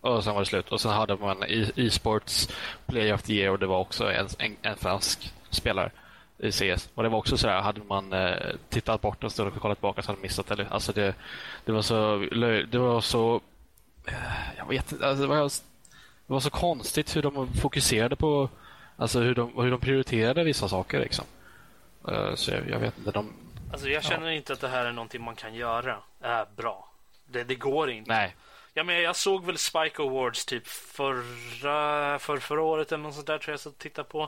Och 0.08 0.24
sen 0.24 0.34
var 0.34 0.40
det 0.40 0.46
slut. 0.46 0.72
Och 0.72 0.80
sen 0.80 0.92
hade 0.92 1.16
man 1.16 1.44
e-sports 1.76 2.48
Play 2.86 3.12
of 3.12 3.22
the 3.22 3.32
Year 3.32 3.50
och 3.50 3.58
det 3.58 3.66
var 3.66 3.78
också 3.78 4.12
en, 4.12 4.28
en, 4.38 4.56
en 4.62 4.76
fransk 4.76 5.32
spelare 5.50 5.90
i 6.38 6.52
CS. 6.52 6.88
Och 6.94 7.02
det 7.02 7.08
var 7.08 7.18
också 7.18 7.36
så 7.36 7.46
där, 7.46 7.60
hade 7.60 7.80
man 7.84 8.12
eh, 8.12 8.36
tittat 8.68 9.00
bort 9.00 9.24
en 9.24 9.30
stund 9.30 9.48
och 9.48 9.62
kollat 9.62 9.78
tillbaka 9.78 10.02
så 10.02 10.08
hade 10.08 10.16
man 10.16 10.22
missat 10.22 10.46
det. 10.46 10.66
Alltså 10.70 10.92
det, 10.92 11.14
det 11.64 11.72
var 11.72 11.82
så 11.82 12.18
det 12.70 12.78
var 12.78 13.00
så 13.00 13.40
eh, 14.06 14.14
jag 14.56 14.68
vet 14.68 14.92
inte, 14.92 15.08
alltså 15.08 15.22
det 15.22 15.28
var 15.28 15.50
det 16.26 16.32
var 16.32 16.40
så 16.40 16.50
konstigt 16.50 17.16
hur 17.16 17.22
de 17.22 17.52
fokuserade 17.52 18.16
på 18.16 18.48
alltså 18.96 19.20
hur 19.20 19.34
de, 19.34 19.52
hur 19.56 19.70
de 19.70 19.80
prioriterade 19.80 20.44
vissa 20.44 20.68
saker. 20.68 21.00
Liksom. 21.00 21.24
Uh, 22.08 22.34
så 22.34 22.50
jag, 22.50 22.70
jag, 22.70 22.78
vet 22.78 22.98
inte. 22.98 23.10
De, 23.10 23.32
alltså 23.72 23.88
jag 23.88 24.04
känner 24.04 24.26
ja. 24.26 24.32
inte 24.32 24.52
att 24.52 24.60
det 24.60 24.68
här 24.68 24.84
är 24.84 24.92
någonting 24.92 25.22
man 25.22 25.36
kan 25.36 25.54
göra 25.54 25.98
äh, 26.24 26.42
bra. 26.56 26.92
Det, 27.26 27.44
det 27.44 27.54
går 27.54 27.90
inte. 27.90 28.12
Nej. 28.12 28.34
Ja, 28.78 28.84
men 28.84 29.02
jag 29.02 29.16
såg 29.16 29.44
väl 29.44 29.58
Spike 29.58 30.02
Awards 30.02 30.46
typ 30.46 30.66
förra, 30.66 32.18
för, 32.18 32.38
förra 32.38 32.62
året 32.62 32.92
eller 32.92 33.02
något 33.02 33.14
sånt 33.14 33.26
där 33.26 33.38
tror 33.38 33.52
jag 33.52 33.60
så 33.60 33.70
titta 33.70 34.04
på. 34.04 34.22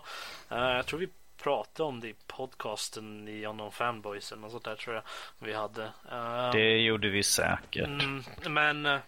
Uh, 0.52 0.58
jag 0.58 0.86
tror 0.86 1.00
vi 1.00 1.08
pratade 1.42 1.88
om 1.88 2.00
det 2.00 2.08
i 2.08 2.14
podcasten 2.26 3.28
i 3.28 3.44
Unknown 3.46 3.72
Fanboys 3.72 4.32
eller 4.32 4.42
något 4.42 4.50
sånt 4.50 4.64
där 4.64 4.76
tror 4.76 4.94
jag 4.94 5.02
vi 5.38 5.52
hade. 5.52 5.82
Uh, 6.12 6.52
det 6.52 6.78
gjorde 6.78 7.08
vi 7.08 7.22
säkert. 7.22 7.86
Mm, 7.86 8.24
men 8.48 9.00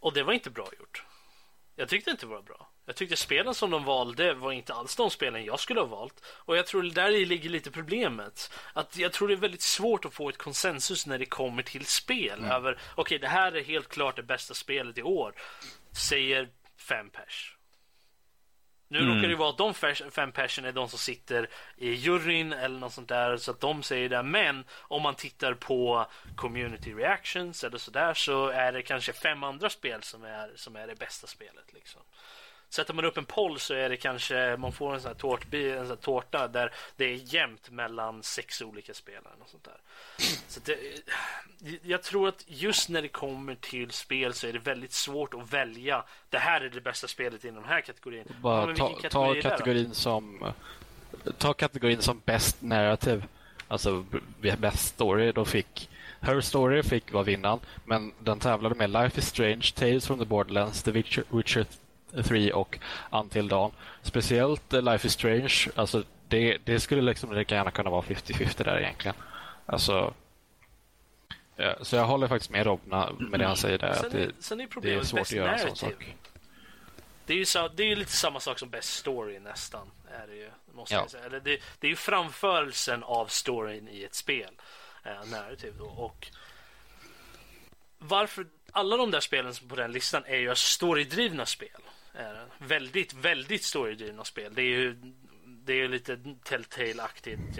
och 0.00 0.12
det 0.12 0.22
var 0.22 0.32
inte 0.32 0.50
bra 0.50 0.68
gjort. 0.78 1.04
Jag 1.76 1.88
tyckte 1.88 2.10
inte 2.10 2.26
det 2.26 2.30
var 2.30 2.42
bra. 2.42 2.68
Jag 2.86 2.96
tyckte 2.96 3.16
spelen 3.16 3.54
som 3.54 3.70
de 3.70 3.84
valde 3.84 4.34
var 4.34 4.52
inte 4.52 4.74
alls 4.74 4.96
de 4.96 5.10
spelen 5.10 5.44
jag 5.44 5.60
skulle 5.60 5.80
ha 5.80 5.86
valt. 5.86 6.24
Och 6.26 6.56
jag 6.56 6.66
tror 6.66 6.82
där 6.82 7.10
ligger 7.10 7.50
lite 7.50 7.70
problemet. 7.70 8.52
Att 8.72 8.96
jag 8.96 9.12
tror 9.12 9.28
det 9.28 9.34
är 9.34 9.38
väldigt 9.38 9.62
svårt 9.62 10.04
att 10.04 10.14
få 10.14 10.28
ett 10.28 10.38
konsensus 10.38 11.06
när 11.06 11.18
det 11.18 11.26
kommer 11.26 11.62
till 11.62 11.86
spel. 11.86 12.38
Mm. 12.38 12.50
Över, 12.50 12.72
okej, 12.72 13.02
okay, 13.02 13.18
det 13.18 13.28
här 13.28 13.52
är 13.52 13.64
helt 13.64 13.88
klart 13.88 14.16
det 14.16 14.22
bästa 14.22 14.54
spelet 14.54 14.98
i 14.98 15.02
år. 15.02 15.34
Säger 15.92 16.48
fem 16.76 17.10
pers. 17.10 17.56
Nu 18.88 18.98
mm. 18.98 19.16
råkar 19.16 19.28
det 19.28 19.36
vara 19.36 19.50
att 19.50 19.58
de 19.58 19.74
fem 20.10 20.32
personerna 20.32 20.68
är 20.68 20.72
de 20.72 20.88
som 20.88 20.98
sitter 20.98 21.48
i 21.76 21.90
juryn 21.90 22.52
eller 22.52 22.78
något 22.78 22.92
sånt 22.92 23.08
där 23.08 23.36
så 23.36 23.50
att 23.50 23.60
de 23.60 23.82
säger 23.82 24.08
det. 24.08 24.22
Men 24.22 24.64
om 24.72 25.02
man 25.02 25.14
tittar 25.14 25.54
på 25.54 26.06
community 26.36 26.94
reactions 26.94 27.64
eller 27.64 27.78
sådär 27.78 28.14
så 28.14 28.48
är 28.48 28.72
det 28.72 28.82
kanske 28.82 29.12
fem 29.12 29.44
andra 29.44 29.70
spel 29.70 30.02
som 30.02 30.24
är, 30.24 30.52
som 30.56 30.76
är 30.76 30.86
det 30.86 30.94
bästa 30.94 31.26
spelet. 31.26 31.72
Liksom. 31.72 32.02
Sätter 32.74 32.94
man 32.94 33.04
upp 33.04 33.18
en 33.18 33.24
poll 33.24 33.58
så 33.58 33.74
är 33.74 33.88
det 33.88 33.96
kanske 33.96 34.56
man 34.56 34.72
får 34.72 34.94
en 34.94 35.00
sån 35.00 35.08
här, 35.08 35.14
tårtbi, 35.14 35.70
en 35.70 35.78
sån 35.78 35.88
här 35.88 35.96
tårta 35.96 36.48
där 36.48 36.72
det 36.96 37.04
är 37.04 37.34
jämnt 37.34 37.70
mellan 37.70 38.22
sex 38.22 38.62
olika 38.62 38.94
spelare. 38.94 39.34
Och 39.40 39.48
sånt 39.48 39.64
där. 39.64 39.76
Så 40.48 40.60
det, 40.64 40.78
jag 41.82 42.02
tror 42.02 42.28
att 42.28 42.44
just 42.46 42.88
när 42.88 43.02
det 43.02 43.08
kommer 43.08 43.54
till 43.54 43.90
spel 43.90 44.34
så 44.34 44.46
är 44.46 44.52
det 44.52 44.58
väldigt 44.58 44.92
svårt 44.92 45.34
att 45.34 45.52
välja. 45.52 46.04
Det 46.30 46.38
här 46.38 46.60
är 46.60 46.68
det 46.68 46.80
bästa 46.80 47.08
spelet 47.08 47.44
inom 47.44 47.62
den 47.62 47.72
här 47.72 47.80
kategorin. 47.80 48.24
Bara 48.40 48.70
ja, 48.70 48.76
ta, 48.76 48.88
kategori 48.88 49.42
ta 49.42 49.50
kategorin 49.50 49.94
som 49.94 50.52
ta 51.38 51.52
kategorin 51.52 52.02
som 52.02 52.22
best 52.24 52.62
narrative. 52.62 53.22
Alltså 53.68 54.04
best 54.58 54.86
story. 54.86 55.32
Då 55.32 55.44
fick 55.44 55.90
Her 56.20 56.40
Story 56.40 56.82
fick 56.82 57.12
vara 57.12 57.24
vinnaren, 57.24 57.60
men 57.84 58.12
den 58.18 58.38
tävlade 58.38 58.74
med 58.74 58.90
Life 58.90 59.18
is 59.18 59.26
Strange, 59.26 59.72
Tales 59.74 60.06
from 60.06 60.18
the 60.18 60.24
Borderlands, 60.24 60.82
The 60.82 60.90
Witcher, 60.90 61.24
Witcher 61.30 61.66
3 62.22 62.52
och 62.52 62.78
Until 63.10 63.48
Dawn. 63.48 63.72
Speciellt 64.02 64.72
Life 64.72 65.06
is 65.06 65.12
Strange, 65.12 65.68
alltså 65.74 66.04
det, 66.28 66.58
det 66.64 66.80
skulle 66.80 67.02
liksom 67.02 67.32
lika 67.32 67.54
gärna 67.54 67.70
kunna 67.70 67.90
vara 67.90 68.02
50-50 68.02 68.64
där 68.64 68.80
egentligen. 68.80 69.16
Alltså, 69.66 70.14
ja, 71.56 71.76
så 71.82 71.96
jag 71.96 72.04
håller 72.04 72.28
faktiskt 72.28 72.50
med 72.50 72.66
Rob 72.66 72.80
med 73.18 73.40
det 73.40 73.46
han 73.46 73.56
säger 73.56 73.78
där. 73.78 73.92
Sen, 73.92 74.06
att 74.06 74.12
det, 74.12 74.30
sen 74.38 74.60
är 74.60 74.68
det 74.82 74.94
är 74.94 75.02
svårt 75.02 75.20
att 75.20 75.32
göra 75.32 75.52
en 75.52 75.58
sån 75.58 75.76
sak. 75.76 76.16
Det 77.26 77.32
är, 77.32 77.36
ju 77.36 77.44
så, 77.44 77.68
det 77.68 77.92
är 77.92 77.96
lite 77.96 78.12
samma 78.12 78.40
sak 78.40 78.58
som 78.58 78.70
Best 78.70 78.90
Story 78.90 79.38
nästan. 79.38 79.90
Är 80.10 80.26
det, 80.26 80.36
ju, 80.36 80.50
måste 80.72 80.94
ja. 80.94 81.00
jag 81.00 81.10
säga. 81.10 81.28
Det, 81.28 81.40
det 81.78 81.86
är 81.86 81.90
ju 81.90 81.96
framförelsen 81.96 83.02
av 83.02 83.26
storyn 83.26 83.88
i 83.88 84.04
ett 84.04 84.14
spel. 84.14 84.54
Eh, 85.04 85.30
narrativ 85.30 85.74
då. 85.78 85.84
Och 85.84 86.26
varför 87.98 88.46
alla 88.72 88.96
de 88.96 89.10
där 89.10 89.20
spelen 89.20 89.54
på 89.68 89.76
den 89.76 89.92
listan 89.92 90.24
är 90.26 90.36
ju 90.36 90.54
storydrivna 90.54 91.46
spel 91.46 91.80
är 92.14 92.34
den. 92.34 92.48
Väldigt, 92.58 93.14
väldigt 93.14 93.64
storydrivna 93.64 94.24
spel. 94.24 94.54
Det 94.54 94.62
är 94.62 94.78
ju 94.78 94.96
det 95.64 95.80
är 95.80 95.88
lite 95.88 96.16
Telltale-aktigt. 96.44 97.56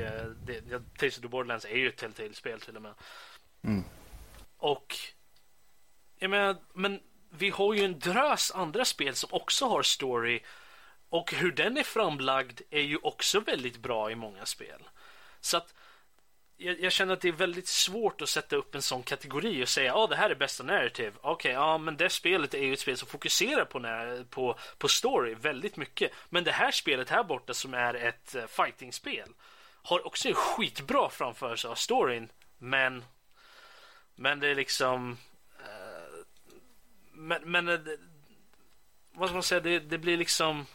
Tales 0.99 1.17
of 1.17 1.23
the 1.23 1.29
Borderlands 1.29 1.65
är 1.65 1.77
ju 1.77 1.89
ett 1.89 1.97
Telltale-spel 1.97 2.61
till 2.61 2.77
och 2.77 2.83
med. 2.83 2.95
Mm. 3.65 3.85
Och 4.57 4.97
jag 6.19 6.31
menar, 6.31 6.57
men 6.73 7.01
vi 7.31 7.51
har 7.51 7.75
ju 7.75 7.85
en 7.85 7.99
drös 7.99 8.53
andra 8.55 8.85
spel 8.85 9.15
som 9.15 9.29
också 9.33 9.67
har 9.67 9.83
story. 9.83 10.43
Och 11.09 11.33
hur 11.33 11.53
den 11.53 11.77
är 11.77 11.83
framlagd 11.83 12.61
är 12.71 12.81
ju 12.81 12.97
också 12.97 13.41
väldigt 13.41 13.77
bra 13.77 14.11
i 14.11 14.15
många 14.15 14.47
spel. 14.47 14.83
Så 15.41 15.57
att 15.57 15.75
jag, 16.65 16.81
jag, 16.81 16.93
känner 16.93 17.13
att 17.13 17.21
det 17.21 17.29
är 17.29 17.33
väldigt 17.33 17.69
svårt 17.69 18.23
att 18.23 18.29
sätta 18.29 18.57
upp 18.57 18.75
en 18.75 18.83
sån 18.83 19.03
kategori 19.03 19.65
och 19.65 19.69
säga 19.69 19.91
att 19.93 19.99
ah, 19.99 20.07
det 20.07 20.17
här 20.17 20.31
är 20.31 20.35
bästa 20.35 20.65
narrative. 20.65 21.13
Okej, 21.21 21.33
okay, 21.33 21.53
ja, 21.53 21.79
men 21.79 21.97
det 21.97 22.11
spelet 22.11 22.55
är 22.55 22.63
ju 22.63 22.73
ett 22.73 22.81
spel 22.81 22.97
som 22.97 23.09
fokuserar 23.09 23.65
på, 23.65 23.79
när, 23.79 24.25
på, 24.25 24.59
på 24.79 24.89
story 24.89 25.35
väldigt 25.35 25.77
mycket. 25.77 26.13
Men 26.31 26.45
det 26.45 26.53
här 26.53 26.71
spelet 26.71 27.11
här 27.11 27.25
borta 27.25 27.55
som 27.55 27.75
är 27.75 27.95
ett 27.95 28.35
eh, 28.35 28.47
fighting-spel 28.47 29.29
har 29.83 30.07
också 30.07 30.29
en 30.29 30.35
skitbra 30.35 31.11
framförelse 31.11 31.69
av 31.69 31.75
storyn. 31.75 32.29
Men, 32.59 33.05
men 34.15 34.41
det 34.41 34.49
är 34.49 34.55
liksom... 34.55 35.19
Uh, 35.61 36.25
men, 37.13 37.51
men 37.51 37.69
eh, 37.69 37.81
vad 39.13 39.29
ska 39.29 39.35
man 39.35 39.43
säga? 39.43 39.61
Det, 39.61 39.79
det 39.79 39.99
blir 39.99 40.17
liksom... 40.17 40.67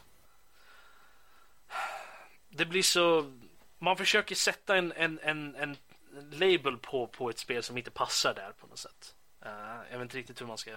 Det 2.50 2.66
blir 2.66 2.84
så 2.84 3.39
man 3.80 3.98
försöker 3.98 4.36
sätta 4.36 4.78
en, 4.78 4.92
en, 4.92 5.20
en, 5.20 5.56
en 5.56 5.78
label 6.32 6.78
på, 6.78 7.08
på 7.08 7.30
ett 7.30 7.40
spel 7.40 7.64
som 7.64 7.78
inte 7.78 7.92
passar 7.92 8.34
där 8.34 8.52
på 8.52 8.68
något 8.68 8.80
sätt. 8.80 9.16
Uh, 9.46 9.92
jag 9.92 9.98
vet 9.98 10.02
inte 10.02 10.18
riktigt 10.18 10.42
hur, 10.42 10.46
man 10.46 10.58
ska, 10.58 10.72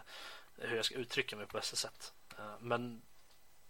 hur 0.58 0.76
jag 0.76 0.84
ska 0.84 0.94
uttrycka 0.94 1.36
mig 1.36 1.46
på 1.46 1.58
bästa 1.58 1.76
sätt. 1.76 2.12
Uh, 2.38 2.54
men 2.60 3.02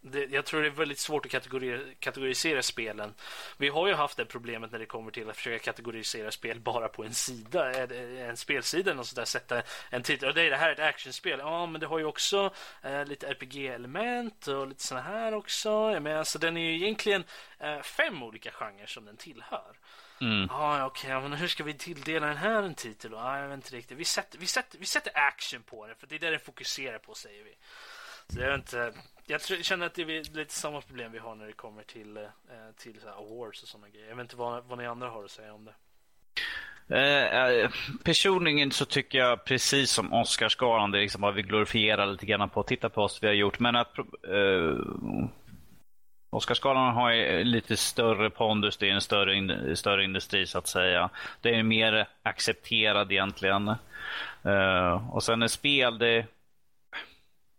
det, 0.03 0.25
jag 0.31 0.45
tror 0.45 0.61
det 0.63 0.67
är 0.67 0.71
väldigt 0.71 0.99
svårt 0.99 1.27
att 1.27 1.33
kategorisera, 1.33 1.95
kategorisera 1.99 2.63
spelen. 2.63 3.15
Vi 3.57 3.69
har 3.69 3.89
ju 3.89 3.95
haft 3.95 4.17
det 4.17 4.25
problemet 4.25 4.73
när 4.73 4.79
det 4.79 4.87
kommer 4.87 5.11
till 5.11 5.31
att 5.31 5.37
försöka 5.37 5.65
kategorisera 5.65 6.31
spel 6.31 6.61
bara 6.61 6.89
på 6.89 7.05
en 7.05 7.15
sida, 7.15 7.87
en 8.29 8.37
spelsida 8.37 8.91
eller 8.91 9.03
sådär, 9.03 9.25
sätta 9.25 9.63
en 9.91 10.03
titel. 10.03 10.29
Och 10.29 10.35
det, 10.35 10.43
är, 10.43 10.51
det 10.51 10.57
här 10.57 10.69
är 10.69 10.73
ett 10.73 10.79
actionspel. 10.79 11.39
Ja, 11.39 11.67
men 11.67 11.81
det 11.81 11.87
har 11.87 11.99
ju 11.99 12.05
också 12.05 12.55
eh, 12.83 13.05
lite 13.05 13.27
RPG-element 13.27 14.47
och 14.47 14.67
lite 14.67 14.83
sådana 14.83 15.07
här 15.07 15.35
också. 15.35 16.01
Men 16.01 16.17
alltså, 16.17 16.39
den 16.39 16.57
är 16.57 16.61
ju 16.61 16.75
egentligen 16.75 17.25
eh, 17.59 17.83
fem 17.83 18.23
olika 18.23 18.51
genrer 18.51 18.87
som 18.87 19.05
den 19.05 19.17
tillhör. 19.17 19.77
Mm. 20.21 20.49
Ah, 20.51 20.87
Okej, 20.87 21.17
okay, 21.17 21.29
men 21.29 21.39
hur 21.39 21.49
ska 21.49 21.65
vi 21.65 21.75
tilldela 21.75 22.27
den 22.27 22.37
här 22.37 22.63
en 22.63 22.75
titel? 22.75 23.15
Ah, 23.15 23.39
jag 23.39 23.49
vet 23.49 23.55
inte 23.55 23.77
riktigt. 23.77 23.99
Vi 23.99 24.05
sätter, 24.05 24.39
vi, 24.39 24.47
sätter, 24.47 24.79
vi 24.79 24.87
sätter 24.87 25.13
action 25.15 25.63
på 25.63 25.87
den, 25.87 25.97
för 25.97 26.07
det 26.07 26.15
är 26.15 26.19
det 26.19 26.31
den 26.31 26.41
fokuserar 26.41 26.99
på, 26.99 27.15
säger 27.15 27.45
vi. 27.45 27.55
Så 28.29 28.41
jag, 28.41 28.55
inte, 28.55 28.93
jag 29.27 29.41
känner 29.43 29.87
att 29.87 29.95
det 29.95 30.03
är 30.03 30.37
lite 30.37 30.55
samma 30.55 30.81
problem 30.81 31.13
vi 31.13 31.19
har 31.19 31.35
när 31.35 31.47
det 31.47 31.53
kommer 31.53 31.83
till, 31.83 32.17
eh, 32.17 32.23
till 32.77 33.01
så 33.01 33.09
awards 33.09 33.63
och 33.63 33.69
sådana 33.69 33.89
grejer. 33.89 34.09
Jag 34.09 34.17
vet 34.17 34.25
inte 34.25 34.37
vad, 34.37 34.65
vad 34.65 34.79
ni 34.79 34.87
andra 34.87 35.09
har 35.09 35.25
att 35.25 35.31
säga 35.31 35.53
om 35.55 35.65
det. 35.65 35.75
Eh, 36.89 37.37
eh, 37.37 37.71
personligen 38.05 38.71
så 38.71 38.85
tycker 38.85 39.19
jag 39.19 39.45
precis 39.45 39.91
som 39.91 40.13
Oscarsgalan, 40.13 40.91
det 40.91 40.99
är 40.99 41.03
liksom 41.03 41.23
vad 41.23 41.35
vi 41.35 41.43
glorifierar 41.43 42.07
lite 42.07 42.27
grann 42.27 42.51
på. 42.51 42.63
Titta 42.63 42.89
på 42.89 43.03
oss 43.03 43.23
vi 43.23 43.27
har 43.27 43.35
gjort. 43.35 43.59
Men 43.59 43.77
att 43.77 43.99
eh, 43.99 44.77
Oscarsgalan 46.31 46.95
har 46.95 47.45
lite 47.45 47.77
större 47.77 48.31
pondus, 48.31 48.77
det 48.77 48.89
är 48.89 48.93
en 48.93 49.01
större, 49.01 49.35
in, 49.35 49.77
större 49.77 50.05
industri 50.05 50.47
så 50.47 50.59
att 50.59 50.67
säga. 50.67 51.11
Det 51.41 51.55
är 51.55 51.63
mer 51.63 52.09
accepterad 52.23 53.13
egentligen. 53.13 53.69
Eh, 54.45 55.15
och 55.15 55.23
sen 55.23 55.43
är 55.43 55.49
spel, 55.49 55.99
det 55.99 56.27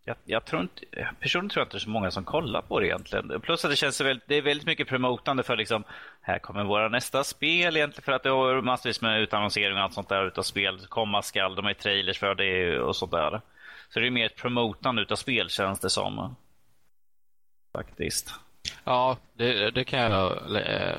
jag, 0.06 0.16
jag, 0.26 0.46
tror 0.46 0.62
inte, 0.62 0.82
personligen 1.20 1.50
tror 1.50 1.62
jag 1.62 1.66
inte 1.66 1.76
det 1.76 1.78
är 1.78 1.84
så 1.84 1.90
många 1.90 2.12
som 2.12 2.24
kollar 2.24 2.62
på 2.62 2.80
det 2.80 2.88
egentligen. 2.88 3.42
Plus 3.42 3.66
att 3.66 3.72
det 3.72 3.78
känns 3.78 4.02
väldigt, 4.02 4.28
det 4.28 4.36
är 4.36 4.42
väldigt 4.42 4.68
mycket 4.68 4.88
promotande 4.88 5.44
för 5.44 5.58
liksom, 5.58 5.84
här 6.22 6.40
kommer 6.40 6.64
våra 6.64 6.90
nästa 6.90 7.24
spel 7.24 7.78
egentligen 7.78 8.06
för 8.06 8.12
att 8.12 8.24
det 8.24 8.30
har 8.30 8.62
massvis 8.62 9.02
med 9.02 9.22
utannonsering 9.22 9.78
och 9.78 9.84
allt 9.84 9.94
sånt 9.94 10.10
där 10.10 10.28
utav 10.28 10.44
spel 10.44 10.80
komma 10.90 11.22
skall. 11.22 11.56
De 11.56 11.66
har 11.66 11.74
trailers 11.74 12.20
för 12.20 12.36
det 12.36 12.80
och 12.80 12.96
sånt 12.96 13.12
där. 13.12 13.42
Så 13.90 14.00
det 14.00 14.08
är 14.08 14.12
mer 14.12 14.26
ett 14.26 14.36
promotande 14.36 15.02
utav 15.02 15.16
spel 15.16 15.50
känns 15.50 15.80
det 15.80 15.90
som. 15.90 16.36
Faktiskt. 17.74 18.34
Ja, 18.84 19.18
det, 19.34 19.72
det 19.72 19.84
kan 19.84 20.00
jag 20.00 20.56
eh, 20.56 20.96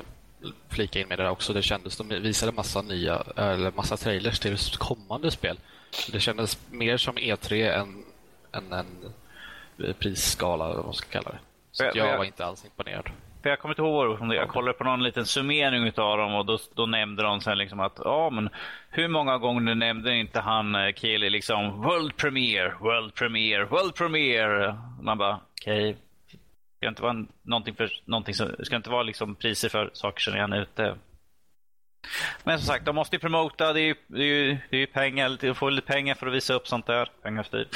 flika 0.69 0.99
in 0.99 1.07
med 1.07 1.19
det 1.19 1.23
där 1.23 1.31
också. 1.31 1.53
Det 1.53 1.61
kändes, 1.61 1.97
de 1.97 2.09
visade 2.09 2.51
massa 2.51 2.81
nya, 2.81 3.23
eller 3.35 3.71
massa 3.71 3.97
trailers 3.97 4.39
till 4.39 4.57
kommande 4.57 5.31
spel. 5.31 5.59
Det 6.11 6.19
kändes 6.19 6.59
mer 6.71 6.97
som 6.97 7.17
E3 7.17 7.79
än, 7.79 8.04
än 8.55 8.73
en 8.73 9.93
prisskala, 9.99 10.67
vad 10.67 10.85
man 10.85 10.93
ska 10.93 11.09
kalla 11.09 11.31
det. 11.31 11.39
Så 11.71 11.83
jag, 11.83 11.95
jag 11.95 12.17
var 12.17 12.25
inte 12.25 12.45
alls 12.45 12.65
imponerad. 12.65 13.09
För 13.45 13.49
jag 13.49 13.59
kommer 13.59 13.73
inte 13.73 13.81
ihåg 13.81 14.33
Jag 14.33 14.49
kollade 14.49 14.77
på 14.77 14.83
någon 14.83 15.03
liten 15.03 15.25
summering 15.25 15.93
av 15.97 16.17
dem 16.17 16.35
och 16.35 16.45
då, 16.45 16.57
då 16.75 16.85
nämnde 16.85 17.23
de 17.23 17.41
sen 17.41 17.57
liksom 17.57 17.79
att 17.79 17.99
ja, 18.03 18.29
men 18.29 18.49
hur 18.89 19.07
många 19.07 19.37
gånger 19.37 19.75
nämnde 19.75 20.15
inte 20.15 20.39
han 20.39 20.75
eh, 20.75 20.93
Kelly 20.93 21.29
liksom 21.29 21.81
World 21.81 22.17
Premiere, 22.17 22.73
World 22.79 23.13
Premiere, 23.13 23.65
World 23.65 23.95
Premiere. 23.95 24.77
Man 25.01 25.17
bara 25.17 25.39
okej, 25.61 25.89
okay, 25.89 26.01
ska 26.77 26.87
inte 26.87 27.01
vara 27.01 27.25
någonting 27.41 27.75
för 27.75 27.91
någonting 28.05 28.33
som, 28.33 28.55
ska 28.63 28.75
inte 28.75 28.89
vara 28.89 29.03
liksom 29.03 29.35
priser 29.35 29.69
för 29.69 29.89
saker 29.93 30.21
som 30.21 30.33
redan 30.33 30.53
är 30.53 30.61
ute. 30.61 30.95
Men 32.43 32.59
som 32.59 32.67
sagt, 32.67 32.85
de 32.85 32.95
måste 32.95 33.15
ju 33.15 33.19
promota. 33.19 33.73
Det 33.73 33.81
är 33.81 33.85
ju, 33.85 33.95
det 34.07 34.21
är 34.21 34.25
ju, 34.25 34.57
det 34.69 34.75
är 34.75 34.79
ju 34.79 34.87
pengar. 34.87 35.37
De 35.41 35.55
får 35.55 35.71
lite 35.71 35.87
pengar 35.87 36.15
för 36.15 36.27
att 36.27 36.33
visa 36.33 36.53
upp 36.53 36.67
sånt 36.67 36.85
där. 36.85 37.11
Pengar 37.23 37.43
styr. 37.43 37.67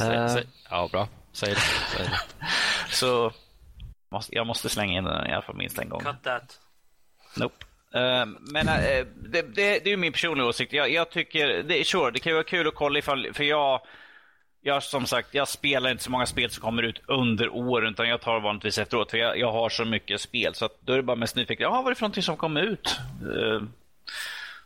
Uh, 0.00 0.42
ja, 0.70 0.88
bra. 0.92 1.08
Säg 1.32 1.54
det. 1.54 1.60
Säg 1.96 2.06
det. 2.06 2.46
Så 2.94 3.32
måste, 4.10 4.34
jag 4.34 4.46
måste 4.46 4.68
slänga 4.68 4.98
in 4.98 5.04
den 5.04 5.26
i 5.26 5.32
alla 5.32 5.42
fall 5.42 5.56
minst 5.56 5.78
en 5.78 5.88
gång. 5.88 6.00
Cut 6.00 6.22
that. 6.22 6.60
Nope. 7.36 7.64
Uh, 7.94 8.26
men 8.40 8.68
uh, 8.68 9.06
det, 9.16 9.42
det, 9.42 9.42
det, 9.54 9.86
är 9.86 9.88
ju 9.88 9.96
min 9.96 10.12
personliga 10.12 10.46
åsikt. 10.46 10.72
Jag, 10.72 10.90
jag 10.90 11.10
tycker, 11.10 11.62
det, 11.62 11.86
sure, 11.86 12.10
det 12.10 12.18
kan 12.18 12.30
ju 12.30 12.34
vara 12.34 12.44
kul 12.44 12.68
att 12.68 12.74
kolla 12.74 12.98
ifall, 12.98 13.32
för 13.32 13.44
jag 13.44 13.80
jag 14.66 14.82
som 14.82 15.06
sagt, 15.06 15.34
jag 15.34 15.48
spelar 15.48 15.90
inte 15.90 16.02
så 16.02 16.10
många 16.10 16.26
spel 16.26 16.50
som 16.50 16.62
kommer 16.62 16.82
ut 16.82 17.00
under 17.06 17.48
åren 17.48 17.92
utan 17.92 18.08
jag 18.08 18.20
tar 18.20 18.40
vanligtvis 18.40 18.78
efteråt 18.78 19.10
för 19.10 19.18
jag, 19.18 19.38
jag 19.38 19.52
har 19.52 19.68
så 19.68 19.84
mycket 19.84 20.20
spel 20.20 20.54
så 20.54 20.64
att 20.64 20.80
då 20.80 20.92
är 20.92 20.96
det 20.96 21.02
bara 21.02 21.16
mest 21.16 21.36
nyfiken. 21.36 21.62
Jaha, 21.62 21.76
vad 21.76 21.86
är 21.86 21.90
det 21.90 21.94
för 21.94 22.02
någonting 22.02 22.22
som 22.22 22.36
kommer 22.36 22.62
ut? 22.62 23.00
Uh, 23.24 23.62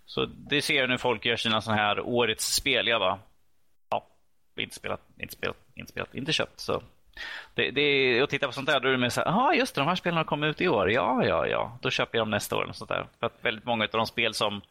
så 0.07 0.25
det 0.25 0.63
ser 0.63 0.75
jag 0.75 0.89
när 0.89 0.97
folk 0.97 1.25
gör 1.25 1.37
sina 1.37 1.61
sådana 1.61 1.83
här 1.83 2.01
årets 2.01 2.55
spel. 2.55 2.87
Jag 2.87 3.01
bara, 3.01 3.19
ja, 3.91 4.07
inte 4.57 4.75
spelat, 4.75 5.01
inte 5.19 5.35
spelat, 5.35 5.57
inte 5.75 5.93
spelat, 5.93 6.15
inte 6.15 6.33
köpt. 6.33 6.61
Så 6.61 6.83
det, 7.55 7.71
det, 7.71 8.23
och 8.23 8.31
titta 8.31 8.47
på 8.47 8.53
sånt 8.53 8.67
där, 8.67 8.81
då 8.81 8.89
är 8.89 8.93
det 8.93 8.99
mer 8.99 9.09
så 9.09 9.21
här, 9.21 9.29
ja 9.29 9.55
just 9.55 9.75
det, 9.75 9.81
de 9.81 9.89
här 9.89 9.95
spelen 9.95 10.17
har 10.17 10.25
kommit 10.25 10.51
ut 10.51 10.61
i 10.61 10.69
år. 10.69 10.91
Ja, 10.91 11.25
ja, 11.25 11.47
ja, 11.47 11.79
då 11.83 11.91
köper 11.91 12.19
jag 12.19 12.23
dem 12.23 12.31
nästa 12.31 12.57
år. 12.57 12.65
Och 12.65 12.77
sånt 12.77 12.89
där. 12.89 13.07
För 13.21 13.27
att 13.27 13.39
väldigt 13.41 13.65
många 13.65 13.85
av 13.85 13.91
de 13.91 14.07
spel 14.07 14.35
som 14.35 14.63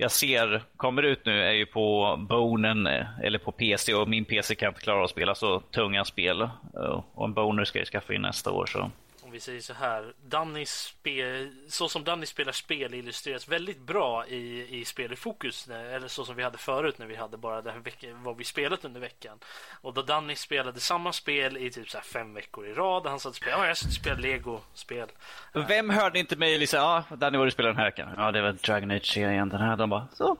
jag 0.00 0.10
ser 0.10 0.62
kommer 0.76 1.02
ut 1.02 1.26
nu 1.26 1.42
är 1.42 1.52
ju 1.52 1.66
på 1.66 2.16
Bonen 2.28 2.86
eh, 2.86 3.06
eller 3.22 3.38
på 3.38 3.52
PC 3.52 3.94
och 3.94 4.08
min 4.08 4.24
PC 4.24 4.54
kan 4.54 4.68
inte 4.68 4.80
klara 4.80 5.04
att 5.04 5.10
spela 5.10 5.34
så 5.34 5.60
tunga 5.60 6.04
spel. 6.04 6.40
Eh, 6.40 7.02
och 7.14 7.24
en 7.24 7.32
Boner 7.32 7.64
ska 7.64 7.78
jag 7.78 7.88
skaffa 7.88 8.14
in 8.14 8.22
nästa 8.22 8.50
år. 8.50 8.66
Så 8.66 8.90
om 9.30 9.34
vi 9.34 9.40
säger 9.40 9.60
så 9.60 9.74
här. 9.74 10.12
Danny 10.24 10.66
spe, 10.66 11.50
så 11.68 11.88
som 11.88 12.04
Danny 12.04 12.26
spelar 12.26 12.52
spel 12.52 12.94
illustreras 12.94 13.48
väldigt 13.48 13.80
bra 13.80 14.26
i, 14.26 14.66
i 14.80 14.84
spel 14.84 15.12
i 15.12 15.16
fokus. 15.16 15.68
Eller 15.68 16.08
så 16.08 16.24
som 16.24 16.36
vi 16.36 16.42
hade 16.42 16.58
förut 16.58 16.98
när 16.98 17.06
vi 17.06 17.16
hade 17.16 17.36
bara 17.36 17.62
det 17.62 17.70
här 17.70 17.78
veckan, 17.78 18.22
vad 18.22 18.36
vi 18.36 18.44
spelat 18.44 18.84
under 18.84 19.00
veckan. 19.00 19.38
Och 19.80 19.94
då 19.94 20.02
Danny 20.02 20.34
spelade 20.34 20.80
samma 20.80 21.12
spel 21.12 21.56
i 21.56 21.70
typ 21.70 21.90
så 21.90 21.98
fem 22.00 22.34
veckor 22.34 22.66
i 22.66 22.74
rad. 22.74 23.06
Han 23.06 23.20
satt 23.20 23.30
och 23.30 23.36
spelade, 23.36 23.62
ja, 23.62 23.68
jag 23.68 23.76
spelade 23.76 24.22
Lego-spel. 24.22 25.08
Vem 25.52 25.90
hörde 25.90 26.18
inte 26.18 26.36
mig 26.36 26.58
liksom, 26.58 26.78
ja 26.78 27.04
Danny 27.16 27.38
vad 27.38 27.46
du 27.46 27.50
spelar 27.50 27.70
den 27.70 27.78
här 27.78 27.84
veckan? 27.84 28.08
Ja 28.16 28.32
det 28.32 28.42
var 28.42 28.52
Dragon 28.52 28.90
Age-serien 28.90 29.48
den 29.48 29.60
här. 29.60 29.76
De 29.76 29.90
bara, 29.90 30.08
så. 30.12 30.36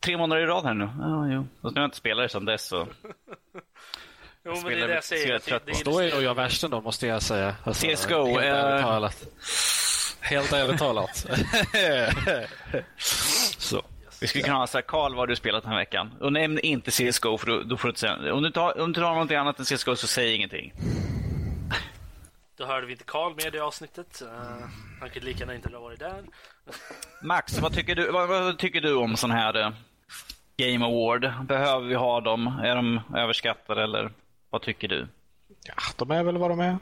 Tre 0.00 0.16
månader 0.16 0.42
i 0.42 0.46
rad 0.46 0.64
här 0.64 0.74
nu. 0.74 0.88
Ja, 0.98 1.26
jo. 1.26 1.46
Och 1.60 1.72
nu 1.72 1.80
har 1.80 1.82
jag 1.82 1.88
inte 1.88 1.96
spelat 1.96 2.24
det 2.24 2.28
sedan 2.28 2.44
dess 2.44 2.66
så. 2.66 2.86
Jo, 4.44 4.54
men 4.54 4.64
det 4.64 4.80
är 4.80 4.88
det 4.88 4.94
jag 4.94 5.04
säger. 5.04 5.40
Det, 5.46 5.66
det, 5.66 5.84
Då 5.84 5.98
är 5.98 6.22
jag 6.22 6.34
värsten 6.34 6.70
då, 6.70 6.80
måste 6.80 7.06
jag 7.06 7.22
säga. 7.22 7.56
Alltså, 7.64 7.86
CSGO. 7.86 8.38
Helt 8.38 8.44
ärligt 8.44 8.80
eh, 8.80 8.82
talat. 8.82 9.26
Helt 10.20 10.52
ärligt 10.52 10.78
talat. 10.78 11.26
så. 13.58 13.82
Vi 14.20 14.28
skulle 14.28 14.44
kunna 14.44 14.56
ha 14.56 14.66
så 14.66 14.78
här, 14.78 14.82
Karl, 14.82 15.10
vad 15.10 15.18
har 15.18 15.26
du 15.26 15.36
spelat 15.36 15.62
den 15.62 15.72
här 15.72 15.78
veckan? 15.78 16.10
Och 16.20 16.32
nämn 16.32 16.58
inte 16.58 16.90
CSGO, 16.90 17.38
för 17.38 17.46
då, 17.46 17.62
då 17.62 17.76
får 17.76 17.88
du 17.88 17.90
inte 17.90 18.00
säga... 18.00 18.34
Om 18.34 18.42
du, 18.42 18.50
tar, 18.50 18.80
om 18.80 18.92
du 18.92 19.00
tar 19.00 19.12
någonting 19.12 19.36
annat 19.36 19.58
än 19.58 19.64
CSGO 19.64 19.96
så 19.96 20.06
säg 20.06 20.34
ingenting. 20.34 20.72
Då 22.56 22.66
hörde 22.66 22.86
vi 22.86 22.92
inte 22.92 23.04
Karl 23.04 23.34
med 23.34 23.54
i 23.54 23.58
avsnittet. 23.58 24.22
Uh, 24.22 24.28
han 25.00 25.10
kunde 25.10 25.26
lika 25.28 25.40
gärna 25.40 25.54
inte 25.54 25.68
ha 25.68 25.80
varit 25.80 25.98
där. 25.98 26.22
Max, 27.22 27.58
vad 27.58 27.74
tycker 27.74 27.94
du, 27.94 28.10
vad, 28.10 28.28
vad 28.28 28.58
tycker 28.58 28.80
du 28.80 28.94
om 28.94 29.16
sån 29.16 29.30
här 29.30 29.56
uh, 29.56 29.70
Game 30.56 30.84
Award? 30.84 31.32
Behöver 31.46 31.86
vi 31.86 31.94
ha 31.94 32.20
dem? 32.20 32.46
Är 32.64 32.76
de 32.76 33.00
överskattade 33.16 33.82
eller 33.82 34.10
vad 34.52 34.62
tycker 34.62 34.88
du? 34.88 35.08
Ja, 35.62 35.74
de 35.96 36.10
är 36.10 36.22
väl 36.22 36.36
vad 36.36 36.50
de 36.50 36.60
är. 36.60 36.78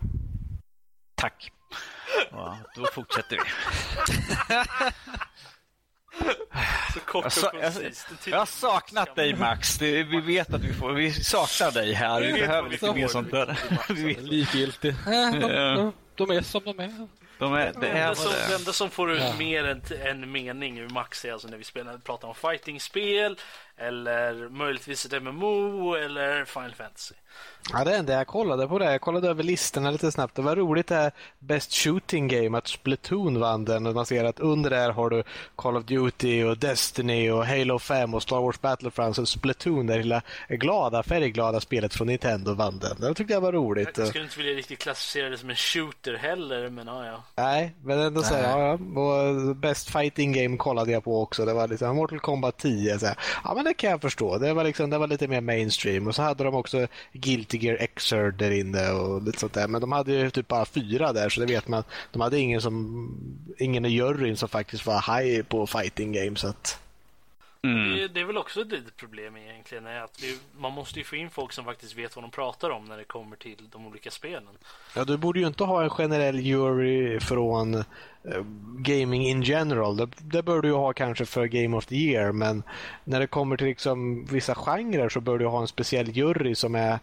Tack. 1.14 1.52
Ja, 2.30 2.58
då 2.74 2.86
fortsätter 2.86 3.36
vi. 3.36 3.42
Så 6.94 7.00
kort 7.00 7.24
och 7.24 7.32
jag, 7.42 7.62
koncist. 7.62 8.06
Jag, 8.24 8.32
jag 8.32 8.38
har 8.38 8.46
saknat 8.46 9.16
dig 9.16 9.36
Max. 9.36 9.78
Det, 9.78 10.02
vi 10.02 10.20
vet 10.20 10.54
att 10.54 10.60
vi 10.60 10.72
får, 10.72 10.92
vi 10.92 11.12
saknar 11.12 11.70
dig 11.70 11.92
här. 11.92 12.20
Vi, 12.20 12.32
vi 12.32 12.40
behöver 12.40 12.70
lite 12.70 12.94
mer 12.94 13.08
sånt 13.08 13.30
där. 13.30 13.58
Likgiltigt. 14.22 14.98
de, 15.04 15.92
de 16.14 16.30
är 16.30 16.42
som 16.42 16.62
de 16.64 16.80
är. 16.80 17.08
De 17.38 17.54
är, 17.54 17.72
det, 17.80 17.88
enda 17.88 18.14
som, 18.14 18.32
det 18.48 18.54
enda 18.54 18.72
som 18.72 18.90
får 18.90 19.12
ut 19.12 19.22
ja. 19.22 19.34
mer 19.38 19.64
än 19.64 19.82
en 20.06 20.32
mening 20.32 20.78
ur 20.78 20.88
Max 20.88 21.24
är 21.24 21.32
alltså 21.32 21.48
när 21.48 21.58
vi 21.58 21.64
spelar, 21.64 21.98
pratar 21.98 22.28
om 22.28 22.34
fightingspel 22.34 23.36
eller 23.80 24.48
möjligtvis 24.48 25.06
ett 25.06 25.22
MMO 25.22 25.94
eller 25.94 26.44
Final 26.44 26.74
Fantasy. 26.74 27.14
Ja, 27.72 27.84
det 27.84 27.96
enda 27.96 28.12
jag 28.12 28.26
kollade 28.26 28.68
på 28.68 28.78
det. 28.78 28.92
Jag 28.92 29.00
kollade 29.00 29.28
över 29.28 29.42
listorna 29.42 29.90
lite 29.90 30.12
snabbt. 30.12 30.34
Det 30.34 30.42
var 30.42 30.56
roligt 30.56 30.86
det 30.86 30.94
här 30.94 31.12
Best 31.38 31.72
Shooting 31.72 32.28
Game 32.28 32.58
att 32.58 32.68
Splatoon 32.68 33.40
vann 33.40 33.64
den. 33.64 33.86
Och 33.86 33.94
man 33.94 34.06
ser 34.06 34.24
att 34.24 34.40
under 34.40 34.70
där 34.70 34.90
har 34.90 35.10
du 35.10 35.22
Call 35.56 35.76
of 35.76 35.84
Duty 35.84 36.44
och 36.44 36.58
Destiny 36.58 37.30
och 37.30 37.46
Halo 37.46 37.78
5 37.78 38.14
och 38.14 38.22
Star 38.22 38.40
Wars 38.40 38.60
Battlefront. 38.60 39.16
Så 39.16 39.26
Splatoon, 39.26 39.86
det 39.86 39.96
lilla 39.96 40.22
glada, 40.48 41.02
färgglada 41.02 41.60
spelet 41.60 41.94
från 41.94 42.06
Nintendo 42.06 42.54
vann 42.54 42.78
den. 42.78 43.00
Det 43.00 43.14
tyckte 43.14 43.32
jag 43.32 43.40
var 43.40 43.52
roligt. 43.52 43.98
Jag 43.98 44.08
skulle 44.08 44.24
inte 44.24 44.38
vilja 44.38 44.52
riktigt 44.52 44.78
klassificera 44.78 45.28
det 45.28 45.38
som 45.38 45.50
en 45.50 45.56
shooter 45.56 46.14
heller, 46.14 46.70
men 46.70 46.86
ja, 46.86 47.06
ja. 47.06 47.22
Nej, 47.34 47.74
men 47.84 47.98
ändå 47.98 48.22
så 48.22 48.34
ja, 48.34 48.58
ja. 48.58 49.00
Och 49.00 49.56
Best 49.56 49.90
Fighting 49.90 50.32
Game 50.32 50.56
kollade 50.56 50.92
jag 50.92 51.04
på 51.04 51.22
också. 51.22 51.44
Det 51.44 51.52
var 51.52 51.68
liksom 51.68 51.96
Mortal 51.96 52.20
Kombat 52.20 52.58
10. 52.58 52.98
Så 52.98 53.06
här. 53.06 53.16
Ja, 53.44 53.54
men 53.54 53.64
det 53.70 53.74
kan 53.74 53.90
jag 53.90 54.00
förstå. 54.00 54.38
Det 54.38 54.54
var, 54.54 54.64
liksom, 54.64 54.90
det 54.90 54.98
var 54.98 55.06
lite 55.06 55.28
mer 55.28 55.40
mainstream. 55.40 56.06
Och 56.06 56.14
så 56.14 56.22
hade 56.22 56.44
de 56.44 56.54
också 56.54 56.86
Guilty 57.12 57.58
Gear 57.58 57.86
Xrd 57.86 58.34
där 58.34 58.50
inne 58.50 58.90
och 58.90 59.22
lite 59.22 59.40
sånt 59.40 59.52
där. 59.52 59.68
Men 59.68 59.80
de 59.80 59.92
hade 59.92 60.12
ju 60.12 60.30
typ 60.30 60.48
bara 60.48 60.64
fyra 60.64 61.12
där 61.12 61.28
så 61.28 61.40
det 61.40 61.46
vet 61.46 61.68
man. 61.68 61.84
De 62.12 62.22
hade 62.22 62.38
ingen 62.38 62.60
som 62.60 62.74
ingen 63.58 63.84
i 63.84 63.88
juryn 63.88 64.36
som 64.36 64.48
faktiskt 64.48 64.86
var 64.86 65.18
high 65.18 65.42
på 65.42 65.66
fighting 65.66 66.12
games. 66.12 66.44
Att... 66.44 66.78
Mm. 67.62 67.96
Det, 67.96 68.08
det 68.08 68.20
är 68.20 68.24
väl 68.24 68.36
också 68.36 68.60
ett 68.60 68.72
litet 68.72 68.96
problem 68.96 69.36
egentligen. 69.36 69.86
Är 69.86 70.00
att 70.00 70.22
vi, 70.22 70.38
man 70.58 70.72
måste 70.72 70.98
ju 70.98 71.04
få 71.04 71.16
in 71.16 71.30
folk 71.30 71.52
som 71.52 71.64
faktiskt 71.64 71.98
vet 71.98 72.16
vad 72.16 72.24
de 72.24 72.30
pratar 72.30 72.70
om 72.70 72.84
när 72.84 72.98
det 72.98 73.04
kommer 73.04 73.36
till 73.36 73.68
de 73.72 73.86
olika 73.86 74.10
spelen. 74.10 74.58
Ja, 74.96 75.04
du 75.04 75.16
borde 75.16 75.40
ju 75.40 75.46
inte 75.46 75.64
ha 75.64 75.82
en 75.82 75.90
generell 75.90 76.40
jury 76.40 77.20
från 77.20 77.74
eh, 77.74 77.84
gaming 78.78 79.26
in 79.26 79.42
general. 79.42 79.96
Det, 79.96 80.08
det 80.18 80.42
bör 80.42 80.60
du 80.60 80.68
ju 80.68 80.74
ha 80.74 80.92
kanske 80.92 81.26
för 81.26 81.46
Game 81.46 81.76
of 81.76 81.86
the 81.86 81.96
Year, 81.96 82.32
men 82.32 82.62
när 83.04 83.20
det 83.20 83.26
kommer 83.26 83.56
till 83.56 83.66
liksom 83.66 84.24
vissa 84.24 84.54
genrer 84.54 85.08
så 85.08 85.20
bör 85.20 85.38
du 85.38 85.46
ha 85.46 85.60
en 85.60 85.68
speciell 85.68 86.10
jury 86.10 86.54
som 86.54 86.74
är 86.74 86.98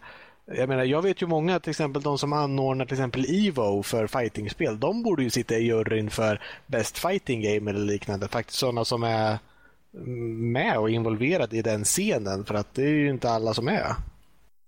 jag 0.56 0.68
menar, 0.68 0.84
jag 0.84 1.02
vet 1.02 1.22
ju 1.22 1.26
många, 1.26 1.60
till 1.60 1.70
exempel 1.70 2.02
de 2.02 2.18
som 2.18 2.32
anordnar 2.32 2.84
till 2.84 2.94
exempel 2.94 3.46
Evo 3.46 3.82
för 3.82 4.06
fightingspel. 4.06 4.80
De 4.80 5.02
borde 5.02 5.22
ju 5.22 5.30
sitta 5.30 5.54
i 5.54 5.64
juryn 5.64 6.10
för 6.10 6.42
Best 6.66 6.98
Fighting 6.98 7.42
Game 7.42 7.70
eller 7.70 7.80
liknande. 7.80 8.28
Faktiskt 8.28 8.58
sådana 8.58 8.84
som 8.84 9.02
är 9.02 9.38
med 10.06 10.78
och 10.78 10.90
involverad 10.90 11.52
i 11.54 11.62
den 11.62 11.84
scenen 11.84 12.44
för 12.44 12.54
att 12.54 12.74
det 12.74 12.82
är 12.82 12.88
ju 12.88 13.10
inte 13.10 13.30
alla 13.30 13.54
som 13.54 13.68
är. 13.68 13.94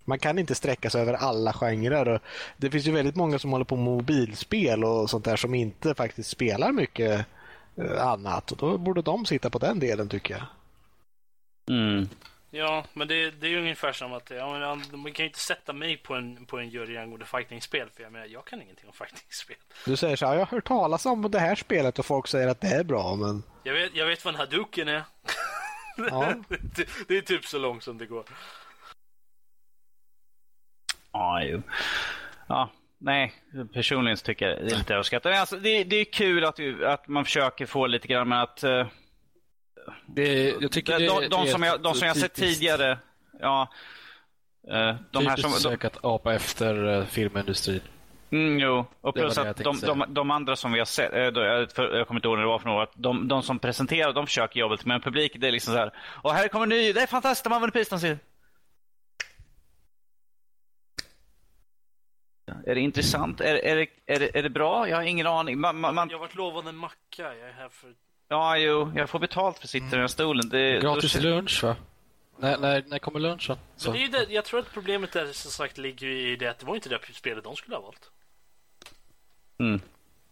Man 0.05 0.19
kan 0.19 0.39
inte 0.39 0.55
sträcka 0.55 0.89
sig 0.89 1.01
över 1.01 1.13
alla 1.13 1.53
genrer. 1.53 2.07
Och 2.07 2.21
det 2.57 2.69
finns 2.69 2.87
ju 2.87 2.91
väldigt 2.91 3.15
många 3.15 3.39
som 3.39 3.51
håller 3.51 3.65
på 3.65 3.75
med 3.75 3.85
mobilspel 3.85 4.83
och 4.83 5.09
sånt 5.09 5.25
där 5.25 5.35
som 5.35 5.53
inte 5.55 5.95
faktiskt 5.95 6.29
spelar 6.29 6.71
mycket 6.71 7.25
eh, 7.75 8.07
annat. 8.07 8.51
Och 8.51 8.57
då 8.57 8.77
borde 8.77 9.01
de 9.01 9.25
sitta 9.25 9.49
på 9.49 9.59
den 9.59 9.79
delen 9.79 10.09
tycker 10.09 10.33
jag. 10.33 10.43
Mm. 11.77 12.07
Ja, 12.53 12.85
men 12.93 13.07
det, 13.07 13.31
det 13.31 13.47
är 13.47 13.51
ju 13.51 13.59
ungefär 13.59 13.91
som 13.93 14.13
att 14.13 14.29
ja, 14.29 14.59
men, 14.59 15.01
man 15.01 15.13
kan 15.13 15.23
ju 15.23 15.27
inte 15.27 15.39
sätta 15.39 15.73
mig 15.73 15.97
på 15.97 16.15
en, 16.15 16.45
på 16.45 16.59
en 16.59 16.69
jury 16.69 16.97
angående 16.97 17.25
fightingspel. 17.25 17.89
För 17.95 18.03
jag 18.03 18.11
menar, 18.11 18.25
jag 18.25 18.45
kan 18.45 18.61
ingenting 18.61 18.87
om 18.87 18.93
fightingspel. 18.93 19.55
Du 19.85 19.95
säger 19.95 20.15
så 20.15 20.25
här, 20.25 20.33
jag 20.33 20.39
har 20.45 20.55
hört 20.55 20.67
talas 20.67 21.05
om 21.05 21.31
det 21.31 21.39
här 21.39 21.55
spelet 21.55 21.99
och 21.99 22.05
folk 22.05 22.27
säger 22.27 22.47
att 22.47 22.61
det 22.61 22.67
är 22.67 22.83
bra, 22.83 23.15
men... 23.15 23.43
Jag 23.63 23.73
vet, 23.73 23.95
jag 23.95 24.05
vet 24.05 24.25
vad 24.25 24.33
en 24.33 24.39
hadouken 24.39 24.87
är. 24.87 25.03
Ja. 25.97 26.33
det, 26.75 26.89
det 27.07 27.17
är 27.17 27.21
typ 27.21 27.45
så 27.45 27.57
långt 27.57 27.83
som 27.83 27.97
det 27.97 28.05
går. 28.05 28.25
Ja. 31.11 31.41
Ja, 32.47 32.69
nej. 32.97 33.33
Personligen 33.73 34.17
så 34.17 34.25
tycker 34.25 34.47
jag 34.47 34.57
det 34.57 34.71
är 34.73 34.77
lite 34.77 34.93
överskattat. 34.93 35.35
Alltså, 35.35 35.57
det, 35.57 35.83
det 35.83 35.95
är 35.95 36.05
kul 36.05 36.43
att, 36.45 36.59
att 36.85 37.07
man 37.07 37.25
försöker 37.25 37.65
få 37.65 37.87
lite 37.87 38.07
grann 38.07 38.29
med 38.29 38.43
att... 38.43 38.63
eh, 38.63 38.87
Det, 40.05 40.49
jag 40.61 40.71
tycker 40.71 40.99
de, 40.99 41.05
de, 41.05 41.29
de, 41.29 41.47
som 41.47 41.63
jag, 41.63 41.81
de 41.81 41.93
som 41.93 42.07
jag 42.07 42.17
sett 42.17 42.33
tidigare, 42.33 42.97
ja. 43.39 43.67
eh, 44.67 44.95
de 45.11 45.27
här 45.27 45.37
som... 45.37 45.51
De, 45.51 45.55
försök 45.55 45.85
att 45.85 46.05
apa 46.05 46.33
efter 46.33 46.85
uh, 46.85 47.05
filmindustrin. 47.05 47.81
mm, 48.29 48.59
jo, 48.59 48.85
och 49.01 49.15
plus 49.15 49.37
att 49.37 49.57
de, 49.57 49.79
de, 49.79 50.05
de 50.07 50.31
andra 50.31 50.55
som 50.55 50.71
vi 50.71 50.79
har 50.79 50.85
sett, 50.85 51.13
eh, 51.13 51.19
jag, 51.19 51.71
för, 51.71 51.97
jag 51.97 52.07
kommer 52.07 52.19
inte 52.19 52.27
ihåg 52.27 52.37
när 52.37 52.43
det 52.43 52.49
var 52.49 52.59
för 52.59 52.69
några 52.69 52.87
de, 52.93 53.27
de 53.27 53.43
som 53.43 53.59
presenterar, 53.59 54.13
de 54.13 54.25
försöker 54.25 54.59
jobbet, 54.59 54.85
men 54.85 55.01
publiken 55.01 55.41
det 55.41 55.47
är 55.47 55.51
liksom 55.51 55.73
så 55.73 55.79
här, 55.79 55.91
och 56.21 56.33
här 56.33 56.47
kommer 56.47 56.65
ny, 56.65 56.93
det 56.93 57.01
är 57.01 57.07
fantastiskt, 57.07 57.43
de 57.43 57.53
använder 57.53 57.71
pris, 57.71 57.89
de 57.89 57.99
ser. 57.99 58.17
Är 62.65 62.75
det 62.75 62.81
intressant? 62.81 63.41
Är, 63.41 63.55
är, 63.55 63.75
det, 63.75 63.87
är, 64.05 64.19
det, 64.19 64.37
är 64.37 64.43
det 64.43 64.49
bra? 64.49 64.89
Jag 64.89 64.97
har 64.97 65.03
ingen 65.03 65.27
aning. 65.27 65.59
Man, 65.59 65.79
man, 65.79 65.95
man, 65.95 66.09
Jag 66.09 66.17
har 66.17 66.21
varit 66.21 66.35
lovad 66.35 66.67
en 66.67 66.75
macka. 66.75 67.35
Jag 67.35 67.49
är 67.49 67.53
här 67.53 67.69
för... 67.69 67.93
ja, 68.31 68.57
jo, 68.57 68.91
jag 68.95 69.09
får 69.09 69.19
betalt 69.19 69.57
för 69.57 69.65
att 69.65 69.69
sitta 69.69 69.85
i 69.85 69.89
den 69.89 69.99
här 69.99 70.07
stolen. 70.07 70.49
Det, 70.49 70.81
Gratis 70.81 71.13
då- 71.13 71.19
lunch 71.19 71.63
va? 71.63 71.75
När, 72.37 72.57
när, 72.57 72.83
när 72.87 72.99
kommer 72.99 73.19
lunchen? 73.19 73.57
Så. 73.75 73.91
Men 73.91 73.99
det 73.99 74.05
är 74.17 74.25
det, 74.25 74.33
jag 74.33 74.45
tror 74.45 74.59
att 74.59 74.73
problemet 74.73 75.11
där 75.11 75.33
som 75.33 75.51
sagt 75.51 75.77
ligger 75.77 76.07
i 76.07 76.35
det 76.35 76.47
att 76.47 76.59
det 76.59 76.65
var 76.65 76.75
inte 76.75 76.89
det 76.89 76.99
spelet 77.13 77.43
de 77.43 77.55
skulle 77.55 77.75
ha 77.75 77.81
valt. 77.81 78.11
Mm. 79.59 79.81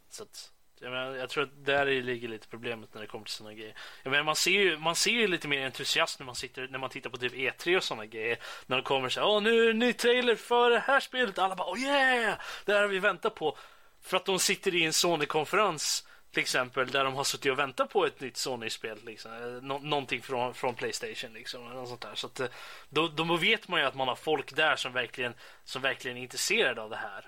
Så 0.09 0.23
att, 0.23 0.51
jag, 0.79 0.91
menar, 0.91 1.15
jag 1.15 1.29
tror 1.29 1.43
att 1.43 1.65
där 1.65 1.85
ligger 2.01 2.27
lite 2.27 2.47
problemet 2.47 2.93
när 2.93 3.01
det 3.01 3.07
kommer 3.07 3.25
till 3.25 3.33
sådana 3.33 3.53
grejer. 3.53 3.75
Jag 4.03 4.11
menar, 4.11 4.23
man, 4.23 4.35
ser 4.35 4.51
ju, 4.51 4.77
man 4.77 4.95
ser 4.95 5.11
ju 5.11 5.27
lite 5.27 5.47
mer 5.47 5.65
entusiasm 5.65 6.23
när 6.23 6.25
man, 6.25 6.35
sitter, 6.35 6.67
när 6.67 6.79
man 6.79 6.89
tittar 6.89 7.09
på 7.09 7.17
typ 7.17 7.33
E3 7.33 7.77
och 7.77 7.83
sådana 7.83 8.05
grejer. 8.05 8.37
När 8.65 8.77
de 8.77 8.83
kommer 8.83 9.09
så 9.09 9.19
här, 9.19 9.27
åh 9.27 9.41
nu 9.41 9.59
är 9.59 9.65
det 9.65 9.71
en 9.71 9.79
ny 9.79 9.93
trailer 9.93 10.35
för 10.35 10.69
det 10.69 10.79
här 10.79 10.99
spelet. 10.99 11.39
Alla 11.39 11.55
bara, 11.55 11.71
oh 11.71 11.79
yeah! 11.79 12.37
Det 12.65 12.73
här 12.73 12.81
har 12.81 12.87
vi 12.87 12.99
väntat 12.99 13.35
på. 13.35 13.57
För 14.01 14.17
att 14.17 14.25
de 14.25 14.39
sitter 14.39 14.75
i 14.75 14.85
en 14.85 14.93
Sony-konferens 14.93 16.07
till 16.31 16.41
exempel 16.41 16.91
där 16.91 17.03
de 17.03 17.15
har 17.15 17.23
suttit 17.23 17.51
och 17.51 17.59
väntat 17.59 17.89
på 17.89 18.05
ett 18.05 18.19
nytt 18.19 18.37
Sony-spel. 18.37 18.99
Liksom. 19.05 19.33
Eh, 19.33 19.61
Nå- 19.63 19.79
någonting 19.79 20.21
från, 20.21 20.53
från 20.53 20.75
Playstation. 20.75 21.33
Liksom, 21.33 21.71
eller 21.71 21.85
sånt 21.85 22.01
där. 22.01 22.15
Så 22.15 22.27
att, 22.27 22.39
eh, 22.39 22.47
då, 22.89 23.07
då 23.07 23.37
vet 23.37 23.67
man 23.67 23.79
ju 23.79 23.85
att 23.85 23.95
man 23.95 24.07
har 24.07 24.15
folk 24.15 24.55
där 24.55 24.75
som 24.75 24.93
verkligen, 24.93 25.33
som 25.63 25.81
verkligen 25.81 26.17
är 26.17 26.21
intresserade 26.21 26.81
av 26.81 26.89
det 26.89 26.95
här. 26.95 27.25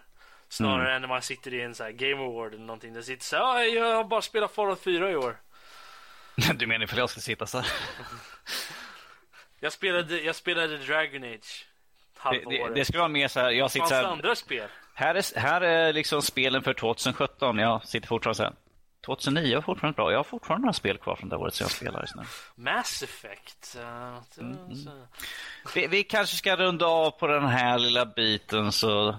Snarare 0.49 0.95
än 0.95 1.01
när 1.01 1.07
man 1.09 1.21
sitter 1.21 1.53
i 1.53 1.61
en 1.61 1.75
så 1.75 1.83
här 1.83 1.91
Game 1.91 2.23
Award 2.23 2.53
eller 2.53 2.65
någonting. 2.65 2.93
Där 2.93 3.01
sitter 3.01 3.23
så 3.25 3.35
här, 3.35 3.43
"Ah, 3.43 3.63
jag 3.63 3.95
har 3.95 4.03
bara 4.03 4.21
spelat 4.21 4.51
Fallout 4.55 4.83
4 4.83 5.11
i 5.11 5.15
år. 5.15 5.37
Du 6.55 6.67
menar 6.67 6.83
ifall 6.83 6.99
jag 6.99 7.09
ska 7.09 7.19
sitta 7.21 7.45
så? 7.45 7.63
Jag 9.59 9.73
spelade, 9.73 10.21
jag 10.21 10.35
spelade 10.35 10.77
Dragon 10.77 11.23
Age. 11.23 11.67
Det, 12.31 12.43
det, 12.49 12.73
det 12.75 12.85
ska 12.85 12.97
vara 12.97 13.07
mer 13.07 13.27
så 13.27 13.39
här, 13.39 13.51
jag 13.51 13.71
sitter 13.71 13.85
så 13.87 13.93
här, 13.95 14.03
andra 14.03 14.35
spel? 14.35 14.69
här 14.93 15.15
är, 15.15 15.39
här 15.39 15.61
är 15.61 15.93
liksom 15.93 16.21
spelen 16.21 16.63
för 16.63 16.73
2017. 16.73 17.57
Jag 17.57 17.85
sitter 17.85 18.07
fortfarande 18.07 18.35
så 18.37 18.43
här. 18.43 18.53
2009 19.05 19.55
var 19.55 19.61
fortfarande 19.61 19.95
bra. 19.95 20.11
Jag 20.11 20.19
har 20.19 20.23
fortfarande 20.23 20.61
några 20.65 20.73
spel 20.73 20.97
kvar 20.97 21.15
från 21.15 21.29
det 21.29 21.35
året 21.37 21.53
som 21.53 21.63
jag 21.63 21.71
spelar. 21.71 22.01
just 22.01 22.15
nu. 22.15 22.23
Mass 22.55 23.03
Effect. 23.03 23.77
eh, 23.79 24.17
Mm, 24.39 24.75
så- 24.75 25.07
Vi, 25.75 25.87
vi 25.87 26.03
kanske 26.03 26.35
ska 26.37 26.55
runda 26.55 26.85
av 26.85 27.11
på 27.11 27.27
den 27.27 27.45
här 27.45 27.79
lilla 27.79 28.05
biten 28.05 28.71
så 28.71 29.15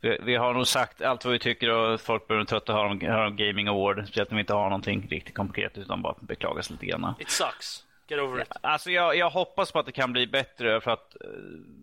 vi, 0.00 0.18
vi 0.22 0.36
har 0.36 0.54
nog 0.54 0.66
sagt 0.66 1.02
allt 1.02 1.24
vad 1.24 1.32
vi 1.32 1.38
tycker 1.38 1.70
och 1.70 2.00
folk 2.00 2.28
börjar 2.28 2.44
trötta 2.44 2.72
höra 2.72 2.90
om, 2.90 3.00
höra 3.00 3.26
om 3.26 3.36
Gaming 3.36 3.68
Award. 3.68 4.04
Speciellt 4.04 4.30
om 4.30 4.36
vi 4.36 4.40
inte 4.40 4.54
har 4.54 4.64
någonting 4.70 5.08
riktigt 5.10 5.34
konkret 5.34 5.78
utan 5.78 6.02
bara 6.02 6.14
beklagar 6.20 6.62
sig 6.62 6.72
lite 6.72 6.86
grann. 6.86 7.14
It 7.18 7.30
sucks. 7.30 7.82
Get 8.08 8.20
over 8.20 8.42
it. 8.42 8.48
Alltså 8.60 8.90
jag, 8.90 9.16
jag 9.16 9.30
hoppas 9.30 9.72
på 9.72 9.78
att 9.78 9.86
det 9.86 9.92
kan 9.92 10.12
bli 10.12 10.26
bättre 10.26 10.80
för 10.80 10.90
att 10.90 11.16
uh, 11.24 11.30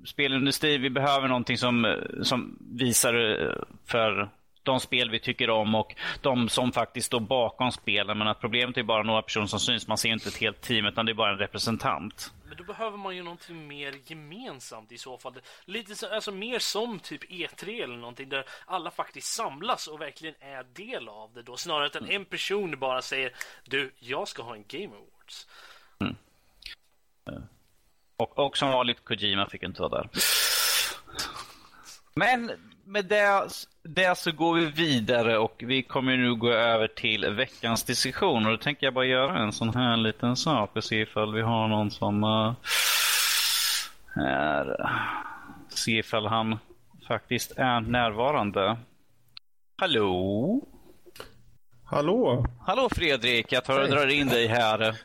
spelindustri, 0.06 0.78
vi 0.78 0.90
behöver 0.90 1.28
någonting 1.28 1.58
som, 1.58 2.04
som 2.24 2.58
visar 2.72 3.42
eh, 3.46 3.54
för 3.86 4.30
de 4.64 4.80
spel 4.80 5.10
vi 5.10 5.20
tycker 5.20 5.50
om 5.50 5.76
och 5.76 5.96
de 6.22 6.50
som 6.50 6.72
faktiskt 6.72 7.08
står 7.08 7.20
bakom 7.20 7.72
spelen. 7.72 8.18
Men 8.18 8.28
att 8.28 8.40
problemet 8.40 8.78
är 8.78 8.84
bara 8.84 9.04
några 9.04 9.22
personer 9.22 9.48
som 9.48 9.60
syns. 9.60 9.88
Man 9.88 9.98
ser 9.98 10.10
inte 10.10 10.30
ett 10.30 10.38
helt 10.38 10.62
team 10.62 10.86
utan 10.86 11.06
det 11.06 11.12
är 11.12 11.14
bara 11.14 11.32
en 11.32 11.38
representant. 11.38 12.34
Men 12.48 12.58
då 12.58 12.64
behöver 12.64 12.98
man 12.98 13.16
ju 13.16 13.24
någonting 13.24 13.68
mer 13.68 13.96
gemensamt 14.06 14.92
i 14.92 14.98
så 14.98 15.18
fall. 15.18 15.34
Lite 15.66 15.96
så, 15.96 16.14
alltså 16.14 16.32
mer 16.32 16.60
som 16.60 17.00
typ 17.00 17.24
E3 17.24 17.84
eller 17.84 17.98
någonting 17.98 18.30
där 18.30 18.46
alla 18.66 18.92
faktiskt 18.92 19.28
samlas 19.28 19.88
och 19.88 20.02
verkligen 20.02 20.36
är 20.40 20.64
del 20.64 21.10
av 21.10 21.34
det 21.34 21.42
då. 21.42 21.58
Snarare 21.58 21.90
än 21.98 22.04
att 22.04 22.10
en 22.10 22.26
person 22.26 22.80
bara 22.80 23.02
säger 23.02 23.34
du, 23.64 23.92
jag 24.00 24.28
ska 24.28 24.44
ha 24.44 24.56
en 24.56 24.66
Game 24.68 24.96
Awards. 24.96 25.48
Och, 28.18 28.40
och 28.40 28.58
som 28.58 28.72
vanligt, 28.72 29.04
Kojima 29.04 29.50
fick 29.50 29.64
inte 29.64 29.82
vara 29.82 30.02
där. 30.02 30.10
Men 32.16 32.52
med 32.86 33.06
det, 33.06 33.50
det 33.84 34.18
så 34.18 34.32
går 34.32 34.56
vi 34.56 34.66
vidare 34.66 35.38
och 35.38 35.64
vi 35.68 35.84
kommer 35.84 36.18
nu 36.18 36.36
gå 36.36 36.52
över 36.52 36.88
till 36.88 37.26
veckans 37.26 37.84
diskussion. 37.84 38.46
Och 38.46 38.52
då 38.52 38.58
tänker 38.58 38.88
jag 38.88 38.94
bara 38.94 39.06
göra 39.06 39.40
en 39.40 39.52
sån 39.52 39.74
här 39.74 39.98
liten 39.98 40.36
sak 40.36 40.76
och 40.76 40.84
se 40.84 41.02
ifall 41.02 41.34
vi 41.34 41.42
har 41.42 41.68
någon 41.68 41.92
som 41.92 42.24
uh, 42.24 42.54
är, 44.16 44.92
se 45.70 45.92
ifall 45.92 46.26
han 46.26 46.60
faktiskt 47.08 47.52
är 47.58 47.80
närvarande. 47.80 48.78
Hallå? 49.78 50.62
Hallå? 51.94 52.46
Hallå 52.66 52.90
Fredrik, 52.96 53.52
jag 53.52 53.66
tar 53.66 53.80
och 53.82 53.90
drar 53.90 54.08
in 54.08 54.28
dig 54.28 54.48
här. 54.48 54.96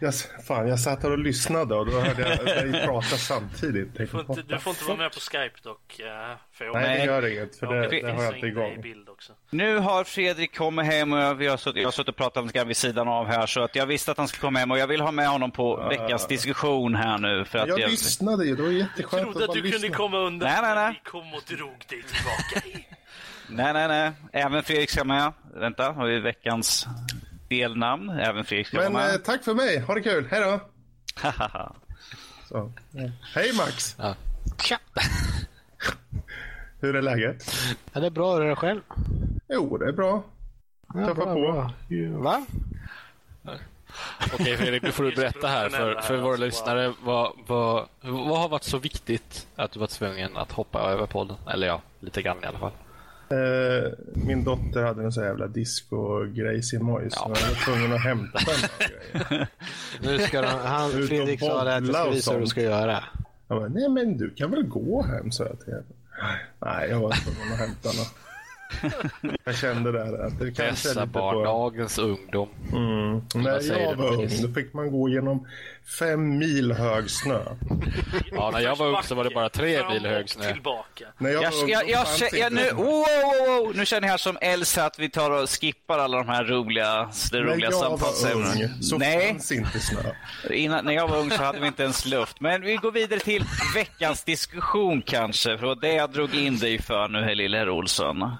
Jag, 0.00 0.14
fan, 0.48 0.68
jag 0.68 0.80
satt 0.80 1.02
här 1.02 1.10
och 1.10 1.18
lyssnade 1.18 1.74
och 1.74 1.86
då 1.86 1.92
hörde 2.00 2.22
jag 2.22 2.44
dig 2.72 2.82
prata 2.84 3.16
samtidigt. 3.16 3.94
Du 3.96 4.06
får, 4.06 4.20
inte, 4.20 4.42
du 4.42 4.58
får 4.58 4.70
inte 4.70 4.84
vara 4.84 4.96
med 4.96 5.12
på 5.12 5.20
Skype 5.20 5.54
dock. 5.62 6.00
eh, 6.00 6.06
För 6.52 6.64
jag 6.64 6.74
Nej, 6.74 6.98
det 6.98 7.04
gör 7.04 7.26
inget, 7.32 7.56
för 7.56 7.74
jag 7.74 7.90
det, 7.90 8.00
det 8.00 8.12
har 8.12 8.22
jag 8.24 8.34
inte 8.34 8.46
igång. 8.46 8.80
bild 8.82 9.08
också. 9.08 9.32
Nu 9.50 9.78
har 9.78 10.04
Fredrik 10.04 10.56
kommit 10.56 10.86
hem 10.86 11.12
och 11.12 11.18
jag, 11.18 11.50
har 11.50 11.56
suttit, 11.56 11.80
jag 11.82 11.86
har 11.86 11.92
suttit 11.92 12.08
och 12.08 12.16
pratat 12.16 12.44
lite 12.44 12.58
grann 12.58 12.68
vid 12.68 12.76
sidan 12.76 13.08
av 13.08 13.26
här 13.26 13.46
så 13.46 13.60
att 13.62 13.76
jag 13.76 13.86
visste 13.86 14.10
att 14.10 14.18
han 14.18 14.28
skulle 14.28 14.40
komma 14.40 14.58
hem 14.58 14.70
och 14.70 14.78
jag 14.78 14.86
vill 14.86 15.00
ha 15.00 15.10
med 15.10 15.28
honom 15.28 15.50
på 15.50 15.86
veckans 15.88 16.26
diskussion 16.26 16.94
här 16.94 17.18
nu. 17.18 17.44
För 17.44 17.58
att 17.58 17.68
Jag 17.68 17.80
lyssnade 17.90 18.44
ju, 18.46 18.56
det 18.56 18.62
var 18.62 18.70
jätteskönt 18.70 19.22
trodde 19.22 19.44
att 19.44 19.48
bara 19.48 19.54
du 19.54 19.62
kunde 19.62 19.78
lyssna. 19.78 19.96
komma 19.96 20.18
undan. 20.18 20.48
Nej, 20.48 20.58
nej, 20.62 20.74
nej. 20.74 21.00
Vi 21.04 21.10
kom 21.10 21.34
och 21.34 21.42
drog 21.48 21.84
dig 21.88 22.02
tillbaka. 22.02 22.84
Nej, 23.48 23.72
nej, 23.72 23.88
nej. 23.88 24.12
Även 24.32 24.62
Fredrik 24.62 24.90
ska 24.90 25.04
med. 25.04 25.32
Vänta, 25.54 25.92
har 25.92 26.06
vi 26.06 26.20
veckans 26.20 26.86
delnamn. 27.48 28.10
Även 28.10 28.44
Fredrik 28.44 28.66
ska 28.66 28.76
Men 28.76 28.92
vara 28.92 29.04
eh, 29.06 29.12
med. 29.12 29.24
tack 29.24 29.44
för 29.44 29.54
mig, 29.54 29.78
ha 29.80 29.94
det 29.94 30.00
kul, 30.00 30.26
hej 30.30 30.40
då! 30.40 30.60
Så. 32.48 32.72
Hej 33.34 33.52
Max! 33.56 33.96
Ja. 33.98 34.14
Tja! 34.62 34.78
Hur 36.80 36.96
är 36.96 37.02
läget? 37.02 37.54
Ja, 37.92 38.00
det 38.00 38.06
är 38.06 38.10
bra, 38.10 38.36
är 38.36 38.40
det 38.48 38.56
själv? 38.56 38.80
Jo, 39.48 39.76
det 39.78 39.88
är 39.88 39.92
bra. 39.92 40.22
Ja, 40.94 41.00
Tuffa 41.06 41.14
bra, 41.14 41.24
på. 41.34 41.40
bra. 41.40 41.70
Va? 42.18 42.46
Okej 44.34 44.56
Fredrik, 44.56 44.82
nu 44.82 44.92
får 44.92 45.04
du 45.04 45.14
berätta 45.14 45.46
här 45.48 45.68
för, 45.68 46.00
för 46.00 46.16
våra 46.16 46.36
lyssnare. 46.36 46.92
Vad, 47.02 47.32
vad, 47.46 47.88
vad 48.00 48.38
har 48.38 48.48
varit 48.48 48.62
så 48.64 48.78
viktigt 48.78 49.46
att 49.56 49.72
du 49.72 49.80
var 49.80 49.86
tvungen 49.86 50.36
att 50.36 50.52
hoppa 50.52 50.80
över 50.80 51.06
podden? 51.06 51.36
Eller 51.50 51.66
ja, 51.66 51.80
lite 52.00 52.22
grann 52.22 52.36
i 52.42 52.46
alla 52.46 52.58
fall. 52.58 52.72
Eh, 53.34 53.92
min 54.26 54.44
dotter 54.44 54.82
hade 54.82 55.04
en 55.04 55.12
sån 55.12 55.24
jävla 55.24 55.46
disco-grej 55.46 56.60
i 56.74 56.78
moj 56.78 57.10
så 57.10 57.20
jag 57.20 57.28
var 57.28 57.64
tvungen 57.64 57.92
att 57.92 58.04
hämta 58.04 58.38
den. 58.38 59.46
Nu 60.02 60.18
ska 60.18 60.40
de, 60.42 60.48
han, 60.48 60.90
Fredrik 60.90 61.40
sa 61.40 61.60
att 61.60 61.86
jag 61.86 61.94
ska 61.94 62.10
visa 62.10 62.32
hur 62.32 62.40
du 62.40 62.46
ska 62.46 62.62
göra. 62.62 63.04
Jag 63.48 63.58
bara, 63.58 63.68
nej 63.68 63.88
men 63.88 64.18
du 64.18 64.30
kan 64.30 64.50
väl 64.50 64.62
gå 64.62 65.02
hem, 65.02 65.32
sa 65.32 65.44
jag 65.44 65.60
till 65.60 65.72
henne. 65.72 65.84
Nej, 66.58 66.90
jag 66.90 67.00
var 67.00 67.12
tvungen 67.12 67.52
att 67.52 67.58
hämta 67.58 67.88
den. 67.88 68.06
Jag 69.44 69.56
kände 69.56 69.92
där 69.92 70.26
att 70.26 70.38
det 70.38 70.44
kanske 70.44 70.62
är 70.62 70.70
Dessa 70.70 71.00
lite 71.00 71.12
barn, 71.12 71.34
på... 71.34 71.44
dagens 71.44 71.98
ungdom. 71.98 72.48
Mm. 72.72 73.20
Säger 73.60 73.80
jag 73.80 73.96
var 73.96 74.14
ung 74.14 74.28
då 74.42 74.48
fick 74.48 74.72
man 74.72 74.90
gå 74.90 75.08
genom 75.08 75.46
fem 75.98 76.38
mil 76.38 76.72
hög 76.72 77.10
snö. 77.10 77.40
Ja, 78.32 78.50
när 78.50 78.60
jag 78.60 78.76
var 78.76 78.86
ung 78.86 79.02
så 79.02 79.14
var 79.14 79.24
det 79.24 79.30
bara 79.30 79.48
tre 79.48 79.78
Fram 79.78 79.92
mil 79.92 80.06
hög 80.06 80.30
snö. 80.30 80.52
tillbaka. 80.52 81.04
När 81.18 81.30
jag, 81.30 81.42
Jag, 81.44 81.50
var 81.50 81.62
ung 81.62 81.68
jag, 81.68 81.88
jag, 81.88 82.06
fanns 82.06 82.32
jag, 82.32 82.52
nu, 82.52 82.70
wow, 82.72 82.84
wow, 82.86 83.64
wow, 83.64 83.72
nu 83.76 83.86
känner 83.86 84.08
jag 84.08 84.20
som 84.20 84.38
Elsa 84.40 84.84
att 84.84 84.98
vi 84.98 85.08
tar 85.10 85.30
och 85.30 85.50
skippar 85.50 85.98
alla 85.98 86.16
de 86.18 86.28
här 86.28 86.44
roliga, 86.44 87.10
det 87.32 87.40
När 87.40 87.46
roliga 87.46 87.70
jag 87.70 87.78
var 87.80 87.88
samtalsämnena. 87.98 88.52
ung 88.74 88.82
så 88.82 88.98
Nej, 88.98 89.28
fanns 89.32 89.52
inte 89.52 89.80
snö. 89.80 90.00
innan, 90.50 90.84
när 90.84 90.92
jag 90.92 91.08
var 91.08 91.18
ung 91.18 91.30
så 91.30 91.42
hade 91.42 91.60
vi 91.60 91.66
inte 91.66 91.82
ens 91.82 92.06
luft. 92.06 92.40
Men 92.40 92.62
vi 92.62 92.76
går 92.76 92.92
vidare 92.92 93.20
till 93.20 93.44
veckans 93.74 94.24
diskussion 94.24 95.02
kanske. 95.02 95.58
För 95.58 95.74
det 95.80 95.92
jag 95.92 96.10
drog 96.12 96.34
in 96.34 96.58
dig 96.58 96.82
för 96.82 97.08
nu, 97.08 97.18
här 97.24 97.34
lille 97.34 97.58
herr 97.58 97.70
Olsson. 97.70 98.36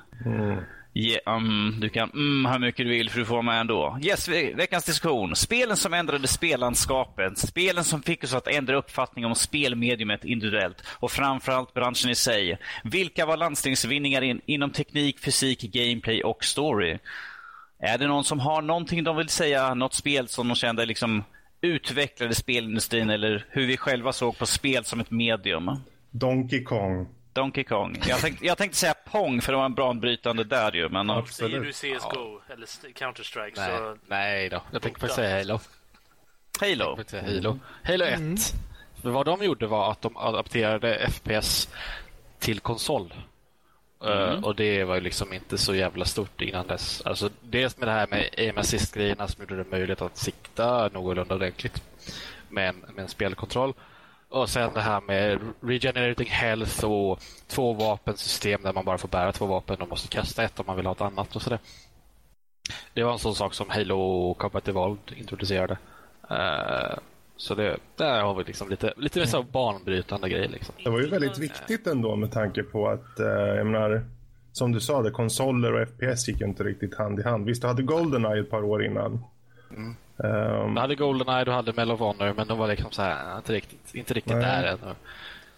Yeah, 0.97 1.36
um, 1.36 1.45
mm, 1.45 1.80
du 1.80 1.88
kan 1.88 2.11
mm, 2.11 2.53
hur 2.53 2.59
mycket 2.59 2.86
du 2.86 2.90
vill 2.90 3.11
för 3.11 3.18
du 3.18 3.24
får 3.24 3.34
vara 3.34 3.42
med 3.42 3.61
ändå. 3.61 3.99
Yes, 4.03 4.28
veckans 4.28 4.84
diskussion. 4.84 5.36
Spelen 5.36 5.76
som 5.76 5.95
ändrade 5.95 6.28
spellandskapet. 6.28 7.38
Spelen 7.38 7.84
som 7.84 8.03
fick 8.03 8.24
oss 8.24 8.34
att 8.34 8.49
ändra 8.49 8.76
uppfattning 8.76 9.26
om 9.26 9.34
spelmediumet 9.34 10.24
individuellt 10.24 10.82
och 10.86 11.11
framförallt 11.11 11.74
branschen 11.74 12.11
i 12.11 12.14
sig. 12.14 12.59
Vilka 12.84 13.26
var 13.26 13.36
landstingsvinningar 13.36 14.22
in, 14.22 14.40
inom 14.47 14.70
teknik, 14.70 15.20
fysik, 15.20 15.61
gameplay 15.61 16.22
och 16.22 16.45
story? 16.45 16.99
Är 17.78 17.99
det 17.99 18.07
någon 18.07 18.24
som 18.24 18.40
har 18.40 18.62
någonting 18.62 19.05
de 19.05 19.16
vill 19.16 19.28
säga, 19.28 19.74
något 19.74 19.95
spel 19.95 20.28
som 20.28 20.49
de 20.49 20.55
kände 20.55 20.86
liksom 20.86 21.24
utvecklade 21.61 22.34
spelindustrin 22.34 23.11
eller 23.11 23.47
hur 23.51 23.66
vi 23.66 23.76
själva 23.76 24.12
såg 24.12 24.38
på 24.38 24.47
spel 24.47 24.84
som 24.84 25.01
ett 25.01 25.11
medium? 25.11 25.70
Donkey 26.11 26.62
Kong. 26.64 27.09
Donkey 27.35 27.64
Kong. 27.64 28.03
Jag 28.07 28.20
tänkte, 28.20 28.47
jag 28.47 28.59
tänkte 28.59 28.78
säga 28.78 28.95
Pong 28.95 29.41
för 29.41 29.53
det 29.53 29.59
var 29.59 29.64
en 29.64 29.74
banbrytande 29.74 30.45
där 30.45 30.72
ju. 30.72 30.89
Men, 30.89 31.09
Ja. 31.09 31.26
Säger 31.30 31.61
du. 31.61 31.72
CSGO 31.72 32.41
eller 32.53 32.66
Counter-Strike 32.93 33.53
Nej, 33.57 33.78
så... 33.78 33.97
nej 34.07 34.49
då. 34.49 34.62
Jag 34.70 34.82
tänkte 34.82 35.01
faktiskt 35.01 35.16
säga 35.16 35.39
Halo. 35.39 35.61
Halo. 36.61 36.95
Jag 36.97 37.11
säga 37.11 37.22
Halo. 37.22 37.59
Halo 37.82 38.05
1. 38.05 38.20
För 39.03 39.11
vad 39.11 39.26
de 39.26 39.45
gjorde 39.45 39.66
var 39.66 39.91
att 39.91 40.03
de 40.03 40.16
adapterade 40.16 41.11
FPS 41.11 41.68
till 42.39 42.61
konsol. 42.61 43.14
Eh, 44.05 44.45
och 44.45 44.55
det 44.55 44.85
var 44.85 44.95
ju 44.95 45.01
liksom 45.01 45.32
inte 45.32 45.59
så 45.59 45.74
jävla 45.74 46.05
stort 46.05 46.41
innan 46.41 46.66
dess. 46.66 47.03
Alltså, 47.05 47.30
dels 47.41 47.76
med 47.78 47.89
det 47.89 47.93
här 47.93 48.07
med 48.07 48.30
aim 48.39 48.59
assist-grejerna 48.59 49.28
som 49.28 49.43
gjorde 49.43 49.57
det 49.57 49.70
möjligt 49.70 50.03
att 50.03 50.16
sikta 50.16 50.89
någorlunda 50.89 51.35
ordentligt 51.35 51.82
med 52.49 52.68
en, 52.68 52.85
med 52.95 53.03
en 53.03 53.09
spelkontroll. 53.09 53.74
Och 54.35 54.49
sen 54.49 54.70
det 54.74 54.80
här 54.80 55.01
med 55.01 55.39
regenerating 55.61 56.28
health 56.28 56.85
och 56.85 57.20
två 57.47 57.72
vapensystem 57.72 58.62
där 58.62 58.72
man 58.72 58.85
bara 58.85 58.99
får 58.99 59.09
bära 59.09 59.32
två 59.32 59.47
vapen 59.47 59.76
och 59.80 59.89
måste 59.89 60.09
kasta 60.09 60.43
ett 60.43 60.61
om 60.61 60.66
man 60.66 60.76
vill 60.76 60.87
ha 60.87 60.93
ett 60.93 61.01
annat 61.01 61.37
och 61.37 61.43
sådär. 61.43 61.59
Det 62.95 63.03
var 63.03 63.12
en 63.12 63.18
sån 63.18 63.35
sak 63.35 63.55
som 63.55 63.70
Halo 63.70 64.35
Combat 64.35 64.68
Evolved 64.68 65.12
introducerade. 65.16 65.78
Eh, 66.30 66.99
så 67.37 67.55
det, 67.55 67.76
där 67.97 68.22
har 68.22 68.35
vi 68.35 68.45
liksom 68.45 68.70
lite, 68.70 68.93
lite 68.97 69.18
mer 69.18 69.26
så 69.26 69.43
banbrytande 69.43 70.28
grejer. 70.28 70.49
Liksom. 70.49 70.74
Det 70.85 70.91
var 70.91 71.01
ju 71.01 71.09
väldigt 71.09 71.39
viktigt 71.39 71.87
ändå 71.87 72.16
med 72.16 72.32
tanke 72.32 72.62
på 72.62 72.89
att, 72.89 73.20
eh, 73.20 73.26
jag 73.26 73.66
menar, 73.66 74.05
som 74.53 74.72
du 74.72 74.80
sa, 74.80 75.03
det, 75.03 75.11
konsoler 75.11 75.72
och 75.72 75.89
FPS 75.89 76.28
gick 76.28 76.41
ju 76.41 76.47
inte 76.47 76.64
riktigt 76.64 76.95
hand 76.95 77.20
i 77.20 77.22
hand. 77.22 77.47
Visst, 77.47 77.62
du 77.62 77.68
hade 77.68 77.82
Goldeneye 77.82 78.41
ett 78.41 78.51
par 78.51 78.64
år 78.64 78.85
innan. 78.85 79.24
Ehm, 80.19 80.75
Du 80.75 80.81
hade 80.81 80.95
Goldeneye, 80.95 81.45
du 81.45 81.51
hade 81.51 81.73
Medal 81.73 81.91
of 81.91 82.01
Honor, 82.01 82.35
men 82.37 82.47
de 82.49 82.59
var 82.59 82.69
liksom 82.69 82.91
så 82.93 83.03
här, 83.03 83.37
inte 83.37 83.53
riktigt, 83.53 83.95
inte 83.95 84.15
riktigt 84.15 84.37
Nej. 84.37 84.43
där 84.62 84.65
ännu. 84.83 84.95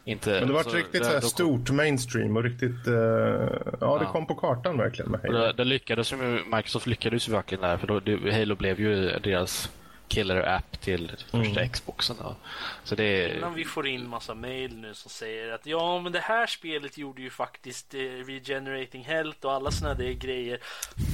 Inte, 0.04 0.30
men 0.30 0.46
det 0.48 0.54
var 0.54 0.62
så 0.62 0.70
riktigt 0.70 1.00
det- 1.00 1.04
så 1.06 1.12
här 1.12 1.20
kom- 1.20 1.28
stort 1.28 1.70
mainstream 1.70 2.36
och 2.36 2.42
riktigt, 2.42 2.86
eh, 2.86 2.94
ja 2.94 3.98
det 3.98 4.04
Ja. 4.04 4.12
kom 4.12 4.26
på 4.26 4.34
kartan 4.34 4.78
verkligen 4.78 5.10
med 5.10 5.20
Halo. 5.20 5.38
det, 5.38 5.52
det 5.52 5.64
lyckades 5.64 6.12
ju, 6.12 6.16
Microsoft 6.56 6.86
lyckades 6.86 7.28
ju 7.28 7.32
verkligen 7.32 7.62
där, 7.62 7.76
för 7.76 7.86
då, 7.86 8.00
det, 8.00 8.32
Halo 8.38 8.54
blev 8.54 8.80
ju 8.80 9.18
deras 9.18 9.70
killer-app 10.08 10.80
till 10.80 11.16
första 11.30 11.68
Xboxen. 11.68 12.16
Då. 12.22 12.36
Så 12.84 12.94
det 12.94 13.36
Innan 13.36 13.54
vi 13.54 13.64
får 13.64 13.86
in 13.86 14.08
massa 14.08 14.34
mail 14.34 14.76
nu 14.76 14.94
som 14.94 15.10
säger 15.10 15.52
att 15.52 15.66
ja, 15.66 16.00
men 16.00 16.12
det 16.12 16.20
här 16.20 16.46
spelet 16.46 16.98
gjorde 16.98 17.22
ju 17.22 17.30
faktiskt 17.30 17.94
eh, 17.94 17.98
Regenerating 17.98 19.04
Health 19.04 19.46
och 19.46 19.52
alla 19.52 19.70
såna 19.70 19.94
där 19.94 20.12
grejer 20.12 20.60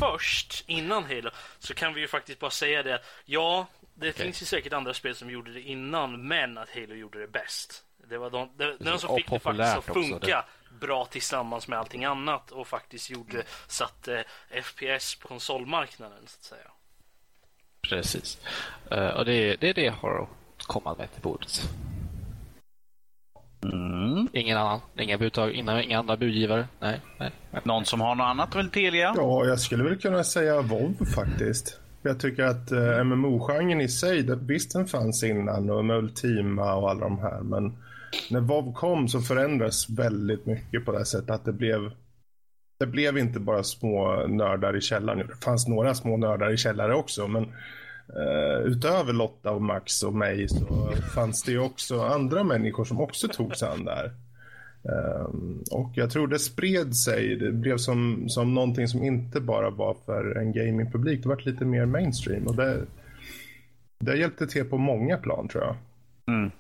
först, 0.00 0.64
innan 0.66 1.04
Halo. 1.04 1.30
Så 1.58 1.74
kan 1.74 1.94
vi 1.94 2.00
ju 2.00 2.08
faktiskt 2.08 2.38
bara 2.38 2.50
säga 2.50 2.82
det 2.82 2.94
att 2.94 3.04
ja, 3.24 3.66
det 3.94 4.12
finns 4.12 4.42
ju 4.42 4.46
säkert 4.46 4.72
andra 4.72 4.94
spel 4.94 5.14
som 5.14 5.30
gjorde 5.30 5.52
det 5.52 5.60
innan, 5.60 6.26
men 6.26 6.58
att 6.58 6.74
Halo 6.74 6.94
gjorde 6.94 7.20
det 7.20 7.28
bäst. 7.28 7.84
Det 8.08 8.18
var 8.18 8.30
de, 8.30 8.50
var 8.56 8.76
de 8.78 8.98
som 8.98 9.16
fick 9.16 9.30
det 9.30 9.38
faktiskt 9.40 9.68
att 9.68 9.78
också, 9.78 9.92
funka 9.92 10.44
bra 10.80 11.04
tillsammans 11.04 11.68
med 11.68 11.78
allting 11.78 12.04
annat 12.04 12.50
och 12.50 12.68
faktiskt 12.68 13.10
gjorde, 13.10 13.42
satte 13.66 14.24
FPS 14.62 15.14
på 15.14 15.28
konsolmarknaden 15.28 16.22
så 16.26 16.36
att 16.38 16.44
säga. 16.44 16.70
Precis. 17.88 18.38
Eh, 18.90 19.08
och 19.08 19.24
det, 19.24 19.32
är- 19.34 19.56
det 19.60 19.68
är 19.68 19.74
det 19.74 19.82
jag 19.84 19.92
har 19.92 20.22
att 20.22 20.66
komma 20.66 20.94
med 20.98 21.12
till 21.12 21.22
bordet. 21.22 21.68
Mm. 23.64 24.28
Ingen 24.32 24.58
annan. 24.58 24.80
Inga, 24.98 25.18
budtag, 25.18 25.52
inga, 25.52 25.82
inga 25.82 25.98
andra 25.98 26.16
budgivare. 26.16 26.66
Nej, 26.80 27.00
nej. 27.18 27.30
Någon 27.64 27.84
som 27.84 28.00
har 28.00 28.14
något 28.14 28.24
annat 28.24 28.56
vill 28.56 28.70
tillägga? 28.70 29.12
Ja, 29.16 29.46
jag 29.46 29.60
skulle 29.60 29.84
väl 29.84 29.96
kunna 29.98 30.24
säga 30.24 30.62
WoW 30.62 31.04
faktiskt. 31.14 31.78
Jag 32.02 32.20
tycker 32.20 32.42
att 32.44 32.72
eh, 32.72 33.04
MMO-genren 33.04 33.80
i 33.80 33.88
sig, 33.88 34.22
det, 34.22 34.36
visst 34.36 34.72
den 34.72 34.86
fanns 34.86 35.22
innan 35.22 35.70
och 35.70 35.84
med 35.84 35.96
Ultima 35.96 36.74
och 36.74 36.90
alla 36.90 37.00
de 37.00 37.18
här, 37.18 37.40
men 37.40 37.76
när 38.30 38.40
WoW 38.40 38.72
kom 38.74 39.08
så 39.08 39.20
förändrades 39.20 39.90
väldigt 39.90 40.46
mycket 40.46 40.84
på 40.84 40.92
det 40.92 40.98
här 40.98 41.04
sättet 41.04 41.30
att 41.30 41.44
det 41.44 41.52
blev 41.52 41.92
det 42.82 42.86
blev 42.86 43.18
inte 43.18 43.40
bara 43.40 43.62
små 43.62 44.26
nördar 44.26 44.76
i 44.76 44.80
källaren. 44.80 45.26
Det 45.26 45.44
fanns 45.44 45.68
några 45.68 45.94
små 45.94 46.16
nördar 46.16 46.52
i 46.52 46.56
källare 46.56 46.94
också, 46.94 47.28
men 47.28 47.42
eh, 48.08 48.60
utöver 48.64 49.12
Lotta 49.12 49.50
och 49.50 49.62
Max 49.62 50.02
och 50.02 50.14
mig 50.14 50.48
så 50.48 50.92
fanns 51.14 51.42
det 51.42 51.52
ju 51.52 51.58
också 51.58 52.00
andra 52.00 52.44
människor 52.44 52.84
som 52.84 53.00
också 53.00 53.28
tog 53.28 53.56
sig 53.56 53.68
an 53.68 53.84
där. 53.84 54.12
Ehm, 54.84 55.62
och 55.70 55.90
jag 55.94 56.10
tror 56.10 56.28
det 56.28 56.38
spred 56.38 56.96
sig. 56.96 57.36
Det 57.36 57.52
blev 57.52 57.76
som, 57.76 58.28
som 58.28 58.54
någonting 58.54 58.88
som 58.88 59.02
inte 59.02 59.40
bara 59.40 59.70
var 59.70 59.96
för 60.06 60.38
en 60.38 60.52
gamingpublik. 60.52 61.22
Det 61.22 61.28
var 61.28 61.42
lite 61.44 61.64
mer 61.64 61.86
mainstream. 61.86 62.46
Och 62.46 62.56
det, 62.56 62.86
det 64.00 64.16
hjälpte 64.16 64.46
till 64.46 64.64
på 64.64 64.78
många 64.78 65.16
plan 65.16 65.48
tror 65.48 65.64
jag. 65.64 65.76
Mm. 66.34 66.50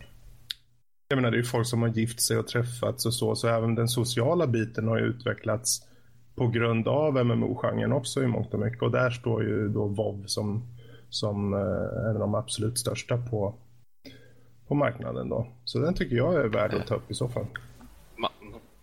Jag 1.08 1.16
menar, 1.16 1.30
det 1.30 1.36
är 1.36 1.38
ju 1.38 1.44
folk 1.44 1.66
som 1.66 1.82
har 1.82 1.88
gift 1.88 2.20
sig 2.20 2.38
och 2.38 2.46
träffats 2.46 3.06
och 3.06 3.14
så. 3.14 3.36
Så 3.36 3.48
även 3.48 3.74
den 3.74 3.88
sociala 3.88 4.46
biten 4.46 4.88
har 4.88 4.98
ju 4.98 5.04
utvecklats 5.04 5.91
på 6.34 6.48
grund 6.48 6.88
av 6.88 7.26
MMO-genren 7.26 7.92
också 7.92 8.22
i 8.22 8.26
mångt 8.26 8.54
och 8.54 8.60
mycket. 8.60 8.82
Och 8.82 8.90
där 8.90 9.10
står 9.10 9.42
ju 9.42 9.68
då 9.68 9.86
WoW 9.86 10.24
som, 10.26 10.62
som 11.08 11.54
eh, 11.54 12.08
en 12.08 12.14
av 12.14 12.18
de 12.18 12.34
absolut 12.34 12.78
största 12.78 13.16
på, 13.16 13.54
på 14.68 14.74
marknaden 14.74 15.28
då. 15.28 15.46
Så 15.64 15.78
den 15.78 15.94
tycker 15.94 16.16
jag 16.16 16.34
är 16.34 16.48
värd 16.48 16.74
att 16.74 16.86
ta 16.86 16.94
upp 16.94 17.10
i 17.10 17.14
så 17.14 17.28
fall. 17.28 17.46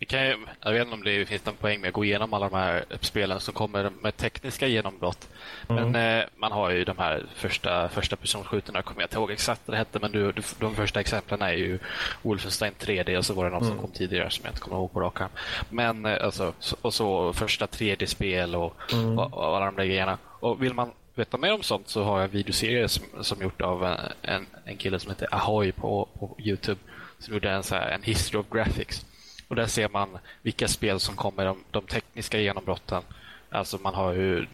Vi 0.01 0.05
kan 0.05 0.25
ju, 0.25 0.37
jag 0.61 0.71
vet 0.73 0.81
inte 0.81 0.93
om 0.93 1.03
det 1.03 1.25
finns 1.25 1.45
någon 1.45 1.55
poäng 1.55 1.81
med 1.81 1.87
att 1.87 1.93
gå 1.93 2.05
igenom 2.05 2.33
alla 2.33 2.49
de 2.49 2.55
här 2.55 2.85
spelen 3.01 3.39
som 3.39 3.53
kommer 3.53 3.89
med 4.01 4.17
tekniska 4.17 4.67
genombrott. 4.67 5.29
Men 5.67 5.95
eh, 5.95 6.25
man 6.35 6.51
har 6.51 6.69
ju 6.69 6.83
de 6.83 6.97
här 6.97 7.25
första, 7.35 7.89
första 7.89 8.15
personskjutarna, 8.15 8.81
kommer 8.81 9.01
jag 9.01 9.05
inte 9.07 9.15
ihåg 9.17 9.31
exakt 9.31 9.61
vad 9.65 9.73
det 9.73 9.77
hette, 9.77 9.99
men 9.99 10.11
du, 10.11 10.31
du, 10.31 10.41
de 10.59 10.75
första 10.75 10.99
exemplen 10.99 11.41
är 11.41 11.51
ju 11.53 11.79
Wolfenstein 12.21 12.73
3D 12.79 13.17
och 13.17 13.25
så 13.25 13.33
var 13.33 13.45
det 13.45 13.51
något 13.51 13.65
som 13.65 13.77
kom 13.81 13.91
tidigare 13.91 14.29
som 14.29 14.45
jag 14.45 14.51
inte 14.51 14.61
kommer 14.61 14.77
ihåg 14.77 14.93
på 14.93 14.99
rak 15.01 15.21
arm. 15.21 15.29
Men 15.69 16.05
eh, 16.05 16.25
alltså, 16.25 16.53
så- 16.59 16.75
och 16.81 16.93
så 16.93 17.33
första 17.33 17.65
3D-spel 17.65 18.55
och, 18.55 18.75
och, 19.19 19.33
och 19.33 19.55
alla 19.57 19.65
de 19.65 19.75
där 19.75 19.85
grejerna. 19.85 20.17
Och 20.39 20.63
vill 20.63 20.73
man 20.73 20.91
veta 21.15 21.37
mer 21.37 21.53
om 21.53 21.63
sånt 21.63 21.87
så 21.89 22.03
har 22.03 22.21
jag 22.21 22.27
videoserier 22.27 22.87
som, 22.87 23.03
som 23.21 23.41
gjort 23.41 23.61
av 23.61 23.85
en, 23.85 23.97
en, 24.21 24.45
en 24.65 24.77
kille 24.77 24.99
som 24.99 25.11
heter 25.11 25.27
Ahoy 25.31 25.71
på, 25.71 26.09
på 26.19 26.35
Youtube 26.39 26.79
som 27.19 27.33
gjorde 27.33 27.51
en, 27.51 27.63
så 27.63 27.75
här, 27.75 27.89
en 27.89 28.03
history 28.03 28.41
of 28.41 28.45
graphics. 28.51 29.05
Och 29.49 29.55
där 29.55 29.65
ser 29.65 29.89
man 29.89 30.17
vilka 30.41 30.67
spel 30.67 30.99
som 30.99 31.15
kommer, 31.15 31.45
de, 31.45 31.63
de 31.71 31.85
tekniska 31.85 32.39
genombrotten. 32.39 33.01
Alltså 33.49 33.77
man 33.81 33.93
har 33.93 34.13
ju 34.13 34.45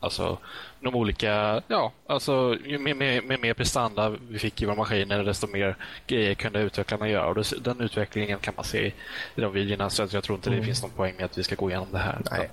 alltså, 0.00 0.38
de 0.80 0.94
olika, 0.94 1.62
ja, 1.68 1.92
alltså 2.06 2.56
ju 2.64 2.78
mer, 2.78 2.94
mer, 2.94 3.22
mer, 3.22 3.38
mer 3.38 3.54
prestanda 3.54 4.16
vi 4.28 4.38
fick 4.38 4.62
i 4.62 4.64
våra 4.64 4.76
maskiner 4.76 5.24
desto 5.24 5.46
mer 5.46 5.76
grejer 6.06 6.34
kunde 6.34 6.60
utvecklarna 6.60 7.08
göra. 7.08 7.28
Och 7.28 7.34
det, 7.34 7.64
den 7.64 7.80
utvecklingen 7.80 8.38
kan 8.38 8.54
man 8.56 8.64
se 8.64 8.86
i 9.34 9.40
de 9.40 9.52
videorna 9.52 9.90
så 9.90 10.06
jag 10.10 10.24
tror 10.24 10.36
inte 10.36 10.50
det 10.50 10.62
finns 10.62 10.82
någon 10.82 10.90
poäng 10.90 11.14
med 11.16 11.24
att 11.24 11.38
vi 11.38 11.42
ska 11.42 11.54
gå 11.54 11.70
igenom 11.70 11.88
det 11.92 11.98
här. 11.98 12.18
Nej. 12.30 12.50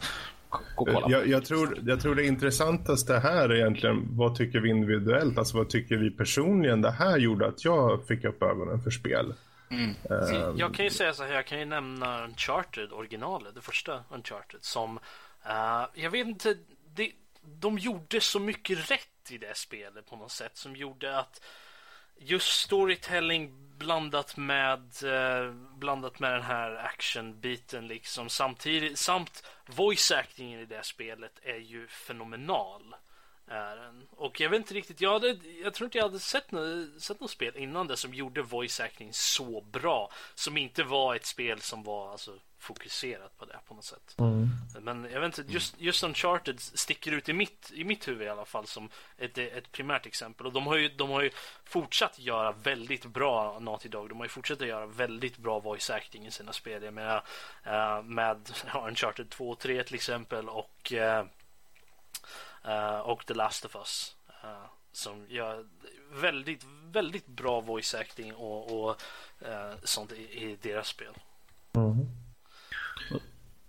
Gå 0.50 0.60
och 0.76 0.88
kolla. 0.94 1.08
Jag, 1.10 1.28
jag, 1.28 1.46
tror, 1.46 1.80
jag 1.86 2.02
tror 2.02 2.16
det 2.16 2.26
intressantaste 2.26 3.20
här 3.20 3.50
är 3.50 3.56
egentligen 3.56 4.08
vad 4.12 4.36
tycker 4.36 4.60
vi 4.60 4.70
individuellt? 4.70 5.38
Alltså 5.38 5.58
vad 5.58 5.70
tycker 5.70 5.96
vi 5.98 6.12
personligen? 6.12 6.82
Det 6.82 6.92
här 6.92 7.18
gjorde 7.18 7.48
att 7.48 7.66
jag 7.66 8.08
fick 8.08 8.24
upp 8.24 8.44
ögonen 8.44 8.82
för 8.84 8.92
spel. 8.92 9.34
Mm. 9.70 9.96
Um, 10.10 10.58
jag 10.58 10.76
kan 10.76 10.86
ju 10.86 10.92
säga 10.92 11.14
så 11.14 11.24
här, 11.24 11.34
jag 11.34 11.46
kan 11.46 11.60
ju 11.60 11.66
nämna 11.66 12.24
Uncharted, 12.24 12.92
originalet, 12.92 13.56
det 13.56 13.62
första 13.62 14.04
Uncharted, 14.10 14.64
som 14.64 14.98
uh, 15.48 15.86
jag 15.94 16.10
vet 16.10 16.28
inte, 16.28 16.58
det, 16.94 17.12
de 17.42 17.78
gjorde 17.78 18.22
så 18.22 18.40
mycket 18.40 18.92
rätt 18.92 19.32
i 19.32 19.38
det 19.38 19.58
spelet 19.58 20.10
på 20.10 20.16
något 20.16 20.32
sätt 20.32 20.58
som 20.58 20.76
gjorde 20.76 21.20
att 21.20 21.42
just 22.18 22.48
storytelling 22.48 23.52
blandat 23.78 24.38
med 24.38 25.04
eh, 25.04 25.52
blandat 25.54 26.20
med 26.20 26.32
den 26.32 26.42
här 26.42 26.76
actionbiten 26.76 27.88
liksom 27.88 28.30
samtidigt 28.30 29.00
samt 29.00 29.44
voice 29.66 30.12
actingen 30.12 30.60
i 30.60 30.66
det 30.66 30.86
spelet 30.86 31.40
är 31.44 31.58
ju 31.58 31.88
fenomenal. 31.88 32.96
Är 33.48 33.76
den. 33.76 34.08
Och 34.12 34.40
jag 34.40 34.50
vet 34.50 34.58
inte 34.58 34.74
riktigt, 34.74 35.02
jag, 35.02 35.14
hade, 35.14 35.38
jag 35.64 35.74
tror 35.74 35.86
inte 35.86 35.98
jag 35.98 36.06
hade 36.06 36.20
sett, 36.20 36.46
sett 37.00 37.20
något 37.20 37.32
spel 37.32 37.58
innan 37.58 37.88
det 37.88 37.98
som 37.98 38.14
gjorde 38.14 38.42
voice 38.42 38.80
acting 38.80 39.10
så 39.12 39.62
bra. 39.62 40.12
Som 40.36 40.58
inte 40.58 40.84
var 40.84 41.16
ett 41.16 41.26
spel 41.26 41.62
som 41.62 41.84
var 41.84 42.12
alltså, 42.12 42.32
fokuserat 42.60 43.38
på 43.38 43.46
det 43.46 43.60
på 43.68 43.74
något 43.74 43.86
sätt. 43.86 44.16
Mm. 44.20 44.50
Men 44.82 45.08
jag 45.12 45.22
vet 45.22 45.38
inte, 45.38 45.54
just, 45.54 45.82
just 45.82 46.04
Uncharted 46.04 46.60
sticker 46.60 47.12
ut 47.12 47.30
i 47.30 47.34
mitt, 47.34 47.72
i 47.74 47.84
mitt 47.84 48.08
huvud 48.08 48.28
i 48.28 48.30
alla 48.30 48.46
fall 48.46 48.68
som 48.68 48.90
ett, 49.18 49.38
ett 49.38 49.72
primärt 49.72 50.06
exempel. 50.06 50.46
Och 50.48 50.54
de 50.54 50.68
har, 50.68 50.76
ju, 50.76 50.90
de 50.90 51.10
har 51.10 51.22
ju 51.22 51.30
fortsatt 51.64 52.20
göra 52.20 52.52
väldigt 52.52 53.06
bra 53.06 53.60
Naughty 53.60 53.90
Dog. 53.90 54.10
De 54.10 54.18
har 54.18 54.26
ju 54.26 54.30
fortsatt 54.30 54.62
att 54.62 54.68
göra 54.68 54.86
väldigt 54.86 55.38
bra 55.38 55.60
voice 55.60 55.90
acting 55.90 56.26
i 56.28 56.32
sina 56.32 56.54
spel. 56.54 56.84
Jag 56.84 56.94
menar, 56.94 57.24
uh, 57.68 58.04
med 58.04 58.50
ja, 58.74 58.88
Uncharted 58.88 59.30
2 59.30 59.50
och 59.50 59.60
3 59.60 59.84
till 59.84 59.96
exempel 59.96 60.50
och 60.50 60.94
uh, 62.68 62.72
uh, 62.72 63.00
och 63.00 63.26
The 63.26 63.34
Last 63.34 63.66
of 63.66 63.76
Us. 63.76 64.16
som 64.92 65.26
gör 65.30 65.66
väldigt, 66.12 66.66
väldigt 66.92 67.28
bra 67.28 67.62
voice 67.62 67.96
acting 67.96 68.34
och, 68.36 68.90
och 68.90 69.02
sånt 69.84 70.12
i, 70.12 70.16
i 70.16 70.58
deras 70.62 70.88
spel. 70.88 71.14
Mm. 71.74 72.06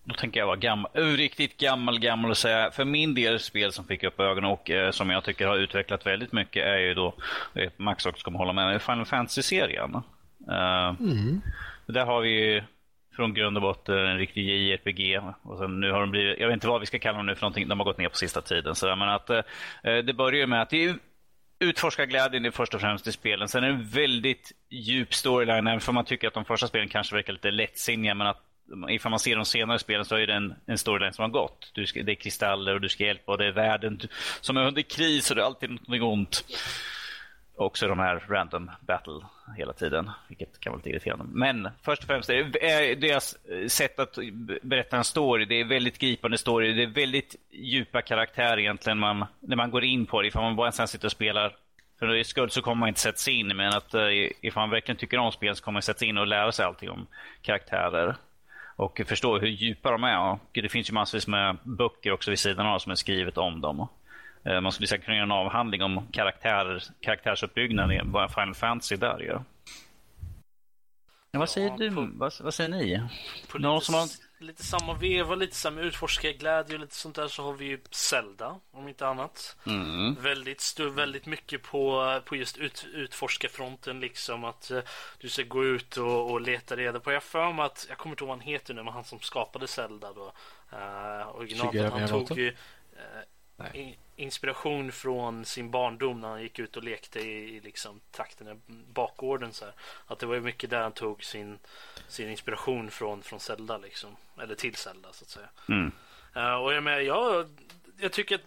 Då 0.09 0.15
tänker 0.15 0.41
jag 0.41 0.47
vara 0.47 0.57
gammal, 0.57 0.91
riktigt 0.95 1.57
gammal, 1.57 1.99
gammal 1.99 2.31
och 2.31 2.37
säga, 2.37 2.71
för 2.71 2.85
min 2.85 3.15
del 3.15 3.41
spel 3.41 3.73
som 3.73 3.85
fick 3.85 4.05
upp 4.05 4.21
ögonen 4.21 4.51
och 4.51 4.71
eh, 4.71 4.91
som 4.91 5.11
jag 5.11 5.25
tycker 5.25 5.47
har 5.47 5.57
utvecklat 5.57 6.07
väldigt 6.07 6.33
mycket 6.33 6.65
är 6.65 6.79
ju 6.79 6.95
då, 6.95 7.15
Max 7.77 8.07
också 8.07 8.25
kommer 8.25 8.39
hålla 8.39 8.53
med 8.53 8.67
mig, 8.67 8.79
Final 8.79 9.05
Fantasy-serien. 9.07 9.95
Uh, 10.49 10.95
mm. 11.01 11.41
Där 11.87 12.05
har 12.05 12.21
vi 12.21 12.29
ju 12.29 12.63
från 13.17 13.35
grund 13.35 13.57
och 13.57 13.63
botten 13.63 13.99
en 13.99 14.19
riktig 14.19 14.49
JRPG. 14.49 15.21
Och 15.43 15.59
sen 15.59 15.81
nu 15.81 15.93
har 15.93 16.01
de 16.01 16.11
blivit, 16.11 16.39
jag 16.39 16.47
vet 16.47 16.55
inte 16.55 16.69
vad 16.69 16.81
vi 16.81 16.87
ska 16.87 16.99
kalla 16.99 17.17
dem 17.17 17.27
nu 17.27 17.35
för 17.35 17.43
någonting, 17.43 17.69
de 17.69 17.81
har 17.81 17.85
gått 17.85 17.99
ner 17.99 18.09
på 18.09 18.17
sista 18.17 18.43
tiden. 18.43 18.75
Så 18.75 18.97
men 18.97 19.09
att, 19.09 19.31
eh, 19.31 19.43
det 19.83 20.17
börjar 20.17 20.47
med 20.47 20.63
att 20.63 20.71
det 20.71 20.85
är 20.85 20.95
utforskarglädjen 21.59 22.45
är 22.45 22.51
först 22.51 22.75
och 22.75 22.81
främst 22.81 23.07
i 23.07 23.13
spelen. 23.13 23.49
Sen 23.49 23.65
är 23.65 23.69
det 23.69 23.75
en 23.75 23.89
väldigt 23.89 24.53
djup 24.71 25.15
storyline, 25.15 25.67
även 25.67 25.81
om 25.89 25.95
man 25.95 26.05
tycker 26.05 26.29
att 26.29 26.35
de 26.35 26.45
första 26.45 26.67
spelen 26.67 26.89
kanske 26.89 27.15
verkar 27.15 27.33
lite 27.33 27.51
lättsinniga. 27.51 28.15
Men 28.15 28.27
att 28.27 28.43
ifall 28.89 29.11
man 29.11 29.19
ser 29.19 29.37
de 29.37 29.45
senare 29.45 29.79
spelen 29.79 30.05
så 30.05 30.17
är 30.17 30.27
det 30.27 30.35
en, 30.35 30.55
en 30.67 30.79
storyline 30.79 31.13
som 31.13 31.23
har 31.23 31.31
gått. 31.31 31.71
Du 31.75 31.87
ska, 31.87 32.03
det 32.03 32.13
är 32.13 32.17
kristaller 32.17 32.75
och 32.75 32.81
du 32.81 32.89
ska 32.89 33.05
hjälpa 33.05 33.33
och 33.33 33.39
det 33.39 33.47
är 33.47 33.53
världen 33.53 34.01
som 34.41 34.57
är 34.57 34.67
under 34.67 34.83
kris 34.83 35.31
och 35.31 35.37
det 35.37 35.43
är 35.43 35.47
alltid 35.47 35.71
något 35.71 36.03
ont. 36.03 36.45
Också 37.59 37.89
de 37.89 37.99
här 37.99 38.23
random 38.29 38.71
battle 38.81 39.21
hela 39.57 39.73
tiden, 39.73 40.11
vilket 40.29 40.61
kan 40.61 40.73
vara 40.73 40.79
lite 40.79 40.91
irriterande. 40.91 41.25
Men 41.29 41.69
först 41.83 42.03
och 42.03 42.09
främst 42.09 42.31
är 42.31 42.41
eh, 42.41 42.97
deras 42.99 43.37
eh, 43.45 43.69
sätt 43.69 43.99
att 43.99 44.19
berätta 44.63 44.97
en 44.97 45.05
story. 45.05 45.45
Det 45.45 45.61
är 45.61 45.65
väldigt 45.65 45.99
gripande 45.99 46.39
story. 46.39 46.73
Det 46.73 46.83
är 46.83 46.87
väldigt 46.87 47.37
djupa 47.51 48.03
karaktärer 48.03 48.59
egentligen 48.59 48.99
man, 48.99 49.25
när 49.41 49.57
man 49.57 49.71
går 49.71 49.85
in 49.85 50.07
på 50.07 50.23
det. 50.23 50.29
Ifall 50.29 50.43
man 50.43 50.57
bara 50.57 50.73
sen 50.73 50.89
sitter 50.89 51.07
och 51.07 51.13
spelar 51.13 51.57
för 51.99 52.15
i 52.15 52.25
skuld 52.25 52.53
så 52.53 52.63
kommer 52.63 52.81
man 52.81 52.89
inte 52.89 53.01
sätta 53.01 53.19
sig 53.19 53.35
in, 53.35 53.57
men 53.57 53.73
att 53.73 53.95
eh, 53.95 54.09
ifall 54.41 54.63
man 54.63 54.71
verkligen 54.71 54.99
tycker 54.99 55.19
om 55.19 55.33
spel 55.33 55.57
så 55.57 55.65
kommer 55.65 55.77
man 55.77 55.83
sätta 55.83 55.99
sig 55.99 56.09
in 56.09 56.19
och 56.19 56.27
lära 56.27 56.53
sig 56.53 56.65
allting 56.65 56.91
om 56.91 57.07
karaktärer 57.43 58.17
och 58.77 59.01
förstå 59.07 59.39
hur 59.39 59.49
djupa 59.49 59.91
de 59.91 60.05
är. 60.05 60.31
Och 60.31 60.39
det 60.53 60.69
finns 60.69 60.91
ju 60.91 60.95
massvis 60.95 61.27
med 61.27 61.57
böcker 61.63 62.13
också 62.13 62.31
vid 62.31 62.39
sidan 62.39 62.67
av 62.67 62.79
som 62.79 62.93
är 62.93 62.97
skrivet 62.97 63.39
om 63.39 63.61
dem. 63.61 63.89
Eh, 64.47 64.61
man 64.61 64.73
skulle 64.73 64.87
säkert 64.87 65.05
kunna 65.05 65.17
göra 65.17 65.25
en 65.25 65.33
avhandling 65.33 65.83
om 65.83 66.07
karaktär, 66.13 66.83
karaktärsuppbyggnaden 67.01 67.93
i 67.93 68.29
Final 68.35 68.55
Fantasy 68.55 68.97
där 68.97 69.19
ju. 69.19 69.39
Ja, 71.31 71.39
vad 71.39 71.49
säger 71.49 71.77
du? 71.77 71.95
På, 71.95 72.09
vad, 72.13 72.33
vad, 72.41 72.55
säger 72.55 72.71
ni? 72.71 73.03
Någon 73.55 73.81
som 73.81 73.95
har 73.95 74.09
lite 74.39 74.65
samma 74.65 74.95
veva, 74.95 75.35
lite 75.35 75.57
samma 75.57 75.81
utforskarglädje 75.81 76.75
och 76.75 76.81
lite 76.81 76.95
sånt 76.95 77.17
där 77.17 77.29
så 77.29 77.43
har 77.43 77.53
vi 77.53 77.65
ju 77.65 77.81
Zelda, 77.91 78.61
om 78.71 78.89
inte 78.89 79.07
annat. 79.07 79.57
Mm. 79.67 80.15
Väldigt, 80.15 80.61
stö, 80.61 80.89
väldigt 80.89 81.27
mycket 81.27 81.63
på, 81.63 82.21
på 82.25 82.37
just 82.37 82.59
ut, 82.59 82.87
utforskarfronten 82.93 84.01
liksom 84.01 84.45
att 84.45 84.71
uh, 84.75 84.81
du 85.19 85.29
ska 85.29 85.43
gå 85.43 85.65
ut 85.65 85.97
och, 85.97 86.31
och 86.31 86.41
leta 86.41 86.77
reda 86.77 87.01
på. 87.01 87.13
Jag 87.13 87.23
för 87.23 87.53
mig 87.53 87.65
att, 87.65 87.87
jag 87.89 87.99
kommer 87.99 88.13
inte 88.13 88.25
ihåg 88.25 88.29
vad 88.29 88.39
han 88.39 88.47
heter 88.47 88.75
nu, 88.75 88.83
men 88.83 88.93
han 88.93 89.05
som 89.05 89.21
skapade 89.21 89.67
Zelda 89.67 90.13
då. 90.13 90.33
Uh, 90.73 91.37
originalet, 91.37 91.93
han 91.93 92.09
tog 92.09 92.39
ju 92.39 92.57
uh, 93.61 93.93
inspiration 94.17 94.93
från 94.93 95.45
sin 95.45 95.71
barndom 95.71 96.21
när 96.21 96.29
han 96.29 96.43
gick 96.43 96.59
ut 96.59 96.77
och 96.77 96.85
lekte 96.85 97.21
i, 97.21 97.57
i 97.57 97.61
liksom 97.61 98.01
trakterna 98.11 98.57
bakgården 98.93 99.53
så 99.53 99.65
här. 99.65 99.75
Att 100.07 100.19
det 100.19 100.27
var 100.27 100.41
mycket 100.41 100.71
där 100.71 100.83
han 100.83 100.93
tog 100.93 101.25
sin, 101.25 101.59
sin 102.09 102.31
inspiration 102.31 102.91
från, 102.91 103.23
från 103.23 103.41
Zelda 103.41 103.79
liksom. 103.79 104.17
Eller 104.43 104.55
till 104.55 104.75
Zelda 104.75 105.13
så 105.13 105.25
att 105.25 105.31
säga. 105.31 105.49
Mm. 105.69 105.93
Uh, 106.37 106.55
och 106.55 106.75
jag 106.75 106.83
menar, 106.83 107.01
jag, 107.01 107.49
jag 107.99 108.13
tycker 108.13 108.35
att 108.35 108.45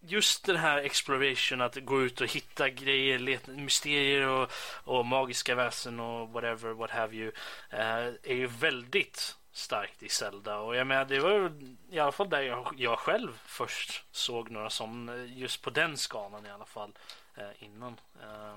just 0.00 0.46
den 0.46 0.56
här 0.56 0.78
exploration, 0.78 1.60
att 1.60 1.76
gå 1.76 2.02
ut 2.02 2.20
och 2.20 2.26
hitta 2.26 2.68
grejer, 2.68 3.18
leta, 3.18 3.52
mysterier 3.52 4.26
och, 4.26 4.52
och 4.84 5.06
magiska 5.06 5.54
väsen 5.54 6.00
och 6.00 6.28
whatever, 6.28 6.72
what 6.72 6.90
have 6.90 7.16
you, 7.16 7.28
uh, 7.72 8.14
är 8.22 8.34
ju 8.34 8.46
väldigt 8.46 9.37
starkt 9.58 10.02
i 10.02 10.08
Zelda. 10.08 10.58
Och 10.58 10.76
jag 10.76 10.86
menar, 10.86 11.04
det 11.04 11.20
var 11.20 11.52
i 11.90 11.98
alla 11.98 12.12
fall 12.12 12.30
där 12.30 12.42
jag, 12.42 12.74
jag 12.76 12.98
själv 12.98 13.28
först 13.44 14.04
såg 14.16 14.50
några 14.50 14.70
som 14.70 15.08
eh, 15.08 15.38
just 15.38 15.62
på 15.62 15.70
den 15.70 15.96
skalan 15.96 16.46
i 16.46 16.50
alla 16.50 16.64
fall 16.64 16.92
eh, 17.34 17.64
innan. 17.64 18.00
Eh, 18.22 18.54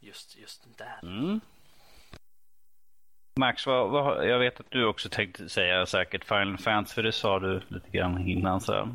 just, 0.00 0.38
just 0.38 0.78
där. 0.78 1.00
Mm. 1.02 1.40
Max, 3.40 3.66
vad, 3.66 3.90
vad, 3.90 4.28
jag 4.28 4.38
vet 4.38 4.60
att 4.60 4.70
du 4.70 4.86
också 4.86 5.08
tänkte 5.08 5.48
säga 5.48 5.86
säkert 5.86 6.24
Final 6.24 6.58
Fantasy, 6.58 6.94
för 6.94 7.02
det 7.02 7.12
sa 7.12 7.38
du 7.38 7.62
lite 7.68 7.90
grann 7.90 8.28
innan. 8.28 8.60
Så. 8.60 8.88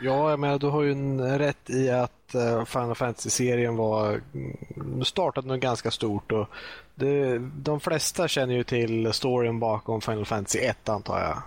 Ja, 0.00 0.36
menar, 0.36 0.58
du 0.58 0.66
har 0.66 0.82
ju 0.82 0.92
en 0.92 1.38
rätt 1.38 1.70
i 1.70 1.90
att 1.90 2.34
uh, 2.34 2.64
Final 2.64 2.94
Fantasy-serien 2.94 3.76
var 3.76 4.20
mm, 4.34 5.04
startade 5.04 5.48
nog 5.48 5.60
ganska 5.60 5.90
stort. 5.90 6.32
Och 6.32 6.48
det, 6.94 7.38
de 7.38 7.80
flesta 7.80 8.28
känner 8.28 8.54
ju 8.54 8.64
till 8.64 9.12
storyn 9.12 9.60
bakom 9.60 10.00
Final 10.00 10.26
Fantasy 10.26 10.58
1 10.58 10.88
antar 10.88 11.20
jag. 11.20 11.42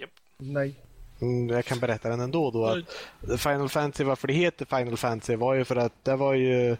Yep. 0.00 0.10
Nej. 0.38 0.74
Mm, 1.20 1.48
jag 1.48 1.64
kan 1.64 1.78
berätta 1.78 2.08
den 2.08 2.20
ändå 2.20 2.50
då. 2.50 2.66
Att 2.66 3.40
Final 3.40 3.68
Fantasy, 3.68 4.04
varför 4.04 4.28
det 4.28 4.34
heter 4.34 4.64
Final 4.64 4.96
Fantasy 4.96 5.36
var 5.36 5.54
ju 5.54 5.64
för 5.64 5.76
att 5.76 6.04
det 6.04 6.16
var 6.16 6.34
ju 6.34 6.76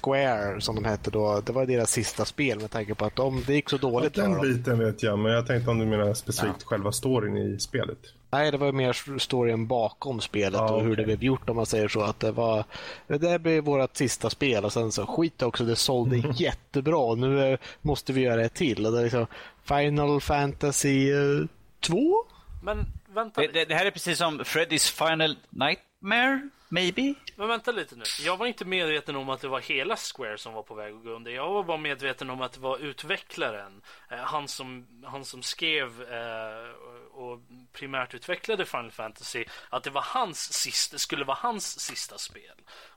Square 0.00 0.60
som 0.60 0.74
de 0.74 0.84
hette 0.84 1.10
då. 1.10 1.40
Det 1.40 1.52
var 1.52 1.66
deras 1.66 1.90
sista 1.90 2.24
spel 2.24 2.60
med 2.60 2.70
tanke 2.70 2.94
på 2.94 3.04
att 3.04 3.16
de, 3.16 3.42
det 3.46 3.54
gick 3.54 3.70
så 3.70 3.76
dåligt 3.76 4.16
ja, 4.16 4.22
Den 4.22 4.40
biten 4.40 4.78
vet 4.78 5.02
jag, 5.02 5.18
men 5.18 5.32
jag 5.32 5.46
tänkte 5.46 5.70
om 5.70 5.78
du 5.78 5.86
menar 5.86 6.14
specifikt 6.14 6.56
ja. 6.60 6.66
själva 6.66 6.92
storyn 6.92 7.36
i 7.36 7.60
spelet. 7.60 7.98
Nej, 8.32 8.50
det 8.50 8.56
var 8.56 8.72
mer 8.72 9.18
storyn 9.18 9.66
bakom 9.66 10.20
spelet 10.20 10.60
ah, 10.60 10.72
och 10.72 10.82
hur 10.82 10.92
okay. 10.92 10.96
det 10.96 11.04
blev 11.04 11.24
gjort 11.24 11.48
om 11.48 11.56
man 11.56 11.66
säger 11.66 11.88
så. 11.88 12.00
Att 12.00 12.20
det 12.20 12.32
var 12.32 12.64
det 13.06 13.18
där 13.18 13.38
blev 13.38 13.64
vårt 13.64 13.96
sista 13.96 14.30
spel 14.30 14.64
och 14.64 14.72
sen 14.72 14.92
så 14.92 15.06
skit 15.06 15.42
också, 15.42 15.64
det 15.64 15.76
sålde 15.76 16.16
jättebra. 16.34 17.14
Nu 17.14 17.58
måste 17.80 18.12
vi 18.12 18.20
göra 18.20 18.44
ett 18.44 18.54
till. 18.54 18.86
Och 18.86 18.92
det 18.92 18.98
är 18.98 19.02
liksom 19.02 19.26
Final 19.64 20.20
Fantasy 20.20 21.12
2? 21.80 21.96
Eh, 21.96 22.02
men 22.62 22.86
vänta 23.06 23.40
det, 23.40 23.46
det, 23.46 23.64
det, 23.64 23.74
här 23.74 23.86
är 23.86 23.90
precis 23.90 24.18
som 24.18 24.40
Freddy's 24.40 25.08
Final 25.08 25.36
Nightmare, 25.50 26.48
maybe? 26.68 27.14
Men 27.36 27.48
vänta 27.48 27.72
lite 27.72 27.96
nu. 27.96 28.04
Jag 28.24 28.36
var 28.36 28.46
inte 28.46 28.64
medveten 28.64 29.16
om 29.16 29.28
att 29.28 29.40
det 29.40 29.48
var 29.48 29.60
hela 29.60 29.96
Square 29.96 30.38
som 30.38 30.54
var 30.54 30.62
på 30.62 30.74
väg 30.74 30.94
att 30.94 31.04
gå 31.04 31.10
under. 31.10 31.30
Jag 31.30 31.52
var 31.52 31.64
bara 31.64 31.78
medveten 31.78 32.30
om 32.30 32.40
att 32.40 32.52
det 32.52 32.60
var 32.60 32.78
utvecklaren. 32.78 33.82
Eh, 34.10 34.18
han, 34.18 34.48
som, 34.48 34.86
han 35.04 35.24
som 35.24 35.42
skrev 35.42 36.02
eh, 36.02 36.70
och 37.12 37.40
primärt 37.72 38.14
utvecklade 38.14 38.64
Final 38.66 38.90
Fantasy 38.90 39.44
att 39.70 39.84
det 39.84 39.90
var 39.90 40.04
hans 40.06 40.52
sista, 40.52 40.98
skulle 40.98 41.24
vara 41.24 41.38
hans 41.40 41.80
sista 41.80 42.18
spel. 42.18 42.42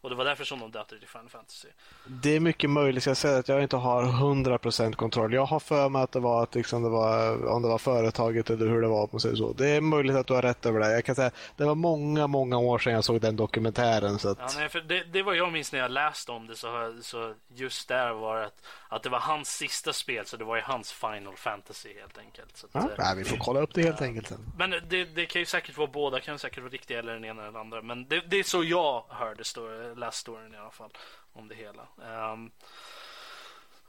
Och 0.02 0.10
det 0.10 0.16
var 0.16 0.26
därför 0.26 0.44
som 0.44 0.60
de 0.60 0.72
döpte 0.72 0.96
det 0.96 1.00
till 1.00 1.10
Final 1.10 1.30
Fantasy. 1.30 1.68
Det 2.06 2.36
är 2.36 2.40
mycket 2.40 2.70
möjligt. 2.70 3.06
Jag 3.06 3.18
säger 3.18 3.40
att 3.40 3.48
jag 3.48 3.64
inte 3.64 3.76
har 3.76 4.04
100% 4.04 4.94
kontroll. 4.94 5.34
Jag 5.34 5.46
har 5.46 5.60
för 5.60 5.90
mig 5.90 6.02
att 6.02 6.12
det 6.12 6.20
var, 6.20 6.44
att 6.44 6.56
liksom 6.56 6.84
det 6.84 6.90
var 6.90 7.46
om 7.48 7.62
det 7.62 7.68
var 7.68 7.78
företaget 7.78 8.50
eller 8.50 8.68
hur 8.68 8.82
det 8.82 8.88
var. 8.88 9.08
På 9.08 9.20
sig 9.20 9.38
så. 9.38 9.54
Det 9.54 9.70
är 9.70 9.82
möjligt 9.82 10.16
att 10.16 10.28
du 10.28 10.34
har 10.34 10.42
rätt 10.42 10.66
över 10.66 10.80
det. 10.80 10.92
Jag 10.92 11.06
kan 11.06 11.16
säga 11.16 11.32
det 11.58 11.66
var 11.66 11.76
många, 11.76 12.28
många 12.28 12.58
år 12.58 12.80
sedan 12.80 12.94
jag 12.94 13.04
såg 13.04 13.22
den 13.22 13.36
dokumentären. 13.36 14.20
Så 14.20 14.30
att... 14.30 14.38
ja, 14.40 14.48
nej, 14.58 14.70
för 14.70 14.82
det, 14.82 15.04
det 15.04 15.24
var 15.24 15.34
jag 15.34 15.52
minns 15.52 15.72
när 15.72 15.80
jag 15.80 15.92
läste 15.92 16.32
om 16.32 16.48
det. 16.48 16.56
Så, 16.56 16.98
så 17.02 17.34
just 17.56 17.88
där 17.88 18.14
var 18.14 18.40
det 18.40 18.46
att, 18.46 18.62
att 18.90 19.04
det 19.04 19.10
var 19.10 19.20
hans 19.20 19.58
sista 19.58 19.94
spel. 19.94 20.26
Så 20.26 20.38
det 20.38 20.44
var 20.44 20.56
ju 20.56 20.62
hans 20.62 20.92
Final 20.92 21.36
Fantasy 21.36 21.90
helt 22.00 22.18
enkelt. 22.18 22.58
Så 22.58 22.66
att, 22.66 22.72
ja, 22.74 22.90
nej, 22.98 23.16
vi 23.18 23.24
får 23.24 23.38
kolla 23.38 23.60
upp 23.60 23.74
det 23.74 23.82
helt 23.82 24.00
ja. 24.00 24.06
enkelt 24.06 24.28
sen. 24.28 24.52
Men 24.68 24.90
det, 24.90 25.06
det, 25.06 25.26
kan 25.26 25.42
ju 25.42 25.46
säkert 25.46 25.78
vara 25.78 25.88
båda. 25.88 26.20
kan 26.20 26.40
säkert 26.40 26.64
vara 26.64 26.72
riktiga 26.72 27.00
eller 27.00 27.14
den 27.14 27.26
ena 27.26 27.42
eller 27.42 27.52
den 27.52 27.62
andra. 27.62 27.82
Men 27.82 28.08
det, 28.08 28.20
det 28.20 28.38
är 28.38 28.44
så 28.44 28.64
jag 28.64 29.06
hörde 29.10 29.44
story, 29.44 29.96
läste 29.96 30.20
storyn 30.22 30.54
i 30.54 30.58
alla 30.58 30.72
fall. 30.72 30.92
Om 31.34 31.48
det 31.48 31.56
hela. 31.56 31.88
Um, 32.34 32.52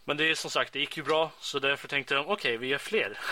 men 0.08 0.16
det 0.16 0.30
är 0.30 0.34
som 0.34 0.50
sagt, 0.50 0.72
det 0.72 0.78
gick 0.78 0.96
ju 0.96 1.02
bra 1.02 1.30
så 1.40 1.58
därför 1.58 1.88
tänkte 1.88 2.14
de 2.14 2.20
okej, 2.20 2.32
okay, 2.32 2.56
vi 2.56 2.66
gör 2.66 2.78
fler. 2.78 3.18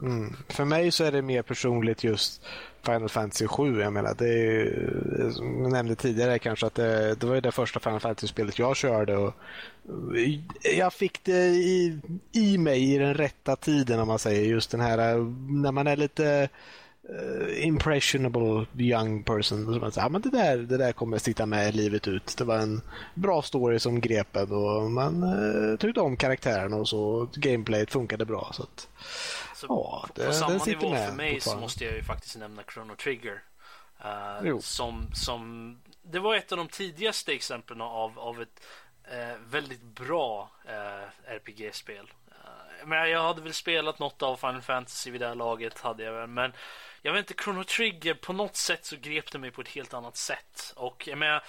Mm. 0.00 0.36
För 0.48 0.64
mig 0.64 0.92
så 0.92 1.04
är 1.04 1.12
det 1.12 1.22
mer 1.22 1.42
personligt 1.42 2.04
just 2.04 2.42
Final 2.82 3.08
Fantasy 3.08 3.46
7. 3.46 3.80
Jag 3.80 3.92
menar, 3.92 4.14
det 4.14 4.28
är, 4.28 5.30
som 5.30 5.62
jag 5.62 5.72
nämnde 5.72 5.94
tidigare 5.94 6.38
kanske 6.38 6.66
att 6.66 6.74
det, 6.74 7.14
det 7.14 7.26
var 7.26 7.40
det 7.40 7.52
första 7.52 7.80
Final 7.80 8.00
Fantasy-spelet 8.00 8.58
jag 8.58 8.76
körde. 8.76 9.16
Och 9.16 9.34
jag 10.76 10.92
fick 10.92 11.24
det 11.24 11.46
i, 11.46 12.00
i 12.32 12.58
mig 12.58 12.94
i 12.94 12.98
den 12.98 13.14
rätta 13.14 13.56
tiden 13.56 14.00
om 14.00 14.08
man 14.08 14.18
säger. 14.18 14.42
Just 14.42 14.70
den 14.70 14.80
här 14.80 14.96
när 15.62 15.72
man 15.72 15.86
är 15.86 15.96
lite 15.96 16.48
uh, 17.10 17.66
impressionable 17.66 18.66
young 18.78 19.22
person. 19.22 19.80
Man 19.80 19.92
säger, 19.92 20.04
ja, 20.04 20.08
men 20.08 20.20
det, 20.20 20.30
där, 20.30 20.56
det 20.56 20.76
där 20.76 20.92
kommer 20.92 21.18
sitta 21.18 21.46
med 21.46 21.74
livet 21.74 22.08
ut. 22.08 22.34
Det 22.38 22.44
var 22.44 22.58
en 22.58 22.82
bra 23.14 23.42
story 23.42 23.78
som 23.78 24.00
grep 24.00 24.36
en 24.36 24.52
och 24.52 24.90
man 24.90 25.22
uh, 25.22 25.76
tyckte 25.76 26.00
om 26.00 26.16
karaktären 26.16 26.72
och 26.72 26.88
så. 26.88 27.28
Gameplayet 27.34 27.90
funkade 27.90 28.24
bra. 28.24 28.50
Så 28.52 28.62
att, 28.62 28.88
så 29.54 29.66
ja, 29.68 30.08
det, 30.14 30.26
på 30.26 30.32
samma 30.32 30.64
nivå 30.64 30.96
för 30.96 31.12
mig 31.12 31.40
så 31.40 31.56
måste 31.56 31.84
jag 31.84 31.94
ju 31.94 32.02
faktiskt 32.02 32.36
nämna 32.36 32.62
Chrono 32.72 32.96
Trigger. 32.96 33.42
Uh, 34.04 34.58
som, 34.58 35.10
som, 35.14 35.76
det 36.02 36.18
var 36.18 36.34
ett 36.34 36.52
av 36.52 36.58
de 36.58 36.68
tidigaste 36.68 37.32
exemplen 37.32 37.80
av, 37.80 38.18
av 38.18 38.42
ett 38.42 38.60
uh, 39.12 39.50
väldigt 39.50 39.82
bra 39.82 40.50
uh, 40.66 41.32
RPG-spel 41.34 42.06
men 42.86 43.10
jag 43.10 43.22
hade 43.22 43.42
väl 43.42 43.54
spelat 43.54 43.98
något 43.98 44.22
av 44.22 44.36
Final 44.36 44.62
Fantasy 44.62 45.10
vid 45.10 45.20
det 45.20 45.28
här 45.28 45.34
laget, 45.34 45.80
hade 45.80 46.04
jag 46.04 46.12
väl, 46.12 46.26
men 46.26 46.52
jag 47.02 47.12
vet 47.12 47.30
inte, 47.30 47.42
Chrono 47.42 47.64
Trigger 47.64 48.14
på 48.14 48.32
något 48.32 48.56
sätt 48.56 48.84
så 48.84 48.96
grep 48.96 49.32
det 49.32 49.38
mig 49.38 49.50
på 49.50 49.60
ett 49.60 49.68
helt 49.68 49.94
annat 49.94 50.16
sätt. 50.16 50.72
Och 50.76 51.08
jag 51.08 51.18
menar, 51.18 51.44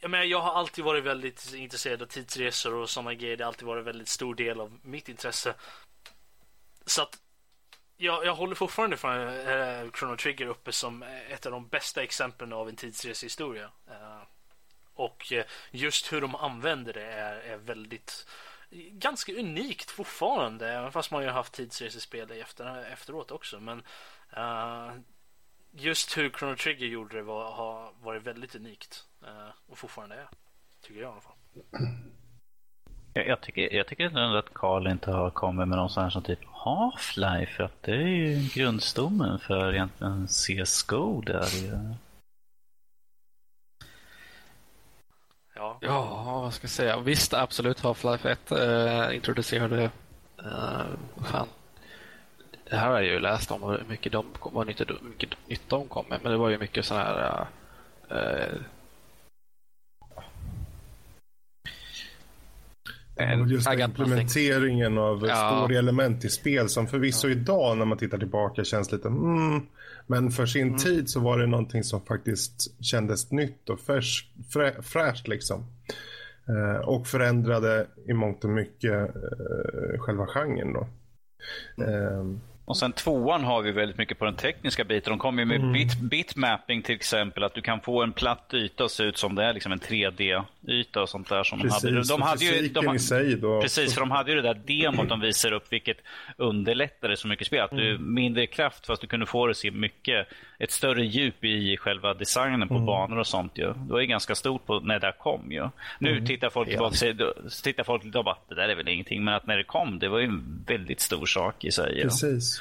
jag, 0.00 0.10
menar, 0.10 0.24
jag 0.24 0.40
har 0.40 0.52
alltid 0.52 0.84
varit 0.84 1.04
väldigt 1.04 1.54
intresserad 1.54 2.02
av 2.02 2.06
tidsresor 2.06 2.74
och 2.74 2.90
sådana 2.90 3.14
grejer. 3.14 3.36
Det 3.36 3.44
har 3.44 3.48
alltid 3.48 3.66
varit 3.66 3.80
en 3.80 3.84
väldigt 3.84 4.08
stor 4.08 4.34
del 4.34 4.60
av 4.60 4.78
mitt 4.82 5.08
intresse. 5.08 5.54
Så 6.86 7.02
att 7.02 7.18
jag, 7.96 8.26
jag 8.26 8.34
håller 8.34 8.54
fortfarande 8.54 8.96
från 8.96 9.28
äh, 9.28 9.48
eh, 9.48 9.90
Chrono 9.90 10.16
Trigger 10.16 10.46
uppe 10.46 10.72
som 10.72 11.02
ett 11.02 11.46
av 11.46 11.52
de 11.52 11.68
bästa 11.68 12.02
exemplen 12.02 12.52
av 12.52 12.68
en 12.68 12.76
tidsresehistoria. 12.76 13.70
Äh, 13.90 14.22
och 14.94 15.32
eh, 15.32 15.44
just 15.70 16.12
hur 16.12 16.20
de 16.20 16.34
använder 16.34 16.92
det 16.92 17.04
är, 17.04 17.40
är 17.40 17.56
väldigt 17.56 18.26
ganska 18.92 19.32
unikt 19.32 19.90
fortfarande, 19.90 20.72
även 20.72 20.92
fast 20.92 21.10
man 21.10 21.22
ju 21.22 21.28
har 21.28 21.34
haft 21.34 21.52
tidsresespel 21.52 22.30
efter, 22.30 22.92
efteråt 22.92 23.30
också. 23.30 23.60
Men 23.60 23.82
uh, 24.36 24.92
just 25.70 26.16
hur 26.16 26.30
Chrono 26.30 26.56
Trigger 26.56 26.86
gjorde 26.86 27.16
det 27.16 27.22
var, 27.22 27.52
har 27.52 27.92
varit 28.00 28.22
väldigt 28.22 28.54
unikt 28.54 29.04
eh, 29.22 29.50
och 29.66 29.78
fortfarande 29.78 30.16
är, 30.16 30.28
tycker 30.82 31.00
jag 31.00 31.08
i 31.08 31.12
alla 31.12 31.20
fall. 31.20 31.34
Jag, 33.12 33.40
tycker, 33.40 33.74
jag 33.74 33.86
tycker 33.86 34.04
ändå 34.04 34.38
att 34.38 34.54
Carl 34.54 34.86
inte 34.86 35.10
har 35.10 35.30
kommit 35.30 35.68
med 35.68 35.78
någon 35.78 35.90
sån 35.90 36.02
här 36.02 36.10
som 36.10 36.22
typ 36.22 36.44
Half-Life. 36.44 37.46
För 37.46 37.64
att 37.64 37.82
det 37.82 37.94
är 37.94 38.06
ju 38.06 38.48
grundstommen 38.54 39.38
för 39.38 39.74
egentligen 39.74 40.26
CSGO 40.26 41.20
där 41.20 41.48
Ja. 45.58 45.78
ja, 45.80 46.40
vad 46.42 46.54
ska 46.54 46.64
jag 46.64 46.70
säga? 46.70 46.98
Visst, 46.98 47.34
absolut 47.34 47.82
Half-Life 47.82 48.28
1 48.28 48.52
eh, 48.52 49.16
introducerade 49.16 49.90
Eh, 50.44 51.24
fan. 51.24 51.48
Det 52.70 52.76
här 52.76 52.86
har 52.88 52.94
jag 52.94 53.04
ju 53.04 53.18
läst 53.18 53.50
om 53.50 53.62
hur 53.62 53.84
mycket, 53.88 54.12
de, 54.12 54.26
vad 54.40 54.66
mycket, 54.66 55.02
mycket 55.02 55.30
nytta 55.46 55.76
de 55.76 55.88
kom 55.88 56.04
med. 56.08 56.18
Men 56.22 56.32
det 56.32 56.38
var 56.38 56.48
ju 56.48 56.58
mycket 56.58 56.84
sådana 56.84 57.04
här 57.04 57.46
eh, 58.10 58.18
eh, 58.18 58.54
äh, 63.18 63.46
Just 63.46 63.72
implementeringen 63.72 64.98
av 64.98 65.26
ja. 65.26 65.34
story-element 65.34 66.24
i 66.24 66.28
spel 66.28 66.68
som 66.68 66.86
förvisso 66.86 67.28
idag 67.28 67.78
när 67.78 67.84
man 67.84 67.98
tittar 67.98 68.18
tillbaka 68.18 68.64
känns 68.64 68.92
lite 68.92 69.08
mm, 69.08 69.60
men 70.06 70.30
för 70.30 70.46
sin 70.46 70.68
mm. 70.68 70.78
tid 70.78 71.10
så 71.10 71.20
var 71.20 71.38
det 71.38 71.46
någonting 71.46 71.84
som 71.84 72.00
faktiskt 72.00 72.84
kändes 72.84 73.30
nytt 73.30 73.68
och 73.68 73.80
färs, 73.80 74.30
frä, 74.52 74.82
fräscht 74.82 75.28
liksom. 75.28 75.64
Eh, 76.48 76.80
och 76.80 77.06
förändrade 77.06 77.86
i 78.06 78.12
mångt 78.12 78.44
och 78.44 78.50
mycket 78.50 78.92
eh, 78.92 79.98
själva 79.98 80.26
genren 80.26 80.72
då. 80.72 80.86
Mm. 81.76 81.94
Eh, 81.94 82.38
och 82.68 82.76
sen 82.76 82.92
tvåan 82.92 83.44
har 83.44 83.62
vi 83.62 83.72
väldigt 83.72 83.98
mycket 83.98 84.18
på 84.18 84.24
den 84.24 84.34
tekniska 84.34 84.84
biten. 84.84 85.10
De 85.10 85.18
kommer 85.18 85.42
ju 85.42 85.46
med 85.46 85.60
mm. 85.60 85.72
bit, 85.72 86.00
bitmapping 86.00 86.82
till 86.82 86.94
exempel. 86.94 87.44
Att 87.44 87.54
du 87.54 87.60
kan 87.60 87.80
få 87.80 88.02
en 88.02 88.12
platt 88.12 88.50
yta 88.54 88.84
att 88.84 88.90
se 88.90 89.02
ut 89.02 89.18
som 89.18 89.34
det 89.34 89.44
är 89.44 89.52
liksom 89.52 89.72
en 89.72 89.80
3D-yta 89.80 91.00
och 91.00 91.08
sånt 91.08 91.28
där. 91.28 91.44
Som 91.44 91.60
precis, 91.60 91.82
de 91.82 91.92
hade. 91.92 92.08
De 92.08 92.22
hade 92.22 92.44
ju, 92.44 92.68
de, 92.68 92.94
i 92.94 92.98
sig 92.98 93.36
då. 93.36 93.60
Precis, 93.62 93.94
för 93.94 94.00
de 94.00 94.10
hade 94.10 94.30
ju 94.30 94.40
det 94.40 94.54
där 94.54 94.60
demot 94.66 95.08
de 95.08 95.20
visar 95.20 95.52
upp 95.52 95.72
vilket 95.72 95.96
underlättade 96.36 97.16
så 97.16 97.28
mycket 97.28 97.46
spel. 97.46 97.60
Att 97.64 97.70
du 97.70 97.90
mm. 97.90 98.14
mindre 98.14 98.46
kraft 98.46 98.86
fast 98.86 99.02
du 99.02 99.08
kunde 99.08 99.26
få 99.26 99.46
det 99.46 99.54
se 99.54 99.70
mycket, 99.70 100.28
ett 100.58 100.70
större 100.70 101.04
djup 101.04 101.44
i 101.44 101.76
själva 101.76 102.14
designen 102.14 102.68
på 102.68 102.74
mm. 102.74 102.86
banor 102.86 103.18
och 103.18 103.26
sånt 103.26 103.52
ju. 103.58 103.66
Det 103.66 103.92
var 103.92 104.00
ju 104.00 104.06
ganska 104.06 104.34
stort 104.34 104.66
på 104.66 104.80
när 104.80 105.00
det 105.00 105.14
kom 105.18 105.52
ju. 105.52 105.68
Nu 105.98 106.12
mm. 106.12 106.26
tittar 106.26 106.50
folk 106.50 106.68
tillbaka 106.68 107.06
ja. 107.06 107.32
tittar 107.64 107.84
folk 107.84 108.04
och 108.04 108.24
bara, 108.24 108.36
det 108.48 108.54
där 108.54 108.68
är 108.68 108.76
väl 108.76 108.88
ingenting. 108.88 109.24
Men 109.24 109.34
att 109.34 109.46
när 109.46 109.56
det 109.56 109.64
kom, 109.64 109.98
det 109.98 110.08
var 110.08 110.18
ju 110.18 110.24
en 110.24 110.64
väldigt 110.66 111.00
stor 111.00 111.26
sak 111.26 111.64
i 111.64 111.70
sig. 111.70 112.02
Precis. 112.02 112.60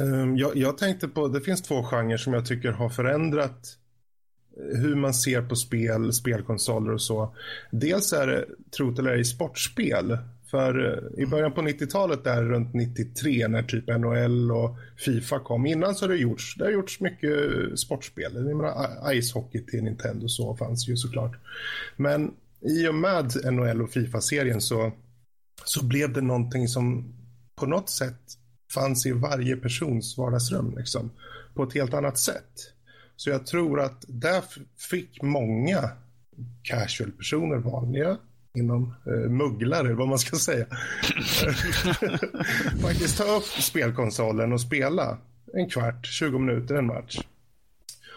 Ehm, 0.00 0.36
jag, 0.36 0.56
jag, 0.56 0.78
tänkte 0.78 1.08
på, 1.08 1.28
det 1.28 1.40
finns 1.40 1.62
två 1.62 1.82
genrer 1.82 2.16
som 2.16 2.32
jag 2.32 2.46
tycker 2.46 2.72
har 2.72 2.88
förändrat 2.88 3.78
hur 4.56 4.94
man 4.94 5.14
ser 5.14 5.42
på 5.42 5.56
spel, 5.56 6.12
spelkonsoler 6.12 6.92
och 6.92 7.02
så. 7.02 7.34
Dels 7.70 8.12
är 8.12 8.26
det, 8.26 8.44
trot 8.76 8.98
eller 8.98 9.10
ej, 9.10 9.24
sportspel. 9.24 10.18
För 10.54 10.92
eh, 10.92 11.22
i 11.22 11.26
början 11.26 11.52
på 11.52 11.62
90-talet, 11.62 12.24
där 12.24 12.42
runt 12.42 12.74
93, 12.74 13.48
när 13.48 13.62
typ 13.62 13.86
NHL 13.86 14.52
och 14.52 14.76
Fifa 14.96 15.38
kom. 15.38 15.66
Innan 15.66 15.94
så 15.94 16.04
har 16.04 16.08
det 16.08 16.16
gjorts, 16.16 16.54
det 16.58 16.64
har 16.64 16.70
gjorts 16.70 17.00
mycket 17.00 17.30
sportspel. 17.78 18.32
Jag 18.34 18.56
menar, 18.56 19.12
Icehockey 19.12 19.66
till 19.66 19.84
Nintendo 19.84 20.28
så 20.28 20.56
fanns 20.56 20.88
ju 20.88 20.96
såklart. 20.96 21.32
Men 21.96 22.34
i 22.60 22.88
och 22.88 22.94
med 22.94 23.32
NHL 23.52 23.82
och 23.82 23.90
Fifa-serien 23.90 24.60
så, 24.60 24.92
så 25.64 25.84
blev 25.84 26.12
det 26.12 26.20
någonting 26.20 26.68
som 26.68 27.14
på 27.54 27.66
något 27.66 27.90
sätt 27.90 28.20
fanns 28.74 29.06
i 29.06 29.12
varje 29.12 29.56
persons 29.56 30.18
vardagsrum 30.18 30.74
liksom, 30.78 31.10
på 31.54 31.62
ett 31.62 31.74
helt 31.74 31.94
annat 31.94 32.18
sätt. 32.18 32.72
Så 33.16 33.30
jag 33.30 33.46
tror 33.46 33.80
att 33.80 34.04
där 34.08 34.44
fick 34.90 35.22
många 35.22 35.90
casual-personer, 36.62 37.56
vanliga 37.56 38.18
inom 38.54 38.94
eh, 39.06 39.30
mugglare, 39.30 39.94
vad 39.94 40.08
man 40.08 40.18
ska 40.18 40.36
säga, 40.36 40.66
faktiskt 42.82 43.18
ta 43.18 43.36
upp 43.36 43.44
spelkonsolen 43.44 44.52
och 44.52 44.60
spela 44.60 45.18
en 45.52 45.68
kvart, 45.68 46.06
20 46.06 46.38
minuter 46.38 46.74
en 46.74 46.86
match. 46.86 47.18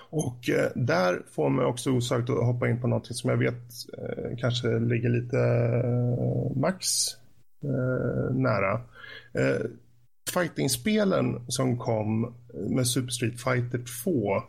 Och 0.10 0.50
eh, 0.50 0.72
där 0.76 1.22
får 1.32 1.50
man 1.50 1.66
också 1.66 1.92
osökt 1.92 2.30
att 2.30 2.46
hoppa 2.46 2.70
in 2.70 2.82
på 2.82 2.88
något 2.88 3.16
som 3.16 3.30
jag 3.30 3.38
vet 3.38 3.64
eh, 3.98 4.38
kanske 4.38 4.80
ligger 4.80 5.10
lite 5.10 5.40
eh, 5.84 6.58
Max 6.62 6.86
eh, 7.64 8.36
nära. 8.36 8.82
Eh, 9.34 9.66
fightingspelen 10.34 11.46
som 11.48 11.78
kom 11.78 12.36
med 12.70 12.88
Super 12.88 13.10
Street 13.10 13.42
Fighter 13.42 13.82
2 14.04 14.44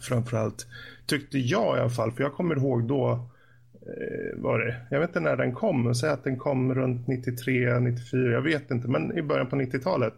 framförallt 0.00 0.66
tyckte 1.06 1.38
jag 1.38 1.76
i 1.76 1.80
alla 1.80 1.90
fall, 1.90 2.12
för 2.12 2.22
jag 2.22 2.34
kommer 2.34 2.56
ihåg 2.56 2.88
då 2.88 3.30
var 4.36 4.58
det, 4.58 4.76
jag 4.90 5.00
vet 5.00 5.10
inte 5.10 5.20
när 5.20 5.36
den 5.36 5.52
kom, 5.52 5.94
säg 5.94 6.10
att 6.10 6.24
den 6.24 6.36
kom 6.36 6.74
runt 6.74 7.08
93, 7.08 7.78
94, 7.80 8.32
jag 8.32 8.42
vet 8.42 8.70
inte, 8.70 8.88
men 8.88 9.18
i 9.18 9.22
början 9.22 9.48
på 9.48 9.56
90-talet. 9.56 10.14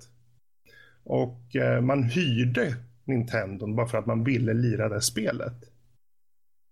Och 1.04 1.56
eh, 1.56 1.80
man 1.80 2.02
hyrde 2.02 2.76
Nintendo 3.04 3.74
bara 3.74 3.86
för 3.86 3.98
att 3.98 4.06
man 4.06 4.24
ville 4.24 4.54
lira 4.54 4.88
det 4.88 5.00
spelet. 5.00 5.54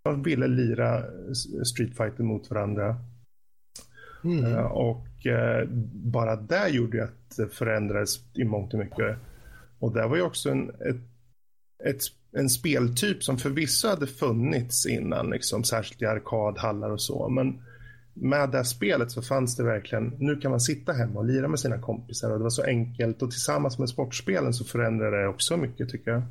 Man 0.04 0.22
ville 0.22 0.46
lira 0.46 1.04
Street 1.64 1.96
Fighter 1.96 2.22
mot 2.22 2.50
varandra. 2.50 2.96
Mm. 4.24 4.66
Och 4.66 5.06
bara 5.92 6.36
det 6.36 6.68
gjorde 6.68 7.04
att 7.04 7.36
det 7.36 7.48
förändrades 7.48 8.18
i 8.34 8.44
mångt 8.44 8.74
och 8.74 8.78
mycket. 8.78 9.16
Och 9.78 9.94
det 9.94 10.06
var 10.06 10.16
ju 10.16 10.22
också 10.22 10.50
en, 10.50 10.70
ett, 10.70 10.96
ett, 11.84 12.02
en 12.32 12.48
speltyp 12.48 13.24
som 13.24 13.38
förvisso 13.38 13.88
hade 13.88 14.06
funnits 14.06 14.86
innan, 14.86 15.30
liksom, 15.30 15.64
särskilt 15.64 16.02
i 16.02 16.06
arkadhallar 16.06 16.90
och 16.90 17.02
så. 17.02 17.28
Men 17.28 17.62
med 18.14 18.50
det 18.50 18.64
spelet 18.64 19.10
så 19.10 19.22
fanns 19.22 19.56
det 19.56 19.64
verkligen, 19.64 20.14
nu 20.18 20.36
kan 20.36 20.50
man 20.50 20.60
sitta 20.60 20.92
hemma 20.92 21.18
och 21.18 21.26
lira 21.26 21.48
med 21.48 21.60
sina 21.60 21.78
kompisar 21.78 22.30
och 22.30 22.38
det 22.38 22.42
var 22.42 22.50
så 22.50 22.62
enkelt 22.62 23.22
och 23.22 23.30
tillsammans 23.30 23.78
med 23.78 23.88
sportspelen 23.88 24.54
så 24.54 24.64
förändrade 24.64 25.22
det 25.22 25.28
också 25.28 25.56
mycket 25.56 25.88
tycker 25.88 26.10
jag. 26.10 26.22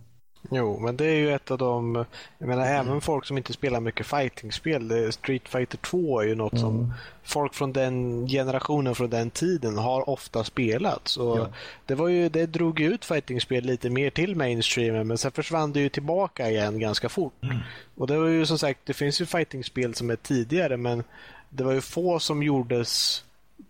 Jo, 0.49 0.80
men 0.80 0.97
det 0.97 1.05
är 1.05 1.15
ju 1.15 1.34
ett 1.34 1.51
av 1.51 1.57
de... 1.57 2.05
Jag 2.38 2.47
menar, 2.47 2.65
mm. 2.65 2.88
även 2.88 3.01
folk 3.01 3.26
som 3.26 3.38
inte 3.38 3.53
spelar 3.53 3.80
mycket 3.80 4.05
fightingspel. 4.05 5.14
Street 5.14 5.47
Fighter 5.47 5.77
2 5.77 6.22
är 6.22 6.26
ju 6.26 6.35
något 6.35 6.53
mm. 6.53 6.61
som 6.61 6.93
folk 7.23 7.53
från 7.53 7.73
den 7.73 8.27
generationen, 8.27 8.95
från 8.95 9.09
den 9.09 9.30
tiden, 9.30 9.77
har 9.77 10.09
ofta 10.09 10.43
spelat. 10.43 11.07
Så 11.07 11.38
ja. 11.38 11.47
det, 11.85 11.95
var 11.95 12.07
ju, 12.07 12.30
det 12.30 12.45
drog 12.45 12.80
ut 12.80 13.05
fightingspel 13.05 13.64
lite 13.64 13.89
mer 13.89 14.09
till 14.09 14.35
mainstreamen, 14.35 15.07
men 15.07 15.18
sen 15.18 15.31
försvann 15.31 15.73
det 15.73 15.80
ju 15.80 15.89
tillbaka 15.89 16.49
igen 16.49 16.80
ganska 16.80 17.09
fort. 17.09 17.43
Mm. 17.43 17.57
Och 17.95 18.07
det 18.07 18.18
var 18.18 18.27
ju 18.27 18.45
som 18.45 18.57
sagt, 18.57 18.80
det 18.85 18.93
finns 18.93 19.22
ju 19.22 19.26
fightingspel 19.26 19.95
som 19.95 20.09
är 20.09 20.15
tidigare, 20.15 20.77
men 20.77 21.03
det 21.49 21.64
var 21.64 21.72
ju 21.72 21.81
få 21.81 22.19
som 22.19 22.43
gjordes 22.43 23.23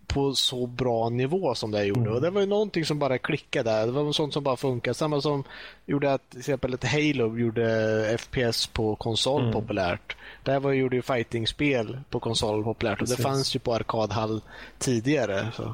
på 0.08 0.34
så 0.34 0.68
bra 0.68 1.10
nivå 1.10 1.56
som 1.56 1.72
det 1.72 1.84
gjorde. 1.84 2.02
Mm. 2.02 2.14
Och 2.14 2.22
Det 2.22 2.30
var 2.30 2.42
ju 2.42 2.48
någonting 2.48 2.86
som 2.86 3.00
bara 3.00 3.18
klickade 3.18 3.70
där. 3.70 3.86
Det 3.86 3.92
var 3.92 4.12
sånt 4.12 4.34
som 4.34 4.44
bara 4.44 4.58
funkade. 4.58 4.94
Samma 4.94 5.22
som 5.22 5.44
gjorde 5.86 6.14
att 6.14 6.30
till 6.30 6.40
exempel 6.40 6.74
ett 6.74 6.84
Halo 6.84 7.38
gjorde 7.38 8.18
FPS 8.20 8.68
på 8.68 8.96
konsol 8.96 9.42
mm. 9.42 9.54
populärt. 9.54 10.16
Där 10.44 10.60
var, 10.60 10.72
gjorde 10.72 10.96
ju 10.96 11.02
fighting-spel 11.02 12.00
på 12.10 12.20
konsol 12.20 12.64
populärt 12.64 13.02
och 13.02 13.08
det 13.08 13.18
fanns 13.18 13.56
ju 13.56 13.60
på 13.60 13.74
arkadhall 13.74 14.42
tidigare. 14.80 15.48
Så. 15.56 15.74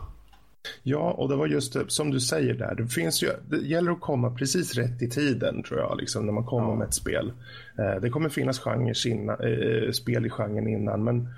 Ja, 0.84 1.12
och 1.12 1.30
det 1.30 1.36
var 1.36 1.48
just 1.48 1.74
det, 1.74 1.86
som 1.88 2.12
du 2.12 2.20
säger 2.20 2.54
där. 2.54 2.76
Det, 2.76 2.88
finns 2.88 3.24
ju, 3.24 3.30
det 3.50 3.58
gäller 3.58 3.92
att 3.92 4.02
komma 4.02 4.32
precis 4.32 4.76
rätt 4.76 5.02
i 5.02 5.10
tiden 5.10 5.64
tror 5.64 5.80
jag, 5.80 5.98
liksom, 6.00 6.26
när 6.26 6.34
man 6.34 6.46
kommer 6.46 6.70
ja. 6.70 6.76
med 6.76 6.88
ett 6.88 6.94
spel. 6.94 7.34
Eh, 7.80 8.02
det 8.02 8.10
kommer 8.10 8.30
finnas 8.30 8.60
genrer 8.60 9.08
innan, 9.08 9.40
eh, 9.40 9.92
spel 9.92 10.26
i 10.26 10.30
genren 10.30 10.68
innan, 10.68 11.04
men 11.04 11.30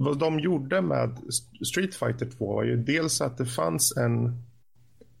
vad 0.00 0.18
de 0.18 0.40
gjorde 0.40 0.80
med 0.80 1.16
Street 1.66 1.94
Fighter 1.94 2.26
2 2.26 2.54
var 2.54 2.64
ju 2.64 2.76
dels 2.76 3.20
att 3.20 3.38
det 3.38 3.46
fanns 3.46 3.96
en 3.96 4.42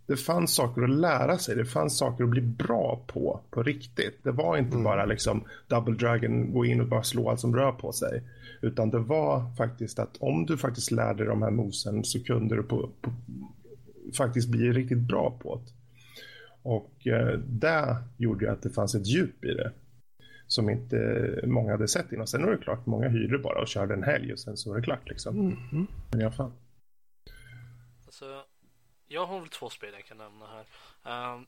det 0.06 0.16
fanns 0.16 0.54
saker 0.54 0.82
att 0.82 0.90
lära 0.90 1.38
sig. 1.38 1.56
Det 1.56 1.64
fanns 1.64 1.98
saker 1.98 2.24
att 2.24 2.30
bli 2.30 2.40
bra 2.40 3.04
på, 3.06 3.40
på 3.50 3.62
riktigt. 3.62 4.18
Det 4.22 4.30
var 4.30 4.56
inte 4.56 4.72
mm. 4.72 4.84
bara 4.84 5.04
liksom 5.04 5.44
Double 5.68 5.94
Dragon, 5.94 6.52
gå 6.52 6.64
in 6.64 6.80
och 6.80 6.86
bara 6.86 7.02
slå 7.02 7.30
allt 7.30 7.40
som 7.40 7.56
rör 7.56 7.72
på 7.72 7.92
sig. 7.92 8.22
Utan 8.62 8.90
det 8.90 8.98
var 8.98 9.54
faktiskt 9.56 9.98
att 9.98 10.16
om 10.20 10.46
du 10.46 10.56
faktiskt 10.56 10.90
lärde 10.90 11.18
dig 11.18 11.26
de 11.26 11.42
här 11.42 11.50
mosen 11.50 12.04
så 12.04 12.24
kunde 12.24 12.56
du 12.56 12.62
på, 12.62 12.90
på, 13.00 13.12
faktiskt 14.16 14.48
bli 14.48 14.72
riktigt 14.72 14.98
bra 14.98 15.38
på 15.42 15.60
det. 15.64 15.72
Och 16.62 17.06
eh, 17.06 17.38
det 17.38 17.96
gjorde 18.16 18.44
ju 18.44 18.50
att 18.50 18.62
det 18.62 18.70
fanns 18.70 18.94
ett 18.94 19.06
djup 19.06 19.44
i 19.44 19.54
det 19.54 19.72
som 20.50 20.70
inte 20.70 21.40
många 21.46 21.72
hade 21.72 21.88
sett 21.88 22.12
innan. 22.12 22.26
Sen 22.26 22.44
är 22.44 22.50
det 22.50 22.58
klart, 22.58 22.86
många 22.86 23.08
hyrde 23.08 23.38
bara 23.38 23.60
och 23.60 23.68
körde 23.68 23.94
en 23.94 24.02
helg 24.02 24.32
och 24.32 24.38
sen 24.38 24.56
så 24.56 24.70
var 24.70 24.76
det 24.76 24.82
klart 24.82 25.08
liksom. 25.08 25.40
Mm. 25.40 25.86
Men 26.10 26.20
i 26.20 26.24
alla 26.24 26.32
fall. 26.32 26.52
Alltså, 28.06 28.44
jag 29.06 29.26
har 29.26 29.40
väl 29.40 29.48
två 29.48 29.70
spel 29.70 29.92
jag 29.92 30.04
kan 30.04 30.18
nämna 30.18 30.46
här. 30.46 31.34
Um, 31.34 31.46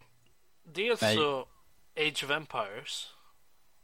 dels 0.63 1.03
Nej. 1.03 1.17
så 1.17 1.49
Age 1.97 2.25
of 2.25 2.31
Empires 2.31 3.15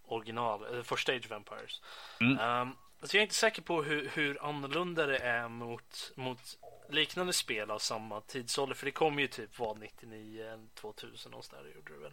original, 0.08 0.64
eller 0.64 0.82
första 0.82 1.12
Age 1.12 1.26
of 1.26 1.32
Empires. 1.32 1.82
Mm. 2.20 2.32
Um, 2.32 2.76
alltså 3.00 3.16
jag 3.16 3.20
är 3.20 3.26
inte 3.26 3.34
säker 3.34 3.62
på 3.62 3.82
hur, 3.82 4.10
hur 4.14 4.44
annorlunda 4.44 5.06
det 5.06 5.18
är 5.18 5.48
mot, 5.48 6.12
mot 6.16 6.58
liknande 6.88 7.32
spel 7.32 7.70
av 7.70 7.78
samma 7.78 8.20
tidsålder. 8.20 8.74
För 8.74 8.86
det 8.86 8.92
kom 8.92 9.18
ju 9.18 9.26
typ 9.26 9.58
vad 9.58 9.78
99, 9.78 10.68
2000 10.74 11.34
och 11.34 11.44
där 11.50 11.72
gjorde 11.74 11.92
det 11.92 11.98
väl. 11.98 12.12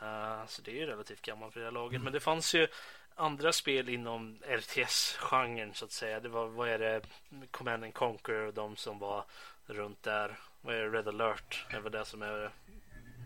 Eh, 0.00 0.46
så 0.46 0.62
det 0.62 0.70
är 0.70 0.74
ju 0.74 0.86
relativt 0.86 1.22
gammalt 1.22 1.52
för 1.52 1.60
det 1.60 1.66
här 1.66 1.72
laget. 1.72 1.94
Mm. 1.94 2.04
Men 2.04 2.12
det 2.12 2.20
fanns 2.20 2.54
ju 2.54 2.68
andra 3.14 3.52
spel 3.52 3.88
inom 3.88 4.38
RTS-genren 4.46 5.74
så 5.74 5.84
att 5.84 5.92
säga. 5.92 6.20
Det 6.20 6.28
var, 6.28 6.46
vad 6.46 6.68
är 6.68 6.78
det, 6.78 7.02
Command 7.50 7.84
and 7.84 7.94
Conquer 7.94 8.46
och 8.46 8.54
de 8.54 8.76
som 8.76 8.98
var 8.98 9.24
runt 9.66 10.02
där. 10.02 10.38
Vad 10.60 10.74
är 10.74 10.82
det, 10.82 10.98
Red 10.98 11.08
alert? 11.08 11.66
Det 11.70 11.76
är 11.76 11.80
väl 11.80 11.92
det 11.92 12.04
som 12.04 12.22
är 12.22 12.50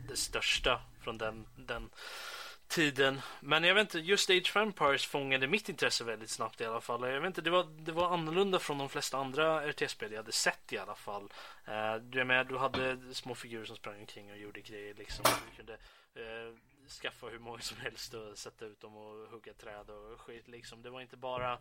det 0.09 0.16
största 0.16 0.80
från 1.02 1.18
den, 1.18 1.47
den 1.56 1.90
tiden. 2.68 3.20
Men 3.40 3.64
jag 3.64 3.74
vet 3.74 3.80
inte, 3.80 3.98
just 3.98 4.30
Age 4.30 4.51
of 4.51 4.56
Empires 4.56 5.06
fångade 5.06 5.47
mitt 5.47 5.68
intresse 5.68 6.05
väldigt 6.05 6.30
snabbt 6.30 6.60
i 6.60 6.64
alla 6.64 6.80
fall. 6.80 7.12
Jag 7.12 7.20
vet 7.20 7.26
inte, 7.26 7.40
det 7.40 7.51
var, 7.51 7.66
det 7.78 7.93
var 7.93 8.12
annorlunda 8.12 8.59
från 8.59 8.78
de 8.78 8.88
flesta 8.88 9.18
andra 9.18 9.72
RTS-spel 9.72 10.10
jag 10.12 10.18
hade 10.18 10.32
sett 10.32 10.72
i 10.72 10.78
alla 10.78 10.94
fall. 10.94 11.32
Uh, 11.68 11.97
du, 11.97 12.24
med, 12.24 12.47
du 12.47 12.59
hade 12.59 13.14
små 13.14 13.34
figurer 13.34 13.64
som 13.64 13.76
sprang 13.76 14.01
omkring 14.01 14.30
och 14.30 14.38
gjorde 14.38 14.60
grejer 14.60 14.94
liksom. 14.94 15.24
Du 15.24 15.56
kunde 15.56 15.76
uh, 16.16 16.56
skaffa 17.02 17.26
hur 17.26 17.38
många 17.38 17.59
som 17.60 17.76
helst 17.76 18.14
och 18.14 18.38
sätta 18.38 18.64
ut 18.64 18.80
dem 18.80 18.97
och 18.97 19.30
hugga 19.30 19.52
träd 19.52 19.90
och 19.90 20.20
skit 20.20 20.48
liksom. 20.48 20.82
Det 20.82 20.90
var 20.90 21.01
inte 21.01 21.16
bara 21.16 21.59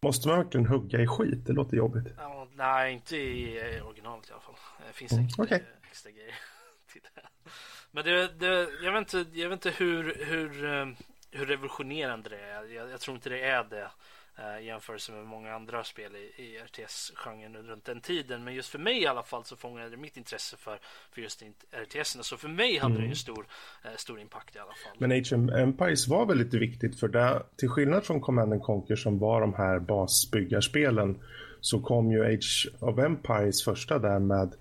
Måste 0.00 0.28
man 0.28 0.38
verkligen 0.38 0.66
hugga 0.66 1.00
i 1.00 1.06
skit? 1.06 1.46
Det 1.46 1.52
låter 1.52 1.76
jobbigt. 1.76 2.14
Ja, 2.16 2.48
nej, 2.54 2.92
inte 2.92 3.16
i 3.16 3.80
originalet 3.80 4.30
i 4.30 4.32
alla 4.32 4.40
fall. 4.40 4.54
Det 4.86 4.92
finns 4.92 5.12
mm, 5.12 5.24
extra, 5.24 5.44
okay. 5.44 5.60
extra 5.90 6.10
grejer 6.10 6.34
till 6.92 7.02
det. 7.02 7.50
Men 7.90 8.04
det, 8.04 8.28
det, 8.28 8.68
jag, 8.82 8.92
vet 8.92 9.14
inte, 9.14 9.40
jag 9.40 9.48
vet 9.48 9.56
inte 9.56 9.84
hur, 9.84 10.24
hur, 10.24 10.64
eh, 10.64 10.86
hur 11.30 11.46
revolutionerande 11.46 12.28
det 12.28 12.40
är. 12.40 12.64
Jag, 12.64 12.90
jag 12.90 13.00
tror 13.00 13.14
inte 13.14 13.28
det 13.28 13.40
är 13.40 13.64
det 13.64 13.90
eh, 14.38 14.66
jämfört 14.66 15.10
med 15.10 15.24
många 15.24 15.54
andra 15.54 15.84
spel 15.84 16.16
i, 16.16 16.42
i 16.42 16.58
RTS-genren 16.58 17.56
runt 17.56 17.84
den 17.84 18.00
tiden. 18.00 18.44
Men 18.44 18.54
just 18.54 18.68
för 18.68 18.78
mig 18.78 19.02
i 19.02 19.06
alla 19.06 19.22
fall 19.22 19.44
så 19.44 19.56
fångade 19.56 19.90
det 19.90 19.96
mitt 19.96 20.16
intresse 20.16 20.56
för, 20.56 20.78
för 21.10 21.20
just 21.20 21.42
RTS. 21.72 22.26
Så 22.26 22.36
för 22.36 22.48
mig 22.48 22.78
hade 22.78 22.94
mm. 22.94 23.04
det 23.04 23.10
en 23.10 23.16
stor, 23.16 23.46
eh, 23.84 23.90
stor 23.96 24.20
impact 24.20 24.56
i 24.56 24.58
alla 24.58 24.74
fall. 24.84 24.96
Men 24.98 25.12
Age 25.12 25.32
of 25.32 25.50
Empires 25.50 26.08
var 26.08 26.26
väldigt 26.26 26.54
viktigt 26.54 27.00
för 27.00 27.08
det, 27.08 27.42
till 27.56 27.68
skillnad 27.68 28.04
från 28.04 28.20
Command 28.20 28.62
Conquer 28.62 28.96
som 28.96 29.18
var 29.18 29.40
de 29.40 29.54
här 29.54 29.78
basbyggarspelen 29.78 31.22
så 31.60 31.80
kom 31.80 32.12
ju 32.12 32.24
Age 32.24 32.68
of 32.80 32.98
Empires 32.98 33.64
första 33.64 33.98
där 33.98 34.18
med 34.18 34.54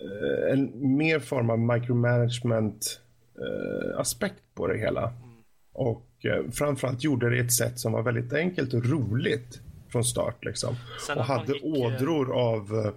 Eh, 0.00 0.52
en 0.52 0.96
mer 0.96 1.18
form 1.18 1.50
av 1.50 1.58
micromanagement 1.58 3.00
eh, 3.38 4.00
aspekt 4.00 4.42
på 4.54 4.66
det 4.66 4.78
hela. 4.78 5.02
Mm. 5.02 5.42
Och 5.72 6.06
eh, 6.24 6.50
framförallt 6.52 7.04
gjorde 7.04 7.30
det 7.30 7.38
ett 7.38 7.52
sätt 7.52 7.78
som 7.78 7.92
var 7.92 8.02
väldigt 8.02 8.32
enkelt 8.32 8.74
och 8.74 8.84
roligt 8.84 9.60
från 9.88 10.04
start 10.04 10.44
liksom. 10.44 10.76
och 11.16 11.24
hade 11.24 11.52
gick... 11.52 11.64
ådror 11.64 12.32
av, 12.32 12.94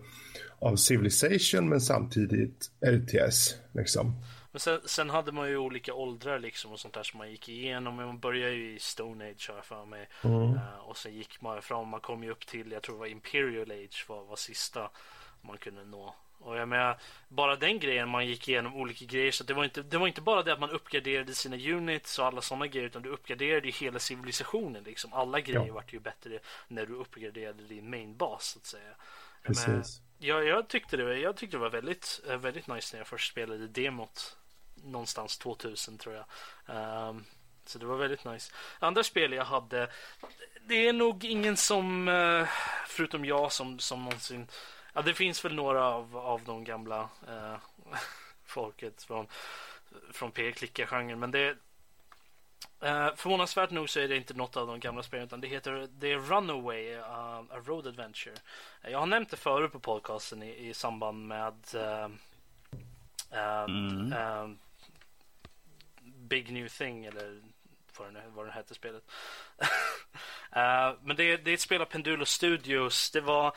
av 0.59 0.75
Civilization 0.75 1.69
men 1.69 1.81
samtidigt 1.81 2.71
RTS 2.85 3.55
liksom. 3.71 4.15
Men 4.51 4.59
sen, 4.59 4.79
sen, 4.85 5.09
hade 5.09 5.31
man 5.31 5.49
ju 5.49 5.57
olika 5.57 5.93
åldrar 5.93 6.39
liksom 6.39 6.71
och 6.71 6.79
sånt 6.79 6.93
där 6.93 7.03
som 7.03 7.17
man 7.17 7.31
gick 7.31 7.49
igenom. 7.49 7.95
Man 7.95 8.19
började 8.19 8.53
ju 8.53 8.75
i 8.75 8.79
Stone 8.79 9.29
Age 9.29 9.49
har 9.49 9.55
jag 9.55 9.65
för 9.65 9.85
mig. 9.85 10.09
Mm. 10.23 10.41
Uh, 10.41 10.77
och 10.79 10.97
sen 10.97 11.13
gick 11.13 11.41
man 11.41 11.61
fram, 11.61 11.87
man 11.87 11.99
kom 11.99 12.23
ju 12.23 12.31
upp 12.31 12.47
till, 12.47 12.71
jag 12.71 12.83
tror 12.83 12.95
det 12.95 12.99
var 12.99 13.07
Imperial 13.07 13.71
Age 13.71 14.05
var, 14.07 14.23
var 14.25 14.35
sista 14.35 14.89
man 15.41 15.57
kunde 15.57 15.85
nå. 15.85 16.15
Och 16.39 16.57
jag 16.57 16.67
menar, 16.67 16.97
bara 17.27 17.55
den 17.55 17.79
grejen, 17.79 18.09
man 18.09 18.27
gick 18.27 18.49
igenom 18.49 18.75
olika 18.75 19.05
grejer. 19.05 19.31
Så 19.31 19.43
det 19.43 19.53
var, 19.53 19.63
inte, 19.63 19.81
det 19.81 19.97
var 19.97 20.07
inte 20.07 20.21
bara 20.21 20.43
det 20.43 20.53
att 20.53 20.59
man 20.59 20.69
uppgraderade 20.69 21.33
sina 21.33 21.55
units 21.55 22.19
och 22.19 22.25
alla 22.25 22.41
sådana 22.41 22.67
grejer. 22.67 22.87
Utan 22.87 23.01
du 23.01 23.09
uppgraderade 23.09 23.67
ju 23.67 23.71
hela 23.71 23.99
civilisationen. 23.99 24.83
Liksom. 24.83 25.13
Alla 25.13 25.39
grejer 25.39 25.67
ja. 25.67 25.73
vart 25.73 25.93
ju 25.93 25.99
bättre 25.99 26.39
när 26.67 26.85
du 26.85 26.93
uppgraderade 26.93 27.63
din 27.63 27.89
mainbas 27.89 28.45
så 28.45 28.59
att 28.59 28.65
säga. 28.65 28.95
Precis. 29.43 29.67
Men, 29.67 29.83
jag, 30.17 30.45
jag, 30.45 30.67
tyckte 30.67 30.97
det, 30.97 31.19
jag 31.19 31.37
tyckte 31.37 31.57
det 31.57 31.61
var 31.61 31.69
väldigt, 31.69 32.21
eh, 32.27 32.37
väldigt 32.37 32.67
nice 32.67 32.95
när 32.95 32.99
jag 32.99 33.07
först 33.07 33.31
spelade 33.31 33.67
demot. 33.67 34.37
Någonstans 34.75 35.37
2000 35.37 35.97
tror 35.97 36.15
jag. 36.15 36.25
Um, 37.09 37.25
så 37.65 37.79
det 37.79 37.85
var 37.85 37.97
väldigt 37.97 38.25
nice. 38.25 38.53
Andra 38.79 39.03
spel 39.03 39.33
jag 39.33 39.45
hade. 39.45 39.89
Det 40.67 40.87
är 40.87 40.93
nog 40.93 41.23
ingen 41.23 41.57
som, 41.57 42.07
eh, 42.07 42.47
förutom 42.87 43.25
jag, 43.25 43.51
som, 43.51 43.79
som 43.79 44.03
någonsin 44.03 44.47
Ja, 44.93 45.01
det 45.01 45.13
finns 45.13 45.45
väl 45.45 45.55
några 45.55 45.85
av, 45.85 46.17
av 46.17 46.41
de 46.45 46.63
gamla 46.63 47.09
eh, 47.27 47.55
folket 48.45 49.03
från, 49.03 49.27
från 50.11 50.31
P-klicka-genren. 50.31 51.19
Men 51.19 51.31
det 51.31 51.49
eh, 52.81 53.15
förvånansvärt 53.15 53.71
nog 53.71 53.89
så 53.89 53.99
är 53.99 54.07
det 54.07 54.17
inte 54.17 54.33
något 54.33 54.57
av 54.57 54.67
de 54.67 54.79
gamla 54.79 55.03
spelen 55.03 55.25
utan 55.25 55.41
det 55.41 55.47
heter 55.47 55.87
det 55.91 56.11
är 56.11 56.17
Runaway, 56.17 56.95
uh, 56.95 57.03
a 57.03 57.61
road 57.65 57.87
adventure. 57.87 58.35
Jag 58.81 58.99
har 58.99 59.05
nämnt 59.05 59.29
det 59.29 59.37
förut 59.37 59.71
på 59.71 59.79
podcasten 59.79 60.43
i, 60.43 60.69
i 60.69 60.73
samband 60.73 61.27
med 61.27 61.55
uh, 61.75 62.09
mm. 63.31 64.13
uh, 64.13 64.55
Big 66.03 66.51
New 66.51 66.67
Thing 66.67 67.05
eller 67.05 67.41
vad 67.97 68.13
den, 68.13 68.33
vad 68.33 68.45
den 68.45 68.53
hette 68.53 68.73
spelet. 68.73 69.11
men 71.01 71.15
det, 71.15 71.37
det 71.37 71.51
är 71.51 71.53
ett 71.53 71.61
spel 71.61 71.81
av 71.81 71.85
Pendulo 71.85 72.25
Studios. 72.25 73.11
Det 73.11 73.21
var 73.21 73.55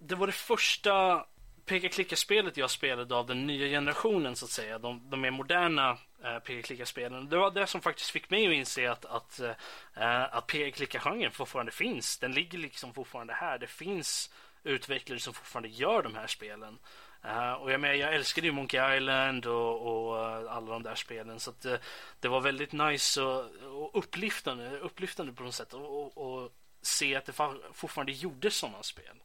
det 0.00 0.14
var 0.14 0.26
det 0.26 0.32
första 0.32 1.24
peka-klicka-spelet 1.64 2.56
jag 2.56 2.70
spelade 2.70 3.14
av 3.14 3.26
den 3.26 3.46
nya 3.46 3.66
generationen 3.66 4.36
så 4.36 4.44
att 4.44 4.50
säga. 4.50 4.78
De, 4.78 5.10
de 5.10 5.20
mer 5.20 5.30
moderna 5.30 5.98
eh, 6.24 6.38
peka-klicka-spelen. 6.38 7.28
Det 7.28 7.36
var 7.36 7.50
det 7.50 7.66
som 7.66 7.80
faktiskt 7.80 8.10
fick 8.10 8.30
mig 8.30 8.46
att 8.46 8.52
inse 8.52 8.90
att, 8.90 9.04
att, 9.04 9.40
eh, 9.40 10.34
att 10.34 10.46
peka-klicka-genren 10.46 11.30
fortfarande 11.30 11.72
finns. 11.72 12.18
Den 12.18 12.32
ligger 12.32 12.58
liksom 12.58 12.94
fortfarande 12.94 13.32
här. 13.32 13.58
Det 13.58 13.66
finns 13.66 14.30
utvecklare 14.62 15.20
som 15.20 15.34
fortfarande 15.34 15.68
gör 15.68 16.02
de 16.02 16.14
här 16.14 16.26
spelen. 16.26 16.78
Uh, 17.24 17.52
och 17.52 17.72
jag, 17.72 17.80
med, 17.80 17.96
jag 17.96 18.14
älskade 18.14 18.46
ju 18.46 18.52
Monkey 18.52 18.96
Island 18.96 19.46
och, 19.46 19.82
och 19.82 20.14
uh, 20.14 20.52
alla 20.52 20.72
de 20.72 20.82
där 20.82 20.94
spelen. 20.94 21.40
Så 21.40 21.50
att, 21.50 21.66
uh, 21.66 21.74
det 22.20 22.28
var 22.28 22.40
väldigt 22.40 22.72
nice 22.72 23.22
och, 23.22 23.44
och 23.64 23.98
upplyftande, 23.98 24.78
upplyftande 24.78 25.32
på 25.32 25.42
något 25.42 25.54
sätt. 25.54 25.74
Och, 25.74 26.16
och, 26.16 26.18
och 26.18 26.52
se 26.82 27.16
att 27.16 27.26
det 27.26 27.32
fortfarande 27.72 28.12
gjordes 28.12 28.56
sådana 28.56 28.82
spel. 28.82 29.16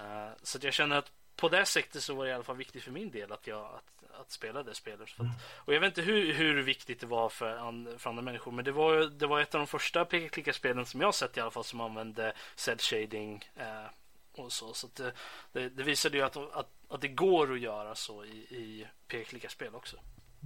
Uh, 0.00 0.32
så 0.42 0.58
jag 0.62 0.74
känner 0.74 0.96
att 0.96 1.12
på 1.36 1.48
det 1.48 1.64
sättet 1.64 2.02
så 2.02 2.14
var 2.14 2.24
det 2.24 2.30
i 2.30 2.34
alla 2.34 2.44
fall 2.44 2.56
viktigt 2.56 2.82
för 2.82 2.90
min 2.90 3.10
del 3.10 3.32
att, 3.32 3.46
jag, 3.46 3.60
att, 3.60 4.20
att 4.20 4.30
spela 4.30 4.62
det 4.62 4.74
spelet. 4.74 5.08
Att, 5.12 5.18
mm. 5.18 5.32
och 5.42 5.74
jag 5.74 5.80
vet 5.80 5.88
inte 5.88 6.02
hur, 6.02 6.32
hur 6.32 6.62
viktigt 6.62 7.00
det 7.00 7.06
var 7.06 7.28
för, 7.28 7.56
and, 7.56 7.88
för 7.98 8.10
andra 8.10 8.22
människor, 8.22 8.52
men 8.52 8.64
det 8.64 8.72
var, 8.72 9.18
det 9.18 9.26
var 9.26 9.40
ett 9.40 9.54
av 9.54 9.58
de 9.58 9.66
första 9.66 10.04
peka-klicka-spelen 10.04 10.86
som 10.86 11.00
jag 11.00 11.14
sett 11.14 11.36
i 11.36 11.40
alla 11.40 11.50
fall 11.50 11.64
som 11.64 11.80
använde 11.80 12.32
cell 12.56 12.78
shading 12.78 13.44
uh, 13.56 14.42
och 14.44 14.52
så. 14.52 14.72
Så 14.74 14.88
det, 14.96 15.12
det, 15.52 15.68
det, 15.68 15.82
visade 15.82 16.16
ju 16.16 16.22
att, 16.22 16.36
att, 16.36 16.68
att 16.88 17.00
det 17.00 17.08
går 17.08 17.52
att 17.52 17.60
göra 17.60 17.94
så 17.94 18.24
i, 18.24 18.36
i 18.36 18.86
peka-klicka-spel 19.08 19.74
också. 19.74 19.96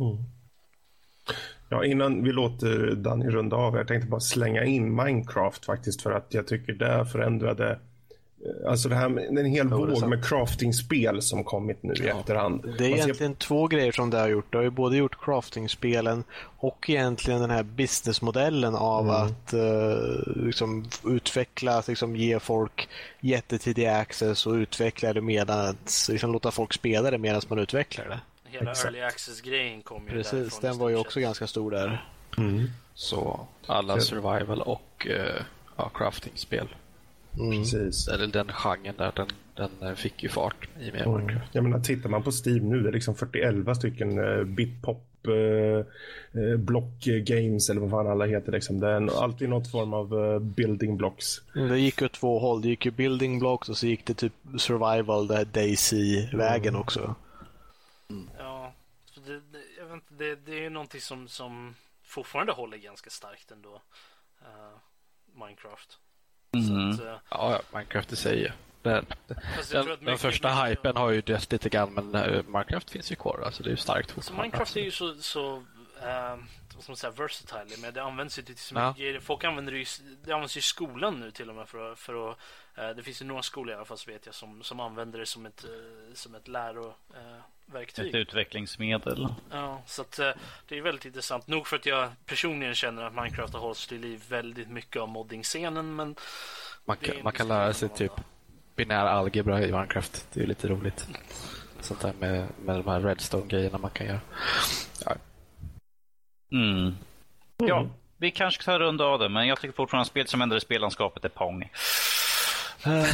Mm. 0.00 0.24
Ja, 1.68 1.84
innan 1.84 2.24
vi 2.24 2.32
låter 2.32 2.94
Danny 2.94 3.30
runda 3.30 3.56
av, 3.56 3.76
jag 3.76 3.88
tänkte 3.88 4.08
bara 4.08 4.20
slänga 4.20 4.64
in 4.64 4.96
Minecraft 4.96 5.64
faktiskt 5.64 6.02
för 6.02 6.12
att 6.12 6.34
jag 6.34 6.46
tycker 6.46 6.72
det 6.72 7.06
förändrade 7.06 7.80
Alltså 8.68 8.88
det 8.88 8.94
här 8.94 9.08
med 9.08 9.38
en 9.38 9.46
hel 9.46 9.68
våg 9.68 10.08
med 10.08 10.24
crafting-spel 10.24 11.22
som 11.22 11.44
kommit 11.44 11.82
nu 11.82 11.92
i 11.92 12.08
efterhand. 12.08 12.62
Det 12.78 12.84
är 12.84 12.96
ser- 12.96 12.96
egentligen 12.96 13.34
två 13.34 13.66
grejer 13.66 13.92
som 13.92 14.10
det 14.10 14.18
har 14.18 14.28
gjort. 14.28 14.52
Det 14.52 14.58
har 14.58 14.62
ju 14.62 14.70
både 14.70 14.96
gjort 14.96 15.24
crafting-spelen 15.24 16.24
och 16.56 16.90
egentligen 16.90 17.40
den 17.40 17.50
här 17.50 17.62
businessmodellen 17.62 18.74
av 18.74 19.10
att 19.10 19.52
eh, 19.52 20.34
liksom, 20.36 20.84
utveckla, 21.04 21.82
liksom, 21.88 22.16
ge 22.16 22.40
folk 22.40 22.88
jättetidig 23.20 23.86
access 23.86 24.46
och 24.46 24.52
utveckla 24.52 25.12
det 25.12 25.20
medan, 25.20 25.76
liksom, 26.10 26.32
låta 26.32 26.50
folk 26.50 26.72
spela 26.72 27.10
det 27.10 27.18
medan 27.18 27.42
man 27.48 27.58
utvecklar 27.58 28.04
det. 28.08 28.20
Hela 28.44 28.70
Exakt. 28.70 28.84
early 28.84 29.00
access-grejen 29.00 29.82
kom 29.82 30.02
ju 30.06 30.10
Precis, 30.10 30.58
den 30.58 30.78
var 30.78 30.88
ju 30.88 30.96
också 30.96 31.20
ganska 31.20 31.46
stor 31.46 31.70
där. 31.70 32.04
Så 32.94 33.46
alla 33.66 34.00
survival 34.00 34.60
och 34.62 35.06
eh, 35.10 35.42
ja, 35.76 35.90
crafting-spel. 35.94 36.68
Precis. 37.36 38.08
Eller 38.08 38.26
den 38.26 38.52
genren 38.52 38.94
där, 38.98 39.12
den, 39.16 39.28
den 39.54 39.88
eh, 39.88 39.94
fick 39.94 40.22
ju 40.22 40.28
fart 40.28 40.68
i 40.80 40.90
och 40.90 40.94
med 40.94 41.08
Minecraft. 41.08 41.54
Jag 41.54 41.64
menar, 41.64 41.80
tittar 41.80 42.08
man 42.08 42.22
på 42.22 42.30
Steam 42.30 42.68
nu, 42.68 42.80
det 42.82 42.88
är 42.88 42.92
liksom 42.92 43.14
41 43.14 43.76
stycken 43.76 44.18
uh, 44.18 44.44
bitpop 44.44 45.06
uh, 45.28 46.56
block 46.58 47.04
games 47.04 47.70
eller 47.70 47.80
vad 47.80 47.90
fan 47.90 48.06
alla 48.06 48.26
heter. 48.26 48.52
Liksom. 48.52 48.80
Det 48.80 48.88
är 48.88 49.22
alltid 49.22 49.48
något 49.48 49.70
form 49.70 49.94
av 49.94 50.24
eh, 50.24 50.38
building 50.38 50.96
blocks. 50.96 51.26
Mm, 51.56 51.68
Det 51.68 51.78
gick 51.78 52.00
ju 52.00 52.06
åt 52.06 52.12
två 52.12 52.38
håll. 52.38 52.62
Det 52.62 52.68
gick 52.68 52.84
ju 52.84 52.90
building 52.90 53.38
blocks 53.38 53.68
och 53.68 53.76
så 53.78 53.86
gick 53.86 54.06
det 54.06 54.14
typ 54.14 54.32
survival, 54.58 55.26
det 55.26 55.36
här 55.36 55.44
Daisy-vägen 55.44 56.76
också. 56.76 57.14
Ja, 58.38 58.72
för 59.14 59.20
det, 59.20 59.40
det, 59.52 59.58
jag 59.78 59.84
vet 59.84 59.94
inte, 59.94 60.14
det, 60.24 60.36
det 60.46 60.58
är 60.58 60.62
ju 60.62 60.70
någonting 60.70 61.00
som, 61.00 61.28
som 61.28 61.74
fortfarande 62.02 62.52
håller 62.52 62.76
ganska 62.76 63.10
starkt 63.10 63.50
ändå. 63.50 63.82
eh, 64.40 64.78
Minecraft. 65.40 65.98
Mm. 66.58 66.90
Att, 66.90 67.00
eh, 67.00 67.06
Ja, 67.30 67.60
Minecraft 67.72 68.12
i 68.12 68.16
sig. 68.16 68.52
Den, 68.82 69.06
den, 69.72 69.86
den 70.00 70.18
första 70.18 70.48
mycket- 70.48 70.70
hypen 70.70 70.96
har 70.96 71.10
ju 71.10 71.20
dött 71.20 71.52
lite 71.52 71.68
grann, 71.68 71.92
men 71.94 72.14
eh, 72.14 72.42
Minecraft 72.46 72.90
finns 72.90 73.12
ju 73.12 73.16
kvar. 73.16 73.42
Alltså 73.44 73.62
det 73.62 73.68
är 73.68 73.70
ju 73.70 73.76
starkt 73.76 74.08
Så 74.08 74.14
fortfarande. 74.14 74.42
Minecraft 74.42 74.76
är 74.76 74.80
ju 74.80 74.90
så, 74.90 75.14
så 75.14 75.54
eh, 76.02 76.36
ska 76.82 76.90
man 76.92 76.96
säga, 76.96 77.10
versatile. 77.10 77.76
Men 77.78 77.94
det 77.94 78.02
används 78.02 78.38
ju 78.38 78.42
till 78.42 78.56
så 78.56 78.74
Ja. 78.74 78.88
mycket 78.88 79.00
grejer. 79.02 79.20
Folk 79.20 79.44
använder 79.44 79.72
det 79.72 79.78
ju, 79.78 79.84
det 80.24 80.32
används 80.32 80.56
ju 80.56 80.58
i 80.58 80.62
skolan 80.62 81.20
nu 81.20 81.30
till 81.30 81.48
och 81.50 81.56
med 81.56 81.68
för 81.68 81.92
att, 81.92 81.98
för 81.98 82.30
att 82.30 82.38
eh, 82.74 82.88
det 82.88 83.02
finns 83.02 83.22
ju 83.22 83.26
några 83.26 83.42
skolor 83.42 83.72
i 83.72 83.76
alla 83.76 83.84
fall 83.84 83.98
så 83.98 84.10
vet 84.10 84.26
jag 84.26 84.34
som, 84.34 84.62
som 84.62 84.80
använder 84.80 85.18
det 85.18 85.26
som 85.26 85.46
ett, 85.46 85.64
eh, 85.64 86.14
som 86.14 86.34
ett 86.34 86.48
läroverktyg. 86.48 88.08
Ett 88.08 88.14
utvecklingsmedel. 88.14 89.28
Ja, 89.50 89.82
så 89.86 90.02
att, 90.02 90.18
eh, 90.18 90.30
det 90.68 90.78
är 90.78 90.82
väldigt 90.82 91.04
intressant. 91.04 91.46
Nog 91.46 91.66
för 91.66 91.76
att 91.76 91.86
jag 91.86 92.10
personligen 92.26 92.74
känner 92.74 93.02
att 93.02 93.14
Minecraft 93.14 93.52
har 93.54 93.60
hållits 93.60 93.86
till 93.86 94.00
liv 94.00 94.22
väldigt 94.28 94.68
mycket 94.68 95.02
av 95.02 95.08
modding-scenen, 95.08 95.96
men 95.96 96.16
Man 96.84 96.96
kan, 96.96 97.14
man 97.22 97.32
kan 97.32 97.48
lära 97.48 97.72
sig 97.72 97.88
typ 97.88 98.12
binär 98.76 99.06
algebra 99.06 99.62
i 99.62 99.72
Minecraft. 99.72 100.26
Det 100.32 100.40
är 100.40 100.42
ju 100.42 100.48
lite 100.48 100.68
roligt. 100.68 101.06
Sånt 101.80 102.00
där 102.00 102.12
med, 102.12 102.46
med 102.64 102.76
de 102.76 102.86
här 102.90 103.00
redstone-grejerna 103.00 103.78
man 103.78 103.90
kan 103.90 104.06
göra. 104.06 104.20
Ja, 105.04 105.14
Mm. 106.54 106.96
Ja, 107.56 107.86
vi 108.16 108.30
kanske 108.30 108.62
ska 108.62 108.78
runda 108.78 109.04
av 109.04 109.18
det, 109.18 109.28
men 109.28 109.46
jag 109.46 109.60
tycker 109.60 109.74
fortfarande 109.74 110.02
att 110.02 110.08
spel 110.08 110.26
som 110.26 110.42
ändrar 110.42 110.58
spellandskapet 110.58 111.24
är 111.24 111.28
Pong. 111.28 111.70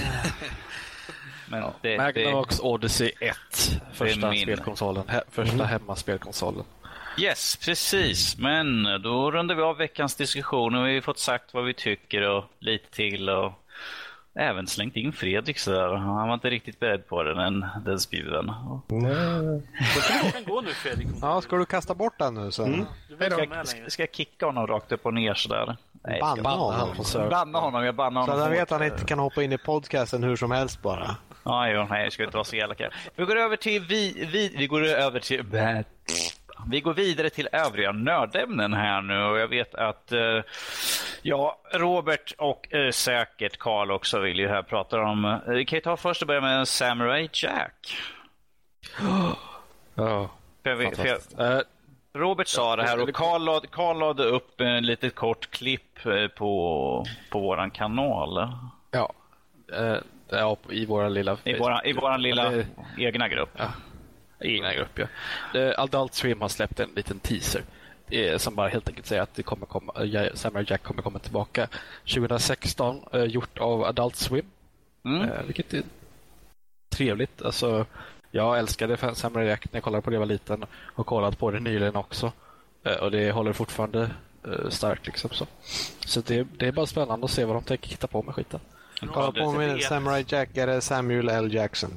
Men 1.50 1.62
det, 1.62 1.72
det, 1.82 1.96
Magnavox 1.96 2.60
Odyssey 2.60 3.12
1. 3.20 3.36
Första 3.92 4.34
spelkonsolen. 4.34 5.08
He, 5.08 5.22
första 5.30 5.64
hemmaspelkonsolen. 5.64 6.64
Yes, 7.18 7.56
precis. 7.56 8.38
Men 8.38 8.84
då 9.02 9.30
rundar 9.30 9.54
vi 9.54 9.62
av 9.62 9.76
veckans 9.76 10.16
diskussion 10.16 10.74
och 10.74 10.86
vi 10.86 10.94
har 10.94 11.00
fått 11.00 11.18
sagt 11.18 11.54
vad 11.54 11.64
vi 11.64 11.74
tycker 11.74 12.22
och 12.22 12.44
lite 12.58 12.90
till 12.90 13.28
och 13.28 13.52
även 14.34 14.66
slängt 14.66 14.96
in 14.96 15.12
Fredrik 15.12 15.58
så 15.58 15.70
där. 15.70 15.94
Han 15.94 16.28
var 16.28 16.34
inte 16.34 16.50
riktigt 16.50 16.80
beredd 16.80 17.06
på 17.08 17.22
det, 17.22 17.34
den, 17.34 17.66
den 17.84 18.00
spjuden. 18.00 18.52
Nej. 18.88 19.62
Du 20.24 20.30
kan 20.32 20.44
gå 20.44 20.60
nu 20.60 20.68
Fredrik. 20.70 21.06
Ja, 21.22 21.40
ska 21.40 21.56
du 21.56 21.66
kasta 21.66 21.94
bort 21.94 22.18
den 22.18 22.34
nu 22.34 22.50
så? 22.50 22.64
Du 23.08 23.16
behöver 23.16 23.42
inte 23.42 23.64
Ska, 23.66 23.76
längre. 23.76 23.90
ska 23.90 24.02
jag 24.02 24.12
kicka 24.14 24.46
honom 24.46 24.66
rakt 24.66 24.92
upp 24.92 25.06
och 25.06 25.14
ner 25.14 25.34
sådär? 25.34 25.76
Nej, 26.04 26.18
jag 26.18 26.32
ska- 26.32 26.42
Banna 26.42 26.70
han 26.72 26.88
honom. 26.88 27.04
servern. 27.04 27.30
Banna 27.30 27.58
honom, 27.58 27.84
jag 27.84 27.94
bannar 27.94 28.20
Så 28.26 28.30
honom. 28.30 28.36
att 28.42 28.48
han 28.48 28.58
vet 28.58 28.70
han 28.70 28.82
inte 28.82 29.04
kan 29.04 29.18
hoppa 29.18 29.42
in 29.42 29.52
i 29.52 29.58
podcasten 29.58 30.22
hur 30.22 30.36
som 30.36 30.50
helst 30.50 30.82
bara. 30.82 31.16
Ja, 31.44 31.68
jo, 31.68 31.86
nej, 31.90 32.02
jag 32.04 32.12
ska 32.12 32.24
inte 32.24 32.36
vara 32.36 32.44
så 32.44 32.56
elaka. 32.56 32.90
Vi 33.16 33.24
går 33.24 33.36
över 33.36 33.56
till 33.56 33.82
vi, 33.88 34.28
vi, 34.32 34.54
vi 34.58 34.66
går 34.66 34.84
över 34.84 35.20
till 35.20 35.44
vi 36.70 36.80
går 36.80 36.94
vidare 36.94 37.30
till 37.30 37.48
övriga 37.52 37.92
nördämnen 37.92 38.72
här 38.74 39.02
nu 39.02 39.22
och 39.22 39.38
jag 39.38 39.48
vet 39.48 39.74
att 39.74 40.12
eh, 40.12 40.40
ja, 41.22 41.58
Robert 41.72 42.34
och 42.38 42.74
eh, 42.74 42.90
säkert 42.90 43.56
Karl 43.58 43.90
också 43.90 44.18
vill 44.20 44.38
ju 44.38 44.48
här 44.48 44.62
prata 44.62 45.00
om. 45.00 45.24
Eh, 45.24 45.38
Vi 45.46 45.64
kan 45.64 45.76
ju 45.76 45.80
ta 45.80 45.96
först 45.96 46.22
och 46.22 46.28
börja 46.28 46.40
med 46.40 46.68
Samurai 46.68 47.28
Jack. 47.32 47.96
Ja, 49.94 50.30
För 50.62 50.74
vi, 50.74 50.84
för 50.84 50.84
jag, 50.84 50.96
fantastiskt. 50.96 51.38
Eh, 51.40 51.58
Robert 52.14 52.48
sa 52.48 52.76
det 52.76 52.82
här 52.82 53.02
och 53.02 53.12
Karl 53.14 53.44
lade, 53.44 53.66
Karl 53.66 53.98
lade 53.98 54.24
upp 54.24 54.60
en 54.60 54.86
litet 54.86 55.14
kort 55.14 55.50
klipp 55.50 56.06
eh, 56.06 56.26
på, 56.28 57.04
på 57.30 57.40
våran 57.40 57.70
kanal. 57.70 58.48
ja. 58.90 59.12
Eh, 59.72 59.96
ja, 60.28 60.56
i 60.70 60.86
våra 60.86 61.08
lilla... 61.08 61.36
I 61.44 61.58
våran, 61.58 61.80
i 61.84 61.92
våran 61.92 62.22
lilla 62.22 62.50
Det- 62.50 62.66
egna 62.98 63.28
grupp. 63.28 63.50
Ja. 63.56 63.64
Egna 64.40 64.74
grupp, 64.74 64.98
ja. 64.98 65.06
Eh, 65.60 65.74
Adult 65.80 66.14
Swim 66.14 66.40
har 66.40 66.48
släppt 66.48 66.80
en 66.80 66.90
liten 66.96 67.18
teaser. 67.20 67.62
eh, 68.10 68.38
Som 68.38 68.54
bara 68.54 68.68
helt 68.68 68.88
enkelt 68.88 69.06
säger 69.06 69.22
att 69.22 69.34
det 69.34 69.42
kommer 69.42 69.66
komma, 69.66 69.92
eh, 70.04 70.34
Samurai 70.34 70.64
Jack 70.68 70.82
kommer 70.82 71.02
komma 71.02 71.18
tillbaka 71.18 71.68
2016. 72.04 73.00
eh, 73.12 73.24
Gjort 73.24 73.58
av 73.58 73.84
Adult 73.84 74.16
Swim. 74.16 74.44
Mm. 75.04 75.28
Vilket 75.46 75.74
är 75.74 75.82
trevligt. 76.88 77.42
Alltså, 77.42 77.86
jag 78.30 78.58
älskade 78.58 79.14
Samurai 79.14 79.48
Jack 79.48 79.64
när 79.72 79.76
jag 79.76 79.84
kollade 79.84 80.02
på 80.02 80.10
det 80.10 80.14
jag 80.14 80.20
var 80.20 80.26
liten. 80.26 80.64
Och 80.94 81.06
kollat 81.06 81.38
på 81.38 81.50
det 81.50 81.60
nyligen 81.60 81.96
också. 81.96 82.32
Och 83.00 83.10
det 83.10 83.30
håller 83.32 83.52
fortfarande 83.52 84.10
starkt. 84.68 85.06
Liksom, 85.06 85.30
så 85.30 85.46
så 86.06 86.20
det, 86.20 86.46
det 86.58 86.66
är 86.66 86.72
bara 86.72 86.86
spännande 86.86 87.24
att 87.24 87.30
se 87.30 87.44
vad 87.44 87.56
de 87.56 87.62
tänker 87.64 87.90
hitta 87.90 88.06
på 88.06 88.22
med 88.22 88.34
skiten. 88.34 88.60
Kolla 89.12 89.32
på 89.32 89.52
min 89.52 89.74
vet. 89.74 89.84
Samurai 89.84 90.24
Jack 90.28 90.56
är 90.56 90.66
det 90.66 90.80
Samuel 90.80 91.28
L. 91.28 91.54
Jackson. 91.54 91.90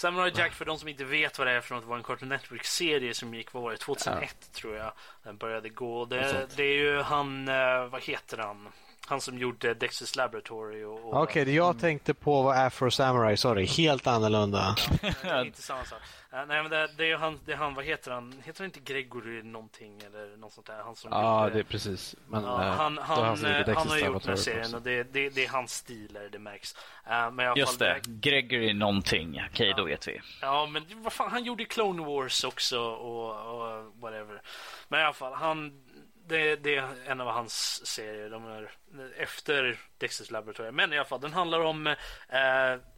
Samurai 0.00 0.32
Jack, 0.34 0.52
för 0.52 0.64
de 0.64 0.78
som 0.78 0.88
inte 0.88 1.04
vet 1.04 1.38
vad 1.38 1.46
det 1.46 1.52
är 1.52 1.60
för 1.60 1.74
något, 1.74 1.84
var 1.84 1.96
en 1.96 2.02
Cartoon 2.02 2.28
Network-serie 2.28 3.14
som 3.14 3.34
gick, 3.34 3.52
vad 3.52 3.62
var 3.62 3.70
det, 3.70 3.76
2001 3.76 4.52
tror 4.52 4.76
jag. 4.76 4.92
Den 5.22 5.36
började 5.36 5.68
gå. 5.68 6.04
Det, 6.04 6.46
det 6.56 6.62
är 6.62 6.76
ju 6.76 7.00
han, 7.00 7.48
eh, 7.48 7.86
vad 7.86 8.02
heter 8.02 8.38
han? 8.38 8.68
Han 9.10 9.20
som 9.20 9.38
gjorde 9.38 9.74
Dexter's 9.74 10.16
Laboratory 10.16 10.84
och... 10.84 11.04
och 11.08 11.22
Okej, 11.22 11.44
det 11.44 11.52
jag 11.52 11.78
tänkte 11.80 12.14
på 12.14 12.42
var 12.42 12.54
Afro 12.66 12.90
Samurai, 12.90 13.36
sorry. 13.36 13.66
Helt 13.66 14.06
annorlunda. 14.06 14.76
Nej, 15.02 15.14
det 15.22 15.28
är 15.28 15.44
inte 15.44 15.62
samma 15.62 15.84
sak. 15.84 15.98
Eh, 16.32 16.38
nej, 16.48 16.62
men 16.62 16.70
det, 16.70 16.88
det 16.96 17.10
är 17.10 17.16
han, 17.16 17.38
det 17.44 17.52
är 17.52 17.56
han, 17.56 17.74
vad 17.74 17.84
heter 17.84 18.10
han? 18.10 18.34
Heter 18.44 18.58
han 18.60 18.64
inte 18.64 18.92
Gregory 18.92 19.42
någonting 19.42 20.00
eller 20.06 20.36
något 20.36 20.52
sånt 20.52 20.66
där? 20.66 20.82
Han 20.84 20.96
som 20.96 21.10
Ja, 21.12 21.42
gjorde- 21.44 21.54
det 21.54 21.60
är 21.60 21.64
precis. 21.64 22.16
Men, 22.28 22.44
Ja, 22.44 22.62
eh, 22.64 22.70
han, 22.72 22.98
han, 22.98 23.18
eh, 23.18 23.24
han 23.24 23.38
har 23.38 23.62
Dexter's 23.64 24.06
gjort 24.06 24.22
den 24.22 24.28
här 24.30 24.36
serien 24.36 24.74
och 24.74 24.82
det, 24.82 25.02
det, 25.12 25.28
det 25.30 25.44
är 25.44 25.48
hans 25.48 25.72
stil, 25.74 26.16
är 26.16 26.28
det, 26.28 26.38
märks. 26.38 26.74
Eh, 27.10 27.30
men 27.30 27.56
Just 27.56 27.78
det, 27.78 28.00
Gregory 28.06 28.72
någonting. 28.72 29.42
Okej, 29.52 29.74
då 29.76 29.84
vet 29.84 30.08
vi. 30.08 30.20
Ja, 30.40 30.66
men 30.66 30.84
vad 30.96 31.12
fan, 31.12 31.30
han 31.30 31.44
gjorde 31.44 31.64
Clone 31.64 32.04
Wars 32.04 32.44
också 32.44 32.80
och, 32.80 33.30
och 33.54 33.84
whatever. 34.00 34.42
Men 34.88 35.00
i 35.00 35.02
alla 35.02 35.12
fall, 35.12 35.32
han, 35.34 35.72
det, 36.30 36.56
det 36.56 36.76
är 36.76 36.88
en 37.06 37.20
av 37.20 37.28
hans 37.28 37.86
serier. 37.86 38.30
De 38.30 38.46
är 38.46 38.70
efter 39.16 39.78
Dexter's 39.98 40.32
Laboratory. 40.32 40.70
Men 40.70 40.92
i 40.92 40.96
alla 40.96 41.04
fall, 41.04 41.20
den 41.20 41.32
handlar 41.32 41.60
om 41.60 41.86
eh, 41.86 41.96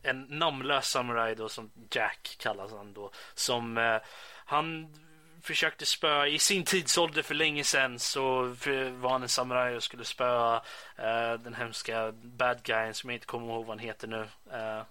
en 0.03 0.23
namnlös 0.29 0.89
samuraj 0.89 1.35
då, 1.35 1.49
som 1.49 1.71
Jack 1.91 2.37
kallas 2.39 2.73
han 2.73 2.93
då. 2.93 3.11
Som 3.35 3.79
eh, 3.79 3.97
han 4.45 4.95
försökte 5.43 5.87
spöa 5.87 6.29
i 6.29 6.39
sin 6.39 6.65
tidsålder 6.65 7.23
för 7.23 7.35
länge 7.35 7.65
sedan 7.65 7.99
så 7.99 8.43
var 8.93 9.11
han 9.11 9.23
en 9.23 9.29
samuraj 9.29 9.77
och 9.77 9.83
skulle 9.83 10.05
spöa 10.05 10.57
eh, 10.97 11.33
den 11.35 11.55
hemska 11.55 12.13
bad 12.13 12.63
guyen 12.63 12.95
som 12.95 13.11
jag 13.11 13.17
inte 13.17 13.27
kommer 13.27 13.47
ihåg 13.47 13.67
vad 13.67 13.79
han 13.79 13.87
heter 13.87 14.09
nu. 14.09 14.29
Eh, 14.53 14.83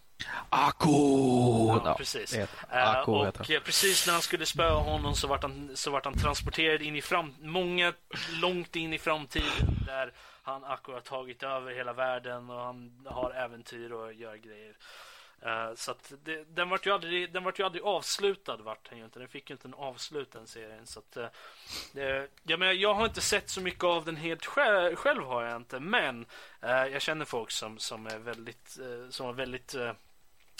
Ako! 0.49 1.81
Ja, 1.85 1.95
precis. 1.97 2.33
Eh, 2.33 2.47
Ako 2.71 3.11
och 3.11 3.33
precis 3.65 4.07
när 4.07 4.13
han 4.13 4.21
skulle 4.21 4.45
spöa 4.45 4.73
honom 4.79 5.15
så 5.15 5.27
vart 5.27 5.43
han, 5.43 5.71
så 5.73 5.91
vart 5.91 6.05
han 6.05 6.17
transporterad 6.17 6.81
in 6.81 6.95
i 6.95 7.01
fram, 7.01 7.35
många 7.39 7.93
långt 8.41 8.75
in 8.75 8.93
i 8.93 8.99
framtiden 8.99 9.67
där 9.85 10.13
han 10.43 10.63
Ako 10.63 10.93
har 10.93 10.99
tagit 10.99 11.43
över 11.43 11.73
hela 11.73 11.93
världen 11.93 12.49
och 12.49 12.61
han 12.61 13.05
har 13.05 13.31
äventyr 13.31 13.91
och 13.91 14.13
gör 14.13 14.35
grejer. 14.35 14.75
Eh, 15.41 15.75
så 15.75 15.91
att 15.91 16.13
det, 16.23 16.43
den 16.43 16.69
vart 16.69 16.85
ju 16.85 16.93
aldrig, 16.93 17.33
den 17.33 17.43
vart 17.43 17.59
ju 17.59 17.63
aldrig 17.63 17.83
avslutad 17.83 18.57
vart 18.57 18.89
den 18.89 18.97
ju 18.99 19.05
inte. 19.05 19.19
Den 19.19 19.27
fick 19.27 19.49
ju 19.49 19.53
inte 19.53 19.67
en 19.67 19.73
avslut 19.73 20.31
den 20.31 20.47
serien. 20.47 20.87
Så 20.87 20.99
att, 20.99 21.17
eh, 21.17 21.27
det, 21.91 22.27
jag, 22.43 22.59
menar, 22.59 22.73
jag 22.73 22.93
har 22.93 23.05
inte 23.05 23.21
sett 23.21 23.49
så 23.49 23.61
mycket 23.61 23.83
av 23.83 24.05
den 24.05 24.15
helt 24.15 24.45
själv, 24.45 24.95
själv 24.95 25.23
har 25.23 25.43
jag 25.43 25.55
inte. 25.55 25.79
Men 25.79 26.25
jag 26.61 27.01
känner 27.01 27.25
folk 27.25 27.51
som, 27.51 27.79
som 27.79 28.07
är 28.07 28.17
väldigt, 28.17 28.77
som 29.09 29.25
var 29.25 29.33
väldigt 29.33 29.75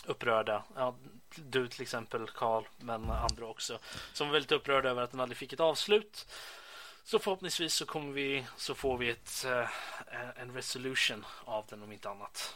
upprörda. 0.06 0.64
Ja, 0.76 0.96
du 1.36 1.68
till 1.68 1.82
exempel 1.82 2.28
Karl, 2.28 2.64
men 2.78 3.10
andra 3.10 3.46
också. 3.46 3.80
Som 4.14 4.28
var 4.28 4.34
väldigt 4.34 4.52
upprörda 4.52 4.90
över 4.90 5.02
att 5.02 5.12
den 5.12 5.20
aldrig 5.20 5.38
fick 5.38 5.54
ett 5.54 5.60
avslut. 5.60 6.28
Så 7.04 7.20
förhoppningsvis 7.20 7.74
så 7.74 7.86
kommer 7.86 8.14
vi 8.14 8.46
så 8.58 8.76
får 8.76 8.98
vi 8.98 9.10
ett, 9.10 9.46
eh, 9.46 10.42
en 10.42 10.54
resolution 10.54 11.26
av 11.46 11.66
den 11.70 11.84
om 11.84 11.92
inte 11.92 12.10
annat. 12.10 12.56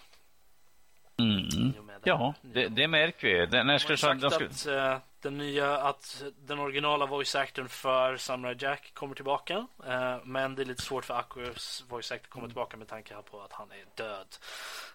Mm. 1.18 1.74
Ja, 2.04 2.34
det, 2.42 2.68
det 2.68 2.88
märker 2.88 3.28
vi. 3.28 3.46
Den, 3.46 3.68
när 3.68 3.78
ska 3.78 3.98
sagt 3.98 4.22
de 4.22 4.32
ska, 4.32 4.46
att 4.46 4.68
eh, 4.68 4.98
den 5.22 5.38
nya, 5.38 5.78
att 5.78 6.24
den 6.48 6.60
originala 6.60 7.06
voice 7.06 7.36
actorn 7.36 7.70
för 7.70 8.18
Samurai 8.18 8.56
Jack 8.60 8.92
kommer 8.94 9.16
tillbaka. 9.16 9.68
Eh, 9.88 10.18
men 10.24 10.56
det 10.56 10.62
är 10.62 10.66
lite 10.66 10.82
svårt 10.82 11.06
för 11.06 11.14
Aquas 11.14 11.84
voice 11.90 12.12
actor 12.12 12.26
att 12.26 12.30
komma 12.30 12.48
tillbaka 12.48 12.78
med 12.78 12.88
tanke 12.88 13.14
på 13.32 13.42
att 13.42 13.52
han 13.52 13.68
är 13.72 14.04
död. 14.04 14.28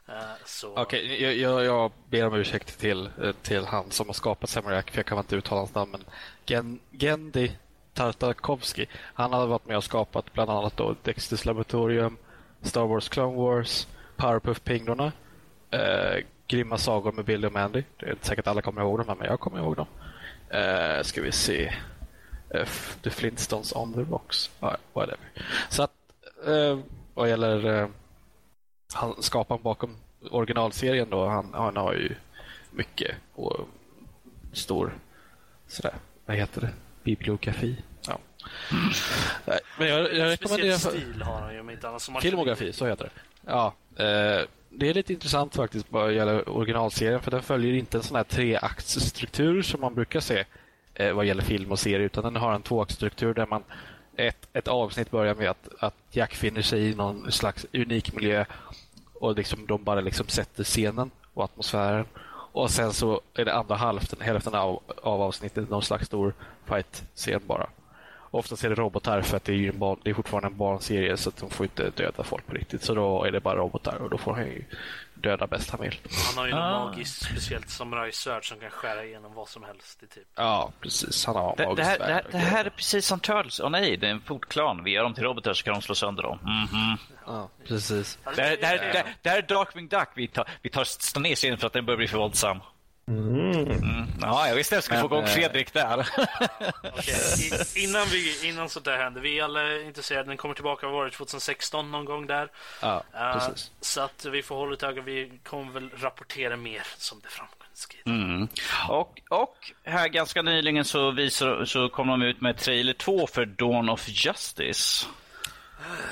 Eh, 0.08 0.14
så 0.44 0.76
Okej, 0.76 1.22
jag, 1.22 1.34
jag, 1.34 1.64
jag 1.64 1.92
ber 2.08 2.26
om 2.26 2.34
ursäkt 2.34 2.78
till, 2.78 3.10
till 3.42 3.64
han 3.64 3.90
som 3.90 4.06
har 4.06 4.14
skapat 4.14 4.50
Samurai 4.50 4.82
för 4.82 4.98
jag 4.98 5.06
kan 5.06 5.18
inte 5.18 5.36
uttala 5.36 5.60
hans 5.60 5.74
namn. 5.74 5.90
Men 5.90 6.04
Gen, 6.46 6.80
Gendi 6.90 7.52
Tartakovsky, 7.94 8.86
han 8.94 9.32
har 9.32 9.46
varit 9.46 9.66
med 9.66 9.76
och 9.76 9.84
skapat 9.84 10.32
bland 10.32 10.50
annat 10.50 10.76
då 10.76 10.94
Dexters 11.02 11.44
Laboratorium, 11.44 12.16
Star 12.62 12.86
Wars 12.86 13.08
Clone 13.08 13.36
Wars, 13.36 13.88
Powerpuff-pinglorna, 14.16 15.12
eh, 15.70 16.24
Grymma 16.46 16.78
sagor 16.78 17.12
med 17.12 17.24
Billy 17.24 17.46
och 17.46 17.52
Mandy. 17.52 17.82
Det 17.96 18.06
är 18.06 18.10
inte 18.10 18.26
säkert 18.26 18.46
alla 18.46 18.62
kommer 18.62 18.80
ihåg 18.82 18.98
dem, 18.98 19.18
men 19.18 19.28
jag 19.28 19.40
kommer 19.40 19.58
ihåg 19.58 19.76
dem. 19.76 19.86
Eh, 20.48 21.02
ska 21.02 21.22
vi 21.22 21.32
se. 21.32 21.74
Eh, 22.50 22.68
The 23.02 23.10
Flintstones 23.10 23.72
on 23.72 23.94
the 23.94 24.00
Rocks. 24.00 24.50
Ja, 24.60 24.76
whatever. 24.92 25.18
Så 25.68 25.82
att, 25.82 25.92
eh, 26.46 26.78
vad 27.14 27.28
gäller 27.28 27.82
eh, 27.82 27.88
han, 28.94 29.22
skaparen 29.22 29.62
bakom 29.62 29.96
originalserien 30.30 31.10
då, 31.10 31.26
han, 31.26 31.50
han 31.54 31.76
har 31.76 31.92
ju 31.92 32.14
mycket 32.70 33.16
och 33.34 33.68
stor 34.52 34.92
sådär, 35.66 35.94
vad 36.26 36.36
heter 36.36 36.60
det? 36.60 36.70
Bibliografi. 37.02 37.82
Ja. 38.08 38.18
Men 39.78 39.88
jag, 39.88 40.14
jag 40.14 40.30
rekommenderar... 40.30 40.76
Speciell 40.76 41.02
stil 41.02 41.22
har 41.22 41.40
han 41.40 41.54
ju 41.54 41.60
om 41.60 41.70
inte 41.70 41.88
annat. 41.88 42.08
Filmografi, 42.20 42.72
så 42.72 42.86
heter 42.86 43.04
det. 43.04 43.10
Ja, 43.50 43.74
eh, 43.96 44.46
det 44.70 44.88
är 44.88 44.94
lite 44.94 45.12
intressant 45.12 45.56
faktiskt 45.56 45.86
vad 45.88 46.12
gäller 46.12 46.48
originalserien 46.48 47.20
för 47.20 47.30
den 47.30 47.42
följer 47.42 47.74
inte 47.74 47.96
en 47.96 48.02
sån 48.02 48.16
här 48.16 48.24
treaktsstruktur 48.24 49.62
som 49.62 49.80
man 49.80 49.94
brukar 49.94 50.20
se 50.20 50.44
eh, 50.94 51.12
vad 51.12 51.26
gäller 51.26 51.42
film 51.42 51.72
och 51.72 51.78
serie 51.78 52.06
utan 52.06 52.24
den 52.24 52.36
har 52.36 52.54
en 52.54 52.62
tvåaktsstruktur 52.62 53.34
där 53.34 53.46
man 53.46 53.62
ett, 54.16 54.48
ett 54.52 54.68
avsnitt 54.68 55.10
börjar 55.10 55.34
med 55.34 55.50
att, 55.50 55.68
att 55.78 55.94
Jack 56.10 56.34
finner 56.34 56.62
sig 56.62 56.90
i 56.90 56.94
någon 56.94 57.32
slags 57.32 57.66
unik 57.72 58.14
miljö 58.14 58.44
och 59.14 59.36
liksom 59.36 59.66
de 59.66 59.84
bara 59.84 60.00
liksom 60.00 60.28
sätter 60.28 60.64
scenen 60.64 61.10
och 61.34 61.44
atmosfären. 61.44 62.06
Och 62.52 62.70
sen 62.70 62.92
så 62.92 63.20
är 63.34 63.44
det 63.44 63.54
andra 63.54 63.76
hälften, 63.76 64.20
hälften 64.20 64.54
av, 64.54 64.82
av 65.02 65.22
avsnittet 65.22 65.70
någon 65.70 65.82
slags 65.82 66.06
stor 66.06 66.34
fight-scen 66.66 67.40
bara. 67.46 67.66
Oftast 68.32 68.64
är 68.64 68.68
det 68.68 68.74
robotar 68.74 69.22
för 69.22 69.36
att 69.36 69.44
det 69.44 69.52
är, 69.52 69.56
ju 69.56 69.68
en 69.68 69.78
barn, 69.78 69.98
det 70.04 70.10
är 70.10 70.14
fortfarande 70.14 70.46
en 70.48 70.56
barnserie 70.56 71.16
så 71.16 71.28
att 71.28 71.36
de 71.36 71.50
får 71.50 71.66
inte 71.66 71.90
döda 71.90 72.22
folk 72.24 72.46
på 72.46 72.54
riktigt. 72.54 72.82
Så 72.82 72.94
då 72.94 73.24
är 73.24 73.30
det 73.30 73.40
bara 73.40 73.56
robotar 73.56 73.96
och 73.96 74.10
då 74.10 74.18
får 74.18 74.34
han 74.34 74.46
ju 74.46 74.64
döda 75.14 75.46
bäst 75.46 75.70
han 75.70 75.80
vill. 75.80 75.98
Han 76.26 76.38
har 76.38 76.46
ju 76.46 76.52
något 76.52 76.60
Ah. 76.62 76.84
magiskt 76.84 77.24
speciellt 77.24 77.70
samurajsvärd 77.70 78.48
som 78.48 78.60
kan 78.60 78.70
skära 78.70 79.04
igenom 79.04 79.34
vad 79.34 79.48
som 79.48 79.64
helst. 79.64 80.02
I 80.02 80.06
typ. 80.06 80.22
Ja, 80.34 80.72
precis. 80.80 81.26
Han 81.26 81.36
har 81.36 81.56
det, 81.56 81.74
det, 81.76 81.84
här, 81.84 81.98
det, 81.98 82.04
här, 82.04 82.24
det 82.30 82.38
här 82.38 82.64
är 82.64 82.70
precis 82.70 83.06
som 83.06 83.20
Turtles. 83.20 83.60
Åh 83.60 83.70
nej, 83.70 83.96
det 83.96 84.06
är 84.06 84.10
en 84.10 84.20
fortklan. 84.20 84.84
Vi 84.84 84.90
gör 84.90 85.02
dem 85.02 85.14
till 85.14 85.24
robotar 85.24 85.54
så 85.54 85.64
kan 85.64 85.74
de 85.74 85.82
slå 85.82 85.94
sönder 85.94 86.22
dem. 86.22 86.38
Mhm. 86.42 86.96
Ja, 87.26 87.48
precis. 87.68 88.18
Det, 88.36 88.42
här, 88.42 88.56
det, 88.60 88.66
här, 88.66 88.76
det, 88.78 88.98
här, 88.98 89.14
det 89.22 89.28
här 89.30 89.38
är 89.38 89.42
Darkwing 89.42 89.88
Duck. 89.88 90.08
Vi 90.14 90.28
tar, 90.28 90.48
vi 90.62 90.70
tar 90.70 91.20
ner 91.20 91.34
scenen 91.34 91.58
för 91.58 91.66
att 91.66 91.72
den 91.72 91.86
börjar 91.86 91.98
bli 91.98 92.08
för 92.08 92.18
våldsam. 92.18 92.60
Mm. 93.10 94.06
Ja, 94.20 94.48
jag 94.48 94.54
visste 94.54 94.74
jag 94.74 94.84
skulle 94.84 95.00
få 95.00 95.06
igång 95.06 95.24
eh, 95.24 95.26
Fredrik 95.26 95.72
där. 95.72 96.08
I, 97.74 97.84
innan, 97.84 98.06
vi, 98.06 98.48
innan 98.48 98.68
sånt 98.68 98.84
där 98.84 98.96
händer. 98.96 99.20
Vi 99.20 99.38
är 99.38 99.44
alla 99.44 99.80
intresserade. 99.80 100.28
Den 100.28 100.36
kommer 100.36 100.54
tillbaka, 100.54 100.86
vad 100.86 100.94
var 100.94 101.04
det, 101.04 101.10
2016 101.10 101.90
någon 101.90 102.04
gång 102.04 102.26
där. 102.26 102.50
Ja, 102.82 103.04
precis. 103.12 103.70
så 103.80 104.00
att 104.00 104.24
vi 104.24 104.42
får 104.42 104.56
hålla 104.56 104.74
ett 104.74 104.82
öga. 104.82 105.02
Vi 105.02 105.32
kommer 105.44 105.72
väl 105.72 105.90
rapportera 105.96 106.56
mer 106.56 106.82
som 106.96 107.20
det 107.20 107.28
framskrider. 107.28 108.10
Mm. 108.10 108.48
Och, 108.88 109.20
och 109.28 109.72
här 109.84 110.08
ganska 110.08 110.42
nyligen 110.42 110.84
så, 110.84 111.10
visar, 111.10 111.64
så 111.64 111.88
kom 111.88 112.08
de 112.08 112.22
ut 112.22 112.40
med 112.40 112.56
trailer 112.56 112.92
2 112.92 113.26
för 113.26 113.46
Dawn 113.46 113.88
of 113.88 114.08
Justice. 114.08 115.06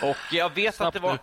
Och 0.02 0.16
jag 0.32 0.54
vet 0.54 0.68
att 0.68 0.74
Snabbt 0.74 0.94
det 0.94 1.00
var... 1.00 1.12
nu. 1.12 1.18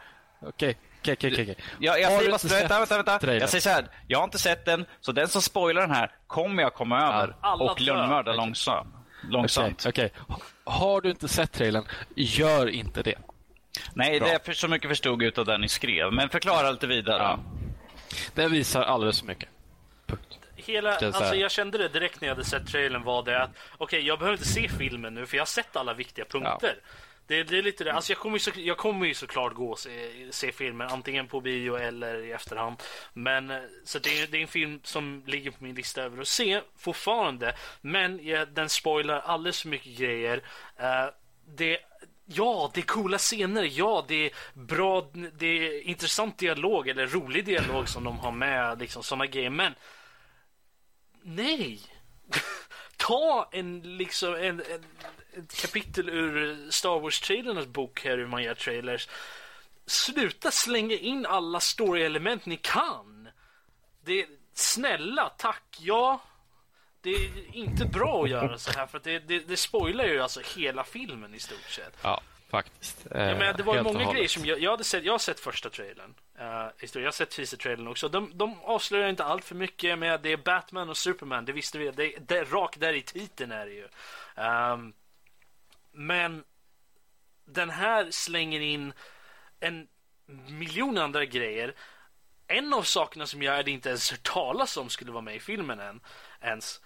Okej, 0.48 0.78
okej, 1.14 1.32
okej. 1.32 1.44
okej. 1.44 1.66
Jag, 1.80 1.96
säger 1.96 2.20
du 2.20 2.28
bara, 2.28 2.34
inte 2.34 2.48
vänta, 2.48 2.80
vänta, 2.80 2.96
vänta. 2.96 3.20
trailern? 3.20 3.42
Jag 3.42 3.50
säger 3.50 3.62
så 3.62 3.70
här, 3.70 3.86
jag 4.08 4.20
har 4.20 4.24
inte 4.24 4.38
sett 4.38 4.66
den, 4.66 4.86
så 5.02 5.12
den 5.12 5.28
som 5.28 5.42
spoilar 5.42 5.82
den 5.82 5.92
här 5.92 6.12
kommer 6.28 6.64
jag 6.64 6.74
komma 6.74 7.02
över 7.02 7.36
alla 7.42 7.64
och 7.64 7.82
lönnmörda 7.82 8.34
långsamt. 8.34 8.96
långsamt. 9.30 9.86
Okej, 9.88 10.12
okej. 10.28 10.40
Har 10.64 11.02
du 11.02 11.10
inte 11.10 11.28
sett 11.28 11.52
trailern, 11.52 11.86
gör 12.16 12.70
inte 12.70 13.04
det. 13.04 13.16
Nej, 13.94 14.20
Bra. 14.20 14.30
det 14.30 14.36
är 14.36 14.40
för 14.40 14.54
så 14.54 14.68
mycket 14.68 14.90
förstod 14.90 15.22
jag 15.22 15.28
utav 15.28 15.46
den 15.46 15.62
ni 15.62 15.70
skrev. 15.70 16.14
Men 16.14 16.30
förklara 16.30 16.72
lite 16.72 16.88
vidare. 16.88 17.24
Ja. 17.24 17.40
Den 18.34 18.52
visar 18.52 18.84
alldeles 18.84 19.20
för 19.20 19.28
mycket. 19.28 19.50
Punkt. 20.08 20.40
Hela, 20.56 20.96
alltså 20.96 21.36
jag 21.36 21.52
kände 21.52 21.78
det 21.78 21.88
direkt 21.88 22.22
när 22.22 22.28
jag 22.28 22.36
hade 22.36 22.46
sett 22.46 22.68
trailern 22.68 23.04
var 23.04 23.24
det 23.24 23.44
att 23.44 23.52
okej, 23.78 24.08
jag 24.08 24.20
behöver 24.20 24.38
inte 24.38 24.50
se 24.50 24.70
filmen 24.70 25.14
nu 25.14 25.26
för 25.26 25.38
jag 25.38 25.42
har 25.42 25.46
sett 25.46 25.76
alla 25.76 25.94
viktiga 25.94 26.26
punkter. 26.26 26.76
Det, 27.28 27.44
det 27.44 27.58
är 27.58 27.64
lite 27.64 27.84
det. 27.84 27.94
Alltså 27.94 28.12
jag 28.12 28.20
kommer 28.20 28.36
ju, 28.36 28.40
så, 28.40 28.52
jag 28.56 28.78
kommer 28.78 29.06
ju 29.06 29.14
såklart 29.14 29.54
gå 29.54 29.72
och 29.72 29.80
se, 29.80 30.28
se 30.32 30.52
filmen 30.52 30.88
antingen 30.88 31.28
på 31.28 31.42
bio 31.42 31.76
eller 31.76 32.24
i 32.24 32.32
efterhand. 32.32 32.84
Men 33.14 33.52
eh, 33.52 33.62
så 33.84 34.00
det 34.00 34.22
är, 34.22 34.28
det 34.28 34.38
är 34.38 34.42
en 34.42 34.48
film 34.48 34.80
som 34.84 35.24
ligger 35.26 35.52
på 35.52 35.64
min 35.64 35.76
lista 35.76 36.02
över 36.02 36.22
att 36.22 36.28
se 36.28 36.62
fortfarande. 36.78 37.56
Men 37.82 38.26
ja, 38.26 38.46
den 38.46 38.70
spoilar 38.70 39.20
alldeles 39.20 39.62
för 39.62 39.70
mycket 39.70 39.98
grejer. 39.98 40.38
Uh, 40.80 41.14
det 41.46 41.80
Ja, 42.28 42.72
det 42.74 42.80
är 42.80 42.86
coola 42.86 43.18
scener. 43.18 43.70
Ja, 43.72 44.06
det 44.08 44.26
är 44.26 44.32
bra, 44.54 45.10
det 45.40 45.46
är 45.48 45.82
intressant 45.82 46.38
dialog 46.38 46.88
eller 46.88 47.08
rolig 47.08 47.46
dialog 47.46 47.90
som 47.90 48.04
de 48.04 48.20
har 48.20 48.32
med, 48.32 48.80
liksom 48.80 49.04
sådana 49.04 49.26
grejer. 49.26 49.50
Men 49.50 49.76
nej! 51.22 51.80
Ta 52.98 53.50
en 53.52 53.98
liksom 53.98 54.36
en, 54.36 54.60
en, 54.60 54.86
ett 55.38 55.62
kapitel 55.62 56.10
ur 56.10 56.72
Star 56.72 57.00
Wars-trailernas 57.00 57.66
bok 57.66 58.06
här 58.06 58.18
hur 58.18 58.28
man 58.28 58.44
gör 58.44 58.56
trailers. 58.56 59.08
Sluta 59.86 60.52
slänga 60.52 60.96
in 60.96 61.26
alla 61.26 61.60
story-element 61.60 62.46
ni 62.46 62.58
kan. 62.58 63.30
Det, 64.04 64.26
snälla, 64.54 65.30
tack, 65.30 65.78
ja. 65.80 66.22
Det 67.02 67.10
är 67.10 67.56
inte 67.56 67.86
bra 67.86 68.24
att 68.24 68.30
göra 68.30 68.58
så 68.58 68.72
här 68.72 68.88
för 68.88 69.02
det, 69.04 69.20
det, 69.20 69.40
det 69.40 69.58
spoilar 69.58 70.06
ju 70.06 70.22
alltså 70.22 70.42
hela 70.58 70.84
filmen 70.84 71.36
i 71.36 71.40
stort 71.40 71.70
sett. 71.70 71.98
Ja, 72.02 72.22
faktiskt. 72.50 73.08
Eh, 73.12 73.28
Ja, 73.28 73.36
men 73.38 73.58
det 73.58 73.64
var 73.64 73.84
många 73.84 74.14
grejer 74.14 74.28
som 74.28 74.46
jag, 74.46 74.60
jag 74.60 74.72
hade 74.72 74.84
sett. 74.84 75.04
Jag 75.04 75.14
har 75.14 75.20
sett 75.20 75.40
första 75.40 75.70
trailern. 75.70 76.14
Uh, 76.40 76.46
jag 76.94 77.04
har 77.04 77.12
sett 77.12 77.30
teaser-trailern 77.30 77.88
också. 77.88 78.10
De, 78.10 78.32
de 78.34 78.60
avslöjar 78.64 79.10
inte 79.10 79.24
allt 79.24 79.46
för 79.46 79.56
mycket 79.56 80.00
med 80.00 80.22
det 80.22 80.32
är 80.32 80.38
Batman 80.38 80.90
och 80.90 80.98
Superman. 80.98 81.46
Det 81.46 81.52
visste 81.52 81.78
vi. 81.78 81.92
Det, 81.92 82.16
det 82.28 82.44
rakt 82.44 82.80
där 82.80 82.94
i 82.94 83.02
titeln 83.02 83.52
är 83.52 83.66
det 83.66 83.72
ju. 83.72 83.88
Ehm, 84.36 84.94
men 85.96 86.44
den 87.46 87.70
här 87.70 88.08
slänger 88.12 88.60
in 88.60 88.94
en 89.60 89.88
miljon 90.48 90.98
andra 90.98 91.26
grejer. 91.26 91.74
En 92.48 92.74
av 92.74 92.82
sakerna 92.82 93.26
som 93.26 93.42
jag 93.42 93.56
hade 93.56 93.72
inte 93.72 93.90
ens 93.90 94.12
hört 94.12 94.24
talas 94.24 94.78
om 94.78 94.90
skulle 94.90 95.12
vara 95.12 95.22
med 95.22 95.36
i 95.36 95.40
filmen 95.40 95.80
än, 95.80 96.00
ens. 96.42 96.82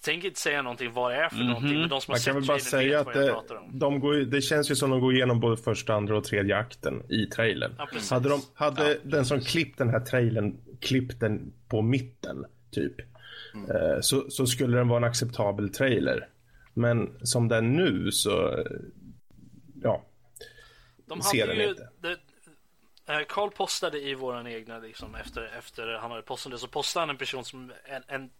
Tänker 0.00 0.28
inte 0.28 0.40
säga 0.40 0.62
någonting 0.62 0.92
vad 0.92 1.12
det 1.12 1.16
är 1.16 1.28
för 1.28 1.36
någonting, 1.36 1.80
men 1.80 1.88
de 1.88 2.00
som 2.00 2.12
har 2.12 2.14
Man 2.14 2.18
sett 2.18 2.26
kan 2.26 2.34
väl 2.34 2.46
bara 2.46 2.58
säga 2.58 3.00
att 3.00 3.14
jag 3.14 3.44
det, 3.48 3.78
de 3.78 4.00
går, 4.00 4.14
det 4.14 4.40
känns 4.40 4.70
ju 4.70 4.74
som 4.74 4.90
de 4.90 5.00
går 5.00 5.14
igenom 5.14 5.40
både 5.40 5.56
första, 5.56 5.94
andra 5.94 6.16
och 6.16 6.24
tredje 6.24 6.56
akten 6.56 7.02
i 7.08 7.26
trailern. 7.26 7.74
Ja, 7.78 7.88
precis. 7.92 8.10
hade 8.10 8.28
de, 8.28 8.40
hade 8.54 8.98
den 9.02 9.24
som 9.24 9.40
klippt 9.40 9.78
den 9.78 9.88
här 9.88 10.00
trailern 10.00 10.56
klippt 10.80 11.20
den 11.20 11.52
på 11.68 11.82
mitten, 11.82 12.44
typ, 12.70 13.00
eh, 13.54 14.00
så, 14.00 14.30
så 14.30 14.46
skulle 14.46 14.76
den 14.76 14.88
vara 14.88 14.98
en 14.98 15.04
acceptabel 15.04 15.72
trailer. 15.72 16.28
Men 16.78 17.26
som 17.26 17.48
den 17.48 17.76
nu 17.76 18.12
så, 18.12 18.58
eh, 18.58 18.64
ja, 19.82 20.04
De 21.06 21.22
ser 21.22 21.46
den 21.46 21.56
ju, 21.56 21.68
inte. 21.68 21.88
det, 22.00 22.16
eh, 23.12 23.20
Carl 23.28 23.50
postade 23.50 24.00
i 24.00 24.14
våran 24.14 24.46
egna, 24.46 24.78
liksom, 24.78 25.14
efter, 25.14 25.52
efter 25.58 25.86
han 25.86 26.10
hade 26.10 26.22
postat 26.22 26.52
det, 26.52 26.58
så 26.58 26.68
postade 26.68 27.02
han 27.02 27.10
en 27.10 27.16
person 27.16 27.44
som 27.44 27.72
en, 27.84 28.02
en, 28.06 28.30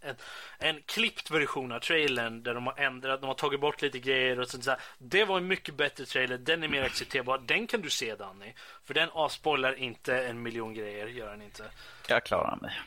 en, 0.00 0.16
en 0.58 0.82
klippt 0.86 1.30
version 1.30 1.72
av 1.72 1.80
trailern 1.80 2.42
där 2.42 2.54
de 2.54 2.66
har 2.66 2.78
ändrat, 2.78 3.20
de 3.20 3.26
har 3.26 3.34
tagit 3.34 3.60
bort 3.60 3.82
lite 3.82 3.98
grejer 3.98 4.40
och 4.40 4.48
sånt 4.48 4.64
där. 4.64 4.80
Det 4.98 5.24
var 5.24 5.36
en 5.36 5.46
mycket 5.46 5.74
bättre 5.74 6.04
trailer, 6.04 6.38
den 6.38 6.62
är 6.62 6.68
mer 6.68 6.82
accepterbar. 6.82 7.38
Den 7.38 7.66
kan 7.66 7.80
du 7.80 7.90
se 7.90 8.14
Danny, 8.14 8.52
för 8.84 8.94
den 8.94 9.08
avspoilar 9.08 9.74
inte 9.74 10.26
en 10.26 10.42
miljon 10.42 10.74
grejer, 10.74 11.06
gör 11.06 11.30
den 11.30 11.42
inte. 11.42 11.64
Jag 12.08 12.24
klarar 12.24 12.56
mig. 12.56 12.80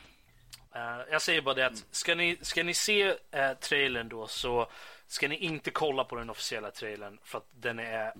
Eh, 0.74 1.00
jag 1.10 1.22
säger 1.22 1.42
bara 1.42 1.54
det 1.54 1.66
att 1.66 1.84
ska 1.90 2.14
ni, 2.14 2.38
ska 2.42 2.62
ni 2.62 2.74
se 2.74 3.08
uh, 3.10 3.16
trailern 3.60 4.08
då 4.08 4.26
så 4.26 4.68
ska 5.10 5.28
ni 5.28 5.36
inte 5.36 5.70
kolla 5.70 6.04
på 6.04 6.16
den 6.16 6.30
officiella 6.30 6.70
trailern 6.70 7.18
för 7.24 7.38
att 7.38 7.46
den 7.60 7.78
är 7.78 8.12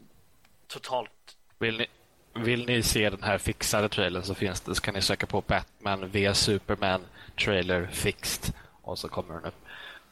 totalt 0.67 1.37
Vill 1.59 1.79
ni, 1.79 1.87
vill 2.35 2.67
ni 2.67 2.83
se 2.83 3.11
den 3.11 3.23
här 3.23 3.39
fixade 3.39 3.89
trailern 3.89 4.23
så 4.23 4.35
finns 4.35 4.61
det, 4.61 4.75
så 4.75 4.83
kan 4.83 4.95
ni 4.95 5.03
söka 5.03 5.27
på 5.27 5.41
Batman 5.41 6.11
via 6.11 6.35
Superman 6.35 7.07
trailer 7.45 7.87
fixed 7.87 8.55
och 8.83 8.99
så 8.99 9.09
kommer 9.09 9.35
den 9.35 9.45
upp. 9.45 9.55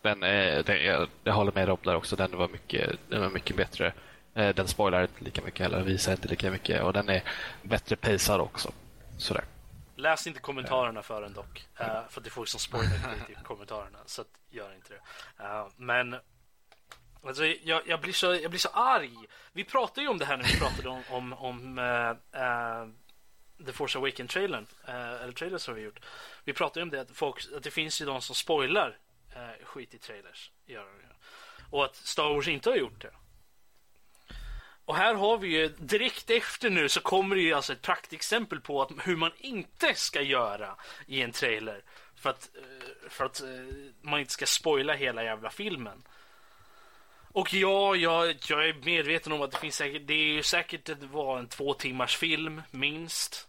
Men 0.02 0.22
eh, 0.22 0.64
det, 0.64 0.82
jag, 0.82 1.08
jag 1.24 1.32
håller 1.32 1.52
med 1.52 1.68
Rob 1.68 1.80
där 1.84 1.94
också, 1.94 2.16
den 2.16 2.36
var 2.36 2.48
mycket, 2.48 2.98
den 3.08 3.20
var 3.20 3.30
mycket 3.30 3.56
bättre. 3.56 3.92
Eh, 4.34 4.54
den 4.54 4.68
spoilar 4.68 5.02
inte 5.02 5.24
lika 5.24 5.42
mycket 5.42 5.60
heller, 5.60 5.82
visar 5.82 6.12
inte 6.12 6.28
lika 6.28 6.50
mycket 6.50 6.82
och 6.82 6.92
den 6.92 7.08
är 7.08 7.22
bättre 7.62 7.96
pacad 7.96 8.40
också. 8.40 8.72
Sådär. 9.16 9.44
Läs 9.96 10.26
inte 10.26 10.40
kommentarerna 10.40 11.02
för 11.02 11.22
den 11.22 11.32
dock. 11.32 11.66
Uh, 11.80 12.08
för 12.08 12.20
det 12.20 12.28
är 12.28 12.30
folk 12.30 12.48
som 12.48 12.60
spoilar 12.60 13.14
i 13.28 13.34
kommentarerna. 13.44 13.98
Så 14.06 14.20
att, 14.20 14.28
gör 14.50 14.74
inte 14.74 14.88
det. 14.88 15.44
Uh, 15.44 15.66
men 15.76 16.16
alltså, 17.24 17.46
jag, 17.46 17.82
jag, 17.86 18.00
blir 18.00 18.12
så, 18.12 18.34
jag 18.34 18.50
blir 18.50 18.60
så 18.60 18.68
arg. 18.68 19.16
Vi 19.52 19.64
pratade 19.64 20.00
ju 20.00 20.08
om 20.08 20.18
det 20.18 20.24
här 20.24 20.36
när 20.36 20.44
vi 20.44 20.58
pratade 20.58 20.88
om, 20.88 21.02
om, 21.08 21.32
om 21.32 21.78
uh, 21.78 22.10
uh, 22.10 22.88
The 23.66 23.72
Force 23.72 23.98
Awakens-trailern. 23.98 24.66
Uh, 24.88 24.94
eh, 24.94 25.22
eller 25.22 25.32
trailers 25.32 25.66
har 25.66 25.74
vi 25.74 25.82
gjort. 25.82 26.00
Vi 26.44 26.52
pratade 26.52 26.80
ju 26.80 26.82
om 26.82 26.90
det 26.90 27.00
att, 27.00 27.10
folk, 27.10 27.44
att 27.56 27.62
det 27.62 27.70
finns 27.70 28.02
ju 28.02 28.06
de 28.06 28.22
som 28.22 28.34
spoilar 28.34 28.98
uh, 29.36 29.64
skit 29.64 29.94
i 29.94 29.98
trailers. 29.98 30.50
Gör 30.66 30.84
det. 30.84 31.14
och 31.70 31.84
att 31.84 31.96
Star 31.96 32.34
Wars 32.34 32.48
inte 32.48 32.70
har 32.70 32.76
gjort 32.76 33.02
det. 33.02 33.12
Och 34.88 34.96
här 34.96 35.14
har 35.14 35.38
vi 35.38 35.48
ju 35.48 35.68
direkt 35.68 36.30
efter 36.30 36.70
nu 36.70 36.88
så 36.88 37.00
kommer 37.00 37.36
det 37.36 37.42
ju 37.42 37.54
alltså 37.54 37.72
ett 37.72 37.82
praktexempel 37.82 38.60
på 38.60 38.82
att, 38.82 38.90
hur 39.04 39.16
man 39.16 39.32
inte 39.38 39.94
ska 39.94 40.22
göra 40.22 40.76
i 41.06 41.22
en 41.22 41.32
trailer. 41.32 41.82
För 42.14 42.30
att, 42.30 42.50
eh, 42.56 43.08
för 43.10 43.24
att 43.24 43.40
eh, 43.40 43.48
man 44.02 44.20
inte 44.20 44.32
ska 44.32 44.46
spoila 44.46 44.94
hela 44.94 45.24
jävla 45.24 45.50
filmen. 45.50 46.02
Och 47.32 47.54
ja, 47.54 47.96
jag, 47.96 48.36
jag 48.48 48.68
är 48.68 48.84
medveten 48.84 49.32
om 49.32 49.42
att 49.42 49.50
det 49.50 49.58
finns 49.58 49.76
säkert, 49.76 50.02
det 50.06 50.14
är 50.14 50.34
ju 50.34 50.42
säkert 50.42 50.84
det 50.84 51.06
var 51.12 51.38
en 51.38 51.48
två 51.48 51.74
timmars 51.74 52.16
film 52.16 52.62
minst. 52.70 53.48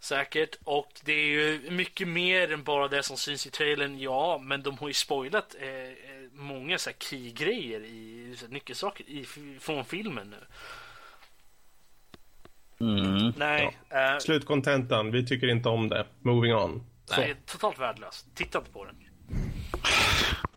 Säkert. 0.00 0.56
Och 0.64 1.00
det 1.04 1.12
är 1.12 1.26
ju 1.26 1.70
mycket 1.70 2.08
mer 2.08 2.52
än 2.52 2.64
bara 2.64 2.88
det 2.88 3.02
som 3.02 3.16
syns 3.16 3.46
i 3.46 3.50
trailern, 3.50 3.98
ja. 3.98 4.40
Men 4.42 4.62
de 4.62 4.78
har 4.78 4.88
ju 4.88 4.94
spoilat 4.94 5.54
eh, 5.60 5.68
eh 5.68 5.94
många 6.32 6.78
så 6.78 6.90
här 6.90 6.96
key-grejer 6.98 7.80
i 7.80 8.34
så 8.36 8.46
här, 8.46 8.52
nyckelsaker 8.52 9.04
i, 9.08 9.26
från 9.60 9.84
filmen 9.84 10.30
nu. 10.30 10.46
Mm. 12.80 13.32
Nej. 13.36 13.78
Ja. 13.88 14.14
Eh, 14.14 14.18
Slutkontentan, 14.18 15.10
vi 15.10 15.26
tycker 15.26 15.46
inte 15.46 15.68
om 15.68 15.88
det. 15.88 16.06
Moving 16.22 16.54
on. 16.54 16.86
Nej, 17.16 17.36
totalt 17.46 17.78
värdelöst. 17.78 18.26
Titta 18.34 18.58
inte 18.58 18.70
på 18.70 18.84
den. 18.84 18.96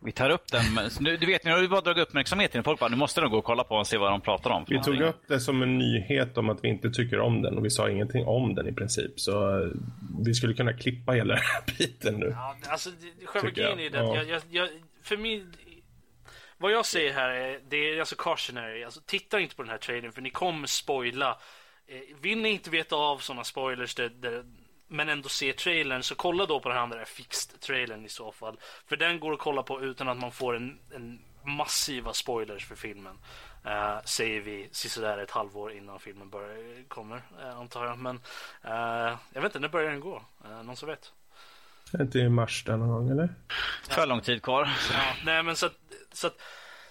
Vi 0.07 0.11
tar 0.11 0.29
upp 0.29 0.51
den. 0.51 0.63
Nu, 0.99 1.17
du 1.17 1.25
vet, 1.25 1.43
nu 1.43 1.51
har 1.51 1.59
vi 1.59 1.67
bara 1.67 1.81
dragit 1.81 2.07
uppmärksamheten. 2.07 2.63
Folk 2.63 2.79
bara, 2.79 2.89
nu 2.89 2.95
måste 2.95 3.21
de 3.21 3.31
gå 3.31 3.37
och 3.37 3.43
kolla 3.43 3.63
på 3.63 3.75
och 3.75 3.87
se 3.87 3.97
vad 3.97 4.11
de 4.11 4.21
pratar 4.21 4.49
om. 4.49 4.65
Vi 4.67 4.81
tog 4.81 5.01
upp 5.01 5.27
det 5.27 5.39
som 5.39 5.61
en 5.61 5.77
nyhet 5.77 6.37
om 6.37 6.49
att 6.49 6.63
vi 6.63 6.67
inte 6.67 6.89
tycker 6.89 7.19
om 7.19 7.41
den 7.41 7.57
och 7.57 7.65
vi 7.65 7.69
sa 7.69 7.89
ingenting 7.89 8.25
om 8.25 8.55
den 8.55 8.67
i 8.67 8.73
princip. 8.73 9.19
Så 9.19 9.57
uh, 9.57 9.73
vi 10.25 10.33
skulle 10.33 10.53
kunna 10.53 10.73
klippa 10.73 11.11
hela 11.11 11.33
den 11.33 11.43
här 11.43 11.63
biten 11.77 12.15
nu. 12.15 12.25
Ja, 12.35 12.55
alltså, 12.69 12.89
själva 13.25 13.49
grejen 13.49 13.79
är 13.79 13.89
det 13.89 13.97
jag, 13.97 14.29
jag, 14.29 14.41
jag, 14.49 14.69
för 15.03 15.17
min, 15.17 15.53
vad 16.57 16.71
jag 16.71 16.85
säger 16.85 17.13
här 17.13 17.29
är, 17.29 17.59
det 17.69 17.77
är 17.77 17.99
alltså 17.99 18.15
cautionary. 18.15 18.83
Alltså, 18.83 19.01
titta 19.05 19.39
inte 19.39 19.55
på 19.55 19.63
den 19.63 19.71
här 19.71 19.77
trailern 19.77 20.11
för 20.11 20.21
ni 20.21 20.29
kommer 20.29 20.67
spoila. 20.67 21.37
Eh, 21.87 22.15
vill 22.21 22.41
ni 22.41 22.49
inte 22.49 22.69
veta 22.69 22.95
av 22.95 23.17
sådana 23.17 23.43
spoilers 23.43 23.95
där, 23.95 24.09
där, 24.09 24.43
men 24.87 25.09
ändå 25.09 25.29
se 25.29 25.53
trailern 25.53 26.03
så 26.03 26.15
kolla 26.15 26.45
då 26.45 26.59
på 26.59 26.69
den 26.69 26.77
andra 26.77 27.05
fixed 27.05 27.59
trailern 27.59 28.05
i 28.05 28.09
så 28.09 28.31
fall. 28.31 28.59
För 28.85 28.95
den 28.95 29.19
går 29.19 29.33
att 29.33 29.39
kolla 29.39 29.63
på 29.63 29.81
utan 29.81 30.09
att 30.09 30.17
man 30.17 30.31
får 30.31 30.55
en, 30.55 30.79
en 30.95 31.19
massiva 31.43 32.13
spoilers 32.13 32.65
för 32.65 32.75
filmen. 32.75 33.17
Uh, 33.65 33.99
säger 34.05 34.41
vi 34.41 34.69
sådär 34.71 35.17
ett 35.17 35.31
halvår 35.31 35.71
innan 35.71 35.99
filmen 35.99 36.29
börjar, 36.29 36.87
kommer, 36.87 37.15
uh, 37.15 37.59
antar 37.59 37.85
jag. 37.85 37.97
Men 37.97 38.15
uh, 38.65 39.17
jag 39.33 39.41
vet 39.41 39.45
inte, 39.45 39.59
när 39.59 39.69
börjar 39.69 39.91
den 39.91 39.99
gå? 39.99 40.23
Uh, 40.45 40.63
någon 40.63 40.75
som 40.75 40.89
vet? 40.89 41.11
Inte 41.99 42.19
i 42.19 42.29
mars 42.29 42.63
den 42.63 42.79
någon 42.79 42.89
gång, 42.89 43.09
eller? 43.09 43.29
För 43.89 44.07
lång 44.07 44.21
tid 44.21 44.41
kvar. 44.43 44.69
Ja, 44.93 45.15
nej, 45.25 45.43
men 45.43 45.55
så 45.55 45.65
att, 45.65 45.77
så 46.11 46.27
att 46.27 46.41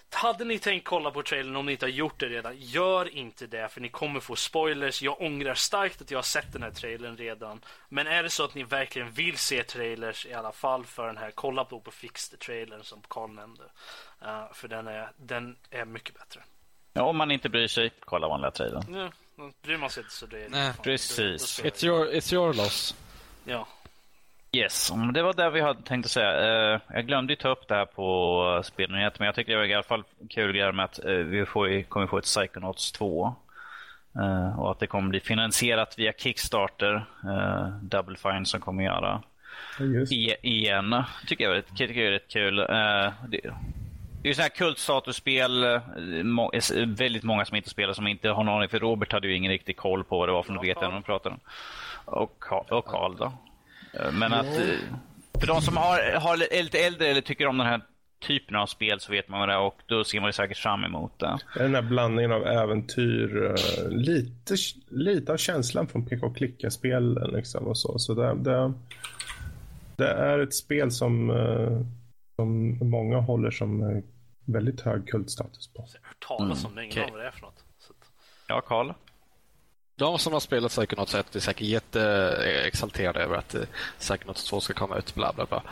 hade 0.09 0.45
ni 0.45 0.59
tänkt 0.59 0.83
kolla 0.83 1.11
på 1.11 1.23
trailern 1.23 1.55
om 1.55 1.65
ni 1.65 1.71
inte 1.71 1.85
har 1.85 1.91
gjort 1.91 2.19
det 2.19 2.29
redan, 2.29 2.53
gör 2.57 3.15
inte 3.15 3.47
det 3.47 3.69
för 3.69 3.81
ni 3.81 3.89
kommer 3.89 4.19
få 4.19 4.35
spoilers. 4.35 5.01
Jag 5.01 5.21
ångrar 5.21 5.53
starkt 5.53 6.01
att 6.01 6.11
jag 6.11 6.17
har 6.17 6.23
sett 6.23 6.53
den 6.53 6.63
här 6.63 6.71
trailern 6.71 7.17
redan. 7.17 7.61
Men 7.89 8.07
är 8.07 8.23
det 8.23 8.29
så 8.29 8.43
att 8.43 8.55
ni 8.55 8.63
verkligen 8.63 9.11
vill 9.11 9.37
se 9.37 9.63
trailers 9.63 10.25
i 10.25 10.33
alla 10.33 10.51
fall 10.51 10.85
för 10.85 11.07
den 11.07 11.17
här, 11.17 11.31
kolla 11.31 11.65
på, 11.65 11.79
på 11.79 11.91
Fixed 11.91 12.39
trailern 12.39 12.83
som 12.83 13.01
Carl 13.07 13.31
nämnde. 13.31 13.63
Uh, 14.21 14.53
för 14.53 14.67
den 14.67 14.87
är, 14.87 15.11
den 15.17 15.55
är 15.69 15.85
mycket 15.85 16.15
bättre. 16.15 16.43
Ja, 16.93 17.03
om 17.03 17.17
man 17.17 17.31
inte 17.31 17.49
bryr 17.49 17.67
sig, 17.67 17.91
kolla 17.99 18.27
vanliga 18.27 18.51
trailern. 18.51 18.93
Ja, 18.93 19.11
bryr 19.61 19.77
man 19.77 19.89
sig 19.89 20.03
inte 20.03 20.15
så 20.15 20.25
det 20.25 20.43
är 20.43 20.49
Nej, 20.49 20.73
precis. 20.83 21.61
It's 21.63 21.85
your, 21.85 22.07
it's 22.07 22.33
your 22.33 22.53
loss. 22.53 22.95
Ja. 23.45 23.67
Yes, 24.51 24.91
det 25.13 25.23
var 25.23 25.33
det 25.33 25.49
vi 25.49 25.61
hade 25.61 25.81
tänkt 25.81 26.05
att 26.05 26.11
säga. 26.11 26.73
Eh, 26.73 26.81
jag 26.93 27.07
glömde 27.07 27.33
ju 27.33 27.37
ta 27.37 27.49
upp 27.49 27.67
det 27.67 27.75
här 27.75 27.85
på 27.85 28.61
spelnyheter, 28.63 29.19
men 29.19 29.25
jag 29.25 29.35
tycker 29.35 29.51
det 29.51 29.57
var 29.57 29.65
i 29.65 29.73
alla 29.73 29.83
fall 29.83 30.03
kul 30.29 30.73
med 30.73 30.85
att 30.85 31.05
eh, 31.05 31.11
vi 31.11 31.45
får, 31.45 31.83
kommer 31.83 32.07
få 32.07 32.17
ett 32.17 32.23
Psychonauts 32.23 32.91
2. 32.91 33.35
Eh, 34.15 34.59
och 34.59 34.71
att 34.71 34.79
det 34.79 34.87
kommer 34.87 35.09
bli 35.09 35.19
finansierat 35.19 35.99
via 35.99 36.13
Kickstarter. 36.13 37.05
Double 37.81 38.17
Fine 38.17 38.45
som 38.45 38.61
kommer 38.61 38.83
göra. 38.83 39.21
Just. 39.79 40.11
I, 40.11 40.35
igen. 40.41 41.03
Tycker 41.27 41.43
jag 41.43 41.55
rätt, 41.55 41.75
tycker 41.75 42.01
jag 42.01 42.07
är 42.07 42.11
rätt 42.11 42.27
kul. 42.27 42.55
Det, 42.55 43.13
det 43.27 43.47
är 44.23 44.27
ju 44.27 44.33
sådana 44.33 44.43
här 44.43 44.57
kultstatusspel. 44.57 45.81
Väldigt 46.85 47.23
många 47.23 47.45
som 47.45 47.55
inte 47.57 47.69
spelar 47.69 47.93
som 47.93 48.07
inte 48.07 48.29
har 48.29 48.43
någon 48.43 48.55
aning. 48.55 48.69
För 48.69 48.79
Robert 48.79 49.11
hade 49.11 49.27
ju 49.27 49.35
ingen 49.35 49.51
riktig 49.51 49.77
koll 49.77 50.03
på 50.03 50.19
vad 50.19 50.29
det 50.29 50.33
var 50.33 50.43
för 50.43 50.53
något 50.53 50.65
vet 50.65 50.77
jag 50.81 50.87
när 50.87 50.93
de 50.93 51.03
pratade 51.03 51.35
om. 51.35 51.39
Och 52.05 52.35
Karl 52.39 53.15
då. 53.17 53.33
Eh, 53.99 54.11
men 54.11 54.33
att 54.33 54.45
eh, 54.45 54.79
för 55.39 55.47
de 55.47 55.61
som 55.61 55.77
har, 55.77 56.19
har 56.19 56.53
är 56.53 56.63
lite 56.63 56.79
äldre 56.79 57.07
eller 57.07 57.21
tycker 57.21 57.47
om 57.47 57.57
den 57.57 57.67
här 57.67 57.81
typen 58.27 58.55
av 58.55 58.65
spel 58.65 58.99
så 58.99 59.11
vet 59.11 59.29
man 59.29 59.39
vad 59.39 59.49
det 59.49 59.53
är 59.53 59.59
och 59.59 59.81
då 59.85 60.03
ser 60.03 60.21
man 60.21 60.33
säkert 60.33 60.57
fram 60.57 60.83
emot 60.83 61.19
det. 61.19 61.37
Den 61.55 61.75
här 61.75 61.81
blandningen 61.81 62.31
av 62.31 62.47
äventyr, 62.47 63.45
eh, 63.45 63.89
lite, 63.89 64.55
lite 64.89 65.33
av 65.33 65.37
känslan 65.37 65.87
från 65.87 66.05
pk 66.05 66.35
klicka-spelen 66.35 67.31
liksom 67.31 67.67
och 67.67 67.77
så. 67.77 67.99
Så 67.99 68.13
det, 68.13 68.35
det, 68.35 68.73
det, 69.95 70.11
är 70.11 70.39
ett 70.39 70.55
spel 70.55 70.91
som, 70.91 71.31
som 72.35 72.79
många 72.89 73.17
håller 73.17 73.51
som 73.51 74.01
väldigt 74.45 74.81
hög 74.81 75.07
kultstatus 75.07 75.73
på. 75.73 75.85
Jag 75.93 75.99
har 76.01 76.07
hört 76.07 76.27
talas 76.27 76.65
om 76.65 76.75
det, 76.75 76.83
ingen 76.85 76.97
mm, 76.97 77.03
okay. 77.03 77.11
vad 77.11 77.21
det 77.21 77.27
är 77.27 77.31
för 77.31 77.41
något. 77.41 77.63
Att... 77.89 78.11
Ja, 78.47 78.61
Karl? 78.61 78.91
De 79.97 80.19
som 80.19 80.33
har 80.33 80.39
spelat 80.39 80.71
Psychonauts 80.71 81.15
1 81.15 81.35
är 81.35 81.39
säkert 81.39 81.67
jätteexalterade 81.67 83.19
över 83.19 83.35
att 83.35 83.55
eh, 83.55 83.61
Psychonauts 83.99 84.43
2 84.43 84.59
ska 84.59 84.73
komma 84.73 84.97
ut. 84.97 85.15
Bla, 85.15 85.33
bla, 85.33 85.45
bla. 85.45 85.63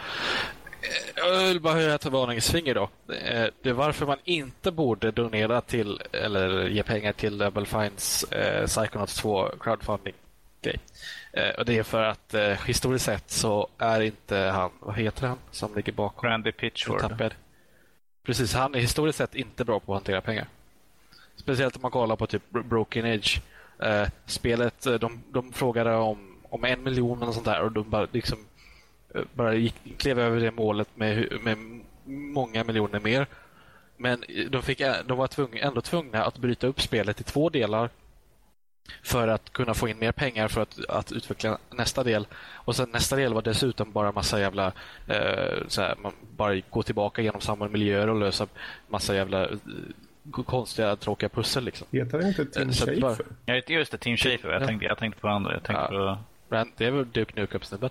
Eh, 0.81 1.23
jag 1.29 1.47
vill 1.47 1.59
bara 1.59 1.73
höja 1.73 1.95
ett 1.95 2.05
varningens 2.05 2.51
finger 2.51 2.75
då. 2.75 2.83
Eh, 3.13 3.47
det 3.61 3.69
är 3.69 3.73
varför 3.73 4.05
man 4.05 4.17
inte 4.23 4.71
borde 4.71 5.11
donera 5.11 5.61
till 5.61 6.01
eller 6.11 6.67
ge 6.67 6.83
pengar 6.83 7.13
till 7.13 7.37
Double 7.37 7.65
Fines 7.65 8.23
eh, 8.23 8.65
Psychonauts 8.65 9.15
2 9.15 9.49
crowdfunding 9.59 10.13
grej. 10.61 10.79
och 11.57 11.65
det 11.65 11.77
är 11.77 11.83
för 11.83 12.03
att 12.03 12.33
eh, 12.33 12.65
historiskt 12.65 13.05
sett 13.05 13.31
så 13.31 13.67
är 13.77 14.01
inte 14.01 14.37
han, 14.37 14.71
vad 14.79 14.95
heter 14.95 15.27
han 15.27 15.37
som 15.51 15.75
ligger 15.75 15.93
bakom? 15.93 16.29
Randy 16.29 16.51
Pitchford. 16.51 17.33
Precis, 18.25 18.53
han 18.53 18.75
är 18.75 18.79
historiskt 18.79 19.17
sett 19.17 19.35
inte 19.35 19.65
bra 19.65 19.79
på 19.79 19.93
att 19.93 19.99
hantera 19.99 20.21
pengar. 20.21 20.47
Speciellt 21.35 21.75
om 21.75 21.81
man 21.81 21.91
kollar 21.91 22.15
på 22.15 22.27
typ 22.27 22.49
Broken 22.49 23.05
Age 23.05 23.41
eh, 23.79 24.07
spelet. 24.25 24.85
Eh, 24.85 24.93
de, 24.93 25.23
de 25.31 25.53
frågade 25.53 25.95
om, 25.95 26.37
om 26.49 26.63
en 26.65 26.83
miljon 26.83 27.23
och 27.23 27.33
sånt 27.33 27.45
där 27.45 27.61
och 27.61 27.71
de 27.71 27.89
bara, 27.89 28.07
liksom, 28.11 28.37
eh, 29.15 29.21
bara 29.33 29.53
gick, 29.53 29.97
klev 29.97 30.19
över 30.19 30.39
det 30.39 30.51
målet 30.51 30.89
med, 30.95 31.27
med 31.41 31.57
många 32.05 32.63
miljoner 32.63 32.99
mer. 32.99 33.27
Men 33.97 34.23
eh, 34.23 34.45
de, 34.49 34.61
fick, 34.63 34.81
de 35.05 35.17
var 35.17 35.27
tvungna, 35.27 35.59
ändå 35.59 35.81
tvungna 35.81 36.23
att 36.23 36.37
bryta 36.37 36.67
upp 36.67 36.81
spelet 36.81 37.21
i 37.21 37.23
två 37.23 37.49
delar 37.49 37.89
för 39.03 39.27
att 39.27 39.53
kunna 39.53 39.73
få 39.73 39.87
in 39.87 39.99
mer 39.99 40.11
pengar 40.11 40.47
för 40.47 40.61
att, 40.61 40.85
att 40.89 41.11
utveckla 41.11 41.57
nästa 41.69 42.03
del. 42.03 42.27
Och 42.53 42.75
sen 42.75 42.89
nästa 42.89 43.15
del 43.15 43.33
var 43.33 43.41
dessutom 43.41 43.91
bara 43.91 44.11
massa 44.11 44.39
jävla... 44.39 44.71
Eh, 45.07 45.67
så 45.67 45.81
här, 45.81 45.95
man 46.01 46.13
bara 46.37 46.61
gå 46.69 46.83
tillbaka 46.83 47.21
genom 47.21 47.41
samma 47.41 47.67
miljöer 47.67 48.09
och 48.09 48.19
lösa 48.19 48.47
massa 48.87 49.15
jävla 49.15 49.47
konstiga, 50.31 50.95
tråkiga 50.95 51.29
pussel. 51.29 51.63
Liksom. 51.63 51.87
Heter 51.91 52.17
det 52.17 52.27
inte 52.27 52.45
Tim 52.45 52.71
Schafer? 52.71 53.01
Bara... 53.01 53.15
Ja, 53.45 53.61
just 53.67 53.91
det. 53.91 53.97
Tim 53.97 54.17
Schafer. 54.17 54.49
Jag, 54.49 54.67
tänkte, 54.67 54.85
jag 54.85 54.97
tänkte 54.97 55.21
på 55.21 55.27
andra. 55.27 55.53
Jag 55.53 55.63
tänkte 55.63 55.93
ja. 55.93 56.19
på... 56.49 56.65
Det 56.77 56.85
är 56.85 56.91
väl 56.91 57.11
Duke 57.11 57.41
Nukem-snubben? 57.41 57.89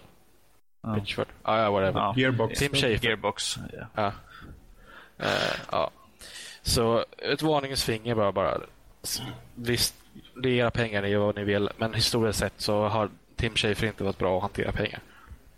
Ja. 0.82 0.94
Pitchford. 0.94 1.27
Ah, 1.43 1.59
ja, 1.62 1.70
whatever. 1.70 2.01
Ja. 2.01 2.15
Gearbox. 2.16 2.59
Tim 2.59 2.73
Schafer. 2.73 3.05
Gearbox. 3.05 3.56
Ja. 3.73 3.86
Ja. 3.94 4.12
Uh, 5.20 5.61
ja. 5.73 5.90
Så 6.62 7.05
ett 7.19 7.43
varningens 7.43 7.85
finger 7.85 8.15
bara. 8.15 8.32
bara. 8.32 8.61
Visst, 9.55 9.94
det 10.43 10.48
är 10.48 10.52
era 10.52 10.70
pengar, 10.70 11.02
ni 11.02 11.09
gör 11.09 11.19
vad 11.19 11.36
ni 11.36 11.44
vill. 11.44 11.70
Men 11.77 11.94
historiskt 11.94 12.39
sett 12.39 12.61
så 12.61 12.89
har 12.89 13.11
Tim 13.36 13.55
Schafer 13.55 13.86
inte 13.86 14.05
varit 14.05 14.19
bra 14.19 14.36
att 14.36 14.43
hantera 14.43 14.73
pengar. 14.73 15.01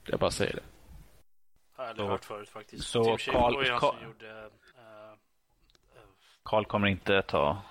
Jag 0.06 0.20
bara 0.20 0.30
säger 0.30 0.52
det. 0.52 0.62
Jag 1.76 1.84
har 1.84 1.90
aldrig 1.90 2.08
hört 2.08 2.24
förut 2.24 2.48
faktiskt. 2.48 2.84
Så 2.84 3.04
Tim 3.04 3.18
Schafer 3.18 3.40
var 3.40 3.64
ju 3.64 3.70
han 3.70 3.80
som 3.80 4.04
gjorde 4.04 4.50
Karl 6.46 6.64
kommer 6.64 6.88
inte 6.88 7.22
ta 7.22 7.62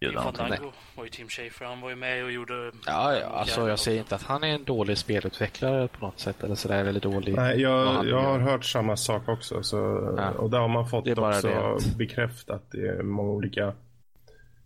ljudet. 0.00 0.22
Fandango 0.22 0.72
var 0.96 1.04
ju 1.04 1.10
Tim 1.10 1.28
Schafer. 1.28 1.64
Han 1.66 1.80
var 1.80 1.90
ju 1.90 1.96
med 1.96 2.24
och 2.24 2.32
gjorde... 2.32 2.72
Ja, 2.86 3.16
ja 3.16 3.26
alltså 3.26 3.68
jag 3.68 3.78
säger 3.78 3.98
inte 3.98 4.14
att 4.14 4.22
han 4.22 4.44
är 4.44 4.48
en 4.48 4.64
dålig 4.64 4.98
spelutvecklare 4.98 5.88
på 5.88 6.06
något 6.06 6.18
sätt. 6.20 6.42
Eller 6.44 6.54
sådär, 6.54 6.84
eller 6.84 7.00
dålig. 7.00 7.34
Nej, 7.34 7.60
jag, 7.60 8.06
jag 8.06 8.22
har 8.22 8.38
hört 8.38 8.64
samma 8.64 8.96
sak 8.96 9.28
också. 9.28 9.62
Så, 9.62 9.76
ja. 10.16 10.30
Och 10.30 10.50
där 10.50 10.58
har 10.58 10.68
man 10.68 10.88
fått 10.88 11.18
också 11.18 11.48
det. 11.48 11.96
bekräftat 11.96 12.74
i 12.74 13.02
många 13.02 13.30
olika 13.30 13.72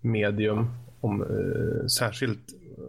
medium. 0.00 0.70
Om, 1.00 1.22
eh, 1.22 1.86
särskilt 1.86 2.52
eh, 2.52 2.84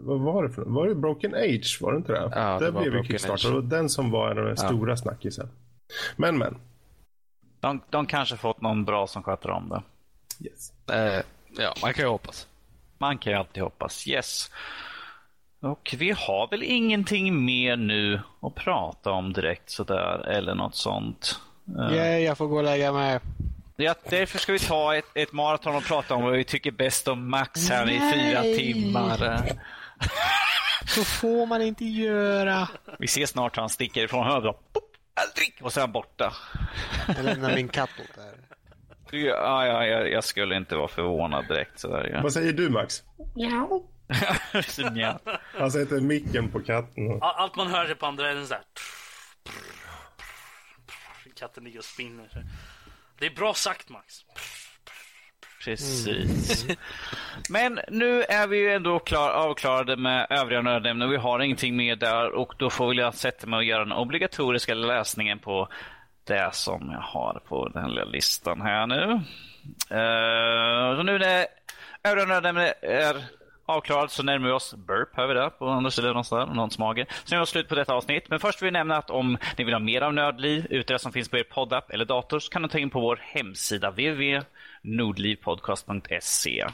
vad 0.00 0.20
var 0.20 0.42
det 0.42 0.50
för 0.50 0.62
Var 0.62 0.86
det 0.86 0.94
Broken 0.94 1.34
Age? 1.34 1.78
Var 1.80 1.92
det 1.92 1.98
inte 1.98 2.12
det? 2.12 2.30
Ja, 2.34 2.58
det 2.58 2.64
det 2.64 2.70
var 2.70 2.80
blev 2.82 2.92
ju 2.92 2.98
Broken 2.98 3.10
Kickstarter 3.10 3.56
och 3.56 3.64
den 3.64 3.88
som 3.88 4.10
var 4.10 4.30
en 4.30 4.38
av 4.38 4.44
de 4.44 4.50
Ja. 4.50 4.56
stora 4.56 4.96
snackisen. 4.96 5.48
Men 6.16 6.38
men. 6.38 6.54
De, 7.60 7.80
de 7.90 8.06
kanske 8.06 8.36
fått 8.36 8.60
någon 8.60 8.84
bra 8.84 9.06
som 9.06 9.22
sköter 9.22 9.50
om 9.50 9.68
det. 9.68 9.82
Yes. 10.48 10.72
Eh, 10.92 11.22
ja, 11.58 11.74
man 11.82 11.94
kan 11.94 12.04
ju 12.04 12.10
hoppas. 12.10 12.46
Man 12.98 13.18
kan 13.18 13.32
ju 13.32 13.38
alltid 13.38 13.62
hoppas. 13.62 14.08
Yes. 14.08 14.50
Och 15.60 15.94
vi 15.98 16.10
har 16.10 16.48
väl 16.50 16.62
ingenting 16.62 17.44
mer 17.44 17.76
nu 17.76 18.20
att 18.42 18.54
prata 18.54 19.10
om 19.10 19.32
direkt 19.32 19.70
sådär 19.70 20.28
eller 20.28 20.54
något 20.54 20.74
sånt. 20.74 21.40
Eh, 21.78 21.94
Yeah, 21.94 22.18
jag 22.18 22.38
får 22.38 22.46
gå 22.46 22.56
och 22.56 22.64
lägga 22.64 22.92
mig. 22.92 23.20
Ja, 23.76 23.94
därför 24.10 24.38
ska 24.38 24.52
vi 24.52 24.58
ta 24.58 24.96
ett, 24.96 25.04
ett 25.14 25.32
maraton 25.32 25.76
och 25.76 25.84
prata 25.84 26.14
om 26.14 26.22
vad 26.22 26.32
vi 26.32 26.44
tycker 26.44 26.70
bäst 26.70 27.08
om 27.08 27.30
Max 27.30 27.68
här 27.70 27.90
i 27.90 28.12
fyra 28.14 28.42
timmar. 28.42 29.42
Så 30.86 31.04
får 31.04 31.46
man 31.46 31.62
inte 31.62 31.84
göra. 31.84 32.68
Vi 32.98 33.06
ser 33.06 33.26
snart 33.26 33.56
hur 33.56 33.60
han 33.60 33.68
sticker 33.70 34.04
ifrån. 34.04 34.42
Pop, 34.72 34.87
aldrig! 35.26 35.58
Och 35.62 35.72
så 35.72 35.80
han 35.80 35.92
borta. 35.92 36.32
Jag 37.16 37.24
lämnar 37.24 37.54
min 37.54 37.68
katt 37.68 37.90
åt 38.00 38.14
där. 38.14 38.34
Ja, 39.10 39.66
ja, 39.66 39.86
jag, 39.86 40.10
jag 40.10 40.24
skulle 40.24 40.56
inte 40.56 40.76
vara 40.76 40.88
förvånad 40.88 41.48
direkt. 41.48 41.80
Sådär, 41.80 42.10
ja. 42.14 42.22
Vad 42.22 42.32
säger 42.32 42.52
du 42.52 42.68
Max? 42.70 43.02
Så, 44.66 44.88
ja. 44.94 45.18
Han 45.58 45.70
sätter 45.72 46.00
micken 46.00 46.50
på 46.50 46.60
katten. 46.60 47.10
och- 47.10 47.40
Allt 47.40 47.56
man 47.56 47.66
hör 47.70 47.84
är 47.90 47.94
på 47.94 48.06
andra 48.06 48.30
änden 48.30 48.46
sådär. 48.46 48.62
Katten 51.36 51.64
ligger 51.64 51.78
och 51.78 51.84
spinner. 51.84 52.44
Det 53.18 53.26
är 53.26 53.30
bra 53.30 53.54
sagt 53.54 53.88
Max. 53.88 54.14
Precis. 55.64 56.66
Men 57.50 57.80
nu 57.88 58.22
är 58.22 58.46
vi 58.46 58.58
ju 58.58 58.72
ändå 58.72 58.98
klar, 58.98 59.30
avklarade 59.30 59.96
med 59.96 60.26
övriga 60.30 60.62
nördämnen. 60.62 61.10
Vi 61.10 61.16
har 61.16 61.40
ingenting 61.40 61.76
mer 61.76 61.96
där 61.96 62.30
och 62.30 62.54
då 62.58 62.70
får 62.70 62.94
jag 62.94 63.14
sätta 63.14 63.46
mig 63.46 63.56
och 63.56 63.64
göra 63.64 63.84
den 63.84 63.92
obligatoriska 63.92 64.74
läsningen 64.74 65.38
på 65.38 65.68
det 66.24 66.54
som 66.54 66.90
jag 66.92 67.00
har 67.00 67.42
på 67.48 67.68
den 67.68 67.90
lilla 67.90 68.04
listan 68.04 68.60
här 68.60 68.86
nu. 68.86 69.20
Uh, 69.90 70.96
så 70.96 71.02
nu 71.02 71.18
när 71.18 71.46
övriga 72.04 72.26
nördämnen 72.26 72.72
är 72.82 73.16
avklarat 73.68 74.10
så 74.10 74.22
närmar 74.22 74.46
vi 74.46 74.52
oss 74.52 74.74
Burp, 74.74 75.08
hör 75.16 75.26
vi 75.26 75.34
där 75.34 75.50
på 75.50 75.68
andra 75.68 75.90
sidan 75.90 76.08
någonstans, 76.08 76.54
någons 76.54 76.78
mage. 76.78 77.06
Så 77.24 77.34
nu 77.34 77.40
är 77.40 77.44
slut 77.44 77.68
på 77.68 77.74
detta 77.74 77.94
avsnitt. 77.94 78.30
Men 78.30 78.40
först 78.40 78.62
vill 78.62 78.66
vi 78.66 78.70
nämna 78.70 78.96
att 78.96 79.10
om 79.10 79.38
ni 79.58 79.64
vill 79.64 79.74
ha 79.74 79.80
mer 79.80 80.02
av 80.02 80.14
Nördliv, 80.14 80.66
ute 80.70 80.92
det 80.92 80.98
som 80.98 81.12
finns 81.12 81.28
på 81.28 81.38
er 81.38 81.42
poddapp 81.42 81.90
eller 81.90 82.04
dator, 82.04 82.38
så 82.38 82.50
kan 82.50 82.62
ni 82.62 82.68
ta 82.68 82.78
in 82.78 82.90
på 82.90 83.00
vår 83.00 83.20
hemsida 83.22 83.90
Nordlivpodcast.se. 84.82 86.66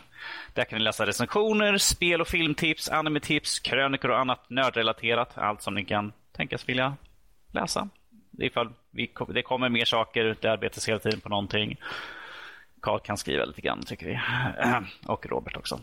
Där 0.55 0.65
kan 0.65 0.79
ni 0.79 0.85
läsa 0.85 1.07
recensioner, 1.07 1.79
spel 1.79 2.21
och 2.21 2.29
filmtips, 2.29 2.89
animetips, 2.89 3.59
krönikor 3.61 4.11
och 4.11 4.19
annat 4.19 4.51
nördrelaterat. 4.51 5.39
Allt 5.39 5.63
som 5.63 5.75
ni 5.75 5.85
kan 5.85 6.13
tänkas 6.37 6.69
vilja 6.69 6.97
läsa. 7.53 7.89
Ifall 8.39 8.73
vi, 8.91 9.13
det 9.29 9.43
kommer 9.43 9.69
mer 9.69 9.85
saker, 9.85 10.37
det 10.41 10.49
arbetas 10.53 10.89
hela 10.89 10.99
tiden 10.99 11.21
på 11.21 11.29
någonting. 11.29 11.77
Carl 12.83 13.01
kan 13.01 13.17
skriva 13.17 13.45
lite 13.45 13.61
grann 13.61 13.83
tycker 13.83 14.07
vi. 14.07 14.19
Och 15.07 15.27
Robert 15.27 15.57
också. 15.57 15.81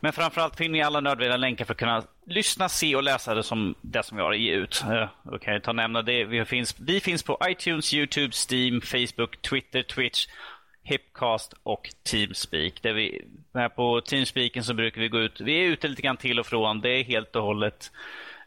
Men 0.00 0.12
framförallt 0.12 0.56
finner 0.56 0.72
ni 0.72 0.82
alla 0.82 1.00
nödvändiga 1.00 1.36
länkar 1.36 1.64
för 1.64 1.72
att 1.74 1.78
kunna 1.78 2.02
lyssna, 2.26 2.68
se 2.68 2.96
och 2.96 3.02
läsa 3.02 3.34
det 3.34 3.42
som, 3.42 3.74
det 3.80 4.02
som 4.02 4.16
vi 4.16 4.22
har 4.22 4.32
att 4.32 4.38
ge 4.38 4.52
ut. 4.52 4.84
Eh, 4.90 5.08
Då 5.22 5.38
kan 5.38 5.52
jag 5.52 5.62
ta 5.62 5.70
och 5.70 5.76
nämna 5.76 6.02
det. 6.02 6.24
Vi 6.24 6.44
finns, 6.44 6.80
vi 6.80 7.00
finns 7.00 7.22
på 7.22 7.38
iTunes, 7.48 7.94
Youtube, 7.94 8.32
Steam, 8.50 8.80
Facebook, 8.80 9.42
Twitter, 9.42 9.82
Twitch, 9.82 10.26
Hipcast 10.88 11.54
och 11.62 11.90
Teamspeak. 12.10 12.82
Där 12.82 12.92
vi, 12.92 13.24
här 13.54 13.68
på 13.68 14.00
Teamspeaken 14.00 14.64
så 14.64 14.74
brukar 14.74 15.00
vi 15.00 15.08
gå 15.08 15.18
ut. 15.18 15.40
Vi 15.40 15.64
är 15.64 15.68
ute 15.68 15.88
lite 15.88 16.02
grann 16.02 16.16
till 16.16 16.40
och 16.40 16.46
från. 16.46 16.80
Det 16.80 16.90
är 16.90 17.04
helt 17.04 17.36
och 17.36 17.42
hållet 17.42 17.92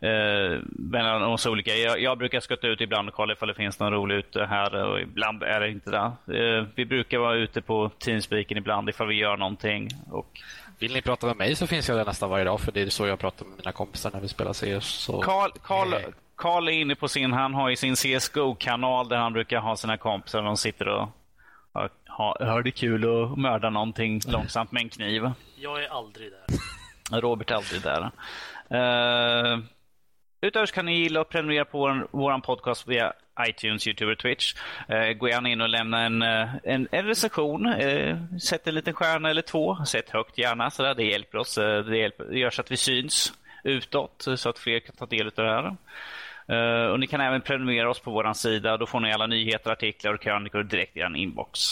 eh, 0.01 0.59
mellan 0.67 1.23
oss 1.23 1.45
olika. 1.45 1.75
Jag, 1.75 2.01
jag 2.01 2.17
brukar 2.17 2.39
skutta 2.39 2.67
ut 2.67 2.81
ibland 2.81 3.09
och 3.09 3.15
kolla 3.15 3.33
ifall 3.33 3.47
det 3.47 3.53
finns 3.53 3.79
någon 3.79 3.93
rolig 3.93 4.15
ute 4.15 4.45
här 4.45 4.85
och 4.85 5.01
ibland 5.01 5.43
är 5.43 5.59
det 5.59 5.69
inte 5.69 5.91
det. 5.91 6.37
Eh, 6.37 6.65
vi 6.75 6.85
brukar 6.85 7.17
vara 7.17 7.35
ute 7.35 7.61
på 7.61 7.89
Teamspeaken 7.99 8.57
ibland 8.57 8.89
ifall 8.89 9.07
vi 9.07 9.15
gör 9.15 9.37
någonting. 9.37 9.89
Och 10.11 10.39
Vill 10.79 10.93
ni 10.93 11.01
prata 11.01 11.27
med 11.27 11.37
mig 11.37 11.55
så 11.55 11.67
finns 11.67 11.89
jag 11.89 11.97
där 11.97 12.05
nästan 12.05 12.29
varje 12.29 12.45
dag 12.45 12.59
för 12.59 12.71
det 12.71 12.81
är 12.81 12.89
så 12.89 13.07
jag 13.07 13.19
pratar 13.19 13.45
med 13.45 13.57
mina 13.57 13.71
kompisar 13.71 14.11
när 14.13 14.19
vi 14.19 14.27
spelar 14.27 14.53
CS. 14.53 14.85
Så... 14.85 15.21
Carl, 15.21 15.51
Carl. 15.63 15.95
Carl 16.35 16.67
är 16.67 16.71
inne 16.71 16.95
på 16.95 17.07
sin, 17.07 17.33
han 17.33 17.53
har 17.53 17.69
ju 17.69 17.75
sin 17.75 17.95
CSGO-kanal 17.95 19.09
där 19.09 19.17
han 19.17 19.33
brukar 19.33 19.59
ha 19.59 19.75
sina 19.75 19.97
kompisar 19.97 20.41
de 20.41 20.57
sitter 20.57 20.87
och 20.87 21.09
har, 21.73 21.89
har, 22.45 22.63
det 22.63 22.71
kul 22.71 23.05
och 23.05 23.37
mördar 23.37 23.69
någonting 23.69 24.21
långsamt 24.27 24.71
med 24.71 24.81
en 24.81 24.89
kniv. 24.89 25.31
Jag 25.55 25.83
är 25.83 25.87
aldrig 25.87 26.31
där. 26.31 27.21
Robert 27.21 27.51
är 27.51 27.55
alltid 27.55 27.81
där. 27.81 28.11
Uh, 28.71 29.59
utöver 30.41 30.65
så 30.65 30.73
kan 30.73 30.85
ni 30.85 30.97
gilla 30.97 31.21
och 31.21 31.29
prenumerera 31.29 31.65
på 31.65 32.07
vår, 32.11 32.39
podcast 32.39 32.87
via 32.87 33.13
iTunes, 33.49 33.87
Youtube 33.87 34.11
och 34.11 34.17
Twitch. 34.17 34.55
Eh, 34.87 35.13
gå 35.13 35.29
gärna 35.29 35.49
in 35.49 35.61
och 35.61 35.69
lämna 35.69 36.01
en, 36.01 36.21
eh, 36.21 36.49
en, 36.63 36.87
en 36.91 37.05
recension. 37.05 37.65
Eh, 37.65 38.17
sätt 38.37 38.67
en 38.67 38.75
liten 38.75 38.93
stjärna 38.93 39.29
eller 39.29 39.41
två. 39.41 39.85
Sätt 39.85 40.09
högt 40.09 40.37
gärna. 40.37 40.71
Sådär. 40.71 40.93
Det 40.95 41.03
hjälper 41.03 41.37
oss. 41.37 41.55
Det, 41.55 41.97
hjälper, 41.97 42.23
det 42.23 42.39
gör 42.39 42.49
så 42.49 42.61
att 42.61 42.71
vi 42.71 42.77
syns 42.77 43.33
utåt 43.63 44.27
så 44.35 44.49
att 44.49 44.59
fler 44.59 44.79
kan 44.79 44.95
ta 44.95 45.05
del 45.05 45.27
av 45.27 45.33
det 45.35 45.51
här. 45.51 45.75
Eh, 46.51 46.85
och 46.91 46.99
Ni 46.99 47.07
kan 47.07 47.21
även 47.21 47.41
prenumerera 47.41 47.89
oss 47.89 47.99
på 47.99 48.11
vår 48.11 48.33
sida. 48.33 48.77
Då 48.77 48.85
får 48.85 48.99
ni 48.99 49.13
alla 49.13 49.27
nyheter, 49.27 49.71
artiklar 49.71 50.13
och 50.13 50.21
krönikor 50.21 50.63
direkt 50.63 50.97
i 50.97 50.99
er 50.99 51.15
inbox. 51.15 51.59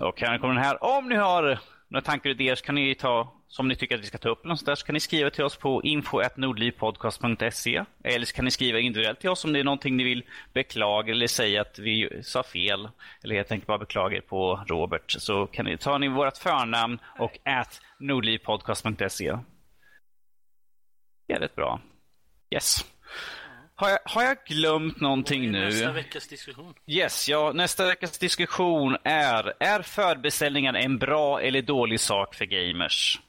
och 0.00 0.20
här 0.20 0.38
kommer 0.38 0.54
den 0.54 0.64
här. 0.64 0.84
Om 0.84 1.08
ni 1.08 1.16
har 1.16 1.58
några 1.88 2.02
tankar 2.02 2.30
och 2.30 2.34
idéer 2.34 2.54
så 2.54 2.64
kan 2.64 2.74
ni 2.74 2.94
ta 2.94 3.34
som 3.48 3.68
ni 3.68 3.76
tycker 3.76 3.94
att 3.94 4.00
vi 4.00 4.06
ska 4.06 4.18
ta 4.18 4.28
upp 4.28 4.44
eller 4.44 4.54
något 4.54 4.66
där, 4.66 4.74
så 4.74 4.86
kan 4.86 4.92
ni 4.92 5.00
skriva 5.00 5.30
till 5.30 5.44
oss 5.44 5.56
på 5.56 5.82
info.nordlivpodcast.se 5.82 7.84
eller 8.04 8.26
så 8.26 8.34
kan 8.34 8.44
ni 8.44 8.50
skriva 8.50 8.78
individuellt 8.78 9.20
till 9.20 9.30
oss 9.30 9.44
om 9.44 9.52
det 9.52 9.60
är 9.60 9.64
någonting 9.64 9.96
ni 9.96 10.04
vill 10.04 10.24
beklaga 10.52 11.12
eller 11.12 11.26
säga 11.26 11.60
att 11.60 11.78
vi 11.78 12.22
sa 12.22 12.42
fel 12.42 12.88
eller 13.24 13.34
helt 13.34 13.52
enkelt 13.52 13.66
bara 13.66 13.78
beklaga 13.78 14.16
er 14.16 14.20
på 14.20 14.64
Robert 14.66 15.10
så 15.10 15.46
kan 15.46 15.64
ni 15.64 15.76
ta 15.76 15.98
ni 15.98 16.08
vårt 16.08 16.36
förnamn 16.36 16.98
och 17.18 17.38
at 17.44 17.80
nordlivpodcast.se. 17.98 19.36
Det 21.26 21.34
är 21.34 21.40
rätt 21.40 21.56
bra. 21.56 21.80
Yes. 22.50 22.84
Har 23.74 23.90
jag, 23.90 23.98
har 24.04 24.22
jag 24.22 24.36
glömt 24.46 25.00
någonting 25.00 25.50
nu? 25.50 25.64
Nästa 25.64 25.92
veckas 25.92 26.28
diskussion. 26.28 26.74
Yes, 26.86 27.28
ja, 27.28 27.52
nästa 27.52 27.86
veckas 27.86 28.18
diskussion 28.18 28.96
är 29.04 29.52
Är 29.60 29.82
förbeställningar 29.82 30.74
en 30.74 30.98
bra 30.98 31.40
eller 31.40 31.62
dålig 31.62 32.00
sak 32.00 32.34
för 32.34 32.44
gamers? 32.44 33.20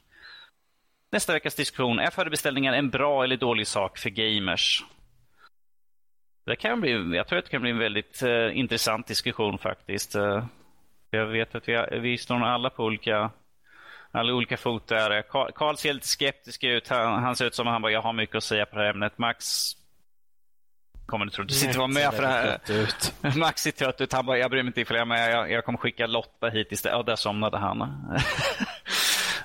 Nästa 1.12 1.34
veckas 1.34 1.56
diskussion 1.56 2.00
Är 2.00 2.10
förbeställningar 2.10 2.74
en 2.74 2.90
bra 2.90 3.24
eller 3.24 3.38
dålig 3.38 3.68
sak 3.68 3.98
för 3.98 4.10
gamers? 4.10 4.84
Det 6.46 6.56
kan 6.56 6.82
bli, 6.82 6.92
jag 6.92 7.28
tror 7.28 7.40
att 7.40 7.46
det 7.46 7.52
kan 7.52 7.62
bli 7.62 7.72
en 7.72 7.78
väldigt 7.78 8.22
eh, 8.22 8.58
intressant 8.58 9.08
diskussion 9.08 9.58
faktiskt. 9.58 10.16
Eh, 10.16 10.46
jag 11.10 11.26
vet 11.26 11.56
att 11.56 11.68
vi, 11.68 11.74
har, 11.74 12.00
vi 12.00 12.18
står 12.18 12.46
alla 12.46 12.70
på 12.70 12.84
olika 12.84 13.32
alla 14.12 14.34
olika 14.34 14.58
fot 14.58 14.88
där. 14.88 15.22
Karl 15.52 15.76
ser 15.76 15.94
lite 15.94 16.08
skeptisk 16.08 16.64
ut. 16.64 16.88
Han, 16.88 17.24
han 17.24 17.36
ser 17.36 17.46
ut 17.46 17.56
som 17.56 17.68
att 17.68 17.74
han 17.74 17.82
bara, 17.82 17.92
jag 17.92 18.02
har 18.02 18.14
mycket 18.14 18.36
att 18.36 18.44
säga 18.44 18.66
på 18.66 18.76
det 18.76 18.82
här 18.84 18.90
ämnet. 18.90 19.18
Max 19.18 19.72
kommer 21.06 21.26
du 21.26 21.32
tro. 21.32 21.44
Du 21.44 21.54
sitter 21.54 21.76
och 21.76 21.82
var 21.82 21.88
med 21.88 22.14
för 22.14 22.22
det 22.22 22.28
här. 22.28 22.60
Ut. 22.70 23.14
Max 23.36 23.62
ser 23.62 23.72
trött 23.72 24.02
ut. 24.02 24.14
Han 24.14 24.26
bara, 24.26 24.38
jag 24.38 24.52
bryr 24.52 24.64
mig 24.64 24.68
inte 24.68 24.82
ifall 24.82 24.98
jag 24.98 25.02
är 25.02 25.06
med. 25.06 25.32
Jag, 25.32 25.52
jag 25.52 25.66
kommer 25.66 25.78
skicka 25.78 26.08
Lotta 26.08 26.50
hit 26.50 26.72
istället. 26.72 26.98
Ja, 26.98 27.04
där 27.04 27.16
somnade 27.16 27.58
han. 27.58 27.82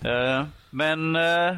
Eh, 0.05 0.45
Men 0.71 1.17
eh, 1.17 1.57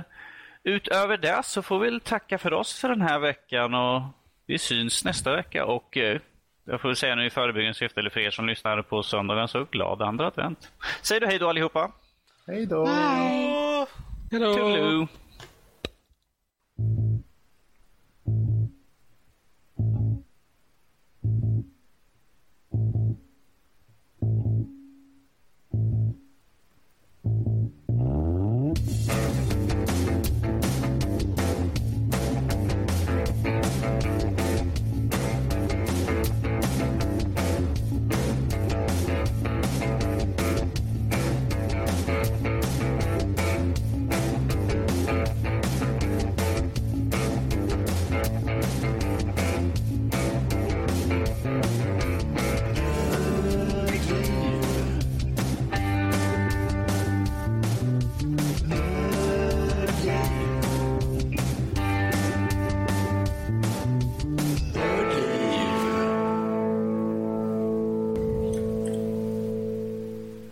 utöver 0.65 1.17
det 1.17 1.41
så 1.45 1.63
får 1.63 1.79
vi 1.79 2.01
tacka 2.01 2.39
för 2.39 2.53
oss 2.53 2.81
för 2.81 2.89
den 2.89 3.01
här 3.03 3.19
veckan 3.19 3.75
och 3.75 4.03
vi 4.47 4.59
syns 4.59 5.05
nästa 5.05 5.37
vecka. 5.37 5.65
Och 5.65 5.97
eh, 5.97 6.21
jag 6.65 6.81
får 6.81 6.95
säga 6.95 7.15
nu 7.15 7.27
i 7.27 7.31
förebyggande 7.31 7.75
syfte, 7.75 8.01
eller 8.01 8.11
för 8.11 8.21
er 8.21 8.31
som 8.31 8.47
lyssnar 8.47 8.83
på 8.83 9.03
söndagen, 9.03 9.49
så 9.49 9.65
glad 9.65 10.03
andra 10.03 10.27
advent. 10.27 10.73
Säger 11.03 11.21
du 11.21 11.27
hej 11.27 11.39
då 11.39 11.49
allihopa. 11.49 11.93
Hej 12.51 12.67
då! 12.67 12.87
Hej! 12.87 13.87
Hello. 14.31 14.53
Hello. 14.55 15.07